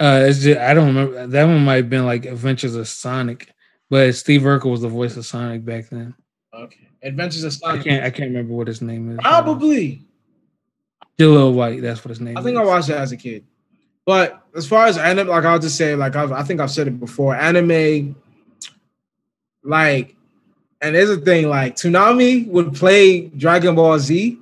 Uh, 0.00 0.24
it's 0.24 0.40
just 0.40 0.58
I 0.58 0.74
don't 0.74 0.88
remember. 0.88 1.26
That 1.26 1.44
one 1.44 1.64
might 1.64 1.76
have 1.76 1.90
been 1.90 2.06
like 2.06 2.26
Adventures 2.26 2.74
of 2.74 2.88
Sonic, 2.88 3.52
but 3.88 4.14
Steve 4.14 4.42
Urkel 4.42 4.70
was 4.72 4.80
the 4.80 4.88
voice 4.88 5.16
of 5.16 5.24
Sonic 5.26 5.64
back 5.64 5.88
then. 5.88 6.14
Okay, 6.52 6.88
Adventures 7.02 7.44
of 7.44 7.52
Sonic. 7.52 7.80
I 7.80 7.84
can't. 7.84 8.04
I 8.04 8.10
can't 8.10 8.28
remember 8.30 8.54
what 8.54 8.68
his 8.68 8.82
name 8.82 9.12
is. 9.12 9.18
Probably. 9.20 10.02
Jaleel 11.18 11.54
White. 11.54 11.82
That's 11.82 12.04
what 12.04 12.10
his 12.10 12.20
name. 12.20 12.36
Is. 12.36 12.40
I 12.40 12.44
think 12.44 12.54
is. 12.54 12.60
I 12.60 12.64
watched 12.64 12.88
it 12.88 12.96
as 12.96 13.12
a 13.12 13.16
kid. 13.16 13.44
But 14.06 14.42
as 14.56 14.66
far 14.66 14.86
as 14.86 14.98
anime, 14.98 15.28
like 15.28 15.44
I'll 15.44 15.58
just 15.58 15.76
say, 15.76 15.94
like 15.94 16.16
I've, 16.16 16.32
I 16.32 16.42
think 16.42 16.60
I've 16.60 16.70
said 16.70 16.88
it 16.88 16.98
before, 16.98 17.34
anime, 17.34 18.16
like 19.62 20.16
and 20.80 20.94
there's 20.94 21.10
a 21.10 21.18
thing 21.18 21.48
like 21.48 21.76
Toonami 21.76 22.46
would 22.48 22.74
play 22.74 23.26
Dragon 23.28 23.74
Ball 23.74 23.98
Z. 23.98 24.38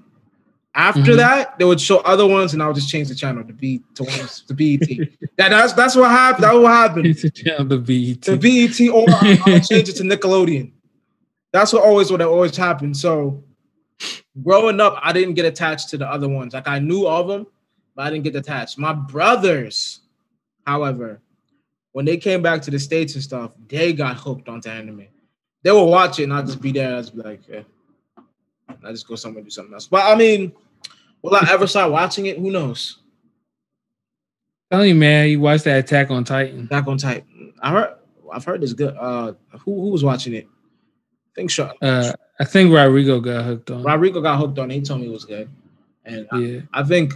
After 0.75 1.01
mm-hmm. 1.01 1.17
that, 1.17 1.59
they 1.59 1.65
would 1.65 1.81
show 1.81 1.99
other 1.99 2.27
ones, 2.27 2.53
and 2.53 2.63
I 2.63 2.69
would 2.69 2.77
just 2.77 2.89
change 2.89 3.09
the 3.09 3.15
channel 3.15 3.43
to 3.43 3.53
be 3.53 3.83
to, 3.97 4.05
to 4.05 4.55
BET. 4.55 4.89
that, 5.37 5.49
that's 5.49 5.73
that's 5.73 5.97
what 5.97 6.11
happened. 6.11 6.45
That's 6.45 6.57
what 6.57 6.71
happened. 6.71 7.07
It's 7.07 7.25
a 7.25 7.31
channel 7.31 7.69
to 7.69 7.79
BET. 7.79 8.23
To 8.23 8.37
BET, 8.37 8.81
or 8.89 9.07
I'll 9.09 9.61
change 9.61 9.89
it 9.89 9.97
to 9.97 10.03
Nickelodeon. 10.05 10.71
That's 11.53 11.73
what 11.73 11.83
always 11.83 12.11
what 12.11 12.21
always 12.21 12.57
happened. 12.57 12.97
So 12.97 13.43
growing 14.43 14.81
up, 14.81 14.99
I 15.03 15.13
didn't 15.13 15.35
get 15.35 15.47
attached 15.47 15.89
to 15.91 15.99
the 15.99 16.09
other 16.09 16.29
ones. 16.29 16.55
Like 16.55 16.69
I 16.69 16.79
knew 16.79 17.07
all 17.07 17.23
of 17.23 17.29
them, 17.29 17.47
but 17.95 18.07
I 18.07 18.11
didn't 18.11 18.25
get 18.25 18.37
attached. 18.37 18.79
My 18.79 18.93
brothers, 18.93 20.01
however, 20.67 21.21
when 21.93 22.05
they 22.05 22.17
came 22.17 22.43
back 22.43 22.63
to 22.63 22.71
the 22.71 22.79
states 22.79 23.15
and 23.15 23.23
stuff, 23.23 23.53
they 23.69 23.93
got 23.93 24.17
hooked 24.17 24.49
onto 24.49 24.69
anime 24.69 25.09
they 25.63 25.71
will 25.71 25.89
watch 25.89 26.19
it 26.19 26.25
and 26.25 26.33
I'll 26.33 26.45
just 26.45 26.61
be 26.61 26.73
there. 26.73 26.95
I'll 26.95 27.03
just 27.03 27.17
be 27.17 27.23
like, 27.23 27.41
yeah. 27.49 27.63
I 28.85 28.91
just 28.93 29.09
go 29.09 29.15
somewhere 29.17 29.43
do 29.43 29.51
something 29.51 29.75
else. 29.75 29.87
But 29.87 30.05
I 30.05 30.15
mean, 30.15 30.53
will 31.23 31.35
I 31.35 31.47
ever 31.51 31.67
start 31.67 31.91
watching 31.91 32.27
it? 32.27 32.39
Who 32.39 32.51
knows? 32.51 32.99
Tell 34.71 34.85
you, 34.85 34.95
man, 34.95 35.29
you 35.29 35.41
watched 35.41 35.65
that 35.65 35.79
Attack 35.79 36.11
on 36.11 36.25
Titan. 36.25 36.65
Attack 36.65 36.87
on 36.87 36.99
Titan. 36.99 37.55
I 37.63 37.71
heard. 37.71 37.95
I've 38.31 38.45
heard 38.45 38.63
it's 38.63 38.75
good. 38.75 38.95
Uh, 38.95 39.33
who 39.61 39.81
who 39.81 39.89
was 39.89 40.05
watching 40.05 40.35
it? 40.35 40.47
I 41.39 41.41
think 41.41 41.51
sure. 41.51 41.73
Uh, 41.81 42.13
I 42.41 42.45
think 42.45 42.73
Rodrigo 42.73 43.21
got 43.21 43.45
hooked 43.45 43.71
on. 43.71 43.83
Rodrigo 43.85 44.21
got 44.21 44.39
hooked 44.39 44.59
on. 44.59 44.71
He 44.71 44.81
told 44.81 45.01
me 45.01 45.07
it 45.07 45.13
was 45.13 45.25
good, 45.25 45.49
and 46.05 46.27
yeah. 46.33 46.61
I, 46.73 46.81
I 46.81 46.83
think 46.83 47.15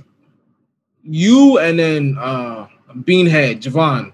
you 1.02 1.58
and 1.58 1.78
then 1.78 2.16
uh 2.18 2.68
Beanhead 2.98 3.60
Javon. 3.60 4.12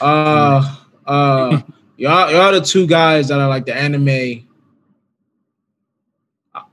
Uh, 0.00 0.76
uh. 1.06 1.62
Y'all, 2.02 2.32
y'all 2.32 2.50
the 2.50 2.60
two 2.60 2.84
guys 2.84 3.28
that 3.28 3.38
are 3.38 3.48
like 3.48 3.64
the 3.64 3.76
anime. 3.76 4.48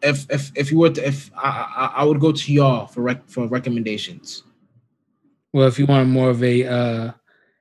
If 0.02 0.26
if 0.32 0.52
if 0.56 0.72
you 0.72 0.80
were 0.80 0.90
to, 0.90 1.08
if 1.08 1.30
I, 1.36 1.92
I, 1.96 2.02
I 2.02 2.04
would 2.04 2.20
go 2.20 2.32
to 2.32 2.54
y'all 2.54 2.88
for 2.88 3.02
rec, 3.02 3.30
for 3.30 3.46
recommendations. 3.48 4.42
Well, 5.54 5.68
if 5.68 5.78
you 5.78 5.86
want 5.86 6.10
more 6.10 6.32
of 6.32 6.44
a 6.44 6.66
uh 6.66 7.12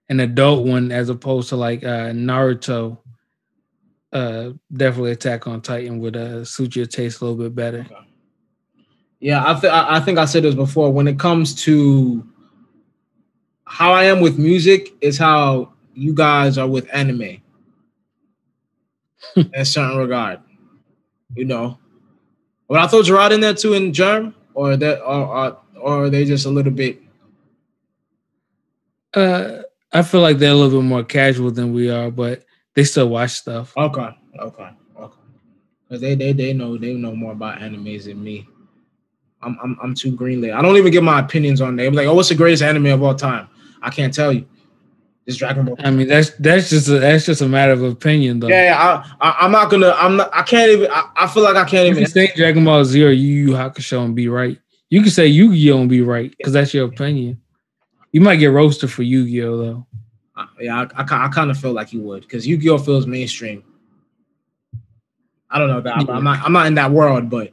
an 0.09 0.21
adult 0.21 0.67
one 0.67 0.91
as 0.93 1.11
opposed 1.11 1.51
to 1.51 1.57
like 1.57 1.85
uh 1.85 2.11
Naruto, 2.11 2.99
uh 4.13 4.51
definitely 4.73 5.13
Attack 5.13 5.47
on 5.47 5.61
Titan 5.61 5.99
would 6.01 6.17
uh 6.17 6.45
suit 6.45 6.77
your 6.77 6.87
taste 6.87 7.21
a 7.21 7.25
little 7.25 7.39
bit 7.39 7.55
better. 7.55 7.81
Okay. 7.81 7.95
Yeah, 9.21 9.43
I 9.45 9.59
th- 9.59 9.73
I 9.73 10.01
think 10.01 10.19
I 10.19 10.27
said 10.27 10.45
this 10.45 10.55
before. 10.55 10.93
When 10.93 11.09
it 11.09 11.19
comes 11.19 11.55
to 11.65 12.25
how 13.65 13.93
I 13.93 14.05
am 14.05 14.21
with 14.21 14.39
music, 14.39 14.95
is 15.01 15.19
how 15.19 15.73
you 15.93 16.15
guys 16.15 16.57
are 16.57 16.69
with 16.69 16.89
anime 16.95 17.23
in 19.37 19.51
a 19.55 19.65
certain 19.65 19.99
regard. 19.99 20.41
You 21.35 21.45
know, 21.45 21.79
but 22.69 22.79
I 22.79 22.87
throw 22.87 23.03
Gerard 23.03 23.33
in 23.33 23.41
there 23.41 23.55
too 23.55 23.75
in 23.75 23.93
Germ, 23.93 24.35
or 24.55 24.77
that, 24.77 25.01
or, 25.01 25.27
or 25.27 25.59
or 25.81 26.05
are 26.05 26.11
they 26.11 26.25
just 26.25 26.47
a 26.47 26.51
little 26.51 26.73
bit? 26.73 27.01
Uh, 29.15 29.63
I 29.93 30.03
feel 30.03 30.21
like 30.21 30.39
they're 30.39 30.53
a 30.53 30.55
little 30.55 30.81
bit 30.81 30.87
more 30.87 31.03
casual 31.03 31.51
than 31.51 31.73
we 31.73 31.91
are, 31.91 32.11
but 32.11 32.45
they 32.79 32.85
still 32.85 33.09
watch 33.09 33.33
stuff. 33.33 33.77
Okay, 33.77 34.09
okay, 34.39 34.71
okay. 35.01 35.21
Because 35.83 36.01
they 36.01 36.15
they 36.15 36.33
they 36.33 36.53
know 36.53 36.79
they 36.79 36.95
know 36.95 37.13
more 37.13 37.33
about 37.33 37.59
animes 37.59 38.05
than 38.05 38.23
me. 38.23 38.47
I'm 39.43 39.59
I'm 39.61 39.77
I'm 39.83 39.95
too 39.97 40.17
greenlit. 40.17 40.55
I 40.55 40.63
don't 40.63 40.77
even 40.77 40.93
give 40.93 41.03
my 41.03 41.19
opinions 41.19 41.61
on 41.61 41.75
them. 41.75 41.95
Like, 41.95 42.07
oh, 42.07 42.15
what's 42.15 42.29
the 42.29 42.37
greatest 42.37 42.63
anime 42.63 42.87
of 42.87 43.03
all 43.03 43.17
time? 43.17 43.49
I 43.83 43.91
can't 43.91 44.15
tell 44.15 44.33
you. 44.33 44.47
It's 45.27 45.37
Dragon 45.37 45.65
Ball. 45.65 45.75
I 45.81 45.91
mean, 45.91 46.07
that's 46.07 46.31
that's 46.39 46.71
just 46.71 46.87
a, 46.87 47.01
that's 47.01 47.27
just 47.27 47.41
a 47.41 47.49
matter 47.49 47.73
of 47.73 47.83
opinion, 47.83 48.39
though. 48.39 48.47
Yeah, 48.47 48.63
yeah 48.63 49.05
I, 49.21 49.45
am 49.45 49.51
not 49.51 49.73
gonna. 49.73 49.91
I'm 49.99 50.19
not. 50.19 50.31
I 50.33 50.43
can't 50.43 50.71
even. 50.71 50.89
I, 50.93 51.11
I 51.17 51.27
feel 51.27 51.43
like 51.43 51.57
I 51.57 51.65
can't 51.65 51.87
you 51.87 51.95
even 51.95 52.07
say 52.07 52.33
Dragon 52.37 52.65
Ball 52.65 52.85
Z 52.85 53.03
or 53.03 53.11
Yu 53.11 53.49
Yu 53.49 53.49
Hakusho 53.55 54.05
and 54.05 54.15
be 54.15 54.29
right. 54.29 54.57
You 54.89 55.03
can 55.03 55.11
say 55.11 55.27
Yu 55.27 55.53
Gi 55.53 55.73
Oh 55.73 55.81
and 55.81 55.91
be 55.91 56.01
right 56.01 56.31
because 56.31 56.53
that's 56.53 56.73
your 56.73 56.87
opinion. 56.87 57.43
You 58.13 58.21
might 58.21 58.37
get 58.37 58.53
roasted 58.53 58.93
for 58.93 59.03
Yu 59.03 59.25
Gi 59.27 59.43
Oh 59.43 59.57
though. 59.57 59.87
Uh, 60.39 60.47
yeah, 60.61 60.87
I, 60.97 61.03
I, 61.03 61.27
I 61.27 61.29
kind 61.29 61.51
of 61.51 61.59
feel 61.59 61.73
like 61.73 61.93
you 61.93 62.01
would 62.03 62.23
because 62.23 62.47
Yu 62.47 62.57
Gi 62.57 62.71
Oh 62.71 62.79
feels 62.79 63.09
mainstream. 63.09 63.65
I 65.51 65.59
don't 65.59 65.69
know 65.69 65.81
that, 65.81 66.07
yeah. 66.07 66.15
I'm 66.15 66.23
not. 66.23 66.45
I'm 66.45 66.53
not 66.53 66.67
in 66.69 66.75
that 66.75 66.93
world, 66.93 67.29
but 67.29 67.53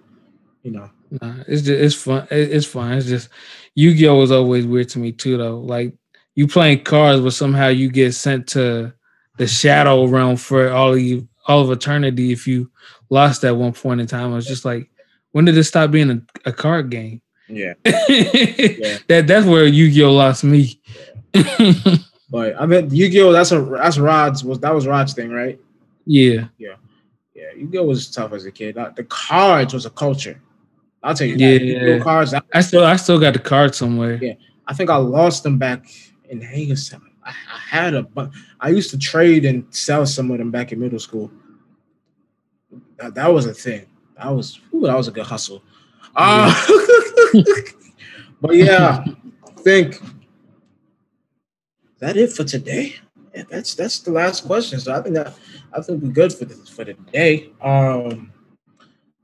you 0.62 0.70
know. 0.70 0.91
Nah, 1.10 1.36
it's 1.48 1.64
just 1.64 1.82
it's 1.82 1.95
fun. 1.95 2.28
It's 2.30 2.68
fun. 2.68 2.91
It's 2.94 3.07
just 3.07 3.30
Yu 3.74 3.95
Gi 3.95 4.07
Oh 4.07 4.18
was 4.18 4.32
always 4.32 4.68
weird 4.68 4.90
to 4.90 4.99
me 4.99 5.12
too, 5.12 5.36
though. 5.36 5.57
Like 5.57 5.94
you 6.36 6.48
playing 6.48 6.84
cards, 6.84 7.22
but 7.22 7.32
somehow 7.32 7.70
you 7.70 7.90
get 7.90 8.14
sent 8.14 8.48
to 8.49 8.94
the 9.38 9.48
shadow 9.48 10.06
realm 10.06 10.36
for 10.36 10.72
all 10.72 10.94
of 10.94 10.99
you, 10.99 11.28
all 11.48 11.62
of 11.62 11.72
eternity. 11.72 12.32
If 12.32 12.45
you 12.45 12.70
lost 13.10 13.44
at 13.45 13.57
one 13.57 13.74
point 13.74 13.99
in 13.99 14.06
time, 14.06 14.32
I 14.32 14.36
was 14.36 14.45
just 14.45 14.64
like, 14.64 14.91
when 15.32 15.45
did 15.45 15.56
this 15.56 15.70
stop 15.70 15.90
being 15.90 16.12
a, 16.12 16.22
a 16.49 16.53
card 16.53 16.91
game? 16.91 17.24
Yeah. 17.48 17.74
yeah. 17.86 18.98
that 19.07 19.26
that's 19.28 19.48
where 19.48 19.66
Yu-Gi-Oh 19.66 20.14
lost 20.14 20.44
me. 20.44 20.80
Yeah. 21.34 21.95
but 22.30 22.60
I 22.60 22.65
mean, 22.65 22.89
Yu-Gi-Oh 22.89 23.31
that's 23.31 23.52
a 23.52 23.61
that's 23.61 23.97
Rod's 23.97 24.43
was 24.43 24.60
that 24.60 24.73
was 24.73 24.88
Rod's 24.88 25.14
thing, 25.14 25.31
right? 25.31 25.60
Yeah. 26.06 26.45
Yeah. 26.57 26.76
Yeah. 27.34 27.52
Yu-Gi-Oh 27.56 27.84
was 27.84 28.10
tough 28.10 28.34
as 28.34 28.45
a 28.45 28.52
kid. 28.52 28.76
The 28.95 29.06
cards 29.06 29.73
was 29.73 29.85
a 29.85 29.89
culture. 29.89 30.41
I'll 31.03 31.14
tell 31.14 31.27
you. 31.27 31.35
Yeah. 31.35 31.99
Cards. 31.99 32.34
I, 32.34 32.41
I 32.53 32.61
still 32.61 32.84
I 32.84 32.95
still 32.95 33.19
got 33.19 33.34
the 33.34 33.39
cards 33.39 33.77
somewhere. 33.77 34.18
Yeah. 34.22 34.34
I 34.68 34.73
think 34.73 34.89
I 34.89 34.97
lost 34.97 35.43
them 35.43 35.57
back 35.57 35.85
in 36.30 36.41
Hagerstown. 36.41 37.11
I, 37.23 37.30
I 37.30 37.60
had 37.60 37.93
a 37.93 38.03
but 38.03 38.31
I 38.60 38.69
used 38.69 38.89
to 38.91 38.97
trade 38.97 39.45
and 39.45 39.65
sell 39.73 40.06
some 40.06 40.31
of 40.31 40.39
them 40.39 40.52
back 40.52 40.72
in 40.72 40.80
middle 40.80 40.99
school. 40.99 41.31
That, 42.97 43.14
that 43.14 43.31
was 43.31 43.45
a 43.45 43.53
thing. 43.53 43.85
That 44.18 44.30
was 44.34 44.60
ooh, 44.73 44.81
that 44.81 44.97
was 44.97 45.07
a 45.07 45.11
good 45.11 45.26
hustle. 45.26 45.61
Uh, 46.15 46.53
but 48.41 48.56
yeah, 48.56 49.03
I 49.06 49.61
think 49.61 50.02
that 51.99 52.17
it 52.17 52.31
for 52.31 52.43
today. 52.43 52.95
yeah, 53.34 53.43
that's 53.49 53.76
that's 53.76 53.99
the 53.99 54.11
last 54.11 54.45
question. 54.45 54.80
So 54.80 54.93
I 54.93 55.01
think 55.01 55.15
that 55.15 55.34
I 55.73 55.81
think 55.81 56.01
we're 56.03 56.11
good 56.11 56.34
for 56.34 56.45
the 56.45 56.55
for 56.55 56.84
the 56.84 56.93
day. 57.11 57.51
Um, 57.61 58.31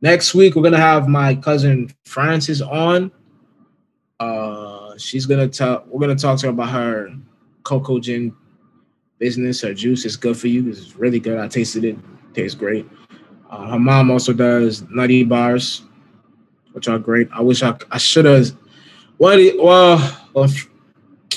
next 0.01 0.33
week 0.33 0.55
we're 0.55 0.63
gonna 0.63 0.77
have 0.77 1.07
my 1.07 1.35
cousin 1.35 1.91
Frances 2.05 2.61
on. 2.61 3.11
Uh, 4.19 4.97
she's 4.97 5.25
gonna 5.25 5.47
talk. 5.47 5.85
We're 5.87 5.99
gonna 5.99 6.15
talk 6.15 6.39
to 6.39 6.47
her 6.47 6.51
about 6.51 6.69
her 6.69 7.09
cocoa 7.63 7.99
gin 7.99 8.35
business. 9.17 9.61
Her 9.61 9.73
juice 9.73 10.05
is 10.05 10.15
good 10.15 10.37
for 10.37 10.47
you. 10.47 10.69
It's 10.69 10.95
really 10.95 11.19
good. 11.19 11.39
I 11.39 11.47
tasted 11.47 11.83
it. 11.85 11.97
Tastes 12.33 12.55
great. 12.57 12.87
Uh, 13.49 13.71
her 13.71 13.79
mom 13.79 14.09
also 14.09 14.31
does 14.33 14.83
nutty 14.89 15.23
bars, 15.23 15.83
which 16.71 16.87
are 16.87 16.97
great. 16.99 17.29
I 17.33 17.41
wish 17.41 17.63
I 17.63 17.75
I 17.91 17.97
should 17.97 18.25
have. 18.25 18.49
What? 19.17 19.39
Well, 19.59 20.17
well, 20.33 20.49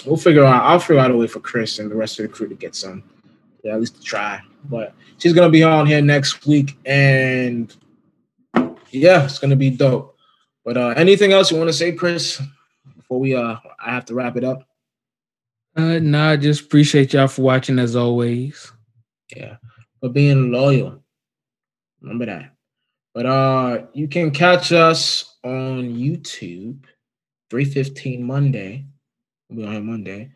we'll 0.04 0.16
figure 0.16 0.44
out. 0.44 0.64
I'll 0.64 0.78
figure 0.78 1.00
out 1.00 1.10
a 1.10 1.16
way 1.16 1.26
for 1.26 1.40
Chris 1.40 1.78
and 1.78 1.90
the 1.90 1.94
rest 1.94 2.18
of 2.18 2.24
the 2.24 2.32
crew 2.32 2.48
to 2.48 2.54
get 2.54 2.74
some. 2.74 3.02
Yeah, 3.62 3.74
at 3.74 3.80
least 3.80 3.96
to 3.96 4.02
try. 4.02 4.40
But 4.64 4.94
she's 5.18 5.32
gonna 5.32 5.50
be 5.50 5.62
on 5.62 5.86
here 5.86 6.02
next 6.02 6.46
week, 6.46 6.76
and 6.84 7.74
yeah, 8.90 9.24
it's 9.24 9.38
gonna 9.38 9.56
be 9.56 9.70
dope. 9.70 10.16
But 10.64 10.76
uh 10.76 10.94
anything 10.96 11.32
else 11.32 11.50
you 11.50 11.58
want 11.58 11.68
to 11.68 11.74
say, 11.74 11.92
Chris? 11.92 12.40
Before 12.96 13.20
we 13.20 13.34
uh, 13.34 13.56
I 13.84 13.92
have 13.92 14.06
to 14.06 14.14
wrap 14.14 14.36
it 14.36 14.44
up. 14.44 14.66
Uh, 15.76 15.98
nah, 15.98 16.36
just 16.36 16.62
appreciate 16.62 17.12
y'all 17.12 17.26
for 17.26 17.42
watching 17.42 17.78
as 17.78 17.96
always. 17.96 18.72
Yeah, 19.36 19.56
for 20.00 20.08
being 20.08 20.52
loyal. 20.52 21.02
Remember 22.00 22.26
that. 22.26 22.54
But 23.12 23.26
uh, 23.26 23.86
you 23.92 24.08
can 24.08 24.30
catch 24.30 24.72
us 24.72 25.36
on 25.44 25.94
YouTube, 25.94 26.84
three 27.50 27.64
fifteen 27.64 28.22
Monday. 28.24 28.86
We'll 29.54 29.66
be 29.66 29.76
on 29.76 29.86
Monday. 29.86 30.30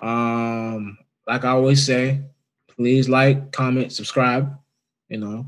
Um, 0.00 0.98
like 1.26 1.44
I 1.44 1.50
always 1.50 1.84
say, 1.84 2.22
please 2.68 3.08
like, 3.08 3.52
comment, 3.52 3.92
subscribe. 3.92 4.56
You 5.08 5.18
know, 5.18 5.46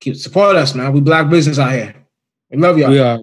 keep 0.00 0.16
support 0.16 0.56
us, 0.56 0.74
man. 0.74 0.92
We 0.92 1.00
black 1.00 1.30
business 1.30 1.58
out 1.58 1.72
here. 1.72 1.94
We 2.50 2.58
love 2.58 2.78
y'all. 2.78 2.90
We 2.90 2.98
are 2.98 3.20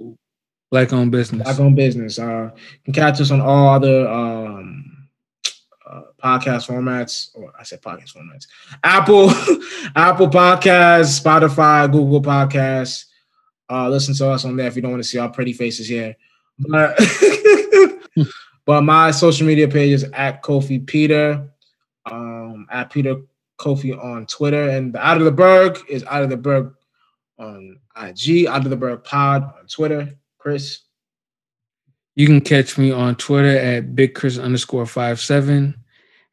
black 0.71 0.93
owned 0.93 1.11
business. 1.11 1.43
Black 1.43 1.59
owned 1.59 1.75
business. 1.75 2.19
Uh, 2.19 2.51
you 2.55 2.79
can 2.85 2.93
catch 2.93 3.19
us 3.19 3.31
on 3.31 3.41
all 3.41 3.69
other 3.73 4.07
um, 4.07 5.07
uh, 5.85 6.01
podcast 6.23 6.67
formats. 6.69 7.35
Or 7.35 7.51
I 7.59 7.63
said 7.63 7.81
podcast 7.81 8.15
formats. 8.15 8.47
Apple, 8.83 9.29
Apple 9.95 10.29
Podcasts, 10.29 11.21
Spotify, 11.21 11.91
Google 11.91 12.21
Podcasts. 12.21 13.05
Uh, 13.69 13.89
listen 13.89 14.13
to 14.15 14.29
us 14.29 14.45
on 14.45 14.55
there 14.55 14.67
if 14.67 14.75
you 14.75 14.81
don't 14.81 14.91
want 14.91 15.03
to 15.03 15.09
see 15.09 15.17
our 15.17 15.29
pretty 15.29 15.51
faces 15.51 15.87
here. 15.87 16.15
But, 16.57 16.97
but 18.65 18.81
my 18.81 19.11
social 19.11 19.45
media 19.47 19.67
page 19.67 19.93
is 19.93 20.03
at 20.13 20.43
Kofi 20.43 20.85
Peter, 20.85 21.47
um, 22.05 22.67
at 22.71 22.89
Peter 22.89 23.17
Kofi 23.59 23.97
on 24.03 24.25
Twitter, 24.25 24.69
and 24.69 24.93
the 24.93 25.05
Out 25.05 25.17
of 25.17 25.25
the 25.25 25.31
Berg 25.31 25.79
is 25.89 26.03
Out 26.05 26.23
of 26.23 26.29
the 26.29 26.37
Berg 26.37 26.73
on 27.37 27.79
IG, 27.95 28.47
Out 28.47 28.63
of 28.63 28.69
the 28.69 28.75
Berg 28.75 29.03
Pod 29.03 29.43
on 29.43 29.67
Twitter. 29.67 30.15
Chris. 30.37 30.81
You 32.15 32.27
can 32.27 32.39
catch 32.39 32.77
me 32.77 32.91
on 32.91 33.15
Twitter 33.15 33.57
at 33.57 33.95
Big 33.95 34.13
Chris 34.13 34.37
underscore 34.37 34.85
five 34.85 35.19
seven, 35.19 35.75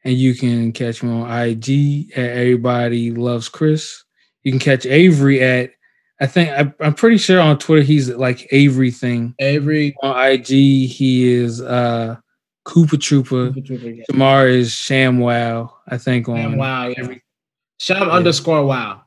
and 0.03 0.13
you 0.13 0.35
can 0.35 0.71
catch 0.71 1.01
me 1.01 1.11
on 1.11 1.29
IG 1.29 2.11
at 2.11 2.29
Everybody 2.37 3.11
Loves 3.11 3.49
Chris. 3.49 4.03
You 4.43 4.51
can 4.51 4.59
catch 4.59 4.85
Avery 4.85 5.41
at 5.41 5.71
I 6.21 6.27
think 6.27 6.51
I, 6.51 6.71
I'm 6.79 6.93
pretty 6.93 7.17
sure 7.17 7.41
on 7.41 7.57
Twitter 7.57 7.81
he's 7.81 8.09
like 8.09 8.47
Avery 8.51 8.91
thing. 8.91 9.35
Avery 9.39 9.95
on 10.03 10.15
IG 10.15 10.47
he 10.47 11.33
is 11.33 11.59
uh 11.59 12.17
Koopa 12.65 12.99
Trooper. 12.99 13.51
Trooper 13.51 13.89
yeah. 13.89 14.03
Tomorrow 14.09 14.47
is 14.47 14.71
Sham 14.71 15.19
Wow. 15.19 15.75
I 15.87 15.97
think 15.97 16.29
on 16.29 16.37
Sham 16.37 16.57
Wow. 16.57 16.87
Yeah. 16.87 16.95
Every, 16.97 17.23
Sham 17.79 18.07
yeah. 18.07 18.13
underscore 18.13 18.65
Wow. 18.65 19.03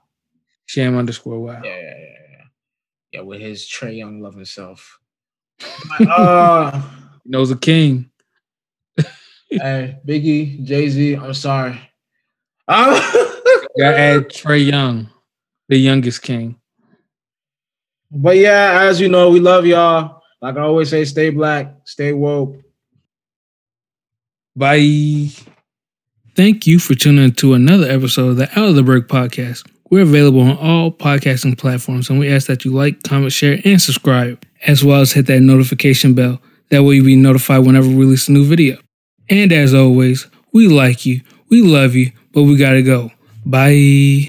Sham 0.67 0.97
underscore 0.97 1.41
Wow. 1.41 1.61
Yeah, 1.65 1.77
yeah, 1.77 1.83
yeah, 1.83 1.95
yeah. 1.99 2.45
Yeah, 3.13 3.21
with 3.23 3.41
his 3.41 3.63
Trae 3.65 3.97
Young 3.97 4.21
loving 4.21 4.45
self. 4.45 4.99
uh, 6.01 6.83
he 7.25 7.31
knows 7.31 7.51
a 7.51 7.57
king. 7.57 8.11
hey, 9.51 9.99
Biggie, 10.07 10.63
Jay 10.65 10.89
Z. 10.89 11.15
I'm 11.15 11.35
sorry. 11.35 11.81
Uh, 12.69 13.01
Gotta 13.79 13.99
add 13.99 14.29
Trae 14.29 14.67
Young, 14.67 15.09
the 15.69 15.77
youngest 15.77 16.23
king. 16.23 16.57
But 18.11 18.37
yeah, 18.37 18.81
as 18.83 19.01
you 19.01 19.09
know, 19.09 19.31
we 19.31 19.41
love 19.41 19.67
y'all. 19.67 20.23
Like 20.43 20.57
I 20.57 20.61
always 20.61 20.91
say, 20.91 21.05
stay 21.05 21.31
black, 21.31 21.75
stay 21.85 22.13
woke. 22.13 22.57
Bye. 24.57 25.29
Thank 26.35 26.67
you 26.67 26.79
for 26.79 26.95
tuning 26.95 27.25
in 27.25 27.33
to 27.33 27.55
another 27.55 27.89
episode 27.91 28.31
of 28.31 28.37
the 28.37 28.49
Out 28.59 28.69
of 28.71 28.75
the 28.75 28.83
Berg 28.83 29.07
podcast. 29.07 29.67
We're 29.91 30.03
available 30.03 30.41
on 30.41 30.57
all 30.57 30.91
podcasting 30.91 31.59
platforms, 31.59 32.11
and 32.11 32.19
we 32.19 32.33
ask 32.33 32.47
that 32.49 32.65
you 32.65 32.73
like, 32.73 33.03
comment, 33.03 33.33
share, 33.33 33.61
and 33.65 33.81
subscribe, 33.81 34.43
as 34.67 34.83
well 34.83 35.01
as 35.03 35.13
hit 35.13 35.27
that 35.27 35.41
notification 35.41 36.15
bell. 36.15 36.41
That 36.71 36.83
way, 36.83 36.97
you'll 36.97 37.07
be 37.07 37.17
notified 37.17 37.65
whenever 37.65 37.87
we 37.87 37.95
release 37.95 38.29
a 38.29 38.33
new 38.33 38.45
video. 38.45 38.79
And 39.29 39.53
as 39.53 39.75
always, 39.75 40.27
we 40.53 40.69
like 40.69 41.07
you, 41.07 41.21
we 41.49 41.63
love 41.63 41.95
you, 41.95 42.13
but 42.33 42.43
we 42.45 42.57
gotta 42.57 42.83
go. 42.83 43.13
Bye. 43.45 44.29